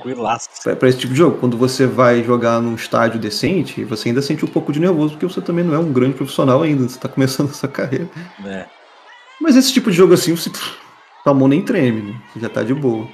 Pra 0.79 0.89
esse 0.89 0.99
tipo 0.99 1.13
de 1.13 1.19
jogo. 1.19 1.39
Quando 1.39 1.57
você 1.57 1.87
vai 1.87 2.23
jogar 2.23 2.61
num 2.61 2.75
estádio 2.75 3.19
decente, 3.19 3.83
você 3.85 4.09
ainda 4.11 4.21
sente 4.21 4.45
um 4.45 4.49
pouco 4.49 4.73
de 4.73 4.79
nervoso, 4.79 5.15
porque 5.15 5.27
você 5.27 5.41
também 5.41 5.65
não 5.65 5.75
é 5.75 5.79
um 5.79 5.93
grande 5.93 6.15
profissional 6.15 6.63
ainda. 6.63 6.87
Você 6.89 6.99
tá 6.99 7.09
começando 7.09 7.49
a 7.51 7.55
sua 7.55 7.69
carreira. 7.69 8.09
É. 8.45 8.67
Mas 9.41 9.57
esse 9.57 9.73
tipo 9.73 9.91
de 9.91 9.97
jogo 9.97 10.13
assim, 10.13 10.37
você 10.37 10.51
tua 11.25 11.35
mão 11.35 11.49
nem 11.49 11.63
treme, 11.63 12.03
né? 12.03 12.21
Você 12.33 12.41
já 12.41 12.49
tá 12.49 12.63
de 12.63 12.75
boa. 12.75 13.09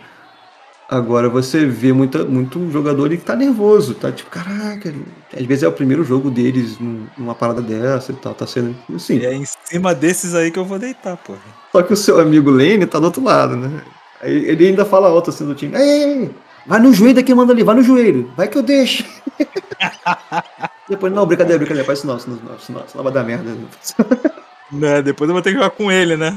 Agora 0.88 1.28
você 1.28 1.66
vê 1.66 1.92
muita, 1.92 2.24
muito 2.24 2.70
jogador 2.70 3.08
que 3.10 3.16
tá 3.16 3.34
nervoso, 3.34 3.92
tá 3.94 4.12
tipo, 4.12 4.30
caraca, 4.30 4.94
às 5.36 5.44
vezes 5.44 5.64
é 5.64 5.68
o 5.68 5.72
primeiro 5.72 6.04
jogo 6.04 6.30
deles 6.30 6.78
num- 6.78 7.06
numa 7.18 7.34
parada 7.34 7.60
dessa 7.60 8.12
e 8.12 8.14
tal, 8.14 8.32
tá 8.34 8.46
sendo 8.46 8.76
assim. 8.94 9.18
E 9.18 9.26
é 9.26 9.34
em 9.34 9.44
cima 9.64 9.92
desses 9.96 10.32
aí 10.32 10.48
que 10.48 10.58
eu 10.60 10.64
vou 10.64 10.78
deitar, 10.78 11.16
porra. 11.16 11.40
Só 11.72 11.82
que 11.82 11.92
o 11.92 11.96
seu 11.96 12.20
amigo 12.20 12.50
Lane 12.52 12.86
tá 12.86 13.00
do 13.00 13.06
outro 13.06 13.22
lado, 13.24 13.56
né? 13.56 13.82
Ele 14.22 14.68
ainda 14.68 14.84
fala 14.84 15.08
alto 15.08 15.30
assim 15.30 15.46
do 15.46 15.54
time, 15.54 15.76
ei, 15.76 16.30
vai 16.66 16.80
no 16.80 16.92
joelho 16.92 17.14
daqui, 17.16 17.34
manda 17.34 17.52
ali, 17.52 17.62
vai 17.62 17.74
no 17.74 17.82
joelho, 17.82 18.30
vai 18.36 18.48
que 18.48 18.56
eu 18.58 18.62
deixo. 18.62 19.04
Depois, 20.88 21.12
não, 21.12 21.26
brincadeira, 21.26 21.58
brincadeira, 21.58 21.86
faz 21.86 21.98
isso 21.98 22.06
não, 22.06 22.16
isso 22.16 22.28
não, 22.28 22.36
isso 22.56 22.72
não, 22.72 22.84
isso 22.84 22.96
não 22.96 23.04
vai 23.04 23.12
dar 23.12 23.24
merda. 23.24 23.54
Né, 24.72 25.00
depois 25.00 25.28
eu 25.28 25.32
vou 25.32 25.40
ter 25.40 25.50
que 25.50 25.54
jogar 25.56 25.70
com 25.70 25.92
ele, 25.92 26.16
né? 26.16 26.36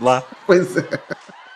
Lá. 0.00 0.20
Pois 0.44 0.76
é. 0.76 0.84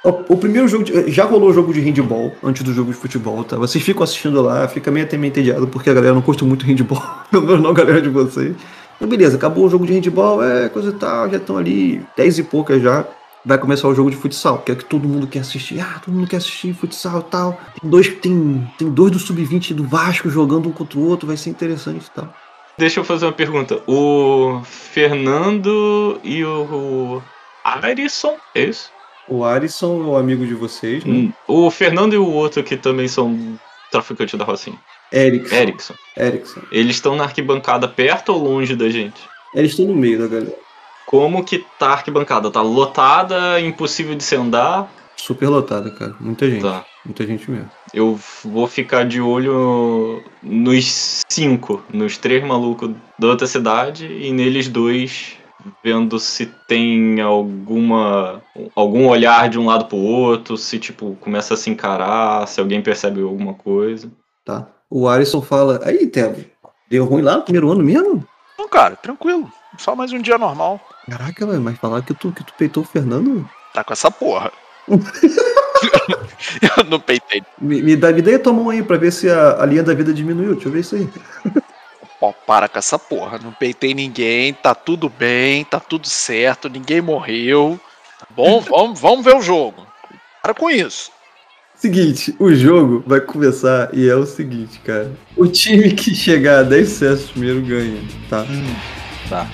O, 0.04 0.34
o 0.34 0.36
primeiro 0.36 0.68
jogo, 0.68 0.84
de- 0.84 1.10
já 1.10 1.24
rolou 1.24 1.50
o 1.50 1.52
jogo 1.52 1.72
de 1.72 1.80
handball 1.80 2.32
antes 2.44 2.62
do 2.62 2.72
jogo 2.72 2.92
de 2.92 2.96
futebol, 2.96 3.42
tá? 3.42 3.56
Vocês 3.56 3.82
ficam 3.84 4.04
assistindo 4.04 4.40
lá, 4.40 4.68
fica 4.68 4.88
meio 4.88 5.04
até 5.04 5.16
meio 5.16 5.30
entediado, 5.32 5.66
porque 5.66 5.90
a 5.90 5.94
galera 5.94 6.14
não 6.14 6.22
curte 6.22 6.44
muito 6.44 6.64
handball, 6.64 7.02
pelo 7.28 7.44
menos 7.44 7.60
não 7.62 7.70
a 7.70 7.74
galera 7.74 8.00
de 8.00 8.08
vocês. 8.08 8.54
Então, 8.96 9.08
beleza, 9.08 9.36
acabou 9.36 9.66
o 9.66 9.68
jogo 9.68 9.84
de 9.84 9.94
handball, 9.94 10.44
é 10.44 10.68
coisa 10.68 10.90
e 10.90 10.92
tal, 10.92 11.28
já 11.28 11.38
estão 11.38 11.56
ali, 11.56 12.00
10 12.16 12.38
e 12.38 12.42
poucas 12.44 12.80
já. 12.80 13.04
Vai 13.44 13.58
começar 13.58 13.88
o 13.88 13.94
jogo 13.94 14.10
de 14.10 14.16
futsal, 14.16 14.58
que 14.58 14.70
é 14.70 14.74
o 14.74 14.76
que 14.76 14.84
todo 14.84 15.08
mundo 15.08 15.26
quer 15.26 15.40
assistir. 15.40 15.80
Ah, 15.80 16.00
todo 16.04 16.14
mundo 16.14 16.28
quer 16.28 16.36
assistir 16.36 16.72
futsal 16.74 17.20
e 17.20 17.24
tal. 17.24 17.60
Tem 17.80 17.90
dois, 17.90 18.08
tem, 18.08 18.70
tem 18.78 18.88
dois 18.88 19.10
do 19.10 19.18
sub-20 19.18 19.74
do 19.74 19.84
Vasco 19.84 20.30
jogando 20.30 20.68
um 20.68 20.72
contra 20.72 20.98
o 20.98 21.08
outro, 21.08 21.26
vai 21.26 21.36
ser 21.36 21.50
interessante 21.50 22.06
e 22.06 22.10
tal. 22.10 22.32
Deixa 22.78 23.00
eu 23.00 23.04
fazer 23.04 23.26
uma 23.26 23.32
pergunta. 23.32 23.82
O 23.86 24.62
Fernando 24.64 26.20
e 26.22 26.44
o 26.44 27.20
Arison, 27.64 28.36
é 28.54 28.64
isso? 28.64 28.90
O 29.28 29.44
Arisson 29.44 30.02
é 30.02 30.06
o 30.06 30.16
amigo 30.16 30.46
de 30.46 30.54
vocês, 30.54 31.04
né? 31.04 31.12
Hum, 31.12 31.32
O 31.46 31.70
Fernando 31.70 32.12
e 32.14 32.18
o 32.18 32.26
outro 32.26 32.62
que 32.62 32.76
também 32.76 33.08
são 33.08 33.58
traficantes 33.90 34.38
da 34.38 34.44
Rocinha. 34.44 34.78
Erickson. 35.12 35.54
Erickson. 35.54 35.94
Erickson. 36.16 36.60
Eles 36.72 36.96
estão 36.96 37.14
na 37.14 37.24
arquibancada 37.24 37.86
perto 37.86 38.32
ou 38.32 38.42
longe 38.42 38.74
da 38.74 38.88
gente? 38.88 39.20
Eles 39.54 39.72
estão 39.72 39.86
no 39.86 39.94
meio 39.94 40.18
da 40.18 40.26
galera. 40.26 40.56
Como 41.12 41.44
que 41.44 41.62
tá 41.78 41.88
a 41.88 41.92
arquibancada? 41.92 42.50
Tá 42.50 42.62
lotada, 42.62 43.60
impossível 43.60 44.14
de 44.14 44.24
se 44.24 44.34
andar? 44.34 44.90
Super 45.14 45.50
lotada, 45.50 45.90
cara. 45.90 46.16
Muita 46.18 46.48
gente. 46.48 46.62
Tá. 46.62 46.86
Muita 47.04 47.26
gente 47.26 47.50
mesmo. 47.50 47.70
Eu 47.92 48.18
vou 48.42 48.66
ficar 48.66 49.04
de 49.04 49.20
olho 49.20 50.24
nos 50.42 51.20
cinco, 51.28 51.82
nos 51.92 52.16
três 52.16 52.42
malucos 52.42 52.92
da 53.18 53.26
outra 53.26 53.46
cidade 53.46 54.06
e 54.06 54.32
neles 54.32 54.68
dois, 54.68 55.36
vendo 55.84 56.18
se 56.18 56.46
tem 56.66 57.20
alguma 57.20 58.40
algum 58.74 59.06
olhar 59.06 59.50
de 59.50 59.58
um 59.58 59.66
lado 59.66 59.84
pro 59.84 59.98
outro, 59.98 60.56
se 60.56 60.78
tipo 60.78 61.14
começa 61.20 61.52
a 61.52 61.58
se 61.58 61.68
encarar, 61.68 62.48
se 62.48 62.58
alguém 62.58 62.80
percebe 62.80 63.20
alguma 63.20 63.52
coisa. 63.52 64.10
Tá. 64.46 64.66
O 64.88 65.06
Arisson 65.06 65.42
fala, 65.42 65.78
aí, 65.84 66.06
Tebo, 66.06 66.42
deu 66.88 67.04
ruim 67.04 67.20
lá 67.20 67.36
no 67.36 67.42
primeiro 67.42 67.70
ano 67.70 67.84
mesmo? 67.84 68.26
Não, 68.58 68.66
cara, 68.66 68.96
tranquilo. 68.96 69.52
Só 69.78 69.96
mais 69.96 70.12
um 70.12 70.20
dia 70.20 70.38
normal. 70.38 70.80
Caraca, 71.10 71.46
velho, 71.46 71.60
mas 71.60 71.78
falar 71.78 72.02
que 72.02 72.14
tu, 72.14 72.32
que 72.32 72.44
tu 72.44 72.52
peitou 72.54 72.82
o 72.82 72.86
Fernando? 72.86 73.48
Tá 73.72 73.82
com 73.82 73.92
essa 73.92 74.10
porra. 74.10 74.52
eu 74.88 76.84
não 76.84 77.00
peitei. 77.00 77.42
Me, 77.58 77.82
me 77.82 77.96
dá, 77.96 78.12
me 78.12 78.22
dá 78.22 78.36
a 78.36 78.38
tua 78.38 78.52
mão 78.52 78.70
aí 78.70 78.82
pra 78.82 78.96
ver 78.96 79.12
se 79.12 79.28
a, 79.28 79.62
a 79.62 79.66
linha 79.66 79.82
da 79.82 79.94
vida 79.94 80.12
diminuiu. 80.12 80.54
Deixa 80.54 80.68
eu 80.68 80.72
ver 80.72 80.80
isso 80.80 80.94
aí. 80.96 81.08
Pô, 82.20 82.32
para 82.46 82.68
com 82.68 82.78
essa 82.78 82.98
porra. 82.98 83.38
Não 83.38 83.52
peitei 83.52 83.94
ninguém, 83.94 84.54
tá 84.54 84.74
tudo 84.74 85.08
bem, 85.08 85.64
tá 85.64 85.80
tudo 85.80 86.06
certo, 86.08 86.68
ninguém 86.68 87.00
morreu. 87.00 87.80
Tá 88.20 88.26
bom? 88.30 88.60
vamos, 88.68 89.00
vamos 89.00 89.24
ver 89.24 89.34
o 89.34 89.42
jogo. 89.42 89.86
Para 90.42 90.54
com 90.54 90.70
isso. 90.70 91.10
Seguinte, 91.74 92.32
o 92.38 92.54
jogo 92.54 93.02
vai 93.04 93.20
começar 93.20 93.90
e 93.92 94.08
é 94.08 94.14
o 94.14 94.24
seguinte, 94.24 94.78
cara. 94.80 95.10
O 95.36 95.48
time 95.48 95.90
que 95.90 96.14
chegar 96.14 96.60
a 96.60 96.62
10 96.62 96.88
sucessos 96.88 97.30
primeiro 97.32 97.60
ganha, 97.62 98.00
tá? 98.30 98.46
Tá. 99.32 99.48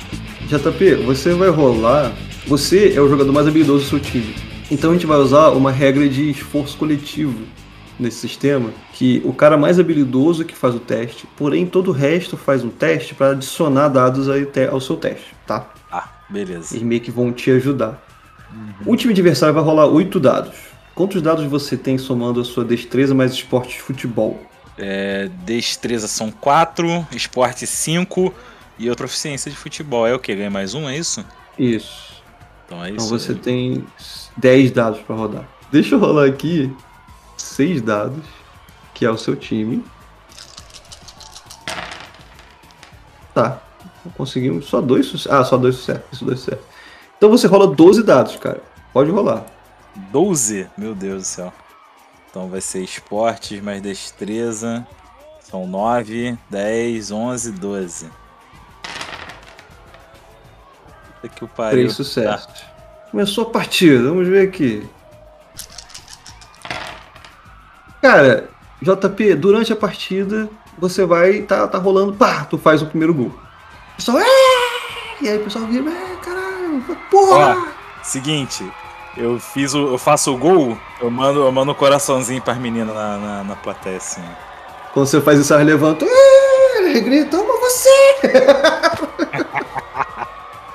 JP, 0.49 0.97
você 1.05 1.33
vai 1.35 1.51
rolar. 1.51 2.12
Você 2.49 2.95
é 2.97 3.01
o 3.01 3.09
jogador 3.09 3.33
mais 3.33 3.47
habilidoso 3.47 3.85
do 3.85 3.89
seu 3.89 4.01
time. 4.01 4.35
Então 4.68 4.91
a 4.91 4.95
gente 4.95 5.07
vai 5.07 5.18
usar 5.18 5.51
uma 5.51 5.70
regra 5.70 6.09
de 6.09 6.29
esforço 6.29 6.76
coletivo 6.76 7.47
nesse 7.97 8.16
sistema, 8.18 8.70
que 8.93 9.22
o 9.24 9.33
cara 9.33 9.57
mais 9.57 9.79
habilidoso 9.79 10.45
que 10.45 10.57
faz 10.57 10.74
o 10.74 10.81
teste, 10.81 11.29
porém 11.37 11.64
todo 11.64 11.89
o 11.89 11.93
resto 11.93 12.37
faz 12.37 12.64
um 12.64 12.70
teste 12.70 13.14
para 13.14 13.31
adicionar 13.31 13.87
dados 13.87 14.26
ao 14.29 14.81
seu 14.81 14.97
teste, 14.97 15.33
tá? 15.47 15.70
Ah, 15.93 16.09
beleza. 16.29 16.74
Eles 16.74 16.83
meio 16.83 17.01
que 17.01 17.12
vão 17.12 17.31
te 17.31 17.49
ajudar. 17.53 18.05
O 18.85 18.97
time 18.97 19.12
adversário 19.12 19.55
vai 19.55 19.62
rolar 19.62 19.87
8 19.87 20.18
dados. 20.18 20.57
Quantos 20.93 21.22
dados 21.22 21.45
você 21.45 21.76
tem 21.76 21.97
somando 21.99 22.41
a 22.41 22.45
sua 22.45 22.64
destreza 22.64 23.14
mais 23.14 23.33
esporte 23.33 23.76
de 23.76 23.83
futebol? 23.83 24.43
É, 24.76 25.31
destreza 25.45 26.09
são 26.09 26.33
4, 26.33 27.07
esporte 27.12 27.64
5 27.64 28.35
e 28.79 28.89
a 28.89 28.95
proficiência 28.95 29.51
de 29.51 29.57
futebol. 29.57 30.07
É 30.07 30.14
o 30.14 30.18
que? 30.18 30.35
Ganha 30.35 30.51
mais 30.51 30.74
um, 30.74 30.89
é 30.89 30.97
isso? 30.97 31.24
Isso. 31.59 32.22
Então 32.66 32.85
é 32.85 32.91
Então 32.91 33.05
isso. 33.05 33.18
você 33.18 33.35
tem 33.35 33.85
10 34.37 34.70
dados 34.72 35.01
para 35.01 35.16
rodar. 35.16 35.49
Deixa 35.72 35.95
eu 35.95 35.99
rolar 35.99 36.26
aqui 36.26 36.74
6 37.37 37.83
dados, 37.83 38.24
que 38.95 39.05
é 39.05 39.11
o 39.11 39.18
seu 39.18 39.37
time. 39.37 39.85
Tá. 43.35 43.61
Conseguimos 44.16 44.66
só 44.66 44.81
dois 44.81 45.07
sucessos. 45.07 45.33
Ah, 45.33 45.45
só 45.45 45.57
dois 45.57 45.76
sucessos. 45.76 46.05
Isso, 46.12 46.24
dois 46.24 46.39
sucessos. 46.41 46.64
Então 47.16 47.29
você 47.31 47.47
rola 47.47 47.66
12 47.66 48.03
dados, 48.03 48.37
cara. 48.37 48.62
Pode 48.93 49.11
rolar. 49.11 49.45
12? 50.12 50.68
Meu 50.76 50.95
Deus 50.95 51.22
do 51.22 51.26
céu. 51.26 51.53
Então 52.31 52.49
vai 52.49 52.61
ser 52.61 52.83
esportes 52.83 53.61
mais 53.61 53.83
destreza. 53.83 54.87
São 55.41 55.66
9, 55.66 56.39
10, 56.51 57.11
11, 57.11 57.53
12. 57.53 58.11
Puta 61.20 61.28
que 61.28 61.44
o 61.44 61.48
pariu. 61.48 61.78
Três 61.78 61.92
sucessos. 61.94 62.48
Começou 63.10 63.44
a 63.44 63.50
partida, 63.50 64.02
vamos 64.08 64.28
ver 64.28 64.46
aqui. 64.46 64.88
Cara, 68.00 68.48
JP, 68.80 69.34
durante 69.34 69.72
a 69.72 69.76
partida, 69.76 70.48
você 70.78 71.04
vai, 71.04 71.42
tá, 71.42 71.66
tá 71.66 71.78
rolando, 71.78 72.12
pá, 72.12 72.44
tu 72.44 72.56
faz 72.56 72.80
o 72.82 72.86
primeiro 72.86 73.12
gol. 73.12 73.26
O 73.26 73.96
pessoal, 73.96 74.18
é! 74.18 74.24
E 75.20 75.28
aí 75.28 75.38
o 75.38 75.44
pessoal 75.44 75.64
vira, 75.66 75.90
é, 75.90 76.16
caralho, 76.24 76.84
porra! 77.10 77.56
Ó, 77.56 78.02
seguinte, 78.04 78.64
eu 79.16 79.40
fiz 79.40 79.74
o, 79.74 79.88
eu 79.88 79.98
faço 79.98 80.32
o 80.32 80.38
gol, 80.38 80.78
eu 81.00 81.10
mando, 81.10 81.40
eu 81.40 81.50
mando 81.50 81.72
um 81.72 81.74
coraçãozinho 81.74 82.40
pras 82.40 82.58
meninas 82.58 82.94
na, 82.94 83.16
na, 83.16 83.45
na 83.45 83.57
plateia, 83.57 83.96
assim. 83.96 84.22
Quando 84.92 85.07
você 85.07 85.20
faz 85.20 85.40
isso, 85.40 85.53
elas 85.53 85.66
levantam, 85.66 86.07
é, 86.08 87.00
gritam, 87.00 87.40
toma 87.40 87.58
você! 87.58 89.28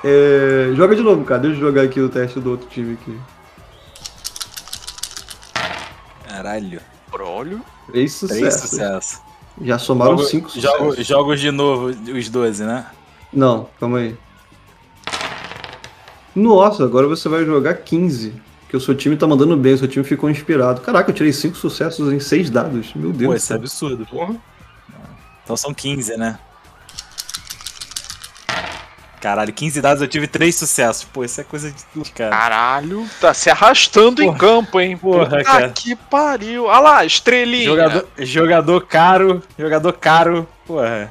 É, 0.04 0.72
joga 0.76 0.96
de 0.96 1.02
novo, 1.02 1.24
cara, 1.24 1.42
deixa 1.42 1.56
eu 1.58 1.62
jogar 1.62 1.84
aqui 1.84 2.00
o 2.02 2.10
teste 2.10 2.40
do 2.40 2.52
outro 2.52 2.68
time 2.70 2.94
aqui. 3.02 3.18
Caralho. 6.28 6.82
Brolho. 7.12 7.62
Três 7.92 8.20
Três 8.20 8.32
sucessos. 8.54 8.70
sucessos. 8.70 9.22
Já 9.62 9.78
somaram 9.78 10.18
Jogo- 10.18 10.30
cinco 10.30 10.50
sucessos. 10.50 10.78
jogo, 10.80 11.04
jogos 11.04 11.40
de 11.40 11.52
novo, 11.52 11.86
os 11.88 12.30
12, 12.30 12.64
né? 12.64 12.88
Não, 13.32 13.70
calma 13.80 14.00
aí. 14.00 14.18
Nossa, 16.36 16.84
agora 16.84 17.08
você 17.08 17.30
vai 17.30 17.46
jogar 17.46 17.76
15. 17.76 18.34
Porque 18.62 18.76
o 18.78 18.82
seu 18.82 18.96
time 18.96 19.16
tá 19.16 19.28
mandando 19.28 19.56
bem, 19.56 19.74
o 19.74 19.78
seu 19.78 19.88
time 19.88 20.04
ficou 20.04 20.30
inspirado. 20.30 20.82
Caraca, 20.82 21.12
eu 21.12 21.16
tirei 21.16 21.32
5 21.32 21.56
sucessos 21.56 22.12
em 22.12 22.20
6 22.20 22.50
dados. 22.50 22.92
Meu 22.96 23.12
Deus. 23.12 23.30
Pô, 23.32 23.36
isso 23.38 23.54
é 23.54 23.56
absurdo. 23.56 24.08
Então 25.44 25.56
são 25.56 25.72
15, 25.74 26.18
né? 26.18 26.40
Caralho, 29.24 29.54
15 29.54 29.80
dados 29.82 30.02
eu 30.02 30.08
tive 30.10 30.28
3 30.28 30.54
sucessos. 30.54 31.06
Pô, 31.06 31.24
isso 31.24 31.40
é 31.40 31.45
coisa 31.45 31.72
de 31.72 31.82
Deus, 31.95 32.10
cara. 32.10 32.30
Caralho, 32.32 33.08
tá 33.22 33.34
se 33.34 33.50
arrastando 33.50 34.22
em 34.22 34.26
Porra. 34.26 34.38
campo, 34.38 34.82
hein? 34.82 34.98
Porra, 34.98 35.24
Puta 35.30 35.44
cara. 35.45 35.70
que 35.70 35.95
pariu. 35.95 36.66
Olha 36.66 36.80
lá, 36.80 37.06
estrelinha. 37.06 37.64
Jogador, 37.64 38.08
jogador 38.20 38.86
caro, 38.86 39.41
jogador 39.58 39.94
caro. 39.94 40.45
Porra. 40.68 41.10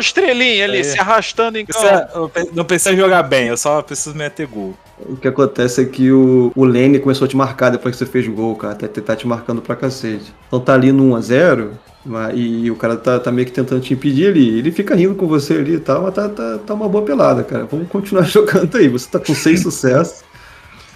Estrelinha 0.00 0.64
ali, 0.64 0.78
Aí. 0.78 0.84
se 0.84 0.98
arrastando 0.98 1.58
em 1.58 1.66
campo. 1.66 1.78
Precisa- 1.80 2.10
eu 2.14 2.28
pe- 2.28 2.50
não 2.54 2.64
precisa 2.64 2.96
jogar 2.96 3.22
bem, 3.22 3.48
eu 3.48 3.56
só 3.56 3.80
preciso 3.82 4.14
meter 4.16 4.46
gol. 4.46 4.74
O 5.00 5.16
que 5.16 5.28
acontece 5.28 5.80
é 5.82 5.84
que 5.84 6.10
o, 6.10 6.50
o 6.56 6.64
Lene 6.64 6.98
começou 6.98 7.24
a 7.24 7.28
te 7.28 7.36
marcar 7.36 7.70
depois 7.70 7.94
que 7.94 7.98
você 8.04 8.10
fez 8.10 8.26
gol, 8.26 8.56
cara. 8.56 8.74
Tá, 8.74 8.88
tá 8.88 9.14
te 9.16 9.26
marcando 9.28 9.62
pra 9.62 9.76
cacete. 9.76 10.32
Então 10.48 10.58
tá 10.60 10.74
ali 10.74 10.90
no 10.90 11.10
1x0. 11.14 11.70
mas- 12.04 12.32
E 12.36 12.70
o 12.70 12.74
cara 12.76 12.96
tá, 12.96 13.18
tá 13.20 13.30
meio 13.30 13.46
que 13.46 13.52
tentando 13.52 13.80
te 13.80 13.92
impedir 13.94 14.28
ali. 14.28 14.58
Ele 14.58 14.72
fica 14.72 14.94
rindo 14.96 15.14
com 15.14 15.26
você 15.28 15.54
ali 15.54 15.74
e 15.74 15.80
tal, 15.80 16.02
mas 16.02 16.14
tá, 16.14 16.28
tá, 16.28 16.58
tá 16.66 16.74
uma 16.74 16.88
boa 16.88 17.04
pelada, 17.04 17.44
cara. 17.44 17.64
Vamos 17.70 17.88
continuar 17.88 18.22
jogando 18.28 18.76
aí. 18.76 18.88
Você 18.88 19.08
tá 19.08 19.18
com 19.20 19.34
6 19.34 19.60
sucessos. 19.62 20.24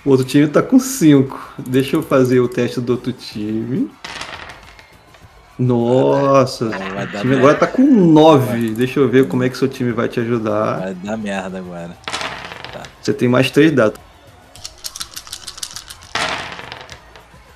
O 0.05 0.11
outro 0.11 0.27
time 0.27 0.49
tá 0.49 0.61
com 0.63 0.81
5. 0.81 1.55
Deixa 1.69 1.95
eu 1.95 2.03
fazer 2.03 2.41
o 2.41 2.49
teste 2.49 2.81
do 2.81 2.95
outro 2.95 3.13
time. 3.13 3.89
Nossa, 5.59 6.65
o 6.67 6.71
time 6.71 6.91
merda. 6.91 7.37
agora 7.39 7.55
tá 7.55 7.67
com 7.67 7.83
9. 7.83 8.71
Deixa 8.71 8.99
eu 9.01 9.09
ver 9.09 9.29
como 9.29 9.45
é 9.45 9.49
que 9.49 9.57
seu 9.57 9.69
time 9.69 9.93
vai 9.93 10.09
te 10.09 10.19
ajudar. 10.21 10.79
Vai 10.81 10.95
dar 10.95 11.17
merda 11.17 11.59
agora. 11.59 11.91
Você 13.01 13.13
tem 13.13 13.29
mais 13.29 13.51
3 13.51 13.73
dados. 13.73 14.01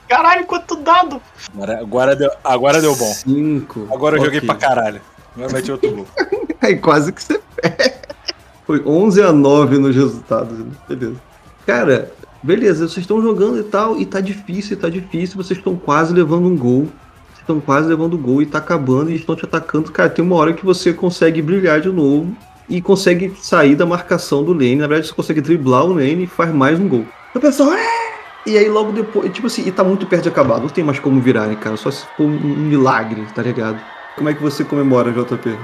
Caralho, 0.09 0.47
quanto 0.47 0.77
dado. 0.77 1.21
Agora, 1.53 1.81
agora, 1.81 2.17
deu, 2.17 2.31
agora 2.45 2.81
deu 2.81 2.95
bom. 2.95 3.13
Cinco. 3.13 3.89
Agora 3.93 4.17
eu 4.17 4.25
joguei 4.25 4.39
Ok. 4.39 4.47
pra 4.47 4.57
caralho. 4.57 5.01
Agora 5.35 5.53
meti 5.53 5.73
outro 5.73 5.91
gol. 5.91 6.07
Aí 6.63 6.77
quase 6.77 7.13
que 7.13 7.23
você 7.23 7.41
perde. 7.61 7.95
Foi 8.67 8.83
11 8.85 9.23
a 9.23 9.33
9 9.33 9.79
nos 9.79 9.95
resultados. 9.97 10.59
né? 10.59 10.67
Beleza. 10.89 11.17
Cara, 11.67 12.13
beleza, 12.43 12.87
vocês 12.89 12.99
estão 12.99 13.21
jogando 13.21 13.59
e 13.59 13.65
tal, 13.65 13.99
e 13.99 14.07
tá 14.07 14.21
difícil, 14.21 14.77
tá 14.77 14.89
difícil, 14.89 15.37
vocês 15.37 15.59
estão 15.59 15.77
quase 15.77 16.13
levando 16.15 16.47
um 16.47 16.57
gol. 16.57 16.89
Estão 17.47 17.61
quase 17.61 17.87
levando 17.89 18.19
gol 18.19 18.43
e 18.43 18.47
tá 18.47 18.59
acabando 18.59 19.09
e 19.09 19.15
estão 19.15 19.37
te 19.37 19.45
atacando. 19.45 19.93
Cara, 19.93 20.11
tem 20.11 20.25
uma 20.25 20.35
hora 20.35 20.53
que 20.53 20.65
você 20.67 20.93
consegue 20.93 21.41
brilhar 21.41 21.81
de 21.81 21.89
novo 21.91 22.35
e 22.69 22.83
consegue 22.83 23.33
sair 23.41 23.77
da 23.77 23.87
marcação 23.87 24.43
do 24.43 24.53
Lane. 24.53 24.75
Na 24.75 24.89
verdade, 24.89 25.07
você 25.07 25.15
consegue 25.15 25.41
driblar 25.41 25.85
o 25.85 25.91
Lane 25.95 26.25
e 26.25 26.27
faz 26.27 26.53
mais 26.53 26.81
um 26.81 26.89
gol. 26.89 27.05
O 27.33 27.39
pessoal, 27.39 27.73
é! 27.73 28.17
E 28.45 28.59
aí 28.59 28.69
logo 28.69 28.91
depois, 28.91 29.33
tipo 29.33 29.47
assim, 29.47 29.63
e 29.65 29.71
tá 29.71 29.85
muito 29.85 30.07
perto 30.07 30.25
de 30.25 30.29
acabar. 30.29 30.59
Não 30.59 30.69
tem 30.69 30.83
mais 30.83 30.99
como 30.99 31.21
virar, 31.21 31.55
cara? 31.57 31.77
Só 31.77 31.89
se 31.93 32.05
for 32.17 32.25
um 32.25 32.31
milagre, 32.31 33.25
tá 33.33 33.43
ligado? 33.43 33.79
Como 34.17 34.29
é 34.29 34.35
que 34.35 34.43
você 34.43 34.65
comemora, 34.65 35.13
JP? 35.13 35.57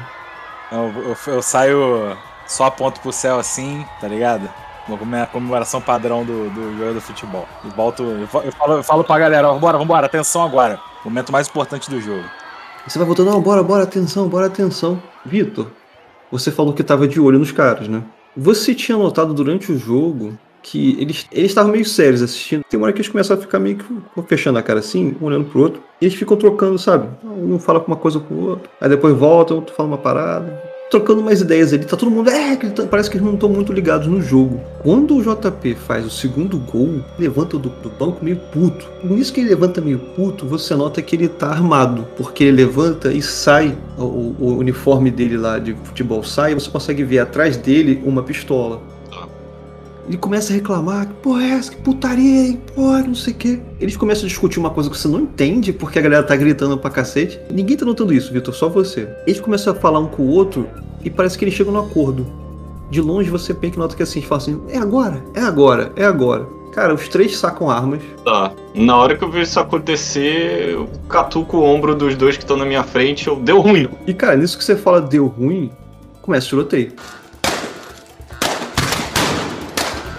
Eu, 0.70 0.92
eu- 1.02 1.16
eu 1.34 1.42
saio, 1.42 2.16
só 2.46 2.66
aponto 2.66 3.00
pro 3.00 3.12
céu 3.12 3.40
assim, 3.40 3.84
tá 4.00 4.06
ligado? 4.06 4.48
Uma 4.88 4.98
come- 4.98 5.26
comemoração 5.32 5.80
padrão 5.80 6.24
do, 6.24 6.50
do 6.50 6.72
jogador 6.76 6.94
de 6.94 7.00
futebol. 7.00 7.46
E 7.64 7.68
volto, 7.68 8.02
eu 8.02 8.26
fa- 8.26 8.40
eu 8.44 8.52
falo, 8.52 8.72
eu 8.74 8.82
falo 8.82 9.04
pra 9.04 9.18
galera, 9.18 9.48
ó, 9.48 9.54
vambora, 9.54 9.78
vambora, 9.78 10.06
atenção 10.06 10.42
agora. 10.42 10.80
Momento 11.04 11.30
mais 11.32 11.48
importante 11.48 11.88
do 11.90 12.00
jogo. 12.00 12.24
Você 12.86 12.98
vai 12.98 13.06
voltando, 13.06 13.30
não, 13.30 13.40
bora, 13.40 13.62
bora, 13.62 13.84
atenção, 13.84 14.28
bora, 14.28 14.46
atenção. 14.46 15.00
Vitor, 15.24 15.68
você 16.32 16.50
falou 16.50 16.72
que 16.72 16.82
tava 16.82 17.06
de 17.06 17.20
olho 17.20 17.38
nos 17.38 17.52
caras, 17.52 17.86
né? 17.86 18.02
Você 18.36 18.74
tinha 18.74 18.98
notado 18.98 19.32
durante 19.32 19.70
o 19.70 19.78
jogo 19.78 20.36
que 20.62 20.96
eles 21.00 21.26
eles 21.30 21.50
estavam 21.50 21.70
meio 21.72 21.84
sérios 21.84 22.22
assistindo. 22.22 22.62
Tem 22.68 22.78
uma 22.78 22.86
hora 22.86 22.92
que 22.92 23.00
eles 23.00 23.10
começam 23.10 23.36
a 23.36 23.40
ficar 23.40 23.58
meio 23.58 23.76
que 23.76 24.22
fechando 24.26 24.58
a 24.58 24.62
cara 24.62 24.78
assim, 24.80 25.14
um 25.20 25.26
olhando 25.26 25.44
pro 25.50 25.60
outro. 25.60 25.82
E 26.00 26.06
eles 26.06 26.16
ficam 26.16 26.36
trocando, 26.36 26.78
sabe? 26.78 27.08
Um 27.24 27.58
fala 27.58 27.84
uma 27.86 27.96
coisa 27.96 28.18
com 28.18 28.34
o 28.34 28.48
outro. 28.50 28.68
Aí 28.80 28.88
depois 28.88 29.14
volta, 29.16 29.54
outro 29.54 29.74
fala 29.74 29.88
uma 29.88 29.98
parada. 29.98 30.60
Trocando 30.92 31.22
umas 31.22 31.40
ideias 31.40 31.72
ali. 31.72 31.86
Tá 31.86 31.96
todo 31.96 32.10
mundo. 32.10 32.28
É, 32.28 32.54
gritando. 32.54 32.86
parece 32.86 33.08
que 33.08 33.16
eles 33.16 33.26
não 33.26 33.32
estão 33.32 33.48
muito 33.48 33.72
ligados 33.72 34.06
no 34.06 34.20
jogo. 34.20 34.60
Quando 34.82 35.16
o 35.16 35.22
JP 35.22 35.74
faz 35.74 36.04
o 36.04 36.10
segundo 36.10 36.58
gol, 36.58 37.02
levanta 37.18 37.56
do, 37.56 37.70
do 37.70 37.88
banco 37.88 38.22
meio 38.22 38.36
puto. 38.52 38.86
Nisso 39.02 39.32
que 39.32 39.40
ele 39.40 39.48
levanta 39.48 39.80
meio 39.80 39.98
puto, 39.98 40.46
você 40.46 40.76
nota 40.76 41.00
que 41.00 41.16
ele 41.16 41.28
tá 41.28 41.48
armado. 41.48 42.06
Porque 42.14 42.44
ele 42.44 42.58
levanta 42.58 43.10
e 43.10 43.22
sai, 43.22 43.74
o, 43.96 44.36
o 44.38 44.58
uniforme 44.58 45.10
dele 45.10 45.38
lá 45.38 45.58
de 45.58 45.74
futebol 45.82 46.22
sai, 46.22 46.52
e 46.52 46.54
você 46.56 46.68
consegue 46.68 47.02
ver 47.04 47.20
atrás 47.20 47.56
dele 47.56 48.02
uma 48.04 48.22
pistola. 48.22 48.91
Ele 50.06 50.16
começa 50.16 50.52
a 50.52 50.56
reclamar, 50.56 51.06
que 51.06 51.14
porra 51.14 51.42
é 51.44 51.50
essa, 51.50 51.70
que 51.70 51.76
putaria, 51.76 52.46
hein? 52.46 52.60
Porra, 52.74 53.02
não 53.02 53.14
sei 53.14 53.32
o 53.32 53.36
quê. 53.36 53.60
Eles 53.80 53.96
começam 53.96 54.24
a 54.24 54.28
discutir 54.28 54.58
uma 54.58 54.70
coisa 54.70 54.90
que 54.90 54.96
você 54.98 55.08
não 55.08 55.20
entende, 55.20 55.72
porque 55.72 55.98
a 55.98 56.02
galera 56.02 56.22
tá 56.22 56.34
gritando 56.34 56.76
pra 56.76 56.90
cacete. 56.90 57.38
Ninguém 57.50 57.76
tá 57.76 57.84
notando 57.84 58.12
isso, 58.12 58.32
Vitor, 58.32 58.52
só 58.54 58.68
você. 58.68 59.08
Eles 59.26 59.40
começam 59.40 59.72
a 59.72 59.76
falar 59.76 60.00
um 60.00 60.08
com 60.08 60.22
o 60.22 60.30
outro 60.30 60.68
e 61.04 61.10
parece 61.10 61.38
que 61.38 61.44
eles 61.44 61.54
chegam 61.54 61.72
no 61.72 61.80
acordo. 61.80 62.26
De 62.90 63.00
longe 63.00 63.30
você 63.30 63.52
bem 63.52 63.70
que 63.70 63.78
nota 63.78 63.96
que 63.96 64.02
assim, 64.02 64.18
eles 64.18 64.28
falam 64.28 64.42
assim, 64.42 64.60
é 64.68 64.78
agora, 64.78 65.22
é 65.34 65.40
agora, 65.40 65.92
é 65.96 66.04
agora. 66.04 66.46
Cara, 66.72 66.94
os 66.94 67.06
três 67.06 67.36
sacam 67.36 67.70
armas. 67.70 68.00
Tá. 68.24 68.52
Na 68.74 68.96
hora 68.96 69.16
que 69.16 69.22
eu 69.22 69.30
vejo 69.30 69.44
isso 69.44 69.60
acontecer, 69.60 70.70
eu 70.70 70.88
catuco 71.08 71.58
o 71.58 71.62
ombro 71.62 71.94
dos 71.94 72.14
dois 72.16 72.36
que 72.36 72.42
estão 72.42 72.56
na 72.56 72.64
minha 72.64 72.82
frente, 72.82 73.28
eu 73.28 73.36
deu 73.36 73.60
ruim. 73.60 73.88
E 74.06 74.14
cara, 74.14 74.36
nisso 74.36 74.56
que 74.56 74.64
você 74.64 74.74
fala 74.74 75.00
deu 75.00 75.26
ruim, 75.26 75.70
começa 76.22 76.46
o 76.46 76.48
tiroteio. 76.48 76.92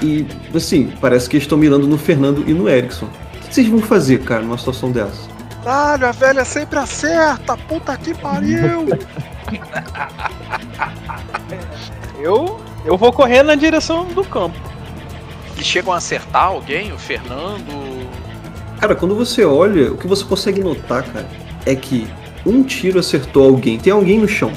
E 0.04 0.28
assim, 0.54 0.92
parece 1.00 1.30
que 1.30 1.38
eles 1.38 1.46
estão 1.46 1.58
mirando 1.58 1.88
no 1.88 1.98
Fernando 1.98 2.44
e 2.46 2.54
no 2.54 2.68
Erickson. 2.68 3.06
O 3.06 3.40
que 3.48 3.56
vocês 3.56 3.68
vão 3.68 3.80
fazer, 3.80 4.22
cara, 4.24 4.42
numa 4.42 4.58
situação 4.58 4.92
dessa? 4.92 5.30
Caralho, 5.64 6.08
a 6.08 6.12
velha 6.12 6.44
sempre 6.44 6.78
acerta! 6.78 7.56
Puta 7.56 7.96
que 7.96 8.14
pariu! 8.14 8.88
Eu, 12.20 12.62
eu 12.86 12.98
vou 12.98 13.12
correr 13.12 13.44
na 13.44 13.54
direção 13.54 14.06
do 14.06 14.24
campo. 14.24 14.58
Eles 15.56 15.66
chegam 15.66 15.92
a 15.92 15.98
acertar 15.98 16.46
alguém, 16.46 16.94
o 16.94 16.98
Fernando. 16.98 18.08
Cara, 18.80 18.96
quando 18.96 19.14
você 19.14 19.44
olha, 19.44 19.92
o 19.92 19.98
que 19.98 20.08
você 20.08 20.24
consegue 20.24 20.62
notar, 20.62 21.04
cara, 21.04 21.28
é 21.66 21.76
que 21.76 22.08
um 22.46 22.64
tiro 22.64 22.98
acertou 22.98 23.44
alguém. 23.44 23.78
Tem 23.78 23.92
alguém 23.92 24.20
no 24.20 24.28
chão. 24.28 24.54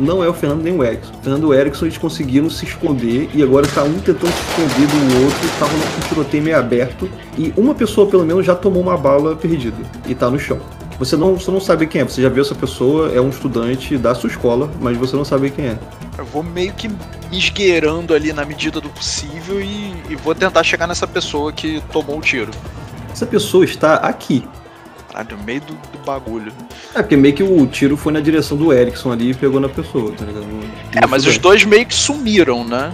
Não 0.00 0.24
é 0.24 0.28
o 0.28 0.32
Fernando 0.32 0.62
nem 0.62 0.74
o 0.74 0.82
Erickson. 0.82 1.12
O 1.12 1.22
Fernando 1.22 1.42
e 1.42 1.46
o 1.46 1.54
Erickson 1.54 1.84
eles 1.84 1.98
conseguiram 1.98 2.48
se 2.48 2.64
esconder 2.64 3.28
e 3.34 3.42
agora 3.42 3.66
tá 3.68 3.84
um 3.84 3.98
tentando 4.00 4.32
se 4.32 4.42
esconder 4.50 4.86
do 4.86 5.24
outro. 5.24 5.48
Tava 5.58 5.72
num 5.72 6.08
tiroteio 6.08 6.42
meio 6.42 6.58
aberto 6.58 7.10
e 7.36 7.52
uma 7.56 7.74
pessoa 7.74 8.08
pelo 8.08 8.24
menos 8.24 8.46
já 8.46 8.54
tomou 8.54 8.82
uma 8.82 8.96
bala 8.96 9.36
perdida 9.36 9.76
e 10.06 10.14
tá 10.14 10.30
no 10.30 10.38
chão. 10.38 10.58
Você 10.98 11.16
não, 11.16 11.34
você 11.34 11.50
não 11.50 11.60
sabe 11.60 11.86
quem 11.86 12.02
é, 12.02 12.04
você 12.04 12.20
já 12.20 12.28
viu 12.28 12.42
essa 12.42 12.54
pessoa, 12.54 13.10
é 13.10 13.20
um 13.20 13.30
estudante 13.30 13.96
da 13.96 14.14
sua 14.14 14.28
escola, 14.28 14.70
mas 14.80 14.98
você 14.98 15.16
não 15.16 15.24
sabe 15.24 15.50
quem 15.50 15.68
é. 15.68 15.78
Eu 16.18 16.26
vou 16.26 16.42
meio 16.42 16.74
que 16.74 16.88
me 16.88 16.98
esgueirando 17.32 18.12
ali 18.12 18.34
na 18.34 18.44
medida 18.44 18.82
do 18.82 18.90
possível 18.90 19.62
e, 19.62 19.94
e 20.10 20.16
vou 20.16 20.34
tentar 20.34 20.62
chegar 20.62 20.86
nessa 20.86 21.06
pessoa 21.06 21.52
que 21.52 21.82
tomou 21.90 22.18
o 22.18 22.20
tiro. 22.20 22.50
Essa 23.10 23.24
pessoa 23.24 23.64
está 23.64 23.94
aqui. 23.94 24.46
Caralho, 25.12 25.36
no 25.36 25.44
meio 25.44 25.60
do, 25.62 25.72
do 25.74 26.04
bagulho. 26.04 26.52
É, 26.94 27.02
porque 27.02 27.16
meio 27.16 27.34
que 27.34 27.42
o 27.42 27.66
tiro 27.66 27.96
foi 27.96 28.12
na 28.12 28.20
direção 28.20 28.56
do 28.56 28.72
Erickson 28.72 29.12
ali 29.12 29.30
e 29.30 29.34
pegou 29.34 29.60
na 29.60 29.68
pessoa, 29.68 30.12
tá 30.12 30.24
ligado? 30.24 30.44
No- 30.46 30.62
É, 30.94 31.06
mas 31.06 31.26
os 31.26 31.36
dois 31.38 31.64
meio 31.64 31.84
que 31.86 31.94
sumiram, 31.94 32.64
né? 32.64 32.92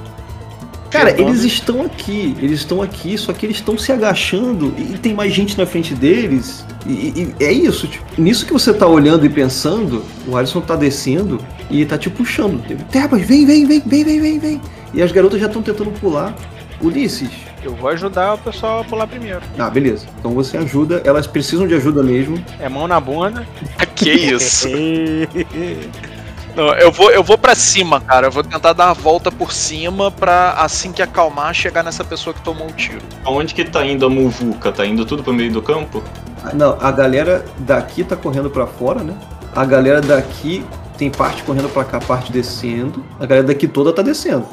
Cara, 0.90 1.10
eles 1.20 1.43
estão 1.43 1.82
aqui, 1.82 2.34
eles 2.40 2.60
estão 2.60 2.80
aqui, 2.80 3.18
só 3.18 3.32
que 3.32 3.44
eles 3.44 3.56
estão 3.56 3.76
se 3.76 3.90
agachando 3.93 4.72
e 4.78 4.97
tem 4.97 5.12
mais 5.14 5.32
gente 5.34 5.59
na 5.59 5.66
frente 5.66 5.94
deles. 5.94 6.64
E, 6.86 6.90
e- 6.93 7.34
e 7.40 7.44
é 7.44 7.52
isso, 7.52 7.86
tipo, 7.88 8.05
nisso 8.16 8.47
que 8.47 8.52
você 8.52 8.72
tá 8.72 8.86
olhando 8.86 9.26
e 9.26 9.28
pensando, 9.28 10.02
o 10.26 10.36
Alisson 10.36 10.60
tá 10.60 10.76
descendo 10.76 11.40
e 11.68 11.84
tá 11.84 11.98
te 11.98 12.09
puxando. 12.09 12.62
Tebas, 12.90 13.22
vem, 13.26 13.44
vem, 13.44 13.66
vem, 13.66 13.80
vem, 13.84 14.05
vem, 14.05 14.20
vem, 14.20 14.38
vem. 14.38 14.60
E 14.94 15.02
as 15.02 15.10
garotas 15.12 15.40
já 15.40 15.47
estão 15.48 15.60
tentando 15.60 15.90
pular. 16.01 16.34
Ulisses. 16.80 17.30
Eu 17.66 17.74
vou 17.74 17.90
ajudar 17.90 18.34
o 18.34 18.38
pessoal 18.38 18.80
a 18.82 18.84
pular 18.84 19.09
primeiro. 19.09 19.40
Ah, 19.59 19.68
beleza. 19.68 20.06
Então 20.20 20.30
você 20.30 20.56
ajuda, 20.56 21.02
elas 21.05 21.26
precisam 21.26 21.66
de 21.66 21.74
ajuda 21.74 22.01
mesmo. 22.01 22.40
É 22.60 22.68
mão 22.68 22.86
na 22.86 23.01
bunda. 23.01 23.44
Que 23.97 24.10
isso? 24.10 24.68
Não, 26.55 26.68
eu 26.74 26.93
vou, 26.93 27.10
eu 27.10 27.22
vou 27.24 27.36
para 27.36 27.55
cima, 27.55 28.01
cara. 28.01 28.28
Eu 28.28 28.30
vou 28.30 28.44
tentar 28.44 28.72
dar 28.72 28.90
a 28.90 28.93
volta 28.93 29.32
por 29.32 29.52
cima 29.52 30.10
pra 30.10 30.52
assim 30.52 30.93
que 30.93 31.02
acalmar 31.02 31.52
chegar 31.55 31.82
nessa 31.82 32.05
pessoa 32.05 32.32
que 32.32 32.40
tomou 32.43 32.68
o 32.68 32.72
tiro. 32.72 33.01
Aonde 33.24 33.52
que 33.55 33.64
tá 33.64 33.84
indo 33.84 34.06
a 34.06 34.10
muvuca? 34.10 34.70
Tá 34.70 34.86
indo 34.86 35.05
tudo 35.05 35.24
pro 35.24 35.32
meio 35.34 35.51
do 35.51 35.60
campo? 35.60 36.02
Ah, 36.44 36.52
Não, 36.55 36.78
a 36.80 36.93
galera 36.93 37.44
daqui 37.59 38.05
tá 38.05 38.14
correndo 38.16 38.48
pra 38.48 38.66
fora, 38.66 39.02
né? 39.02 39.14
A 39.55 39.64
galera 39.64 40.01
daqui 40.01 40.64
tem 40.97 41.10
parte 41.10 41.43
correndo 41.43 41.68
pra 41.70 41.84
cá, 41.84 41.98
parte 41.98 42.30
descendo. 42.30 43.05
A 43.18 43.26
galera 43.26 43.47
daqui 43.48 43.66
toda 43.66 43.93
tá 43.93 44.02
descendo. 44.02 44.47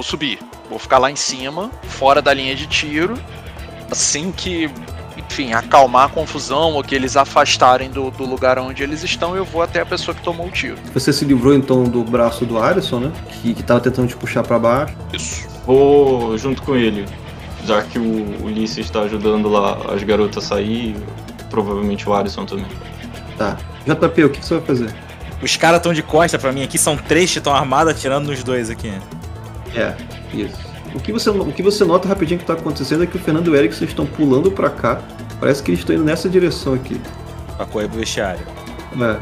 Vou 0.00 0.04
subir. 0.04 0.38
Vou 0.70 0.78
ficar 0.78 0.96
lá 0.96 1.10
em 1.10 1.16
cima, 1.16 1.70
fora 1.82 2.22
da 2.22 2.32
linha 2.32 2.56
de 2.56 2.66
tiro. 2.66 3.18
Assim 3.90 4.32
que, 4.32 4.70
enfim, 5.14 5.52
acalmar 5.52 6.06
a 6.06 6.08
confusão 6.08 6.72
ou 6.72 6.82
que 6.82 6.94
eles 6.94 7.18
afastarem 7.18 7.90
do, 7.90 8.10
do 8.10 8.24
lugar 8.24 8.58
onde 8.58 8.82
eles 8.82 9.02
estão, 9.02 9.36
eu 9.36 9.44
vou 9.44 9.60
até 9.60 9.82
a 9.82 9.84
pessoa 9.84 10.14
que 10.14 10.22
tomou 10.22 10.46
o 10.46 10.50
tiro. 10.50 10.78
Você 10.94 11.12
se 11.12 11.22
livrou 11.26 11.52
então 11.52 11.84
do 11.84 12.02
braço 12.02 12.46
do 12.46 12.58
Alisson, 12.58 12.98
né? 12.98 13.12
Que, 13.42 13.52
que 13.52 13.62
tava 13.62 13.80
tentando 13.80 14.08
te 14.08 14.16
puxar 14.16 14.42
pra 14.42 14.58
baixo. 14.58 14.94
Isso. 15.12 15.46
Vou 15.66 16.38
junto 16.38 16.62
com 16.62 16.74
ele. 16.74 17.04
Já 17.66 17.82
que 17.82 17.98
o 17.98 18.42
Ulisses 18.42 18.88
tá 18.88 19.02
ajudando 19.02 19.50
lá 19.50 19.92
as 19.94 20.02
garotas 20.02 20.46
a 20.46 20.48
sair, 20.48 20.96
provavelmente 21.50 22.08
o 22.08 22.14
Alisson 22.14 22.46
também. 22.46 22.64
Tá. 23.36 23.58
JP, 23.86 24.24
o 24.24 24.30
que, 24.30 24.40
que 24.40 24.46
você 24.46 24.54
vai 24.54 24.64
fazer? 24.64 24.94
Os 25.42 25.56
caras 25.56 25.76
estão 25.76 25.92
de 25.92 26.02
costa 26.02 26.38
pra 26.38 26.52
mim 26.52 26.62
aqui, 26.62 26.78
são 26.78 26.96
três 26.96 27.30
que 27.30 27.36
estão 27.36 27.54
armados 27.54 27.92
atirando 27.92 28.30
nos 28.30 28.42
dois 28.42 28.70
aqui. 28.70 28.90
É, 29.74 29.94
isso. 30.32 30.70
O 30.94 30.98
que, 30.98 31.12
você, 31.12 31.30
o 31.30 31.52
que 31.52 31.62
você 31.62 31.84
nota 31.84 32.08
rapidinho 32.08 32.40
que 32.40 32.46
tá 32.46 32.54
acontecendo 32.54 33.04
é 33.04 33.06
que 33.06 33.16
o 33.16 33.20
Fernando 33.20 33.46
e 33.46 33.50
o 33.50 33.56
Erickson 33.56 33.84
estão 33.84 34.04
pulando 34.04 34.50
pra 34.50 34.70
cá. 34.70 35.00
Parece 35.38 35.62
que 35.62 35.70
eles 35.70 35.80
estão 35.80 35.94
indo 35.94 36.04
nessa 36.04 36.28
direção 36.28 36.74
aqui. 36.74 37.00
Pra 37.56 37.64
correr 37.66 37.88
pro 37.88 37.98
vestiário. 37.98 38.44
É. 39.00 39.16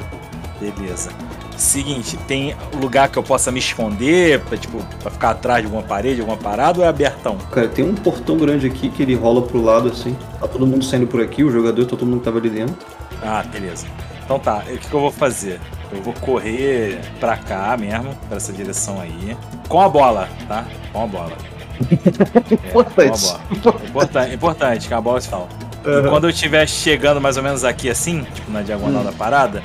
Beleza. 0.60 1.10
Seguinte, 1.56 2.16
tem 2.28 2.56
lugar 2.80 3.08
que 3.08 3.18
eu 3.18 3.22
possa 3.22 3.50
me 3.50 3.58
esconder, 3.58 4.40
pra, 4.40 4.56
tipo, 4.56 4.78
pra 5.00 5.10
ficar 5.10 5.30
atrás 5.30 5.60
de 5.60 5.66
alguma 5.66 5.82
parede, 5.82 6.20
alguma 6.20 6.36
parada, 6.36 6.78
ou 6.78 6.84
é 6.84 6.88
abertão? 6.88 7.36
Cara, 7.50 7.68
tem 7.68 7.84
um 7.84 7.94
portão 7.94 8.36
grande 8.36 8.66
aqui 8.66 8.88
que 8.88 9.02
ele 9.02 9.14
rola 9.14 9.42
pro 9.42 9.60
lado 9.60 9.88
assim. 9.88 10.16
Tá 10.40 10.46
todo 10.46 10.66
mundo 10.66 10.84
saindo 10.84 11.06
por 11.06 11.20
aqui, 11.20 11.42
o 11.42 11.50
jogador, 11.50 11.84
tá 11.84 11.90
todo 11.90 12.06
mundo 12.06 12.20
que 12.20 12.24
tava 12.24 12.38
ali 12.38 12.48
dentro. 12.48 12.76
Ah, 13.22 13.42
beleza. 13.42 13.86
Então 14.24 14.38
tá, 14.38 14.58
o 14.58 14.78
que, 14.78 14.88
que 14.88 14.94
eu 14.94 15.00
vou 15.00 15.10
fazer? 15.10 15.60
Eu 15.90 16.02
vou 16.02 16.12
correr 16.15 17.01
pra 17.19 17.36
cá 17.36 17.77
mesmo, 17.78 18.15
pra 18.28 18.36
essa 18.36 18.52
direção 18.52 19.01
aí. 19.01 19.36
Com 19.69 19.81
a 19.81 19.89
bola, 19.89 20.28
tá? 20.47 20.65
Com 20.93 21.05
a 21.05 21.06
bola. 21.06 21.32
É, 21.81 22.69
Importante. 22.70 23.20
Com 23.62 23.69
a 23.69 23.73
bola. 23.73 23.86
Importante, 23.86 24.35
importante, 24.35 24.89
que 24.89 24.94
a 24.94 25.01
bola 25.01 25.20
se 25.20 25.28
fala. 25.28 25.48
E 25.85 26.09
quando 26.09 26.24
eu 26.24 26.31
estiver 26.31 26.66
chegando 26.69 27.20
mais 27.20 27.36
ou 27.36 27.43
menos 27.43 27.65
aqui 27.65 27.89
assim, 27.89 28.24
tipo 28.35 28.51
na 28.51 28.62
diagonal 28.62 29.05
da 29.05 29.12
parada, 29.12 29.62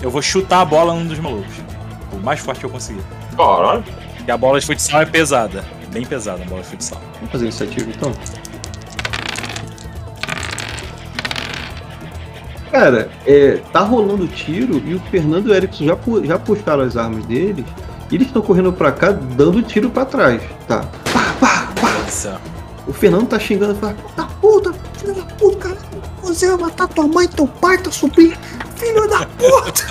eu 0.00 0.10
vou 0.10 0.22
chutar 0.22 0.60
a 0.60 0.64
bola 0.64 0.94
num 0.94 1.06
dos 1.06 1.18
malucos. 1.18 1.54
O 2.12 2.16
mais 2.18 2.38
forte 2.40 2.60
que 2.60 2.66
eu 2.66 2.70
conseguir. 2.70 3.02
Caralho. 3.36 3.84
E 4.26 4.30
a 4.30 4.36
bola 4.36 4.60
de 4.60 4.66
futsal 4.66 5.02
é 5.02 5.06
pesada. 5.06 5.64
Bem 5.92 6.04
pesada 6.06 6.42
a 6.42 6.46
bola 6.46 6.62
de 6.62 6.68
futsal. 6.68 7.00
Vamos 7.16 7.30
fazer 7.32 7.44
iniciativa 7.44 7.90
então? 7.90 8.12
Cara, 12.76 13.08
é, 13.26 13.62
tá 13.72 13.80
rolando 13.80 14.28
tiro 14.28 14.82
e 14.84 14.94
o 14.94 15.00
Fernando 15.10 15.48
e 15.48 15.50
o 15.50 15.54
Erickson 15.54 15.84
já, 15.86 15.96
já 16.24 16.38
puxaram 16.38 16.82
as 16.82 16.94
armas 16.94 17.24
deles 17.24 17.64
e 18.10 18.14
eles 18.14 18.26
estão 18.26 18.42
correndo 18.42 18.70
pra 18.70 18.92
cá 18.92 19.12
dando 19.12 19.62
tiro 19.62 19.88
pra 19.88 20.04
trás, 20.04 20.42
tá? 20.68 20.84
Pá, 21.10 21.34
pá, 21.40 21.68
pá. 21.80 21.90
Nossa. 22.04 22.38
O 22.86 22.92
Fernando 22.92 23.28
tá 23.28 23.38
xingando 23.38 23.72
e 23.72 23.76
fala: 23.76 23.94
Puta 23.94 24.24
puta, 24.42 24.74
filho 24.98 25.14
da 25.14 25.22
puta, 25.22 25.56
cara. 25.56 25.76
Você 26.22 26.48
vai 26.48 26.58
matar 26.58 26.86
tua 26.88 27.08
mãe, 27.08 27.26
teu 27.26 27.46
pai, 27.48 27.78
teu 27.78 27.90
sobrinho, 27.90 28.36
filho 28.76 29.08
da 29.08 29.24
puta. 29.24 29.86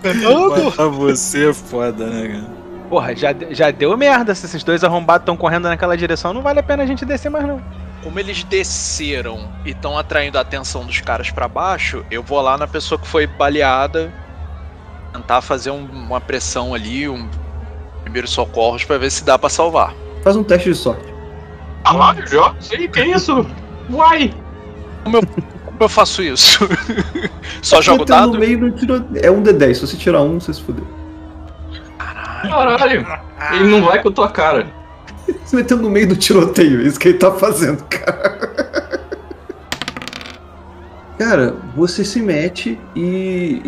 Matar 0.64 0.86
você 0.86 1.50
é 1.50 1.52
foda, 1.52 2.06
né, 2.06 2.28
cara? 2.28 2.60
Porra, 2.88 3.16
já, 3.16 3.34
já 3.50 3.72
deu 3.72 3.96
merda. 3.96 4.32
Se 4.32 4.46
esses 4.46 4.62
dois 4.62 4.84
arrombados 4.84 5.22
estão 5.22 5.36
correndo 5.36 5.64
naquela 5.64 5.96
direção, 5.96 6.32
não 6.32 6.40
vale 6.40 6.60
a 6.60 6.62
pena 6.62 6.84
a 6.84 6.86
gente 6.86 7.04
descer 7.04 7.30
mais, 7.30 7.46
não. 7.46 7.60
Como 8.02 8.18
eles 8.18 8.42
desceram 8.44 9.48
e 9.64 9.70
estão 9.70 9.98
atraindo 9.98 10.38
a 10.38 10.40
atenção 10.40 10.84
dos 10.86 11.00
caras 11.00 11.30
pra 11.30 11.46
baixo, 11.46 12.04
eu 12.10 12.22
vou 12.22 12.40
lá 12.40 12.56
na 12.56 12.66
pessoa 12.66 12.98
que 12.98 13.06
foi 13.06 13.26
baleada, 13.26 14.12
tentar 15.12 15.42
fazer 15.42 15.70
um- 15.70 15.84
uma 15.84 16.20
pressão 16.20 16.72
ali, 16.74 17.08
um 17.08 17.28
primeiro 18.02 18.26
socorros 18.26 18.84
pra 18.84 18.96
ver 18.96 19.10
se 19.10 19.22
dá 19.22 19.38
pra 19.38 19.50
salvar. 19.50 19.92
Faz 20.24 20.34
um 20.34 20.42
teste 20.42 20.70
de 20.70 20.74
sorte. 20.76 21.04
Caralho, 21.84 22.26
joga 22.26 22.56
isso 22.58 22.74
aí, 22.74 22.88
que 22.88 23.02
isso? 23.04 23.46
Uai! 23.90 24.32
Como 25.04 25.18
eu 25.78 25.88
faço 25.88 26.22
isso? 26.22 26.66
Só 27.62 27.80
jogo 27.82 28.00
Você 28.00 28.12
tá 28.12 28.20
no 28.22 28.32
dado? 28.32 28.38
meio 28.38 28.58
do 28.60 28.70
tiro... 28.70 29.06
É 29.22 29.30
um 29.30 29.42
D10, 29.42 29.74
se 29.74 29.86
você 29.86 29.96
tirar 29.96 30.22
um, 30.22 30.40
você 30.40 30.54
se 30.54 30.62
fudeu. 30.62 30.86
Caralho! 32.42 33.06
Ele 33.52 33.64
não 33.64 33.82
vai 33.86 34.02
com 34.02 34.08
a 34.08 34.12
tua 34.12 34.28
cara. 34.30 34.66
Se 35.44 35.56
meteu 35.56 35.76
no 35.76 35.90
meio 35.90 36.08
do 36.08 36.16
tiroteio, 36.16 36.80
é 36.80 36.84
isso 36.84 36.98
que 36.98 37.08
ele 37.08 37.18
tá 37.18 37.32
fazendo, 37.32 37.82
cara. 37.84 38.40
Cara, 41.20 41.54
você 41.76 42.02
se 42.02 42.22
mete 42.22 42.78
e, 42.96 43.60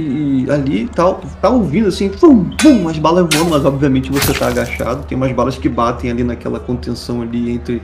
e 0.46 0.50
ali 0.50 0.88
tá, 0.88 1.12
tá 1.38 1.50
ouvindo 1.50 1.88
assim, 1.88 2.08
pum, 2.08 2.44
pum, 2.56 2.88
as 2.88 2.96
balas 2.96 3.26
voando, 3.30 3.50
mas 3.50 3.66
obviamente 3.66 4.10
você 4.10 4.32
tá 4.32 4.48
agachado. 4.48 5.04
Tem 5.04 5.18
umas 5.18 5.30
balas 5.32 5.58
que 5.58 5.68
batem 5.68 6.10
ali 6.10 6.24
naquela 6.24 6.58
contenção 6.58 7.20
ali 7.20 7.50
entre 7.50 7.82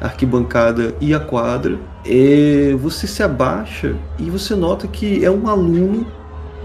a 0.00 0.06
arquibancada 0.06 0.94
e 1.02 1.12
a 1.12 1.20
quadra. 1.20 1.78
É, 2.02 2.74
você 2.80 3.06
se 3.06 3.22
abaixa 3.22 3.94
e 4.18 4.30
você 4.30 4.54
nota 4.54 4.88
que 4.88 5.22
é 5.22 5.30
um 5.30 5.48
aluno 5.48 6.06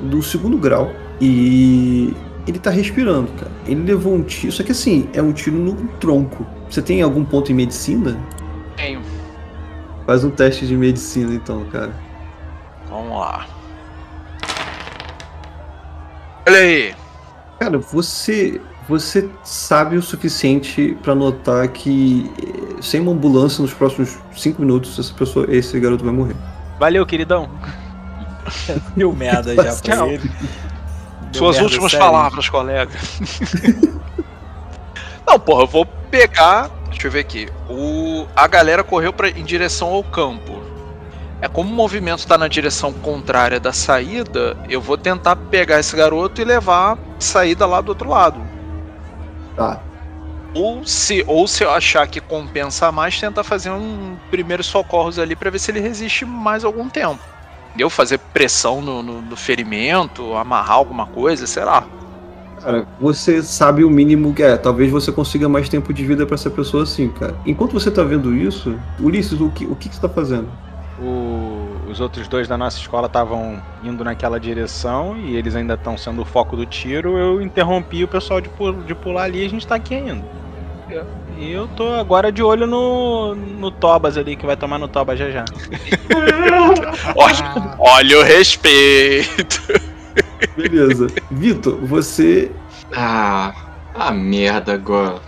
do 0.03 0.23
segundo 0.23 0.57
grau 0.57 0.93
e 1.19 2.13
ele 2.47 2.59
tá 2.59 2.69
respirando, 2.69 3.31
cara. 3.33 3.51
Ele 3.65 3.81
levou 3.83 4.13
um 4.13 4.23
tiro, 4.23 4.51
só 4.51 4.63
que 4.63 4.71
assim, 4.71 5.09
é 5.13 5.21
um 5.21 5.33
tiro 5.33 5.57
no 5.57 5.75
tronco. 5.99 6.45
Você 6.69 6.81
tem 6.81 7.01
algum 7.01 7.23
ponto 7.23 7.51
em 7.51 7.55
medicina? 7.55 8.19
Tenho. 8.75 9.01
Faz 10.05 10.23
um 10.23 10.29
teste 10.29 10.67
de 10.67 10.75
medicina 10.75 11.33
então, 11.33 11.65
cara. 11.65 11.93
Vamos 12.87 13.19
lá. 13.19 13.47
Olha 16.47 16.57
aí. 16.57 16.95
Cara, 17.59 17.77
você 17.79 18.61
você 18.87 19.27
sabe 19.43 19.97
o 19.97 20.01
suficiente 20.01 20.95
pra 21.01 21.15
notar 21.15 21.67
que 21.69 22.29
eh, 22.37 22.81
sem 22.81 23.01
uma 23.01 23.11
ambulância 23.11 23.61
nos 23.61 23.73
próximos 23.73 24.19
5 24.35 24.61
minutos 24.61 24.99
essa 24.99 25.11
pessoa, 25.13 25.47
esse 25.49 25.79
garoto 25.79 26.05
vai 26.05 26.13
morrer. 26.13 26.35
Valeu, 26.79 27.03
queridão. 27.03 27.49
Deu 28.95 29.11
merda 29.11 29.55
já 29.55 29.75
pra 29.75 30.07
ele. 30.07 30.31
Suas 31.37 31.59
últimas 31.59 31.91
séria. 31.91 32.05
palavras, 32.05 32.49
colega. 32.49 32.91
Não, 35.25 35.39
porra, 35.39 35.63
eu 35.63 35.67
vou 35.67 35.85
pegar. 35.85 36.69
Deixa 36.89 37.07
eu 37.07 37.11
ver 37.11 37.19
aqui. 37.19 37.49
O, 37.69 38.27
a 38.35 38.47
galera 38.47 38.83
correu 38.83 39.11
pra, 39.11 39.29
em 39.29 39.43
direção 39.43 39.89
ao 39.89 40.03
campo. 40.03 40.61
É 41.41 41.47
como 41.47 41.69
o 41.69 41.73
movimento 41.73 42.25
tá 42.25 42.37
na 42.37 42.47
direção 42.47 42.93
contrária 42.93 43.59
da 43.59 43.73
saída, 43.73 44.55
eu 44.69 44.79
vou 44.79 44.97
tentar 44.97 45.35
pegar 45.35 45.79
esse 45.79 45.95
garoto 45.95 46.41
e 46.41 46.45
levar 46.45 46.93
a 46.93 46.97
saída 47.19 47.65
lá 47.65 47.81
do 47.81 47.89
outro 47.89 48.09
lado. 48.09 48.39
Tá. 49.55 49.81
Ou 50.53 50.85
se, 50.85 51.23
ou 51.27 51.45
se 51.47 51.63
eu 51.63 51.71
achar 51.71 52.07
que 52.07 52.21
compensa 52.21 52.89
mais, 52.91 53.19
tentar 53.19 53.43
fazer 53.43 53.69
um 53.69 54.15
primeiro 54.31 54.63
socorros 54.63 55.19
ali 55.19 55.35
pra 55.35 55.49
ver 55.49 55.59
se 55.59 55.69
ele 55.69 55.81
resiste 55.81 56.23
mais 56.23 56.63
algum 56.63 56.87
tempo. 56.87 57.19
Entendeu? 57.75 57.89
Fazer 57.89 58.17
pressão 58.17 58.81
no, 58.81 59.03
no- 59.03 59.21
no 59.21 59.35
ferimento, 59.35 60.33
amarrar 60.35 60.77
alguma 60.77 61.05
coisa, 61.07 61.45
sei 61.45 61.63
lá. 61.65 61.85
Cara, 62.61 62.87
você 62.99 63.43
sabe 63.43 63.83
o 63.83 63.89
mínimo 63.89 64.33
que 64.33 64.41
é. 64.41 64.55
Talvez 64.55 64.89
você 64.89 65.11
consiga 65.11 65.49
mais 65.49 65.67
tempo 65.67 65.93
de 65.93 66.05
vida 66.05 66.25
pra 66.25 66.35
essa 66.35 66.49
pessoa 66.49 66.83
assim, 66.83 67.09
cara. 67.09 67.35
Enquanto 67.45 67.73
você 67.73 67.91
tá 67.91 68.01
vendo 68.01 68.33
isso, 68.33 68.79
Ulisses, 68.99 69.39
o 69.41 69.49
que, 69.49 69.65
o 69.65 69.75
que, 69.75 69.89
que 69.89 69.95
você 69.95 70.01
tá 70.01 70.07
fazendo? 70.09 70.47
O- 70.97 71.75
os 71.91 71.99
outros 71.99 72.27
dois 72.29 72.47
da 72.47 72.57
nossa 72.57 72.77
escola 72.79 73.07
estavam 73.07 73.61
indo 73.83 74.03
naquela 74.05 74.39
direção 74.39 75.17
e 75.17 75.35
eles 75.35 75.53
ainda 75.53 75.73
estão 75.73 75.97
sendo 75.97 76.21
o 76.21 76.25
foco 76.25 76.55
do 76.55 76.65
tiro. 76.65 77.17
Eu 77.17 77.41
interrompi 77.41 78.05
o 78.05 78.07
pessoal 78.07 78.39
de, 78.39 78.49
de 78.87 78.95
pular 78.95 79.23
ali 79.23 79.43
e 79.43 79.45
a 79.45 79.49
gente 79.49 79.67
tá 79.67 79.75
aqui 79.75 79.95
ainda. 79.95 80.23
E 80.89 81.24
eu 81.39 81.67
tô 81.69 81.93
agora 81.93 82.31
de 82.31 82.41
olho 82.41 82.65
no, 82.65 83.35
no 83.35 83.71
Tobas 83.71 84.17
ali, 84.17 84.35
que 84.35 84.45
vai 84.45 84.55
tomar 84.55 84.77
no 84.77 84.87
Tobas 84.87 85.19
já 85.19 85.29
já. 85.29 85.45
Olha, 87.15 87.75
olha 87.77 88.19
o 88.19 88.23
respeito. 88.23 89.61
Beleza. 90.55 91.07
Vitor, 91.31 91.77
você. 91.81 92.51
Ah, 92.95 93.53
a 93.93 94.11
merda 94.11 94.73
agora. 94.73 95.19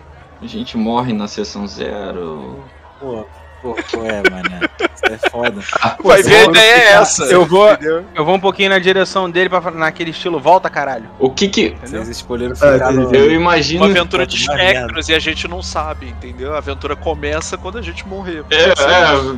A 0.41 0.45
gente 0.45 0.77
morre 0.77 1.13
na 1.13 1.27
sessão 1.27 1.67
zero. 1.67 2.63
Pô, 2.99 3.25
pô, 3.68 3.76
pô, 3.91 4.06
é, 4.06 4.22
mané. 4.30 4.60
Isso 4.80 5.06
é 5.06 5.30
foda. 5.30 5.61
Vai 6.03 6.23
ver, 6.23 6.35
a 6.35 6.44
ideia 6.45 6.73
é 6.73 6.91
essa. 6.94 7.26
Eu 7.26 7.45
vou, 7.45 7.68
eu 8.15 8.26
vou 8.26 8.35
um 8.35 8.39
pouquinho 8.39 8.69
na 8.69 8.80
direção 8.80 9.30
dele 9.30 9.49
pra 9.49 9.61
falar 9.61 9.77
naquele 9.77 10.11
estilo 10.11 10.39
volta, 10.39 10.69
caralho. 10.69 11.10
O 11.19 11.30
que 11.30 11.48
que. 11.49 11.65
Entendeu? 11.68 12.03
Vocês 12.03 12.10
escolheram 12.10 12.53
Ah, 12.53 12.73
ficar 12.73 12.91
no... 12.91 13.14
Eu 13.14 13.31
imagino. 13.31 13.84
Uma 13.84 13.91
aventura 13.91 14.26
de 14.26 14.38
espectros 14.38 15.10
e 15.10 15.14
a 15.14 15.19
gente 15.19 15.48
não 15.48 15.61
sabe, 15.61 16.07
entendeu? 16.07 16.53
A 16.53 16.57
aventura 16.60 16.95
começa 16.95 17.57
quando 17.57 17.77
a 17.77 17.81
gente 17.81 18.07
morrer. 18.07 18.44
É, 18.49 18.69
é, 18.69 19.38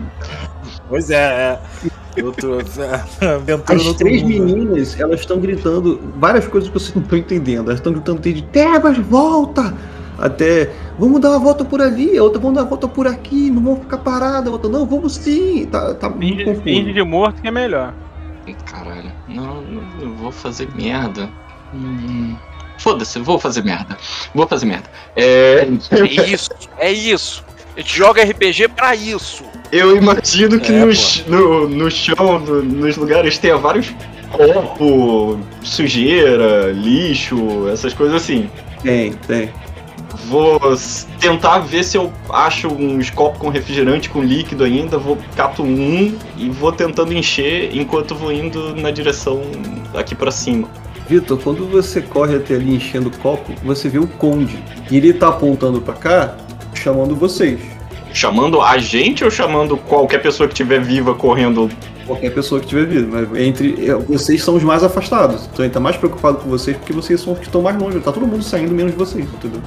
Pois 0.88 1.10
é, 1.10 1.16
é. 1.16 1.60
Outro... 2.22 2.58
As 2.60 3.96
três 3.96 4.22
mundo. 4.24 4.46
meninas, 4.46 5.00
elas 5.00 5.22
estão 5.22 5.40
gritando 5.40 6.00
várias 6.18 6.48
coisas 6.48 6.70
que 6.70 6.74
vocês 6.78 6.94
não 6.94 7.04
estão 7.04 7.18
entendendo. 7.18 7.68
Elas 7.68 7.80
estão 7.80 7.94
gritando 7.94 8.20
desde 8.20 8.42
Tebas, 8.44 8.98
volta! 8.98 9.74
Até 10.22 10.70
vamos 10.98 11.20
dar 11.22 11.30
uma 11.32 11.40
volta 11.40 11.64
por 11.66 11.82
ali, 11.82 12.18
a 12.18 12.24
outra 12.24 12.40
vamos 12.40 12.56
dar 12.56 12.62
uma 12.64 12.70
volta 12.70 12.88
por 12.88 13.08
aqui, 13.08 13.50
não 13.50 13.62
vamos 13.64 13.80
ficar 13.80 13.98
parada, 14.00 14.50
a 14.50 14.52
outra 14.54 14.70
não, 14.70 14.86
vamos 14.86 15.16
sim. 15.16 15.66
Tá, 15.72 15.94
tá 15.94 16.10
muito 16.10 16.44
Finge, 16.44 16.62
finge 16.62 16.94
de 16.94 17.04
morto 17.04 17.42
que 17.42 17.48
é 17.48 17.52
melhor. 17.52 17.94
Caralho, 18.66 19.12
não, 19.28 19.62
não, 19.62 19.84
eu 20.02 20.14
vou 20.16 20.32
fazer 20.32 20.68
merda. 20.76 21.30
Hum, 21.74 22.36
Foda-se, 22.80 23.20
vou 23.20 23.38
fazer 23.38 23.64
merda. 23.64 23.96
Vou 24.34 24.48
fazer 24.48 24.66
merda. 24.66 24.90
É, 25.16 25.68
É 25.92 26.24
isso, 26.32 26.50
é 26.80 26.92
isso. 26.92 27.44
A 27.78 27.82
gente 27.82 27.96
joga 27.96 28.24
RPG 28.24 28.70
pra 28.70 28.96
isso. 28.96 29.44
eu 29.72 29.96
imagino 29.96 30.60
que 30.60 30.72
É, 30.72 30.80
no, 30.80 30.88
pô. 30.88 30.94
ch- 30.94 31.26
no, 31.28 31.70
no 31.70 31.92
chão, 31.92 32.40
no- 32.40 32.64
nos 32.64 32.98
lugares, 32.98 33.38
tenha 33.38 33.58
vários 33.58 33.94
copos, 34.32 35.38
sujeira, 35.64 36.72
lixo, 36.72 37.68
essas 37.72 37.94
coisas 37.94 38.16
assim. 38.16 38.50
Tem, 38.82 39.14
tem. 39.14 39.50
Vou 40.28 40.60
tentar 41.20 41.60
ver 41.60 41.84
se 41.84 41.98
eu 41.98 42.12
acho 42.30 42.68
uns 42.68 43.10
copos 43.10 43.40
com 43.40 43.50
refrigerante 43.50 44.10
com 44.10 44.22
líquido 44.22 44.64
ainda. 44.64 44.98
Vou 44.98 45.18
cato 45.36 45.64
um 45.64 46.16
e 46.38 46.50
vou 46.50 46.72
tentando 46.72 47.14
encher 47.14 47.76
enquanto 47.76 48.14
vou 48.14 48.32
indo 48.32 48.76
na 48.76 48.92
direção 48.92 49.42
aqui 49.94 50.14
pra 50.14 50.32
cima. 50.32 50.68
Vitor, 51.08 51.40
quando 51.40 51.66
você 51.66 52.02
corre 52.02 52.36
até 52.36 52.54
ali 52.54 52.76
enchendo 52.76 53.10
o 53.10 53.18
copo, 53.18 53.52
você 53.64 53.90
vê 53.90 53.98
o 53.98 54.06
Conde. 54.06 54.64
E 54.92 54.98
ele 54.98 55.12
tá 55.12 55.30
apontando 55.30 55.82
pra 55.82 55.96
cá, 55.96 56.38
chamando 56.76 57.16
vocês. 57.16 57.60
Chamando 58.14 58.62
a 58.62 58.78
gente 58.78 59.24
ou 59.24 59.32
chamando 59.32 59.76
qualquer 59.76 60.20
pessoa 60.20 60.48
que 60.48 60.54
estiver 60.54 60.80
viva 60.80 61.16
correndo? 61.16 61.70
Qualquer 62.06 62.32
pessoa 62.32 62.62
que 62.62 62.68
tiver 62.68 62.86
vindo, 62.86 63.08
mas 63.08 63.40
entre. 63.40 63.90
é, 63.90 63.96
Vocês 63.96 64.44
são 64.44 64.56
os 64.56 64.64
mais 64.64 64.84
afastados. 64.84 65.48
Então 65.52 65.66
ele 65.66 65.74
tá 65.74 65.80
mais 65.80 65.96
preocupado 65.96 66.38
com 66.38 66.50
vocês 66.50 66.78
porque 66.78 66.94
vocês 66.94 67.22
são 67.22 67.34
os 67.34 67.40
que 67.40 67.46
estão 67.46 67.62
mais 67.62 67.78
longe. 67.78 68.00
Tá 68.00 68.12
todo 68.12 68.28
mundo 68.28 68.44
saindo 68.44 68.74
menos 68.74 68.94
vocês, 68.94 69.26
entendeu? 69.26 69.62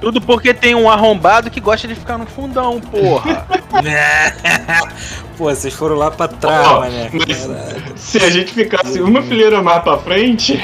Tudo 0.00 0.20
porque 0.20 0.52
tem 0.52 0.74
um 0.74 0.90
arrombado 0.90 1.50
que 1.50 1.60
gosta 1.60 1.88
de 1.88 1.94
ficar 1.94 2.18
no 2.18 2.26
fundão, 2.26 2.80
porra. 2.80 3.46
Pô, 5.36 5.44
vocês 5.44 5.74
foram 5.74 5.96
lá 5.96 6.10
pra 6.10 6.28
trás, 6.28 6.66
Ó, 6.68 6.80
mané. 6.80 7.10
mas- 7.12 7.46
Caralho. 7.46 7.82
Se 7.96 8.18
a 8.18 8.30
gente 8.30 8.52
ficasse 8.52 9.00
uma 9.00 9.22
fileira 9.22 9.62
mais 9.62 9.82
pra 9.82 9.98
frente, 9.98 10.60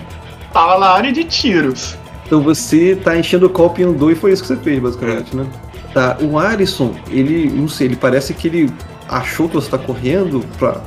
tava 0.52 0.78
na 0.78 0.88
área 0.88 1.12
de 1.12 1.24
tiros. 1.24 1.96
Então 2.26 2.40
você 2.42 2.96
tá 2.96 3.16
enchendo 3.16 3.46
o 3.46 3.50
copo 3.50 3.80
e 3.80 3.84
andou 3.84 4.10
e 4.10 4.14
foi 4.14 4.32
isso 4.32 4.42
que 4.42 4.48
você 4.48 4.56
fez, 4.56 4.80
basicamente, 4.80 5.34
né? 5.36 5.46
Tá, 5.94 6.16
o 6.20 6.38
Alisson, 6.38 6.94
ele, 7.10 7.48
não 7.50 7.68
sei, 7.68 7.86
ele 7.86 7.96
parece 7.96 8.34
que 8.34 8.48
ele 8.48 8.70
achou 9.08 9.48
que 9.48 9.54
você 9.54 9.70
tá 9.70 9.78
correndo 9.78 10.44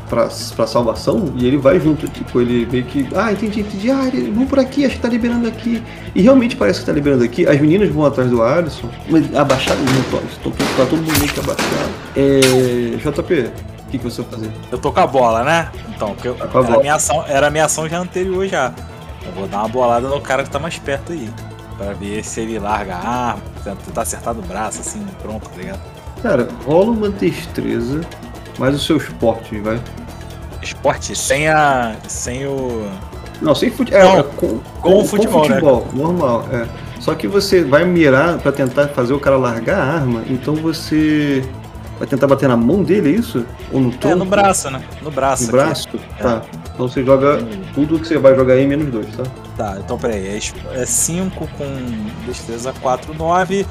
pra 0.10 0.30
salvação 0.68 1.34
e 1.36 1.46
ele 1.46 1.58
vai 1.58 1.80
junto. 1.80 2.08
Tipo, 2.08 2.42
ele 2.42 2.66
vê 2.66 2.84
que, 2.84 3.08
ah, 3.16 3.32
entendi, 3.32 3.62
entendi, 3.62 3.92
ah, 3.92 4.08
ele, 4.08 4.32
vamos 4.32 4.50
por 4.50 4.60
aqui, 4.60 4.86
acho 4.86 4.96
que 4.96 5.02
tá 5.02 5.10
liberando 5.10 5.48
aqui. 5.48 5.82
E 6.14 6.22
realmente 6.22 6.56
parece 6.56 6.82
que 6.82 6.86
tá 6.86 6.92
liberando 6.92 7.24
aqui. 7.24 7.48
As 7.48 7.60
meninas 7.60 7.90
vão 7.90 8.06
atrás 8.06 8.30
do 8.30 8.42
Alisson, 8.42 8.90
mas 9.10 9.34
abaixadas 9.36 9.84
não 9.84 10.02
estão, 10.02 10.20
estão 10.30 10.52
tá 10.52 10.86
todo 10.90 10.98
mundo 10.98 11.18
meio 11.20 11.32
que 11.32 11.40
abaixado. 11.40 11.92
É. 12.16 12.42
JP, 12.98 13.52
que, 13.92 13.98
que 13.98 14.04
você 14.04 14.22
vai 14.22 14.32
fazer? 14.32 14.52
Eu 14.72 14.78
tô 14.78 14.92
com 14.92 15.00
a 15.00 15.08
bola, 15.08 15.44
né? 15.44 15.70
Então, 15.90 16.16
porque 16.16 16.30
eu, 16.30 16.36
Tá 16.36 16.60
era, 16.60 16.80
minha 16.80 16.96
ação, 16.96 17.26
era 17.28 17.48
a 17.48 17.50
minha 17.50 17.66
ação 17.66 17.88
já 17.88 18.00
anterior 18.00 18.48
já. 18.48 18.74
Eu 19.26 19.32
vou 19.34 19.48
dar 19.48 19.60
uma 19.60 19.68
bolada 19.68 20.08
no 20.08 20.20
cara 20.22 20.44
que 20.44 20.50
tá 20.50 20.58
mais 20.58 20.80
perto 20.80 21.12
aí. 21.12 21.30
Pra 21.78 21.94
ver 21.94 22.24
se 22.24 22.42
ele 22.42 22.58
larga 22.58 22.96
a 22.96 23.08
arma, 23.32 23.42
tentar 23.86 24.04
acertar 24.04 24.34
no 24.34 24.42
braço, 24.42 24.82
assim, 24.82 25.06
pronto, 25.22 25.50
tá 25.50 25.58
ligado? 25.58 25.80
Cara, 26.22 26.48
rola 26.66 26.92
uma 26.92 27.10
destreza, 27.10 28.02
mais 28.60 28.76
o 28.76 28.80
seu 28.80 28.98
esporte, 28.98 29.60
vai. 29.60 29.80
Esporte 30.62 31.16
sem 31.16 31.48
a. 31.50 31.96
sem 32.08 32.46
o. 32.46 32.86
Não, 33.42 33.56
sem 33.56 33.72
futebol. 33.72 34.02
Não, 34.04 34.20
é, 34.20 34.24
com, 34.24 34.60
com 34.82 35.00
o 35.00 35.06
futebol, 35.06 35.48
né? 35.50 35.60
normal, 35.94 36.46
é. 36.52 36.68
Só 37.00 37.16
que 37.16 37.28
você 37.28 37.64
vai 37.64 37.84
mirar 37.84 38.38
pra 38.38 38.52
tentar 38.52 38.90
fazer 38.90 39.14
o 39.14 39.20
cara 39.20 39.36
largar 39.38 39.80
a 39.80 39.94
arma, 39.96 40.22
então 40.28 40.54
você 40.54 41.44
vai 41.98 42.08
tentar 42.08 42.28
bater 42.28 42.48
na 42.48 42.56
mão 42.56 42.84
dele, 42.84 43.10
é 43.10 43.20
isso? 43.20 43.44
Ou 43.72 43.82
no 43.82 43.90
É, 43.90 43.94
tronco? 43.94 44.18
no 44.18 44.26
braço, 44.26 44.70
né? 44.70 44.84
No 45.02 45.10
braço. 45.10 45.44
No 45.52 45.60
aqui. 45.60 45.66
braço? 45.68 45.88
Tá. 46.20 46.44
Então 46.72 46.88
você 46.88 47.04
joga 47.04 47.40
tudo 47.74 48.00
que 48.00 48.08
você 48.08 48.20
vai 48.20 48.36
jogar 48.36 48.54
aí 48.54 48.68
menos 48.68 48.88
dois, 48.92 49.08
tá? 49.16 49.24
Tá, 49.58 49.78
então 49.84 49.98
peraí. 49.98 50.40
É 50.74 50.86
5 50.86 51.48
com 51.58 51.66
destreza 52.28 52.72
4, 52.80 53.16
9. 53.16 53.66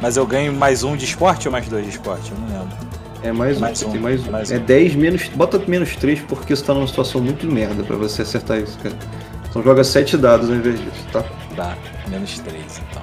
Mas 0.00 0.16
eu 0.16 0.26
ganho 0.26 0.52
mais 0.52 0.82
um 0.84 0.96
de 0.96 1.04
esporte 1.04 1.48
ou 1.48 1.52
mais 1.52 1.68
dois 1.68 1.84
de 1.84 1.90
esporte? 1.90 2.30
Eu 2.30 2.38
não 2.38 2.48
lembro. 2.60 2.76
É 3.22 3.32
mais 3.32 3.56
um, 3.56 3.60
Mais 3.60 3.78
você 3.78 3.86
um, 3.86 3.90
tem 3.92 4.00
mais 4.00 4.26
um. 4.26 4.30
mais 4.30 4.52
é 4.52 4.58
um. 4.58 4.64
10 4.64 4.94
menos. 4.94 5.28
Bota 5.28 5.58
menos 5.66 5.96
3 5.96 6.20
porque 6.22 6.54
você 6.54 6.62
tá 6.64 6.74
numa 6.74 6.86
situação 6.86 7.20
muito 7.20 7.46
merda 7.46 7.82
pra 7.82 7.96
você 7.96 8.22
acertar 8.22 8.58
isso, 8.58 8.78
cara. 8.78 8.94
Então 9.48 9.62
joga 9.62 9.82
7 9.82 10.16
dados 10.16 10.50
ao 10.50 10.56
invés 10.56 10.78
disso, 10.78 11.06
tá? 11.12 11.24
Tá, 11.56 11.76
menos 12.08 12.38
3 12.38 12.62
então. 12.90 13.02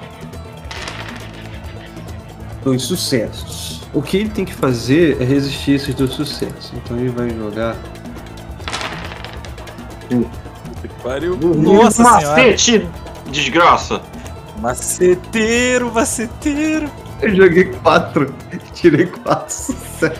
Dois 2.62 2.82
sucessos. 2.82 3.82
O 3.92 4.00
que 4.00 4.16
ele 4.16 4.28
tem 4.30 4.44
que 4.44 4.54
fazer 4.54 5.20
é 5.20 5.24
resistir 5.24 5.72
esses 5.72 5.94
dois 5.94 6.12
sucessos. 6.12 6.72
Então 6.74 6.96
ele 6.96 7.10
vai 7.10 7.28
jogar. 7.30 7.76
Que 10.08 10.88
pariu. 11.02 11.36
Nossa 11.36 12.02
senhora. 12.02 12.14
Macete! 12.14 12.88
Desgraça! 13.30 14.00
Maceteiro, 14.64 15.92
maceteiro. 15.92 16.90
Eu 17.20 17.36
joguei 17.36 17.64
4. 17.64 18.34
Tirei 18.72 19.04
4 19.04 19.54
sucessos. 19.54 20.18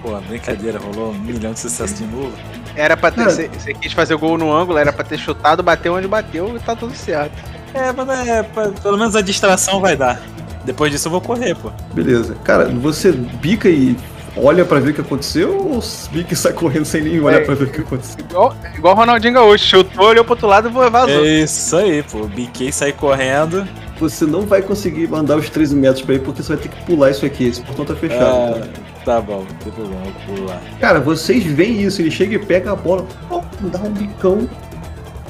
Pô, 0.00 0.18
brincadeira, 0.26 0.78
rolou 0.78 1.10
um 1.10 1.18
milhão 1.18 1.52
de 1.52 1.60
sucesso 1.60 1.96
de 1.96 2.06
novo. 2.06 2.32
Era 2.74 2.96
pra 2.96 3.10
ter. 3.10 3.26
Cara. 3.26 3.30
Você 3.30 3.74
quis 3.74 3.92
fazer 3.92 4.14
o 4.14 4.18
gol 4.18 4.38
no 4.38 4.50
ângulo, 4.50 4.78
era 4.78 4.90
pra 4.90 5.04
ter 5.04 5.18
chutado, 5.18 5.62
bateu 5.62 5.92
onde 5.92 6.08
bateu 6.08 6.56
e 6.56 6.60
tá 6.60 6.74
tudo 6.74 6.94
certo. 6.94 7.36
É, 7.74 7.92
mas 7.92 8.26
é, 8.26 8.42
pelo 8.42 8.96
menos 8.96 9.14
a 9.14 9.20
distração 9.20 9.82
vai 9.82 9.94
dar. 9.94 10.18
Depois 10.64 10.90
disso 10.90 11.08
eu 11.08 11.12
vou 11.12 11.20
correr, 11.20 11.54
pô. 11.54 11.70
Beleza. 11.92 12.36
Cara, 12.44 12.70
você 12.70 13.12
bica 13.12 13.68
e 13.68 13.94
olha 14.36 14.64
pra 14.64 14.78
ver 14.80 14.90
o 14.90 14.94
que 14.94 15.00
aconteceu 15.00 15.56
ou 15.56 15.80
bica 16.12 16.34
e 16.34 16.36
sai 16.36 16.52
correndo 16.52 16.84
sem 16.84 17.02
nem 17.02 17.20
olhar 17.20 17.40
É. 17.40 17.44
pra 17.44 17.54
ver 17.54 17.64
o 17.64 17.70
que 17.70 17.80
aconteceu? 17.80 18.24
Igual, 18.28 18.56
igual 18.76 18.94
o 18.94 18.96
Ronaldinho 18.98 19.34
Gaúcho, 19.34 19.64
chutou, 19.64 20.06
olhou 20.06 20.24
pro 20.24 20.34
outro 20.34 20.46
lado 20.46 20.68
e 20.68 20.90
vazou. 20.90 21.24
É 21.24 21.40
isso 21.40 21.76
aí, 21.76 22.02
pô. 22.02 22.26
Biquei, 22.26 22.70
saí 22.72 22.92
correndo. 22.92 23.66
Você 24.00 24.24
não 24.24 24.42
vai 24.42 24.62
conseguir 24.62 25.08
mandar 25.08 25.36
os 25.36 25.50
13 25.50 25.74
metros 25.74 26.02
pra 26.04 26.14
aí 26.14 26.20
porque 26.20 26.42
você 26.42 26.54
vai 26.54 26.62
ter 26.62 26.68
que 26.68 26.82
pular 26.84 27.10
isso 27.10 27.26
aqui. 27.26 27.48
Esse 27.48 27.60
portão 27.62 27.84
tá 27.84 27.96
fechado. 27.96 28.22
Ah, 28.24 28.60
tá? 29.04 29.14
tá 29.16 29.20
bom, 29.20 29.38
não 29.38 29.56
tem 29.56 29.72
problema, 29.72 30.02
pulo 30.24 30.46
lá. 30.46 30.60
Cara, 30.80 31.00
vocês 31.00 31.42
veem 31.42 31.82
isso, 31.82 32.00
ele 32.00 32.10
chega 32.10 32.36
e 32.36 32.38
pega 32.38 32.70
a 32.72 32.76
bola, 32.76 33.04
ó, 33.28 33.40
dá 33.62 33.80
um 33.80 33.90
bicão. 33.90 34.48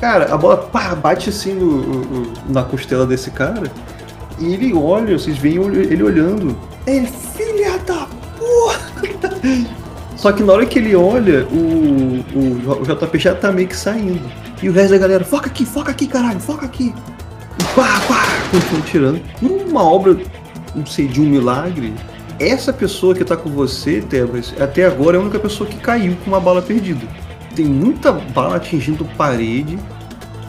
Cara, 0.01 0.33
a 0.33 0.37
bola 0.37 0.57
pá, 0.59 0.95
bate 0.95 1.31
assim 1.31 1.55
no, 1.55 1.79
no- 1.83 2.33
na 2.49 2.63
costela 2.63 3.07
desse 3.07 3.31
cara. 3.31 3.71
E 4.39 4.53
ele 4.53 4.73
olha, 4.75 5.19
vocês 5.19 5.37
veem 5.39 5.57
ele 5.57 6.03
olhando. 6.03 6.57
É 6.87 7.01
porra! 7.01 7.09
Só 10.17 10.33
que 10.33 10.43
na 10.43 10.53
hora 10.53 10.67
que 10.67 10.79
ele 10.79 10.97
olha, 10.97 11.47
o, 11.47 12.25
o, 12.35 12.81
o 12.81 12.83
JP 12.83 13.19
já 13.19 13.35
tá 13.35 13.53
meio 13.53 13.69
que 13.69 13.77
saindo. 13.77 14.21
E 14.61 14.69
o 14.69 14.73
resto 14.73 14.91
da 14.91 14.99
galera, 14.99 15.25
foca 15.25 15.47
aqui, 15.47 15.65
foca 15.65 15.93
aqui, 15.93 16.07
caralho, 16.09 16.41
foca 16.41 16.67
aqui. 16.67 16.93
E 17.61 17.65
pá, 17.75 18.01
pá, 18.09 18.25
continuam 18.51 18.83
tirando. 18.83 19.21
Uma 19.41 19.85
obra, 19.85 20.17
não 20.75 20.85
sei, 20.85 21.07
de 21.07 21.21
um 21.21 21.25
milagre, 21.25 21.95
essa 22.41 22.73
pessoa 22.73 23.15
que 23.15 23.25
tá 23.25 23.37
com 23.37 23.51
você, 23.51 24.01
Tebas, 24.01 24.55
até 24.61 24.85
agora 24.85 25.17
é 25.17 25.21
a 25.21 25.23
única 25.23 25.39
pessoa 25.39 25.69
que 25.69 25.77
caiu 25.77 26.17
com 26.25 26.31
uma 26.31 26.41
bala 26.41 26.63
perdida. 26.63 27.07
Tem 27.55 27.67
muita 27.67 28.13
bala 28.13 28.57
atingindo 28.57 29.05
parede. 29.17 29.79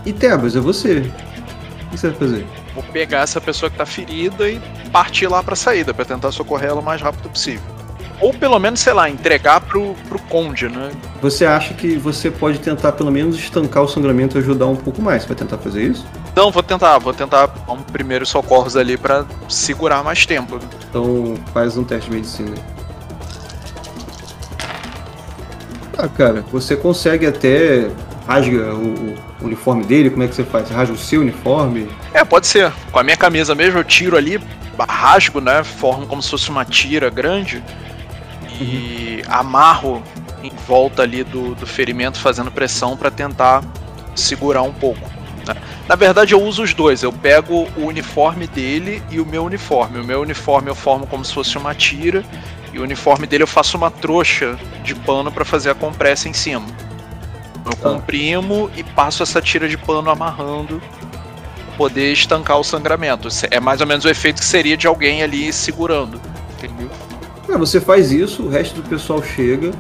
E 0.06 0.14
Tebas, 0.14 0.56
é 0.56 0.60
você. 0.60 1.00
O 1.00 1.90
que 1.90 1.98
você 1.98 2.10
vai 2.10 2.18
fazer? 2.18 2.48
Vou 2.74 2.84
pegar 2.84 3.22
essa 3.22 3.42
pessoa 3.42 3.70
que 3.70 3.78
tá 3.78 3.86
ferida 3.86 4.50
e 4.50 4.60
partir 4.92 5.28
lá 5.28 5.42
pra 5.44 5.56
saída, 5.56 5.94
pra 5.94 6.06
tentar 6.06 6.32
socorrer 6.32 6.70
ela 6.70 6.80
o 6.80 6.84
mais 6.84 7.02
rápido 7.02 7.30
possível. 7.30 7.79
Ou 8.22 8.34
pelo 8.34 8.60
menos, 8.60 8.82
sei 8.82 8.92
lá, 8.92 9.10
entregar 9.10 9.62
pro, 9.62 9.96
pro 10.08 10.20
conde, 10.20 10.68
né? 10.68 10.92
Você 11.22 11.46
acha 11.46 11.74
que 11.74 11.96
você 11.96 12.30
pode 12.30 12.60
tentar 12.60 12.92
pelo 12.92 13.12
menos 13.12 13.38
estancar 13.38 13.84
o 13.84 13.88
sangramento 13.88 14.38
e 14.38 14.40
ajudar 14.40 14.66
um 14.66 14.76
pouco 14.76 15.02
mais? 15.02 15.24
Você 15.24 15.30
vai 15.30 15.38
tentar 15.38 15.58
fazer 15.58 15.84
isso? 15.84 16.06
Então, 16.32 16.52
vou 16.52 16.62
tentar, 16.62 16.98
vou 16.98 17.14
tentar 17.14 17.50
um 17.70 17.78
primeiro 17.78 18.26
socorros 18.26 18.76
ali 18.76 18.98
pra 18.98 19.26
segurar 19.48 20.04
mais 20.04 20.26
tempo. 20.26 20.60
Então 20.90 21.36
faz 21.54 21.78
um 21.78 21.84
teste 21.84 22.10
de 22.10 22.16
medicina. 22.18 22.56
Ah, 25.98 26.08
cara, 26.08 26.44
você 26.52 26.76
consegue 26.76 27.26
até 27.26 27.90
rasga 28.28 28.74
o, 28.74 29.16
o 29.42 29.46
uniforme 29.46 29.84
dele, 29.84 30.10
como 30.10 30.24
é 30.24 30.28
que 30.28 30.36
você 30.36 30.44
faz? 30.44 30.68
Você 30.68 30.74
rasga 30.74 30.94
o 30.94 30.98
seu 30.98 31.22
uniforme? 31.22 31.90
É, 32.14 32.24
pode 32.24 32.48
ser. 32.48 32.72
Com 32.92 33.00
a 33.00 33.04
minha 33.04 33.18
camisa 33.18 33.56
mesmo, 33.56 33.80
eu 33.80 33.84
tiro 33.84 34.16
ali, 34.16 34.42
rasgo, 34.88 35.42
né? 35.42 35.64
Formo 35.64 36.06
como 36.06 36.22
se 36.22 36.30
fosse 36.30 36.50
uma 36.50 36.64
tira 36.64 37.10
grande 37.10 37.64
e 38.60 39.22
amarro 39.28 40.02
em 40.44 40.52
volta 40.68 41.02
ali 41.04 41.24
do, 41.24 41.56
do 41.56 41.66
ferimento, 41.68 42.18
fazendo 42.20 42.52
pressão 42.52 42.96
pra 42.96 43.10
tentar 43.12 43.64
segurar 44.16 44.62
um 44.62 44.72
pouco. 44.74 45.02
né? 45.48 45.56
Na 45.88 45.96
verdade, 45.96 46.34
eu 46.34 46.42
uso 46.42 46.64
os 46.64 46.74
dois. 46.74 47.04
Eu 47.04 47.12
pego 47.12 47.68
o 47.78 47.86
uniforme 47.86 48.48
dele 48.48 49.02
e 49.10 49.20
o 49.20 49.26
meu 49.26 49.44
uniforme. 49.44 50.00
O 50.00 50.04
meu 50.04 50.22
uniforme 50.22 50.70
eu 50.70 50.76
formo 50.76 51.08
como 51.08 51.26
se 51.26 51.34
fosse 51.34 51.58
uma 51.58 51.74
tira 51.74 52.24
e 52.72 52.80
o 52.80 52.84
uniforme 52.84 53.26
dele 53.26 53.44
eu 53.44 53.48
faço 53.48 53.76
uma 53.78 53.90
trouxa 53.90 54.58
de 54.84 54.94
pano 54.94 55.32
pra 55.32 55.44
fazer 55.44 55.70
a 55.72 55.76
compressa 55.76 56.30
em 56.30 56.34
cima. 56.34 56.66
Eu 57.66 57.72
Tá. 57.76 57.90
comprimo 57.90 58.70
e 58.76 58.84
passo 58.84 59.22
essa 59.24 59.42
tira 59.42 59.68
de 59.68 59.78
pano 59.78 60.10
amarrando 60.10 60.82
pra 61.00 61.76
poder 61.78 62.12
estancar 62.14 62.58
o 62.60 62.64
sangramento. 62.64 63.28
É 63.52 63.60
mais 63.60 63.82
ou 63.82 63.88
menos 63.88 64.06
o 64.06 64.10
efeito 64.10 64.40
que 64.40 64.46
seria 64.46 64.78
de 64.78 64.88
alguém 64.88 65.22
ali 65.24 65.52
segurando. 65.52 66.20
Entendeu? 66.58 66.90
Ah, 67.52 67.58
você 67.58 67.82
faz 67.82 68.12
isso, 68.12 68.44
o 68.44 68.50
resto 68.50 68.82
do 68.82 68.88
pessoal 68.88 69.24
chega. 69.24 69.72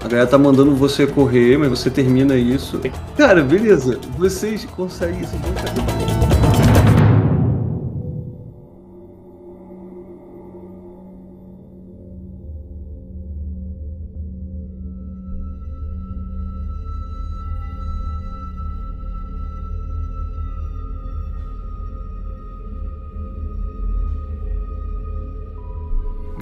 A 0.00 0.08
galera 0.08 0.26
tá 0.26 0.38
mandando 0.38 0.74
você 0.74 1.06
correr, 1.06 1.58
mas 1.58 1.68
você 1.68 1.90
termina 1.90 2.36
isso. 2.36 2.80
Cara, 3.16 3.42
beleza. 3.42 3.98
Vocês 4.18 4.64
conseguem 4.64 5.20
isso. 5.20 6.31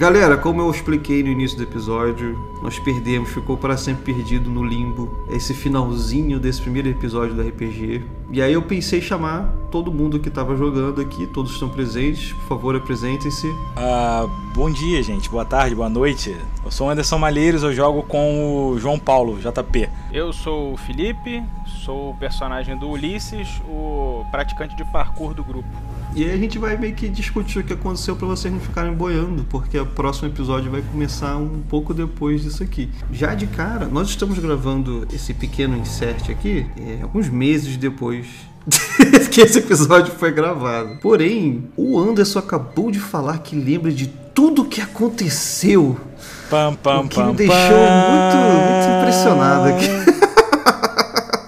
Galera, 0.01 0.35
como 0.35 0.59
eu 0.59 0.71
expliquei 0.71 1.21
no 1.21 1.29
início 1.29 1.55
do 1.55 1.61
episódio, 1.61 2.35
nós 2.63 2.79
perdemos, 2.79 3.29
ficou 3.29 3.55
para 3.55 3.77
sempre 3.77 4.15
perdido 4.15 4.49
no 4.49 4.65
limbo 4.65 5.27
esse 5.29 5.53
finalzinho 5.53 6.39
desse 6.39 6.59
primeiro 6.59 6.89
episódio 6.89 7.35
do 7.35 7.41
RPG. 7.43 8.03
E 8.31 8.41
aí 8.41 8.51
eu 8.51 8.63
pensei 8.63 8.97
em 8.97 9.01
chamar 9.03 9.53
todo 9.69 9.91
mundo 9.91 10.19
que 10.19 10.27
estava 10.27 10.55
jogando 10.55 11.01
aqui, 11.01 11.27
todos 11.27 11.51
estão 11.51 11.69
presentes, 11.69 12.33
por 12.33 12.47
favor 12.47 12.75
apresentem-se. 12.75 13.47
Ah, 13.75 14.25
bom 14.55 14.71
dia, 14.71 15.03
gente. 15.03 15.29
Boa 15.29 15.45
tarde, 15.45 15.75
boa 15.75 15.87
noite. 15.87 16.35
Eu 16.65 16.71
sou 16.71 16.87
o 16.87 16.89
Anderson 16.89 17.19
Malheiros, 17.19 17.61
eu 17.61 17.71
jogo 17.71 18.01
com 18.01 18.71
o 18.71 18.79
João 18.79 18.97
Paulo, 18.97 19.37
JP. 19.37 19.87
Eu 20.11 20.33
sou 20.33 20.73
o 20.73 20.77
Felipe, 20.77 21.43
sou 21.85 22.09
o 22.09 22.15
personagem 22.15 22.75
do 22.75 22.89
Ulisses, 22.89 23.61
o 23.69 24.25
praticante 24.31 24.75
de 24.75 24.83
parkour 24.83 25.35
do 25.35 25.43
grupo. 25.43 25.69
E 26.13 26.25
aí 26.25 26.31
a 26.31 26.37
gente 26.37 26.59
vai 26.59 26.77
meio 26.77 26.93
que 26.93 27.07
discutir 27.07 27.59
o 27.59 27.63
que 27.63 27.73
aconteceu 27.73 28.15
para 28.15 28.27
vocês 28.27 28.53
não 28.53 28.59
ficarem 28.59 28.93
boiando, 28.93 29.45
porque 29.49 29.79
o 29.79 29.85
próximo 29.85 30.27
episódio 30.27 30.69
vai 30.69 30.81
começar 30.81 31.37
um 31.37 31.61
pouco 31.69 31.93
depois 31.93 32.43
disso 32.43 32.61
aqui. 32.63 32.89
Já 33.11 33.33
de 33.33 33.47
cara, 33.47 33.85
nós 33.85 34.09
estamos 34.09 34.37
gravando 34.39 35.07
esse 35.13 35.33
pequeno 35.33 35.77
insert 35.77 36.29
aqui 36.29 36.65
é, 36.77 37.01
alguns 37.01 37.29
meses 37.29 37.77
depois 37.77 38.27
que 39.31 39.41
esse 39.41 39.59
episódio 39.59 40.13
foi 40.13 40.31
gravado. 40.31 40.97
Porém, 41.01 41.69
o 41.77 41.97
Anderson 41.97 42.39
acabou 42.39 42.91
de 42.91 42.99
falar 42.99 43.39
que 43.39 43.55
lembra 43.55 43.91
de 43.91 44.07
tudo 44.07 44.65
que 44.65 44.81
aconteceu. 44.81 45.97
Pam, 46.49 46.75
pam, 46.75 47.01
o 47.01 47.07
que 47.07 47.15
pam, 47.15 47.27
me 47.27 47.33
deixou 47.33 47.57
muito, 47.57 48.37
muito 48.37 48.99
impressionado 48.99 49.69
aqui. 49.69 50.10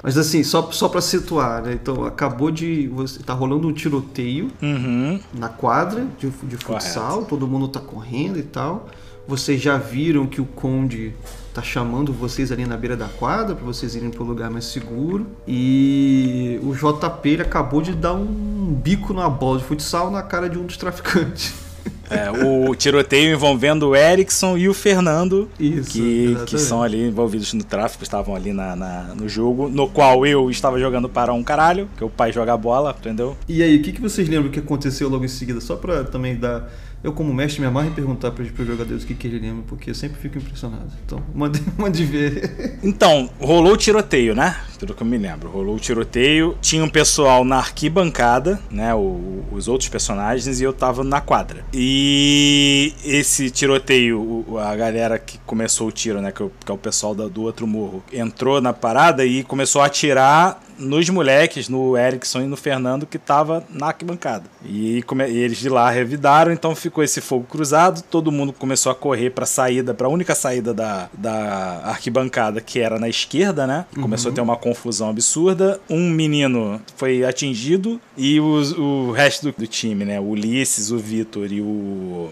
Mas 0.04 0.18
assim, 0.18 0.44
só, 0.44 0.70
só 0.72 0.90
pra 0.90 1.00
situar, 1.00 1.62
né? 1.64 1.74
Então, 1.74 2.04
acabou 2.04 2.52
de. 2.52 2.88
Você, 2.90 3.24
tá 3.24 3.34
rolando 3.34 3.68
um 3.70 3.72
tiroteio 3.74 4.52
Uhum. 4.62 5.18
na 5.34 5.48
quadra 5.48 6.06
de, 6.20 6.30
de 6.30 6.58
futsal, 6.58 7.24
todo 7.24 7.48
mundo 7.48 7.70
tá 7.70 7.80
correndo 7.80 8.38
e 8.38 8.44
tal. 8.44 8.90
Vocês 9.26 9.62
já 9.62 9.78
viram 9.78 10.28
que 10.28 10.42
o 10.42 10.46
Conde 10.46 11.14
tá 11.54 11.62
chamando 11.62 12.12
vocês 12.12 12.52
ali 12.52 12.66
na 12.66 12.76
beira 12.76 12.98
da 12.98 13.08
quadra 13.08 13.56
para 13.56 13.64
vocês 13.64 13.96
irem 13.96 14.10
para 14.10 14.22
o 14.22 14.26
lugar 14.26 14.50
mais 14.50 14.66
seguro. 14.66 15.26
E 15.48 16.60
o 16.62 16.74
JP 16.76 17.40
acabou 17.42 17.82
de 17.82 17.94
dar 17.94 18.14
um 18.14 18.78
bico 18.84 19.14
na 19.14 19.30
bola 19.30 19.60
de 19.60 19.64
futsal 19.64 20.12
na 20.12 20.22
cara 20.22 20.50
de 20.50 20.58
um 20.60 20.66
dos 20.66 20.76
traficantes. 20.76 21.54
É, 22.10 22.30
o 22.30 22.76
tiroteio 22.76 23.34
envolvendo 23.34 23.90
o 23.90 23.96
Erickson 23.96 24.56
e 24.58 24.70
o 24.70 24.74
Fernando, 24.74 25.50
Isso, 25.60 25.90
que, 25.90 26.36
que 26.46 26.60
são 26.60 26.84
ali 26.84 27.08
envolvidos 27.08 27.54
no 27.54 27.64
tráfico, 27.64 28.04
estavam 28.04 28.36
ali 28.36 28.54
na, 28.54 28.76
na- 28.76 29.16
no 29.16 29.28
jogo, 29.28 29.68
no 29.68 29.88
qual 29.90 30.24
eu 30.26 30.52
estava 30.52 30.80
jogando 30.80 31.10
para 31.10 31.34
um 31.34 31.42
caralho, 31.44 31.90
que 31.98 32.04
o 32.04 32.10
pai 32.10 32.32
joga 32.32 32.56
bola, 32.56 32.96
entendeu? 33.00 33.36
E 33.50 33.64
aí, 33.64 33.78
o 33.78 33.82
que, 33.82 33.92
que 33.94 34.02
vocês 34.02 34.30
lembram 34.30 34.52
que 34.52 34.60
aconteceu 34.60 35.10
logo 35.10 35.26
em 35.26 35.30
seguida? 35.30 35.60
Só 35.60 35.76
pra 35.76 36.04
também 36.04 36.36
dar. 36.36 36.70
Eu, 37.04 37.12
como 37.12 37.34
mestre, 37.34 37.60
me 37.60 37.68
amarro 37.68 37.88
em 37.90 37.92
perguntar 37.94 38.32
para 38.32 38.44
os 38.44 38.50
jogadores 38.66 39.04
o 39.04 39.06
que, 39.08 39.14
que 39.14 39.28
eles 39.28 39.42
lembram, 39.42 39.64
porque 39.64 39.90
eu 39.90 39.96
sempre 39.96 40.20
fico 40.22 40.38
impressionado. 40.38 40.88
Então, 41.06 41.22
mande, 41.36 41.62
mande 41.78 42.06
ver. 42.06 42.80
Então, 42.82 43.30
rolou 43.40 43.74
o 43.74 43.78
tiroteio, 43.78 44.34
né? 44.34 44.56
Pelo 44.80 44.94
que 44.94 45.04
eu 45.04 45.08
me 45.08 45.18
lembro. 45.18 45.50
Rolou 45.50 45.76
o 45.76 45.80
tiroteio. 45.80 46.58
Tinha 46.62 46.84
um 46.84 46.90
pessoal 46.90 47.44
na 47.44 47.58
arquibancada, 47.58 48.60
né? 48.72 48.94
o- 48.96 49.44
os 49.52 49.68
outros 49.68 49.90
personagens, 49.90 50.62
e 50.62 50.64
eu 50.64 50.72
tava 50.74 51.04
na 51.04 51.20
quadra. 51.20 51.66
E 51.74 52.94
esse 53.04 53.50
tiroteio, 53.52 54.46
a 54.60 54.76
galera 54.76 55.20
que 55.20 55.38
começou 55.46 55.88
o 55.88 55.92
tiro, 55.92 56.22
né? 56.22 56.32
Que, 56.32 56.42
é 56.42 56.46
o- 56.46 56.52
é 56.74 56.78
pessoal 56.78 57.14
do 57.14 57.42
outro 57.44 57.68
morro, 57.68 58.04
entrou 58.12 58.60
na 58.62 58.72
parada 58.74 59.26
e 59.26 59.44
começou 59.44 59.82
a 59.82 59.86
atirar 59.86 60.62
nos 60.78 61.10
moleques, 61.10 61.70
no 61.70 61.98
Erickson 61.98 62.42
e 62.42 62.46
no 62.48 62.56
Fernando, 62.58 63.06
que 63.06 63.18
tava 63.18 63.64
na 63.70 63.88
arquibancada. 63.88 64.46
E, 64.66 65.04
e 65.30 65.38
eles 65.38 65.58
de 65.58 65.70
lá 65.70 65.90
revidaram, 65.90 66.52
então 66.52 66.76
ficou 66.76 67.04
esse 67.04 67.22
fogo 67.22 67.46
cruzado. 67.50 68.02
Todo 68.10 68.32
mundo 68.32 68.52
começou 68.54 68.92
a 68.92 68.96
correr 68.96 69.30
pra 69.32 69.46
saída, 69.46 69.94
pra 69.94 70.08
única 70.08 70.34
saída 70.36 70.74
da, 70.74 71.10
da 71.14 71.82
arquibancada, 71.86 72.62
que 72.62 72.80
era 72.80 73.00
na 73.00 73.10
esquerda, 73.10 73.66
né? 73.68 73.86
Começou 74.02 74.32
a 74.32 74.36
ter 74.36 74.42
uma 74.42 74.58
confusão 74.58 75.10
absurda. 75.10 75.80
Um 75.90 76.10
menino 76.10 76.82
foi 76.96 77.24
atingido 77.24 78.00
e 78.18 78.40
os- 78.40 78.72
o 78.74 79.12
resto 79.12 79.52
do, 79.52 79.56
do 79.58 79.68
time, 79.68 80.06
né? 80.06 80.20
O 80.20 80.24
Ulisses, 80.30 80.92
o 80.92 80.98
Vitor 80.98 81.52
e 81.52 81.62
o. 81.62 82.30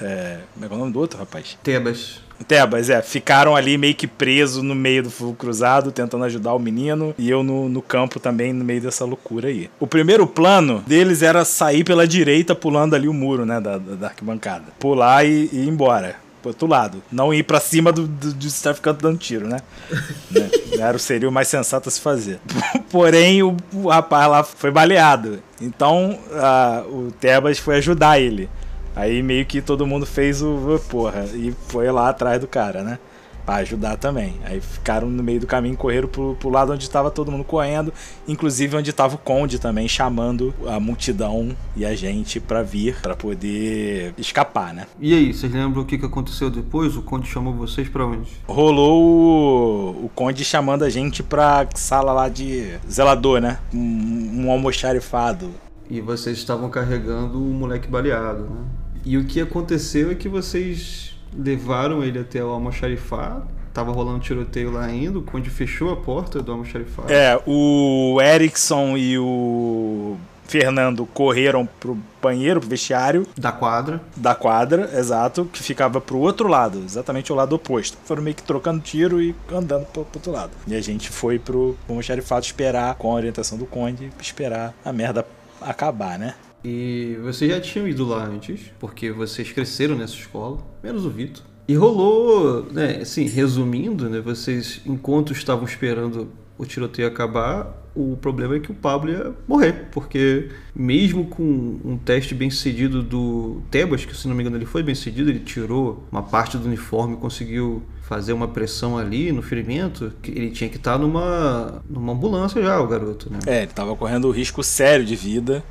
É, 0.00 0.38
como 0.54 0.64
é 0.64 0.68
que 0.68 0.74
é 0.74 0.76
o 0.76 0.80
nome 0.80 0.92
do 0.92 0.98
outro, 0.98 1.18
rapaz? 1.18 1.56
Tebas. 1.62 2.20
Tebas, 2.42 2.90
é, 2.90 3.00
ficaram 3.02 3.54
ali 3.56 3.76
meio 3.78 3.94
que 3.94 4.06
presos 4.06 4.62
no 4.62 4.74
meio 4.74 5.04
do 5.04 5.10
fogo 5.10 5.34
cruzado, 5.34 5.90
tentando 5.92 6.24
ajudar 6.24 6.54
o 6.54 6.58
menino, 6.58 7.14
e 7.18 7.30
eu 7.30 7.42
no, 7.42 7.68
no 7.68 7.80
campo 7.82 8.18
também, 8.20 8.52
no 8.52 8.64
meio 8.64 8.80
dessa 8.80 9.04
loucura 9.04 9.48
aí. 9.48 9.70
O 9.80 9.86
primeiro 9.86 10.26
plano 10.26 10.82
deles 10.86 11.22
era 11.22 11.44
sair 11.44 11.84
pela 11.84 12.06
direita, 12.06 12.54
pulando 12.54 12.94
ali 12.94 13.08
o 13.08 13.14
muro, 13.14 13.44
né, 13.46 13.60
da, 13.60 13.78
da 13.78 13.94
da 13.94 14.06
arquibancada. 14.08 14.64
Pular 14.78 15.24
e, 15.24 15.48
e 15.52 15.64
ir 15.64 15.68
embora. 15.68 16.16
Pro 16.42 16.50
outro 16.50 16.66
lado. 16.66 17.00
Não 17.12 17.32
ir 17.32 17.44
pra 17.44 17.60
cima 17.60 17.92
do, 17.92 18.04
do, 18.04 18.34
dos 18.34 18.60
traficantes 18.60 19.00
dando 19.00 19.16
tiro, 19.16 19.46
né? 19.46 19.58
né? 20.28 20.50
Era, 20.76 20.98
seria 20.98 21.28
o 21.28 21.32
mais 21.32 21.46
sensato 21.46 21.88
a 21.88 21.92
se 21.92 22.00
fazer. 22.00 22.40
Porém, 22.90 23.44
o, 23.44 23.56
o 23.72 23.86
rapaz 23.88 24.28
lá 24.28 24.42
foi 24.42 24.72
baleado. 24.72 25.40
Então, 25.60 26.18
a- 26.32 26.82
o 26.88 27.12
Tebas 27.20 27.58
foi 27.60 27.76
ajudar 27.76 28.18
ele. 28.20 28.50
Aí 28.94 29.22
meio 29.22 29.44
que 29.46 29.62
todo 29.62 29.86
mundo 29.86 30.04
fez 30.04 30.42
o 30.42 30.80
porra 30.88 31.24
e 31.34 31.54
foi 31.68 31.90
lá 31.90 32.10
atrás 32.10 32.40
do 32.40 32.46
cara, 32.46 32.82
né? 32.82 32.98
Pra 33.44 33.56
ajudar 33.56 33.96
também. 33.96 34.36
Aí 34.44 34.60
ficaram 34.60 35.08
no 35.08 35.20
meio 35.20 35.40
do 35.40 35.48
caminho, 35.48 35.76
correram 35.76 36.06
pro, 36.06 36.36
pro 36.36 36.48
lado 36.48 36.72
onde 36.72 36.88
tava 36.88 37.10
todo 37.10 37.32
mundo 37.32 37.42
correndo, 37.42 37.92
inclusive 38.28 38.76
onde 38.76 38.92
tava 38.92 39.16
o 39.16 39.18
Conde 39.18 39.58
também 39.58 39.88
chamando 39.88 40.54
a 40.68 40.78
multidão 40.78 41.56
e 41.74 41.84
a 41.84 41.92
gente 41.96 42.38
pra 42.38 42.62
vir, 42.62 42.94
pra 43.02 43.16
poder 43.16 44.14
escapar, 44.16 44.72
né? 44.72 44.86
E 45.00 45.12
aí, 45.12 45.34
vocês 45.34 45.52
lembram 45.52 45.82
o 45.82 45.84
que, 45.84 45.98
que 45.98 46.06
aconteceu 46.06 46.50
depois? 46.50 46.96
O 46.96 47.02
Conde 47.02 47.26
chamou 47.26 47.52
vocês 47.52 47.88
pra 47.88 48.06
onde? 48.06 48.30
Rolou 48.46 49.02
o, 49.02 50.04
o 50.04 50.10
Conde 50.14 50.44
chamando 50.44 50.84
a 50.84 50.88
gente 50.88 51.20
pra 51.20 51.66
sala 51.74 52.12
lá 52.12 52.28
de 52.28 52.78
zelador, 52.88 53.40
né? 53.40 53.58
Um, 53.74 54.44
um 54.44 54.50
almoxarifado. 54.52 55.50
E 55.90 56.00
vocês 56.00 56.38
estavam 56.38 56.70
carregando 56.70 57.42
o 57.42 57.52
moleque 57.52 57.88
baleado, 57.88 58.44
né? 58.44 58.81
E 59.04 59.16
o 59.16 59.24
que 59.24 59.40
aconteceu 59.40 60.10
é 60.10 60.14
que 60.14 60.28
vocês 60.28 61.14
levaram 61.36 62.02
ele 62.04 62.18
até 62.18 62.42
o 62.44 62.48
almoxarifado. 62.48 63.46
Tava 63.72 63.90
rolando 63.90 64.20
tiroteio 64.20 64.70
lá 64.70 64.84
ainda, 64.84 65.18
o 65.18 65.22
Conde 65.22 65.48
fechou 65.48 65.90
a 65.90 65.96
porta 65.96 66.42
do 66.42 66.52
almoxarifado. 66.52 67.10
É, 67.10 67.40
o 67.46 68.20
Erickson 68.20 68.98
e 68.98 69.18
o 69.18 70.18
Fernando 70.44 71.06
correram 71.06 71.66
pro 71.80 71.96
banheiro, 72.20 72.60
pro 72.60 72.68
vestiário 72.68 73.26
Da 73.34 73.50
quadra. 73.50 74.02
da 74.14 74.34
quadra, 74.34 74.90
exato, 74.94 75.46
que 75.50 75.62
ficava 75.62 76.02
pro 76.02 76.18
outro 76.18 76.46
lado, 76.48 76.82
exatamente 76.84 77.32
o 77.32 77.34
lado 77.34 77.54
oposto. 77.54 77.96
Foram 78.04 78.22
meio 78.22 78.36
que 78.36 78.42
trocando 78.42 78.80
tiro 78.82 79.22
e 79.22 79.34
andando 79.50 79.86
pro, 79.86 80.04
pro 80.04 80.18
outro 80.18 80.30
lado. 80.32 80.50
E 80.66 80.74
a 80.74 80.80
gente 80.82 81.08
foi 81.08 81.38
pro 81.38 81.74
almoxarifado 81.88 82.44
esperar, 82.44 82.94
com 82.96 83.10
a 83.10 83.14
orientação 83.14 83.56
do 83.56 83.64
Conde, 83.64 84.10
esperar 84.20 84.74
a 84.84 84.92
merda 84.92 85.26
acabar, 85.62 86.18
né? 86.18 86.34
E 86.64 87.16
vocês 87.22 87.50
já 87.50 87.60
tinham 87.60 87.88
ido 87.88 88.04
lá 88.06 88.24
antes, 88.24 88.72
porque 88.78 89.10
vocês 89.10 89.50
cresceram 89.50 89.96
nessa 89.96 90.14
escola, 90.14 90.58
menos 90.82 91.04
o 91.04 91.10
Vitor. 91.10 91.44
E 91.66 91.74
rolou, 91.74 92.66
né, 92.72 92.98
assim, 93.02 93.26
resumindo, 93.26 94.08
né, 94.08 94.20
vocês, 94.20 94.80
enquanto 94.84 95.32
estavam 95.32 95.64
esperando 95.64 96.28
o 96.58 96.66
tiroteio 96.66 97.08
acabar, 97.08 97.82
o 97.94 98.16
problema 98.16 98.56
é 98.56 98.60
que 98.60 98.70
o 98.70 98.74
Pablo 98.74 99.10
ia 99.10 99.32
morrer, 99.46 99.88
porque 99.90 100.48
mesmo 100.74 101.26
com 101.26 101.80
um 101.84 101.96
teste 101.96 102.34
bem 102.34 102.50
sucedido 102.50 103.02
do 103.02 103.62
Tebas, 103.70 104.04
que 104.04 104.16
se 104.16 104.26
não 104.28 104.34
me 104.34 104.42
engano 104.42 104.56
ele 104.56 104.66
foi 104.66 104.82
bem 104.82 104.94
sucedido, 104.94 105.30
ele 105.30 105.40
tirou 105.40 106.04
uma 106.10 106.22
parte 106.22 106.56
do 106.56 106.66
uniforme, 106.66 107.16
conseguiu 107.16 107.82
fazer 108.02 108.32
uma 108.32 108.48
pressão 108.48 108.96
ali 108.96 109.30
no 109.32 109.42
ferimento, 109.42 110.12
ele 110.24 110.50
tinha 110.50 110.68
que 110.68 110.76
estar 110.76 110.98
numa, 110.98 111.82
numa 111.88 112.12
ambulância 112.12 112.62
já, 112.62 112.80
o 112.80 112.86
garoto, 112.86 113.30
né? 113.30 113.38
É, 113.46 113.62
ele 113.62 113.72
tava 113.72 113.94
correndo 113.96 114.30
risco 114.30 114.62
sério 114.62 115.04
de 115.04 115.16
vida. 115.16 115.62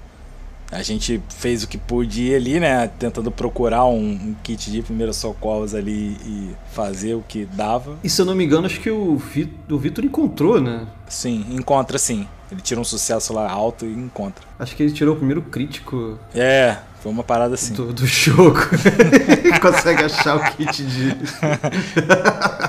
A 0.72 0.82
gente 0.82 1.22
fez 1.30 1.64
o 1.64 1.68
que 1.68 1.78
podia 1.78 2.38
ali, 2.38 2.60
né? 2.60 2.88
Tentando 2.98 3.30
procurar 3.30 3.86
um, 3.86 4.00
um 4.12 4.36
kit 4.42 4.72
de 4.72 4.82
primeiros 4.82 5.18
socorros 5.18 5.76
ali 5.76 6.18
e 6.26 6.56
fazer 6.72 7.14
o 7.16 7.24
que 7.28 7.46
dava. 7.46 7.98
E 8.02 8.10
se 8.10 8.22
eu 8.22 8.26
não 8.26 8.34
me 8.34 8.46
engano, 8.46 8.66
acho 8.68 8.80
que 8.80 8.90
o 8.90 9.18
Vitor 9.18 10.06
encontrou, 10.06 10.62
né? 10.62 10.88
Sim, 11.10 11.46
encontra 11.52 11.98
sim. 11.98 12.26
Ele 12.50 12.62
tira 12.62 12.80
um 12.80 12.86
sucesso 12.86 13.34
lá 13.34 13.50
alto 13.50 13.86
e 13.86 13.92
encontra. 13.94 14.44
Acho 14.58 14.76
que 14.76 14.84
ele 14.84 14.92
tirou 14.94 15.14
o 15.14 15.18
primeiro 15.18 15.42
crítico 15.42 16.18
É, 16.34 16.78
foi 17.02 17.12
uma 17.12 17.24
parada 17.24 17.56
assim. 17.56 17.74
do, 17.74 17.92
do 17.94 18.06
jogo. 18.06 18.60
Consegue 19.62 20.04
achar 20.04 20.38
o 20.38 20.56
kit 20.56 20.84
de. 20.86 21.16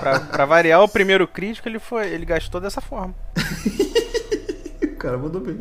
Pra, 0.02 0.18
pra 0.18 0.44
variar, 0.46 0.82
o 0.82 0.88
primeiro 0.88 1.28
crítico 1.28 1.68
ele 1.68 1.78
foi, 1.78 2.08
ele 2.08 2.24
gastou 2.24 2.60
dessa 2.60 2.80
forma. 2.80 3.14
O 4.82 4.96
cara 5.04 5.18
mandou 5.18 5.40
bem. 5.40 5.58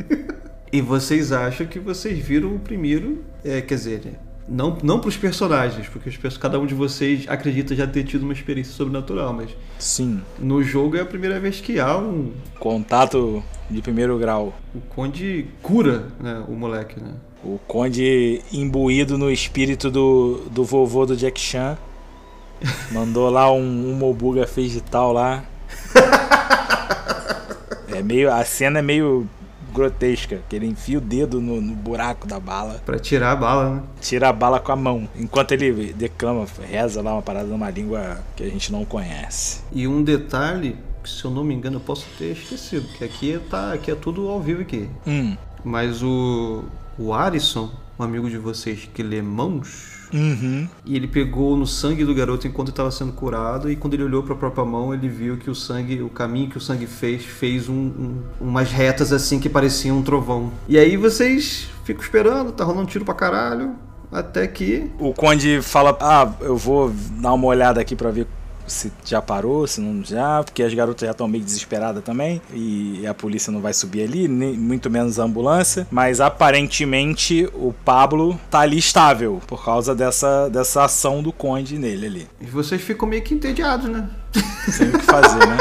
E 0.71 0.79
vocês 0.79 1.31
acham 1.31 1.67
que 1.67 1.79
vocês 1.79 2.17
viram 2.17 2.55
o 2.55 2.59
primeiro. 2.59 3.23
É, 3.43 3.59
quer 3.59 3.75
dizer, 3.75 4.19
não, 4.47 4.77
não 4.81 4.99
pros 4.99 5.17
personagens, 5.17 5.87
porque 5.87 6.09
os 6.09 6.37
cada 6.37 6.59
um 6.59 6.65
de 6.65 6.73
vocês 6.73 7.25
acredita 7.27 7.75
já 7.75 7.85
ter 7.85 8.03
tido 8.03 8.23
uma 8.23 8.33
experiência 8.33 8.73
sobrenatural, 8.73 9.33
mas 9.33 9.49
Sim. 9.77 10.21
no 10.39 10.63
jogo 10.63 10.95
é 10.95 11.01
a 11.01 11.05
primeira 11.05 11.39
vez 11.39 11.59
que 11.59 11.79
há 11.79 11.97
um. 11.97 12.31
Contato 12.59 13.43
de 13.69 13.81
primeiro 13.81 14.17
grau. 14.17 14.53
O 14.73 14.79
Conde 14.79 15.47
cura 15.61 16.07
né, 16.19 16.43
o 16.47 16.53
moleque, 16.53 17.01
né? 17.01 17.11
O 17.43 17.59
Conde 17.67 18.41
imbuído 18.53 19.17
no 19.17 19.29
espírito 19.29 19.91
do, 19.91 20.41
do 20.51 20.63
vovô 20.63 21.05
do 21.05 21.17
Jack 21.17 21.39
Chan. 21.39 21.77
Mandou 22.91 23.29
lá 23.29 23.51
um, 23.51 23.91
um 23.91 23.93
Mobuga 23.93 24.47
fez 24.47 24.71
de 24.71 24.81
tal 24.81 25.11
lá. 25.11 25.43
É 27.93 28.01
meio, 28.01 28.31
a 28.31 28.45
cena 28.45 28.79
é 28.79 28.81
meio 28.81 29.27
grotesca, 29.71 30.39
que 30.49 30.55
ele 30.55 30.67
enfia 30.67 30.97
o 30.97 31.01
dedo 31.01 31.39
no, 31.41 31.59
no 31.61 31.73
buraco 31.75 32.27
da 32.27 32.39
bala, 32.39 32.81
Pra 32.85 32.99
tirar 32.99 33.31
a 33.31 33.35
bala, 33.35 33.75
né? 33.75 33.83
tira 34.01 34.29
a 34.29 34.33
bala 34.33 34.59
com 34.59 34.71
a 34.71 34.75
mão, 34.75 35.07
enquanto 35.15 35.51
ele 35.53 35.93
declama, 35.93 36.45
reza 36.69 37.01
lá 37.01 37.13
uma 37.13 37.21
parada 37.21 37.47
numa 37.47 37.69
língua 37.69 38.19
que 38.35 38.43
a 38.43 38.47
gente 38.49 38.71
não 38.71 38.85
conhece. 38.85 39.61
E 39.71 39.87
um 39.87 40.03
detalhe, 40.03 40.75
que 41.03 41.09
se 41.09 41.23
eu 41.25 41.31
não 41.31 41.43
me 41.43 41.53
engano, 41.55 41.77
eu 41.77 41.81
posso 41.81 42.05
ter 42.17 42.31
esquecido, 42.33 42.87
que 42.97 43.03
aqui 43.03 43.39
tá, 43.49 43.73
aqui 43.73 43.89
é 43.91 43.95
tudo 43.95 44.27
ao 44.27 44.39
vivo 44.41 44.61
aqui. 44.61 44.89
Hum, 45.07 45.35
Mas 45.63 46.01
o, 46.03 46.63
o 46.97 47.13
Arisson, 47.13 47.71
um 47.99 48.03
amigo 48.03 48.29
de 48.29 48.37
vocês 48.37 48.87
que 48.93 49.01
lê 49.03 49.21
mãos, 49.21 49.90
uhum. 50.13 50.67
e 50.85 50.95
ele 50.95 51.07
pegou 51.07 51.55
no 51.55 51.65
sangue 51.67 52.03
do 52.05 52.13
garoto 52.13 52.47
enquanto 52.47 52.69
estava 52.69 52.91
sendo 52.91 53.11
curado, 53.13 53.69
e 53.71 53.75
quando 53.75 53.93
ele 53.95 54.03
olhou 54.03 54.23
para 54.23 54.33
a 54.33 54.37
própria 54.37 54.65
mão, 54.65 54.93
ele 54.93 55.07
viu 55.07 55.37
que 55.37 55.49
o 55.49 55.55
sangue, 55.55 56.01
o 56.01 56.09
caminho 56.09 56.49
que 56.49 56.57
o 56.57 56.61
sangue 56.61 56.85
fez, 56.87 57.23
fez 57.25 57.67
um, 57.69 57.73
um- 57.73 58.17
umas 58.39 58.71
retas 58.71 59.11
assim 59.13 59.39
que 59.39 59.49
pareciam 59.49 59.97
um 59.97 60.01
trovão. 60.03 60.51
E 60.67 60.77
aí 60.77 60.97
vocês 60.97 61.69
ficam 61.83 62.03
esperando, 62.03 62.51
tá 62.51 62.63
rolando 62.63 62.87
tiro 62.87 63.03
pra 63.05 63.13
caralho, 63.13 63.75
até 64.11 64.45
que 64.47 64.91
O 64.99 65.13
Conde 65.13 65.61
fala: 65.61 65.97
Ah, 66.01 66.31
eu 66.41 66.57
vou 66.57 66.91
dar 67.21 67.33
uma 67.33 67.47
olhada 67.47 67.79
aqui 67.79 67.95
pra 67.95 68.11
ver 68.11 68.27
se 68.67 68.91
já 69.05 69.21
parou, 69.21 69.65
se 69.67 69.81
não 69.81 70.03
já, 70.03 70.43
porque 70.43 70.63
as 70.63 70.73
garotas 70.73 71.05
já 71.05 71.11
estão 71.11 71.27
meio 71.27 71.43
desesperadas 71.43 72.03
também 72.03 72.41
e 72.53 73.05
a 73.07 73.13
polícia 73.13 73.51
não 73.51 73.61
vai 73.61 73.73
subir 73.73 74.03
ali, 74.03 74.27
nem, 74.27 74.57
muito 74.57 74.89
menos 74.89 75.19
a 75.19 75.23
ambulância. 75.23 75.87
Mas 75.91 76.19
aparentemente 76.19 77.47
o 77.53 77.73
Pablo 77.85 78.39
tá 78.49 78.59
ali 78.59 78.77
estável 78.77 79.41
por 79.47 79.63
causa 79.63 79.95
dessa, 79.95 80.49
dessa 80.49 80.83
ação 80.83 81.21
do 81.21 81.31
Conde 81.31 81.77
nele 81.77 82.05
ali. 82.05 82.27
e 82.39 82.45
vocês 82.45 82.81
ficam 82.81 83.07
meio 83.07 83.21
que 83.21 83.33
entediados, 83.33 83.89
né? 83.89 84.09
Sem 84.69 84.89
o 84.89 84.91
que 84.93 85.05
fazer, 85.05 85.45
né? 85.47 85.57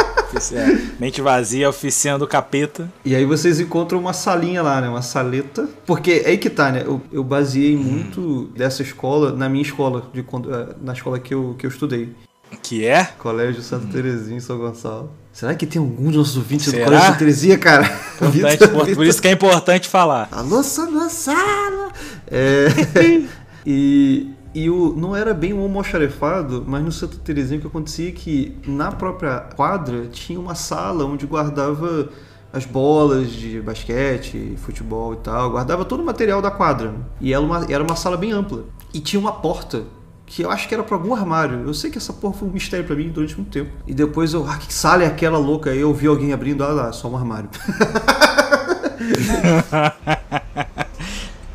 É, 0.52 1.00
mente 1.00 1.20
vazia, 1.20 1.68
oficina 1.68 2.18
do 2.18 2.26
capeta. 2.26 2.88
E 3.04 3.16
aí 3.16 3.24
vocês 3.24 3.58
encontram 3.58 3.98
uma 3.98 4.12
salinha 4.12 4.62
lá, 4.62 4.80
né? 4.80 4.88
Uma 4.88 5.02
saleta. 5.02 5.68
Porque 5.84 6.22
é 6.24 6.28
aí 6.28 6.38
que 6.38 6.48
tá, 6.48 6.70
né? 6.70 6.82
Eu, 6.84 7.02
eu 7.10 7.24
baseei 7.24 7.76
muito 7.76 8.48
dessa 8.56 8.82
escola 8.82 9.32
na 9.32 9.48
minha 9.48 9.62
escola, 9.62 10.08
de 10.12 10.22
quando, 10.22 10.54
eh, 10.54 10.68
na 10.80 10.92
escola 10.92 11.18
que 11.18 11.34
eu, 11.34 11.56
que 11.58 11.66
eu 11.66 11.70
estudei. 11.70 12.14
Que 12.62 12.84
é? 12.86 13.04
Colégio 13.18 13.62
Santa 13.62 13.86
Terezinha, 13.88 14.36
em 14.36 14.40
São 14.40 14.58
Gonçalo. 14.58 15.10
Será 15.32 15.54
que 15.54 15.64
tem 15.66 15.80
algum 15.80 16.06
dos 16.06 16.16
nossos 16.16 16.36
ouvintes 16.36 16.66
do 16.66 16.72
Será? 16.72 16.84
Colégio 16.84 17.06
Santa 17.06 17.18
Terezinha, 17.18 17.58
cara? 17.58 17.84
Importante, 18.16 18.58
por, 18.68 18.68
por 18.70 18.86
Vitor- 18.86 19.04
isso 19.06 19.22
que 19.22 19.28
é 19.28 19.32
importante 19.32 19.88
falar. 19.88 20.28
Alô, 20.32 20.62
Sanassara! 20.62 21.88
É, 22.26 22.66
e 23.66 24.30
e 24.52 24.68
o, 24.68 24.94
não 24.96 25.14
era 25.14 25.32
bem 25.32 25.52
um 25.54 25.60
almoxarifado, 25.60 26.64
mas 26.66 26.82
no 26.82 26.90
Santa 26.90 27.16
Terezinha 27.18 27.58
o 27.58 27.60
que 27.60 27.68
acontecia 27.68 28.08
é 28.08 28.12
que 28.12 28.56
na 28.66 28.90
própria 28.90 29.38
quadra 29.54 30.06
tinha 30.08 30.40
uma 30.40 30.56
sala 30.56 31.04
onde 31.04 31.24
guardava 31.24 32.08
as 32.52 32.64
bolas 32.64 33.30
de 33.30 33.60
basquete, 33.60 34.54
futebol 34.56 35.14
e 35.14 35.18
tal, 35.18 35.50
guardava 35.52 35.84
todo 35.84 36.02
o 36.02 36.04
material 36.04 36.42
da 36.42 36.50
quadra. 36.50 36.92
E 37.20 37.32
era 37.32 37.40
uma, 37.40 37.64
era 37.68 37.80
uma 37.84 37.94
sala 37.94 38.16
bem 38.16 38.32
ampla. 38.32 38.64
E 38.92 38.98
tinha 38.98 39.20
uma 39.20 39.30
porta 39.30 39.84
que 40.30 40.42
eu 40.42 40.50
acho 40.50 40.68
que 40.68 40.74
era 40.74 40.82
pra 40.84 40.94
algum 40.94 41.12
armário. 41.12 41.64
Eu 41.66 41.74
sei 41.74 41.90
que 41.90 41.98
essa 41.98 42.12
porra 42.12 42.34
foi 42.34 42.48
um 42.48 42.52
mistério 42.52 42.86
pra 42.86 42.94
mim 42.94 43.08
durante 43.08 43.36
muito 43.36 43.50
tempo. 43.50 43.72
E 43.84 43.92
depois 43.92 44.32
eu, 44.32 44.46
ah, 44.48 44.56
que 44.56 44.72
sala 44.72 45.02
é 45.02 45.06
aquela 45.06 45.36
louca? 45.36 45.70
Aí 45.70 45.80
eu 45.80 45.92
vi 45.92 46.06
alguém 46.06 46.32
abrindo, 46.32 46.62
ah 46.62 46.68
lá, 46.68 46.92
só 46.92 47.08
um 47.08 47.16
armário. 47.16 47.50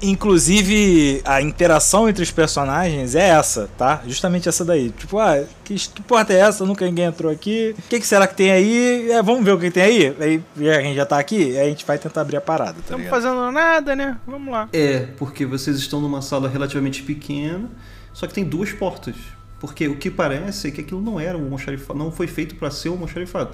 Inclusive, 0.02 1.22
a 1.24 1.42
interação 1.42 2.10
entre 2.10 2.22
os 2.22 2.32
personagens 2.32 3.16
é 3.16 3.30
essa, 3.30 3.70
tá? 3.78 4.04
Justamente 4.06 4.50
essa 4.50 4.66
daí. 4.66 4.90
Tipo, 4.92 5.20
ah, 5.20 5.42
que, 5.64 5.76
que 5.76 6.02
porta 6.02 6.34
é 6.34 6.40
essa? 6.40 6.66
Nunca 6.66 6.86
ninguém 6.86 7.06
entrou 7.06 7.32
aqui. 7.32 7.74
O 7.80 7.82
que, 7.84 8.02
que 8.02 8.06
será 8.06 8.28
que 8.28 8.36
tem 8.36 8.52
aí? 8.52 9.10
É, 9.10 9.24
vamos 9.24 9.46
ver 9.46 9.54
o 9.54 9.58
que 9.60 9.72
tem 9.72 9.84
aí? 9.84 10.16
Aí 10.20 10.44
a 10.70 10.82
gente 10.82 10.96
já 10.98 11.06
tá 11.06 11.18
aqui, 11.18 11.58
aí 11.58 11.66
a 11.66 11.70
gente 11.70 11.86
vai 11.86 11.98
tentar 11.98 12.22
abrir 12.22 12.36
a 12.36 12.42
parada, 12.42 12.74
tá 12.74 12.80
Estamos 12.82 13.08
fazendo 13.08 13.50
nada, 13.52 13.96
né? 13.96 14.18
Vamos 14.28 14.52
lá. 14.52 14.68
É, 14.74 15.08
porque 15.18 15.46
vocês 15.46 15.78
estão 15.78 16.02
numa 16.02 16.22
sala 16.22 16.50
relativamente 16.50 17.02
pequena, 17.02 17.70
só 18.16 18.26
que 18.26 18.34
tem 18.34 18.46
duas 18.46 18.72
portas. 18.72 19.16
Porque 19.60 19.88
o 19.90 19.98
que 19.98 20.10
parece 20.10 20.70
é 20.70 20.72
que 20.72 20.80
aquilo 20.80 21.02
não 21.02 21.20
era 21.20 21.38
um 21.38 21.44
almoxarifado, 21.44 22.00
não 22.00 22.12
foi 22.12 22.28
feito 22.28 22.56
para 22.56 22.72
ser 22.72 22.88
um 22.90 22.94
almoxarifado. 22.94 23.52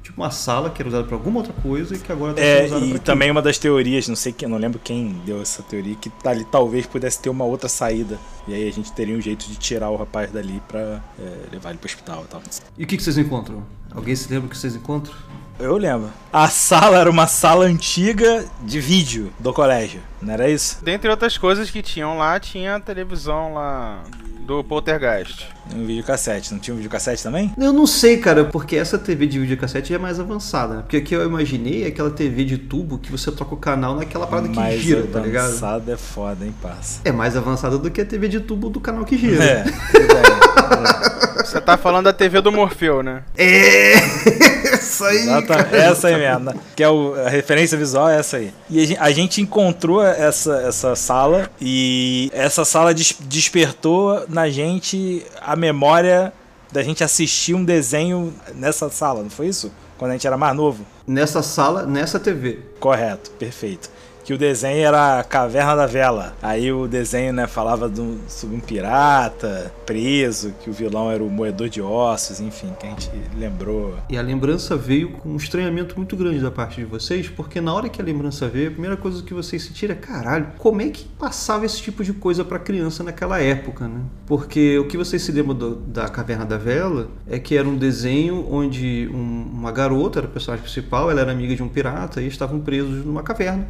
Tipo 0.00 0.22
uma 0.22 0.30
sala 0.30 0.70
que 0.70 0.80
era 0.80 0.88
usada 0.88 1.02
para 1.02 1.16
alguma 1.16 1.40
outra 1.40 1.52
coisa 1.54 1.96
e 1.96 1.98
que 1.98 2.12
agora 2.12 2.30
está 2.30 2.42
sendo 2.42 2.62
É, 2.62 2.66
usada 2.66 2.86
e 2.86 2.90
pra 2.90 2.98
também 3.00 3.28
uma 3.32 3.42
das 3.42 3.58
teorias, 3.58 4.06
não 4.06 4.14
sei 4.14 4.32
quem, 4.32 4.48
não 4.48 4.58
lembro 4.58 4.78
quem 4.78 5.20
deu 5.26 5.42
essa 5.42 5.60
teoria, 5.64 5.96
que 5.96 6.12
ali 6.24 6.44
talvez 6.44 6.86
pudesse 6.86 7.20
ter 7.20 7.28
uma 7.28 7.44
outra 7.44 7.68
saída. 7.68 8.16
E 8.46 8.54
aí 8.54 8.68
a 8.68 8.72
gente 8.72 8.92
teria 8.92 9.16
um 9.16 9.20
jeito 9.20 9.44
de 9.48 9.56
tirar 9.56 9.90
o 9.90 9.96
rapaz 9.96 10.30
dali 10.30 10.62
pra 10.68 11.02
é, 11.18 11.46
levar 11.50 11.70
ele 11.70 11.78
pro 11.78 11.86
hospital 11.86 12.22
e 12.24 12.28
tal. 12.28 12.42
E 12.78 12.84
o 12.84 12.86
que, 12.86 12.96
que 12.96 13.02
vocês 13.02 13.18
encontram? 13.18 13.64
Alguém 13.92 14.14
se 14.14 14.32
lembra 14.32 14.46
o 14.46 14.50
que 14.50 14.56
vocês 14.56 14.76
encontram? 14.76 15.12
Eu 15.58 15.76
lembro. 15.78 16.10
A 16.32 16.48
sala 16.48 16.98
era 16.98 17.10
uma 17.10 17.26
sala 17.26 17.64
antiga 17.64 18.44
de 18.60 18.78
vídeo 18.78 19.32
do 19.38 19.54
colégio, 19.54 20.02
não 20.20 20.34
era 20.34 20.50
isso? 20.50 20.84
Dentre 20.84 21.08
outras 21.08 21.38
coisas 21.38 21.70
que 21.70 21.82
tinham 21.82 22.18
lá, 22.18 22.38
tinha 22.38 22.76
a 22.76 22.80
televisão 22.80 23.54
lá 23.54 24.02
do 24.40 24.62
Poltergeist. 24.62 25.48
Um 25.74 25.84
videocassete, 25.84 26.52
não 26.52 26.60
tinha 26.60 26.72
um 26.74 26.76
videocassete 26.76 27.22
também? 27.22 27.52
Eu 27.58 27.72
não 27.72 27.86
sei, 27.86 28.18
cara, 28.18 28.44
porque 28.44 28.76
essa 28.76 28.96
TV 28.98 29.26
de 29.26 29.38
videocassete 29.40 29.92
é 29.92 29.98
mais 29.98 30.18
avançada, 30.20 30.74
né? 30.76 30.80
Porque 30.82 30.98
o 30.98 31.02
que 31.02 31.14
eu 31.14 31.24
imaginei 31.26 31.84
é 31.84 31.88
aquela 31.88 32.10
TV 32.10 32.44
de 32.44 32.56
tubo 32.58 32.98
que 32.98 33.10
você 33.10 33.30
troca 33.32 33.54
o 33.54 33.56
canal 33.58 33.94
naquela 33.96 34.26
parada 34.26 34.48
que 34.48 34.54
Mas 34.56 34.80
gira, 34.80 35.02
tá 35.12 35.18
ligado? 35.20 35.46
avançada 35.46 35.92
é 35.92 35.96
foda, 35.96 36.44
hein, 36.44 36.54
passa. 36.62 37.00
É 37.04 37.10
mais 37.12 37.36
avançada 37.36 37.78
do 37.78 37.90
que 37.90 38.00
a 38.00 38.04
TV 38.06 38.28
de 38.28 38.40
tubo 38.40 38.68
do 38.70 38.80
canal 38.80 39.04
que 39.04 39.18
gira. 39.18 39.42
É, 39.44 39.64
tudo 39.92 41.44
Você 41.44 41.60
tá 41.60 41.76
falando 41.76 42.04
da 42.04 42.12
TV 42.12 42.40
do 42.40 42.50
Morfeu, 42.52 43.02
né? 43.02 43.22
É! 43.36 43.94
Isso 44.76 45.04
aí! 45.04 45.26
cara. 45.46 45.76
essa 45.76 46.08
aí 46.08 46.16
mesmo. 46.16 46.40
né? 46.46 46.54
Que 46.74 46.82
é 46.82 46.88
o, 46.88 47.14
a 47.14 47.28
referência 47.28 47.76
visual 47.76 48.08
é 48.08 48.18
essa 48.18 48.36
aí. 48.38 48.52
E 48.70 48.80
a 48.82 48.86
gen- 48.86 48.96
a 49.00 49.10
gente 49.10 49.40
encontrou 49.40 50.02
essa, 50.04 50.56
essa 50.62 50.94
sala 50.96 51.50
e 51.60 52.30
essa 52.32 52.64
sala 52.64 52.94
des- 52.94 53.16
despertou 53.22 54.24
na 54.28 54.48
gente 54.48 55.24
a 55.40 55.55
memória 55.56 56.32
da 56.72 56.82
gente 56.82 57.02
assistir 57.02 57.54
um 57.54 57.64
desenho 57.64 58.34
nessa 58.54 58.90
sala, 58.90 59.22
não 59.22 59.30
foi 59.30 59.48
isso? 59.48 59.72
Quando 59.96 60.10
a 60.10 60.14
gente 60.14 60.26
era 60.26 60.36
mais 60.36 60.54
novo? 60.54 60.84
Nessa 61.06 61.42
sala, 61.42 61.84
nessa 61.86 62.20
TV. 62.20 62.60
Correto, 62.78 63.30
perfeito. 63.32 63.90
Que 64.26 64.34
o 64.34 64.38
desenho 64.38 64.84
era 64.84 65.20
a 65.20 65.24
Caverna 65.24 65.76
da 65.76 65.86
Vela. 65.86 66.34
Aí 66.42 66.72
o 66.72 66.88
desenho, 66.88 67.32
né, 67.32 67.46
falava 67.46 67.86
um- 67.86 68.18
sobre 68.26 68.56
um 68.56 68.60
pirata 68.60 69.72
preso, 69.86 70.52
que 70.60 70.68
o 70.68 70.72
vilão 70.72 71.08
era 71.12 71.22
o 71.22 71.30
moedor 71.30 71.68
de 71.68 71.80
ossos, 71.80 72.40
enfim, 72.40 72.72
que 72.80 72.86
a 72.86 72.90
gente 72.90 73.08
lembrou. 73.38 73.94
E 74.10 74.18
a 74.18 74.22
lembrança 74.22 74.76
veio 74.76 75.10
com 75.12 75.28
um 75.28 75.36
estranhamento 75.36 75.94
muito 75.96 76.16
grande 76.16 76.40
da 76.40 76.50
parte 76.50 76.80
de 76.80 76.84
vocês, 76.84 77.28
porque 77.28 77.60
na 77.60 77.72
hora 77.72 77.88
que 77.88 78.02
a 78.02 78.04
lembrança 78.04 78.48
veio, 78.48 78.66
a 78.66 78.72
primeira 78.72 78.96
coisa 78.96 79.22
que 79.22 79.32
vocês 79.32 79.62
sentiram 79.62 79.94
é, 79.94 79.96
caralho, 79.98 80.48
como 80.58 80.82
é 80.82 80.88
que 80.88 81.04
passava 81.04 81.64
esse 81.64 81.80
tipo 81.80 82.02
de 82.02 82.12
coisa 82.12 82.44
pra 82.44 82.58
criança 82.58 83.04
naquela 83.04 83.40
época, 83.40 83.86
né? 83.86 84.00
Porque 84.26 84.76
o 84.76 84.88
que 84.88 84.96
vocês 84.96 85.22
se 85.22 85.30
lembram 85.30 85.54
do- 85.54 85.76
da 85.76 86.08
Caverna 86.08 86.44
da 86.44 86.58
Vela 86.58 87.06
é 87.30 87.38
que 87.38 87.56
era 87.56 87.68
um 87.68 87.76
desenho 87.76 88.44
onde 88.50 89.08
um- 89.14 89.46
uma 89.52 89.70
garota 89.70 90.18
era 90.18 90.26
a 90.26 90.30
personagem 90.30 90.64
principal, 90.64 91.12
ela 91.12 91.20
era 91.20 91.30
amiga 91.30 91.54
de 91.54 91.62
um 91.62 91.68
pirata 91.68 92.20
e 92.20 92.26
estavam 92.26 92.58
presos 92.58 93.04
numa 93.06 93.22
caverna. 93.22 93.68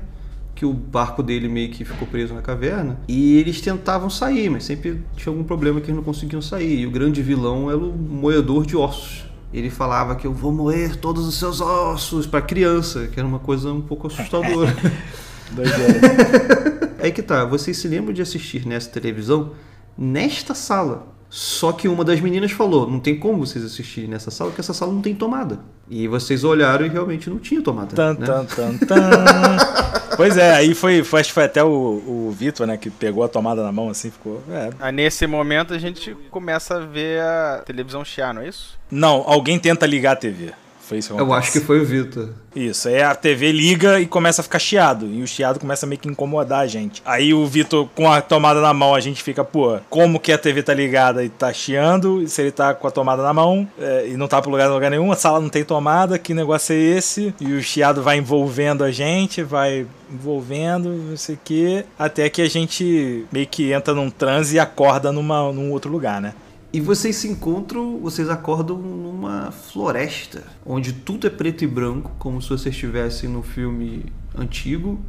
Que 0.57 0.66
o 0.66 0.73
barco 0.73 1.23
dele 1.23 1.49
meio 1.49 1.70
que 1.70 1.85
ficou 1.85 2.09
preso 2.09 2.35
na 2.35 2.43
caverna. 2.43 2.99
E 3.07 3.37
eles 3.37 3.61
tentavam 3.61 4.11
sair, 4.11 4.51
mas 4.51 4.65
sempre 4.65 5.03
tinha 5.16 5.33
algum 5.33 5.45
problema 5.45 5.81
que 5.81 5.87
eles 5.87 5.97
não 5.97 6.03
conseguiam 6.03 6.43
sair. 6.43 6.81
E 6.81 6.87
o 6.87 6.91
grande 6.91 7.23
vilão 7.23 7.70
era 7.70 7.78
o 7.78 7.93
moedor 7.93 8.66
de 8.66 8.77
ossos. 8.77 9.27
Ele 9.53 9.70
falava 9.70 10.16
que 10.16 10.27
eu 10.27 10.33
vou 10.33 10.51
moer 10.51 10.97
todos 10.97 11.27
os 11.28 11.39
seus 11.39 11.61
ossos 11.61 12.27
pra 12.27 12.43
criança, 12.43 13.07
que 13.07 13.20
era 13.20 13.28
uma 13.28 13.39
coisa 13.39 13.70
um 13.70 13.81
pouco 13.81 14.09
assustadora. 14.09 14.74
Doideira. 15.53 16.97
Aí 17.01 17.12
que 17.12 17.23
tá, 17.23 17.45
vocês 17.45 17.77
se 17.77 17.87
lembram 17.87 18.12
de 18.12 18.23
assistir 18.23 18.66
nessa 18.66 18.91
televisão 18.91 19.53
nesta 19.97 20.55
sala. 20.55 21.15
Só 21.28 21.73
que 21.73 21.89
uma 21.89 22.05
das 22.05 22.20
meninas 22.20 22.53
falou: 22.53 22.91
não 22.91 23.01
tem 23.01 23.19
como 23.19 23.45
vocês 23.45 23.65
assistirem 23.65 24.09
nessa 24.09 24.31
sala, 24.31 24.51
porque 24.51 24.61
essa 24.61 24.73
sala 24.73 24.93
não 24.93 25.03
tem 25.03 25.15
tomada. 25.15 25.61
E 25.89 26.07
vocês 26.09 26.45
olharam 26.45 26.87
e 26.87 26.89
realmente 26.89 27.28
não 27.28 27.39
tinha 27.39 27.61
tomada. 27.61 27.95
Tan, 27.95 28.15
né? 28.15 28.27
tan, 28.27 28.45
tan, 28.45 28.78
tan. 28.78 29.01
pois 30.17 30.37
é, 30.37 30.55
aí 30.55 30.75
foi, 30.75 31.05
foi, 31.05 31.21
acho 31.21 31.29
que 31.31 31.35
foi 31.35 31.45
até 31.45 31.63
o, 31.63 31.69
o 31.69 32.35
Vitor, 32.37 32.67
né, 32.67 32.77
que 32.77 32.91
pegou 32.91 33.23
a 33.23 33.29
tomada 33.29 33.63
na 33.63 33.73
mão 33.73 33.89
assim, 33.89 34.11
ficou. 34.11 34.43
É. 34.51 34.71
Aí 34.79 34.93
nesse 34.93 35.27
momento 35.27 35.75
a 35.75 35.79
gente 35.79 36.15
começa 36.31 36.77
a 36.77 36.81
ver 36.81 37.21
a 37.21 37.63
televisão 37.65 38.05
chiar, 38.05 38.35
não 38.35 38.43
é 38.43 38.49
isso? 38.49 38.79
Não, 38.91 39.25
alguém 39.27 39.59
tenta 39.59 39.87
ligar 39.87 40.13
a 40.13 40.17
TV. 40.17 40.53
Foi 40.87 40.99
isso 40.99 41.15
que 41.15 41.21
Eu 41.21 41.33
acho 41.33 41.51
que 41.51 41.61
foi 41.61 41.81
o 41.81 41.85
Vitor. 41.85 42.29
Isso, 42.55 42.89
aí 42.89 43.03
a 43.03 43.15
TV 43.15 43.51
liga 43.51 44.01
e 44.01 44.07
começa 44.07 44.41
a 44.41 44.45
ficar 44.45 44.61
chiado. 44.61 45.07
E 45.07 45.21
o 45.21 45.27
chiado 45.27 45.59
começa 45.59 45.85
a 45.85 45.89
meio 45.89 46.01
que 46.01 46.09
incomodar 46.09 46.61
a 46.61 46.67
gente. 46.67 47.03
Aí 47.05 47.35
o 47.35 47.45
Vitor, 47.45 47.89
com 47.95 48.11
a 48.11 48.23
tomada 48.23 48.61
na 48.61 48.73
mão, 48.73 48.95
a 48.95 49.01
gente 49.01 49.23
fica, 49.23 49.45
pô, 49.45 49.79
como 49.91 50.21
que 50.21 50.31
a 50.31 50.39
TV 50.39 50.63
tá 50.63 50.73
ligada 50.73 51.25
e 51.25 51.29
tá 51.29 51.53
chiando? 51.53 52.23
E 52.23 52.29
se 52.29 52.41
ele 52.41 52.53
tá 52.53 52.73
com 52.73 52.87
a 52.87 52.91
tomada 52.91 53.23
na 53.23 53.35
mão 53.35 53.69
é, 53.79 54.09
e 54.09 54.17
não 54.17 54.29
tá 54.29 54.41
pro 54.41 54.51
lugar, 54.51 54.71
lugar 54.71 54.91
nenhum, 54.91 55.11
a 55.11 55.17
sala 55.17 55.41
não 55.41 55.49
tem 55.49 55.65
tomada, 55.65 56.19
que 56.19 56.33
negócio 56.33 56.73
é 56.73 56.79
esse? 56.79 57.35
E 57.41 57.53
o 57.53 57.63
chiado 57.63 58.01
vai 58.01 58.17
envolvendo 58.17 58.85
a 58.85 58.91
gente, 58.93 59.43
vai 59.43 59.87
envolvendo, 60.11 60.89
não 60.89 61.17
sei 61.17 61.35
o 61.35 61.41
quê, 61.45 61.85
até 61.99 62.31
que 62.31 62.41
a 62.41 62.49
gente 62.49 63.27
meio 63.33 63.47
que 63.49 63.73
entra 63.73 63.93
num 63.93 64.09
transe 64.09 64.57
e 64.57 64.61
acorda 64.61 65.11
numa, 65.11 65.53
num 65.53 65.73
outro 65.73 65.91
lugar, 65.91 66.21
né? 66.21 66.33
E 66.77 66.81
vocês 66.81 67.16
se 67.16 67.27
encontram, 67.27 67.98
vocês 68.03 68.28
acordam 68.28 68.77
numa 68.77 69.51
floresta, 69.51 70.43
onde 70.62 70.93
tudo 70.93 71.27
é 71.27 71.31
preto 71.31 71.65
e 71.65 71.66
branco, 71.66 72.11
como 72.19 72.43
se 72.43 72.51
vocês 72.51 72.74
estivessem 72.74 73.31
no 73.31 73.43
filme 73.43 74.05
antigo, 74.36 75.01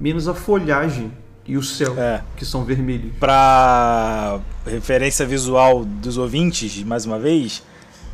menos 0.00 0.26
a 0.28 0.32
folhagem 0.34 1.12
e 1.46 1.58
o 1.58 1.62
céu, 1.62 1.94
É. 2.00 2.22
que 2.38 2.46
são 2.46 2.64
vermelhos. 2.64 3.12
Pra 3.20 4.40
referência 4.64 5.26
visual 5.26 5.84
dos 5.84 6.16
ouvintes, 6.16 6.82
mais 6.84 7.04
uma 7.04 7.18
vez, 7.18 7.62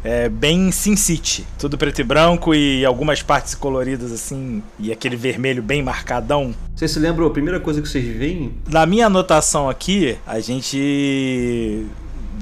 é 0.03 0.29
bem 0.29 0.73
Sin 0.73 0.97
City. 0.97 1.47
Tudo 1.61 1.79
preto 1.79 2.01
e 2.01 2.05
branco 2.05 2.57
e 2.57 2.85
algumas 2.85 3.23
partes 3.23 3.55
coloridas 3.55 4.11
assim, 4.11 4.65
e 4.81 4.91
aquele 4.91 5.15
vermelho 5.15 5.63
bem 5.63 5.81
marcadão. 5.81 6.53
Vocês 6.75 6.91
se 6.91 6.99
lembram, 6.99 7.25
a 7.29 7.31
primeira 7.31 7.61
coisa 7.61 7.81
que 7.81 7.89
vocês 7.89 8.05
veem 8.17 8.55
Na 8.69 8.85
minha 8.85 9.07
anotação 9.07 9.71
aqui, 9.71 10.19
a 10.27 10.41
gente 10.41 11.87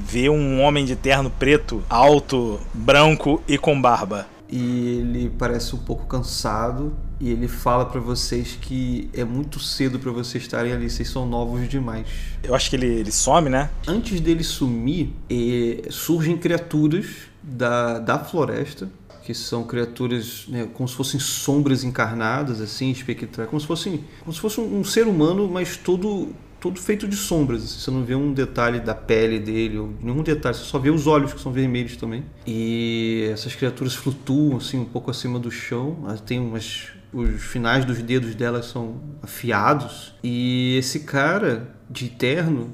vê 0.07 0.29
um 0.29 0.61
homem 0.61 0.85
de 0.85 0.95
terno 0.95 1.29
preto, 1.29 1.83
alto, 1.89 2.59
branco 2.73 3.41
e 3.47 3.57
com 3.57 3.81
barba. 3.81 4.27
e 4.49 4.99
ele 4.99 5.29
parece 5.37 5.75
um 5.75 5.79
pouco 5.79 6.05
cansado 6.05 6.95
e 7.19 7.29
ele 7.29 7.47
fala 7.47 7.85
pra 7.85 7.99
vocês 7.99 8.57
que 8.61 9.09
é 9.13 9.23
muito 9.23 9.59
cedo 9.59 9.97
pra 9.99 10.11
vocês 10.11 10.43
estarem 10.43 10.71
ali, 10.71 10.89
vocês 10.89 11.09
são 11.09 11.25
novos 11.25 11.67
demais. 11.67 12.05
Eu 12.43 12.53
acho 12.53 12.69
que 12.69 12.75
ele, 12.75 12.85
ele 12.85 13.11
some, 13.11 13.49
né? 13.49 13.69
Antes 13.87 14.19
dele 14.19 14.43
sumir, 14.43 15.09
surgem 15.89 16.37
criaturas 16.37 17.07
da, 17.41 17.99
da 17.99 18.19
floresta, 18.19 18.89
que 19.23 19.33
são 19.33 19.63
criaturas 19.63 20.45
né, 20.47 20.69
como 20.73 20.87
se 20.87 20.95
fossem 20.95 21.19
sombras 21.19 21.83
encarnadas, 21.83 22.61
assim, 22.61 22.91
espectrais, 22.91 23.49
como 23.49 23.59
se 23.59 23.65
fossem 23.65 24.03
como 24.19 24.31
se 24.31 24.39
fosse 24.39 24.61
um, 24.61 24.79
um 24.79 24.83
ser 24.83 25.07
humano, 25.07 25.49
mas 25.49 25.77
todo 25.77 26.29
todo 26.65 26.79
feito 26.79 27.07
de 27.07 27.15
sombras. 27.15 27.63
assim, 27.63 27.79
Você 27.79 27.91
não 27.91 28.03
vê 28.03 28.15
um 28.15 28.33
detalhe 28.33 28.79
da 28.79 28.95
pele 28.95 29.37
dele, 29.39 29.77
ou 29.77 29.93
nenhum 30.01 30.23
detalhe, 30.23 30.55
você 30.55 30.63
só 30.63 30.79
vê 30.79 30.89
os 30.89 31.05
olhos 31.05 31.31
que 31.31 31.39
são 31.39 31.51
vermelhos 31.51 31.95
também. 31.95 32.25
E 32.47 33.29
essas 33.31 33.53
criaturas 33.53 33.93
flutuam 33.93 34.57
assim 34.57 34.79
um 34.79 34.85
pouco 34.85 35.11
acima 35.11 35.37
do 35.37 35.51
chão. 35.51 35.97
Têm 36.25 36.39
umas 36.39 36.87
os 37.13 37.41
finais 37.43 37.85
dos 37.85 38.01
dedos 38.01 38.33
delas 38.33 38.65
são 38.65 38.99
afiados. 39.21 40.15
E 40.23 40.75
esse 40.77 41.01
cara 41.01 41.75
de 41.87 42.09
terno, 42.09 42.71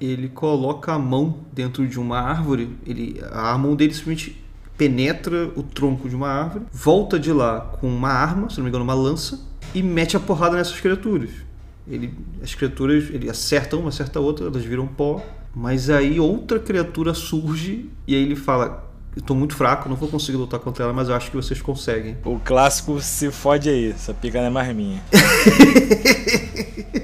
ele 0.00 0.28
coloca 0.28 0.92
a 0.92 0.98
mão 0.98 1.40
dentro 1.52 1.86
de 1.86 1.98
uma 1.98 2.20
árvore, 2.20 2.78
ele 2.86 3.20
a 3.32 3.58
mão 3.58 3.74
dele 3.74 3.92
simplesmente 3.92 4.40
penetra 4.78 5.50
o 5.56 5.62
tronco 5.62 6.08
de 6.08 6.14
uma 6.14 6.28
árvore, 6.28 6.64
volta 6.72 7.18
de 7.18 7.32
lá 7.32 7.60
com 7.60 7.88
uma 7.88 8.10
arma, 8.10 8.48
se 8.48 8.58
não 8.58 8.64
me 8.64 8.70
engano, 8.70 8.84
uma 8.84 8.94
lança, 8.94 9.40
e 9.74 9.82
mete 9.82 10.16
a 10.16 10.20
porrada 10.20 10.56
nessas 10.56 10.80
criaturas. 10.80 11.45
Ele, 11.88 12.12
as 12.42 12.54
criaturas, 12.54 13.08
ele 13.10 13.30
acerta 13.30 13.76
uma, 13.76 13.90
acerta 13.90 14.18
outra, 14.20 14.46
elas 14.46 14.64
viram 14.64 14.86
pó, 14.86 15.24
mas 15.54 15.88
aí 15.88 16.18
outra 16.18 16.58
criatura 16.58 17.14
surge 17.14 17.88
e 18.06 18.14
aí 18.14 18.22
ele 18.22 18.36
fala: 18.36 18.90
Eu 19.14 19.22
tô 19.22 19.34
muito 19.34 19.54
fraco, 19.54 19.88
não 19.88 19.96
vou 19.96 20.08
conseguir 20.08 20.36
lutar 20.36 20.60
contra 20.60 20.84
ela, 20.84 20.92
mas 20.92 21.08
eu 21.08 21.14
acho 21.14 21.30
que 21.30 21.36
vocês 21.36 21.62
conseguem. 21.62 22.16
O 22.24 22.40
clássico 22.40 23.00
se 23.00 23.30
fode 23.30 23.68
aí, 23.68 23.90
essa 23.90 24.12
pica 24.12 24.38
não 24.40 24.46
é 24.46 24.50
mais 24.50 24.74
minha. 24.74 25.02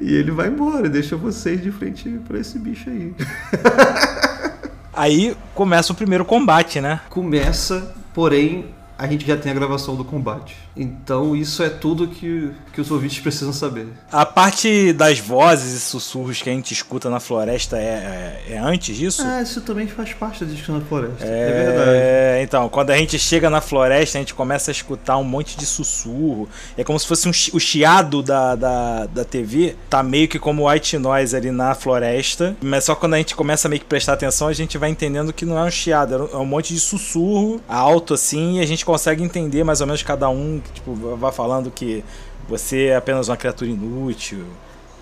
E 0.00 0.14
ele 0.14 0.30
vai 0.30 0.48
embora, 0.48 0.88
deixa 0.88 1.16
vocês 1.16 1.60
de 1.60 1.70
frente 1.70 2.08
pra 2.26 2.38
esse 2.38 2.58
bicho 2.58 2.88
aí. 2.88 3.14
Aí 4.94 5.36
começa 5.54 5.92
o 5.92 5.94
primeiro 5.94 6.24
combate, 6.24 6.80
né? 6.80 7.00
Começa, 7.08 7.94
porém, 8.12 8.74
a 8.98 9.06
gente 9.06 9.24
já 9.24 9.36
tem 9.36 9.52
a 9.52 9.54
gravação 9.54 9.94
do 9.94 10.04
combate. 10.04 10.56
Então 10.78 11.34
isso 11.34 11.62
é 11.62 11.68
tudo 11.68 12.06
que, 12.06 12.50
que 12.72 12.80
os 12.80 12.90
ouvintes 12.90 13.18
precisam 13.18 13.52
saber. 13.52 13.88
A 14.12 14.24
parte 14.24 14.92
das 14.92 15.18
vozes 15.18 15.74
e 15.74 15.80
sussurros 15.80 16.40
que 16.40 16.48
a 16.48 16.52
gente 16.52 16.72
escuta 16.72 17.10
na 17.10 17.18
floresta 17.18 17.76
é, 17.76 18.40
é, 18.48 18.52
é 18.54 18.58
antes 18.58 18.96
disso? 18.96 19.22
Ah, 19.24 19.42
isso 19.42 19.60
também 19.62 19.88
faz 19.88 20.14
parte 20.14 20.44
da 20.44 20.50
discussão 20.50 20.78
da 20.78 20.84
floresta. 20.84 21.24
É, 21.24 21.64
verdade. 21.64 21.90
É, 21.90 22.42
então, 22.42 22.68
quando 22.68 22.90
a 22.90 22.96
gente 22.96 23.18
chega 23.18 23.50
na 23.50 23.60
floresta, 23.60 24.18
a 24.18 24.20
gente 24.20 24.34
começa 24.34 24.70
a 24.70 24.72
escutar 24.72 25.16
um 25.18 25.24
monte 25.24 25.56
de 25.58 25.66
sussurro. 25.66 26.48
É 26.76 26.84
como 26.84 26.98
se 26.98 27.06
fosse 27.06 27.28
um, 27.28 27.32
o 27.56 27.60
chiado 27.60 28.22
da, 28.22 28.54
da, 28.54 29.06
da 29.06 29.24
TV. 29.24 29.74
Tá 29.90 30.02
meio 30.02 30.28
que 30.28 30.38
como 30.38 30.70
white 30.70 30.96
noise 30.98 31.34
ali 31.34 31.50
na 31.50 31.74
floresta. 31.74 32.56
Mas 32.62 32.84
só 32.84 32.94
quando 32.94 33.14
a 33.14 33.18
gente 33.18 33.34
começa 33.34 33.66
a 33.66 33.68
meio 33.68 33.80
que 33.80 33.86
prestar 33.86 34.12
atenção, 34.12 34.46
a 34.46 34.52
gente 34.52 34.78
vai 34.78 34.90
entendendo 34.90 35.32
que 35.32 35.44
não 35.44 35.58
é 35.58 35.64
um 35.64 35.70
chiado, 35.70 36.30
é 36.32 36.36
um 36.36 36.46
monte 36.46 36.72
de 36.72 36.80
sussurro 36.80 37.60
alto 37.68 38.14
assim. 38.14 38.58
E 38.58 38.60
a 38.60 38.66
gente 38.66 38.84
consegue 38.84 39.22
entender 39.22 39.64
mais 39.64 39.80
ou 39.80 39.86
menos 39.86 40.02
cada 40.02 40.28
um. 40.28 40.60
Que, 40.72 40.80
Tipo, 40.80 40.94
vai 41.16 41.32
falando 41.32 41.70
que 41.70 42.04
você 42.48 42.86
é 42.86 42.96
apenas 42.96 43.28
uma 43.28 43.36
criatura 43.36 43.70
inútil. 43.70 44.44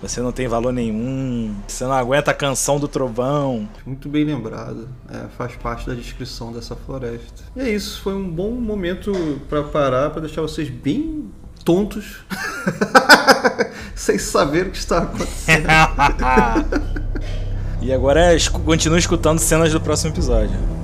Você 0.01 0.21
não 0.21 0.31
tem 0.31 0.47
valor 0.47 0.71
nenhum. 0.71 1.55
Você 1.67 1.83
não 1.83 1.93
aguenta 1.93 2.29
a 2.31 2.33
canção 2.33 2.79
do 2.79 2.87
trovão. 2.87 3.67
Muito 3.85 4.07
bem 4.07 4.23
lembrado. 4.25 4.87
É, 5.09 5.27
faz 5.37 5.55
parte 5.55 5.87
da 5.87 5.95
descrição 5.95 6.51
dessa 6.51 6.75
floresta. 6.75 7.43
E 7.55 7.61
é 7.61 7.69
isso, 7.69 8.01
foi 8.01 8.13
um 8.13 8.29
bom 8.29 8.51
momento 8.51 9.11
pra 9.49 9.63
parar, 9.63 10.11
pra 10.11 10.21
deixar 10.21 10.41
vocês 10.41 10.69
bem 10.69 11.31
tontos. 11.65 12.17
Sem 13.95 14.19
saber 14.19 14.67
o 14.67 14.71
que 14.71 14.77
está 14.77 14.99
acontecendo. 14.99 15.67
e 17.81 17.91
agora 17.91 18.35
é, 18.35 18.37
continua 18.63 18.99
escutando 18.99 19.39
cenas 19.39 19.71
do 19.71 19.81
próximo 19.81 20.11
episódio. 20.11 20.76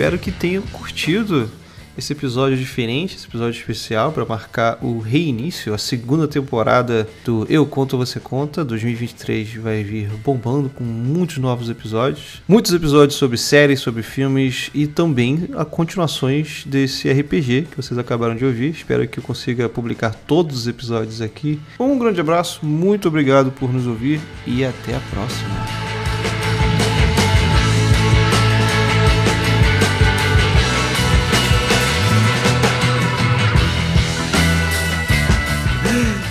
Espero 0.00 0.18
que 0.18 0.32
tenham 0.32 0.62
curtido 0.62 1.50
esse 1.98 2.14
episódio 2.14 2.56
diferente, 2.56 3.16
esse 3.16 3.26
episódio 3.26 3.60
especial 3.60 4.10
para 4.10 4.24
marcar 4.24 4.78
o 4.80 4.98
reinício, 4.98 5.74
a 5.74 5.78
segunda 5.78 6.26
temporada 6.26 7.06
do 7.22 7.46
Eu 7.50 7.66
Conto 7.66 7.98
Você 7.98 8.18
Conta. 8.18 8.64
2023 8.64 9.56
vai 9.56 9.82
vir 9.82 10.08
bombando 10.24 10.70
com 10.70 10.82
muitos 10.82 11.36
novos 11.36 11.68
episódios, 11.68 12.40
muitos 12.48 12.72
episódios 12.72 13.18
sobre 13.18 13.36
séries, 13.36 13.80
sobre 13.80 14.02
filmes 14.02 14.70
e 14.72 14.86
também 14.86 15.50
a 15.54 15.66
continuações 15.66 16.64
desse 16.64 17.12
RPG 17.12 17.66
que 17.70 17.76
vocês 17.76 17.98
acabaram 17.98 18.34
de 18.34 18.46
ouvir. 18.46 18.70
Espero 18.70 19.06
que 19.06 19.18
eu 19.18 19.22
consiga 19.22 19.68
publicar 19.68 20.14
todos 20.14 20.60
os 20.60 20.66
episódios 20.66 21.20
aqui. 21.20 21.60
Um 21.78 21.98
grande 21.98 22.22
abraço, 22.22 22.64
muito 22.64 23.06
obrigado 23.06 23.52
por 23.52 23.70
nos 23.70 23.86
ouvir 23.86 24.18
e 24.46 24.64
até 24.64 24.96
a 24.96 25.00
próxima. 25.10 25.79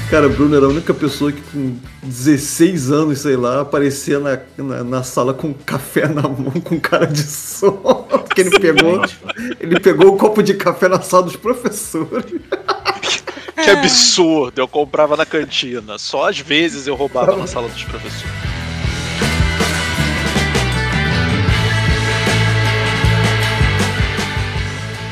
Cara, 0.09 0.25
o 0.25 0.29
Bruno 0.31 0.55
era 0.55 0.65
a 0.65 0.69
única 0.69 0.91
pessoa 0.91 1.31
que 1.31 1.39
com 1.39 1.77
16 2.01 2.91
anos, 2.91 3.19
sei 3.19 3.35
lá, 3.35 3.61
aparecia 3.61 4.19
na, 4.19 4.39
na, 4.57 4.83
na 4.83 5.03
sala 5.03 5.35
com 5.35 5.53
café 5.53 6.07
na 6.07 6.23
mão, 6.23 6.59
com 6.63 6.79
cara 6.79 7.05
de 7.05 7.21
sono. 7.21 8.05
Porque 8.09 8.41
ele 8.41 8.59
pegou, 8.59 9.01
ele 9.59 9.79
pegou 9.79 10.07
o 10.07 10.17
copo 10.17 10.41
de 10.41 10.55
café 10.55 10.87
na 10.87 10.99
sala 10.99 11.23
dos 11.23 11.35
professores. 11.35 12.25
Que 13.61 13.71
absurdo, 13.71 14.57
eu 14.57 14.69
comprava 14.69 15.17
na 15.17 15.25
cantina. 15.25 15.97
Só 15.97 16.29
às 16.29 16.39
vezes 16.39 16.87
eu 16.87 16.95
roubava 16.95 17.35
na 17.35 17.45
sala 17.45 17.67
dos 17.67 17.83
professores. 17.83 18.23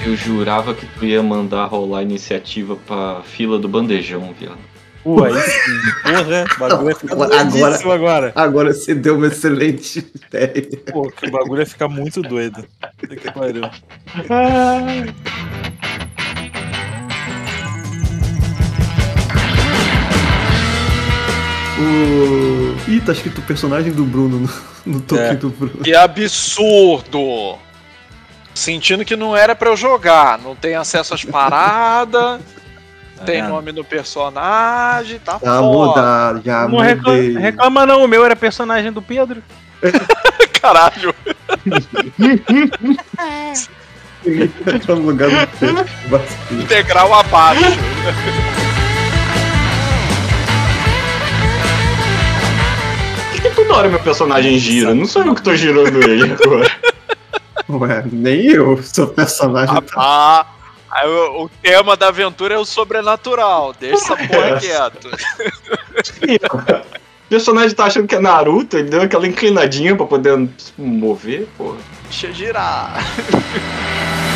Eu 0.05 0.15
jurava 0.15 0.73
que 0.73 0.85
tu 0.85 1.05
ia 1.05 1.21
mandar 1.21 1.65
rolar 1.65 1.99
a 1.99 2.03
iniciativa 2.03 2.77
pra 2.87 3.21
fila 3.23 3.59
do 3.59 3.67
bandejão, 3.67 4.33
viado. 4.39 4.76
Pô, 5.03 5.23
aí 5.23 5.33
sim. 5.33 5.61
Porra, 6.03 6.45
o 6.55 6.59
bagulho 6.59 6.85
vai 6.85 6.93
ficar 6.95 7.13
Agora- 7.13 7.43
doidíssimo 7.45 7.91
agora. 7.91 8.31
Agora 8.35 8.73
você 8.73 8.93
deu 8.95 9.15
uma 9.15 9.27
excelente 9.27 10.05
ideia. 10.27 10.67
Pô, 10.91 11.09
que 11.09 11.27
o 11.27 11.31
bagulho 11.31 11.57
vai 11.57 11.65
ficar 11.65 11.87
muito 11.87 12.21
doido. 12.21 12.65
Que 12.99 13.31
pariu. 13.31 13.61
O... 21.79 22.75
Ih, 22.89 23.01
tá 23.01 23.11
escrito 23.11 23.39
o 23.39 23.43
personagem 23.43 23.91
do 23.91 24.03
Bruno 24.03 24.39
no, 24.39 24.93
no 24.93 25.01
token 25.01 25.23
É. 25.25 25.35
do 25.35 25.49
Bruno. 25.49 25.83
Que 25.83 25.93
absurdo! 25.95 27.55
Sentindo 28.55 29.05
que 29.05 29.15
não 29.15 29.35
era 29.37 29.55
pra 29.55 29.69
eu 29.69 29.77
jogar. 29.77 30.39
Não 30.39 30.55
tem 30.55 30.73
acesso 30.75 31.13
às 31.13 31.23
paradas, 31.23 32.41
tem 33.25 33.41
vendo? 33.41 33.49
nome 33.49 33.71
no 33.71 33.83
personagem, 33.83 35.19
tá 35.19 35.33
Tá 35.33 35.39
foda. 35.39 35.61
mudado, 35.61 36.41
já 36.45 36.67
Não 36.67 36.79
reclama, 36.79 37.17
mudei. 37.17 37.37
reclama 37.37 37.85
não, 37.85 38.03
o 38.03 38.07
meu 38.07 38.23
era 38.25 38.35
personagem 38.35 38.91
do 38.91 39.01
Pedro. 39.01 39.41
Caralho. 40.61 41.13
tá 44.85 44.95
no 44.95 45.01
lugar 45.01 45.29
do 45.29 45.47
Pedro. 45.59 45.85
Integral 46.51 47.13
abaixo. 47.13 47.61
Por 53.31 53.41
que 53.41 53.49
toda 53.51 53.73
hora 53.75 53.89
meu 53.89 53.99
personagem 53.99 54.57
gira? 54.57 54.93
Não 54.95 55.05
sou 55.05 55.23
eu 55.23 55.35
que 55.35 55.41
tô 55.41 55.55
girando 55.55 56.01
ele 56.09 56.33
agora. 56.33 56.71
Ué, 57.69 58.03
nem 58.11 58.45
eu, 58.47 58.81
seu 58.81 59.07
personagem 59.07 59.75
tá. 59.81 59.93
Ah, 59.97 60.45
aí 60.45 60.56
o, 61.05 61.43
o 61.45 61.49
tema 61.61 61.95
da 61.95 62.07
aventura 62.07 62.55
é 62.55 62.57
o 62.57 62.65
sobrenatural. 62.65 63.73
Deixa 63.79 63.95
essa 63.95 64.15
porra 64.15 64.59
quieto. 64.59 65.09
O 67.27 67.29
personagem 67.29 67.75
tá 67.75 67.83
achando 67.83 68.07
que 68.07 68.15
é 68.15 68.19
Naruto, 68.19 68.77
ele 68.77 68.89
deu 68.89 69.01
aquela 69.01 69.27
inclinadinha 69.27 69.97
pra 69.97 70.05
poder 70.05 70.47
mover, 70.77 71.45
porra. 71.57 71.75
Deixa 72.03 72.31
girar. 72.31 72.93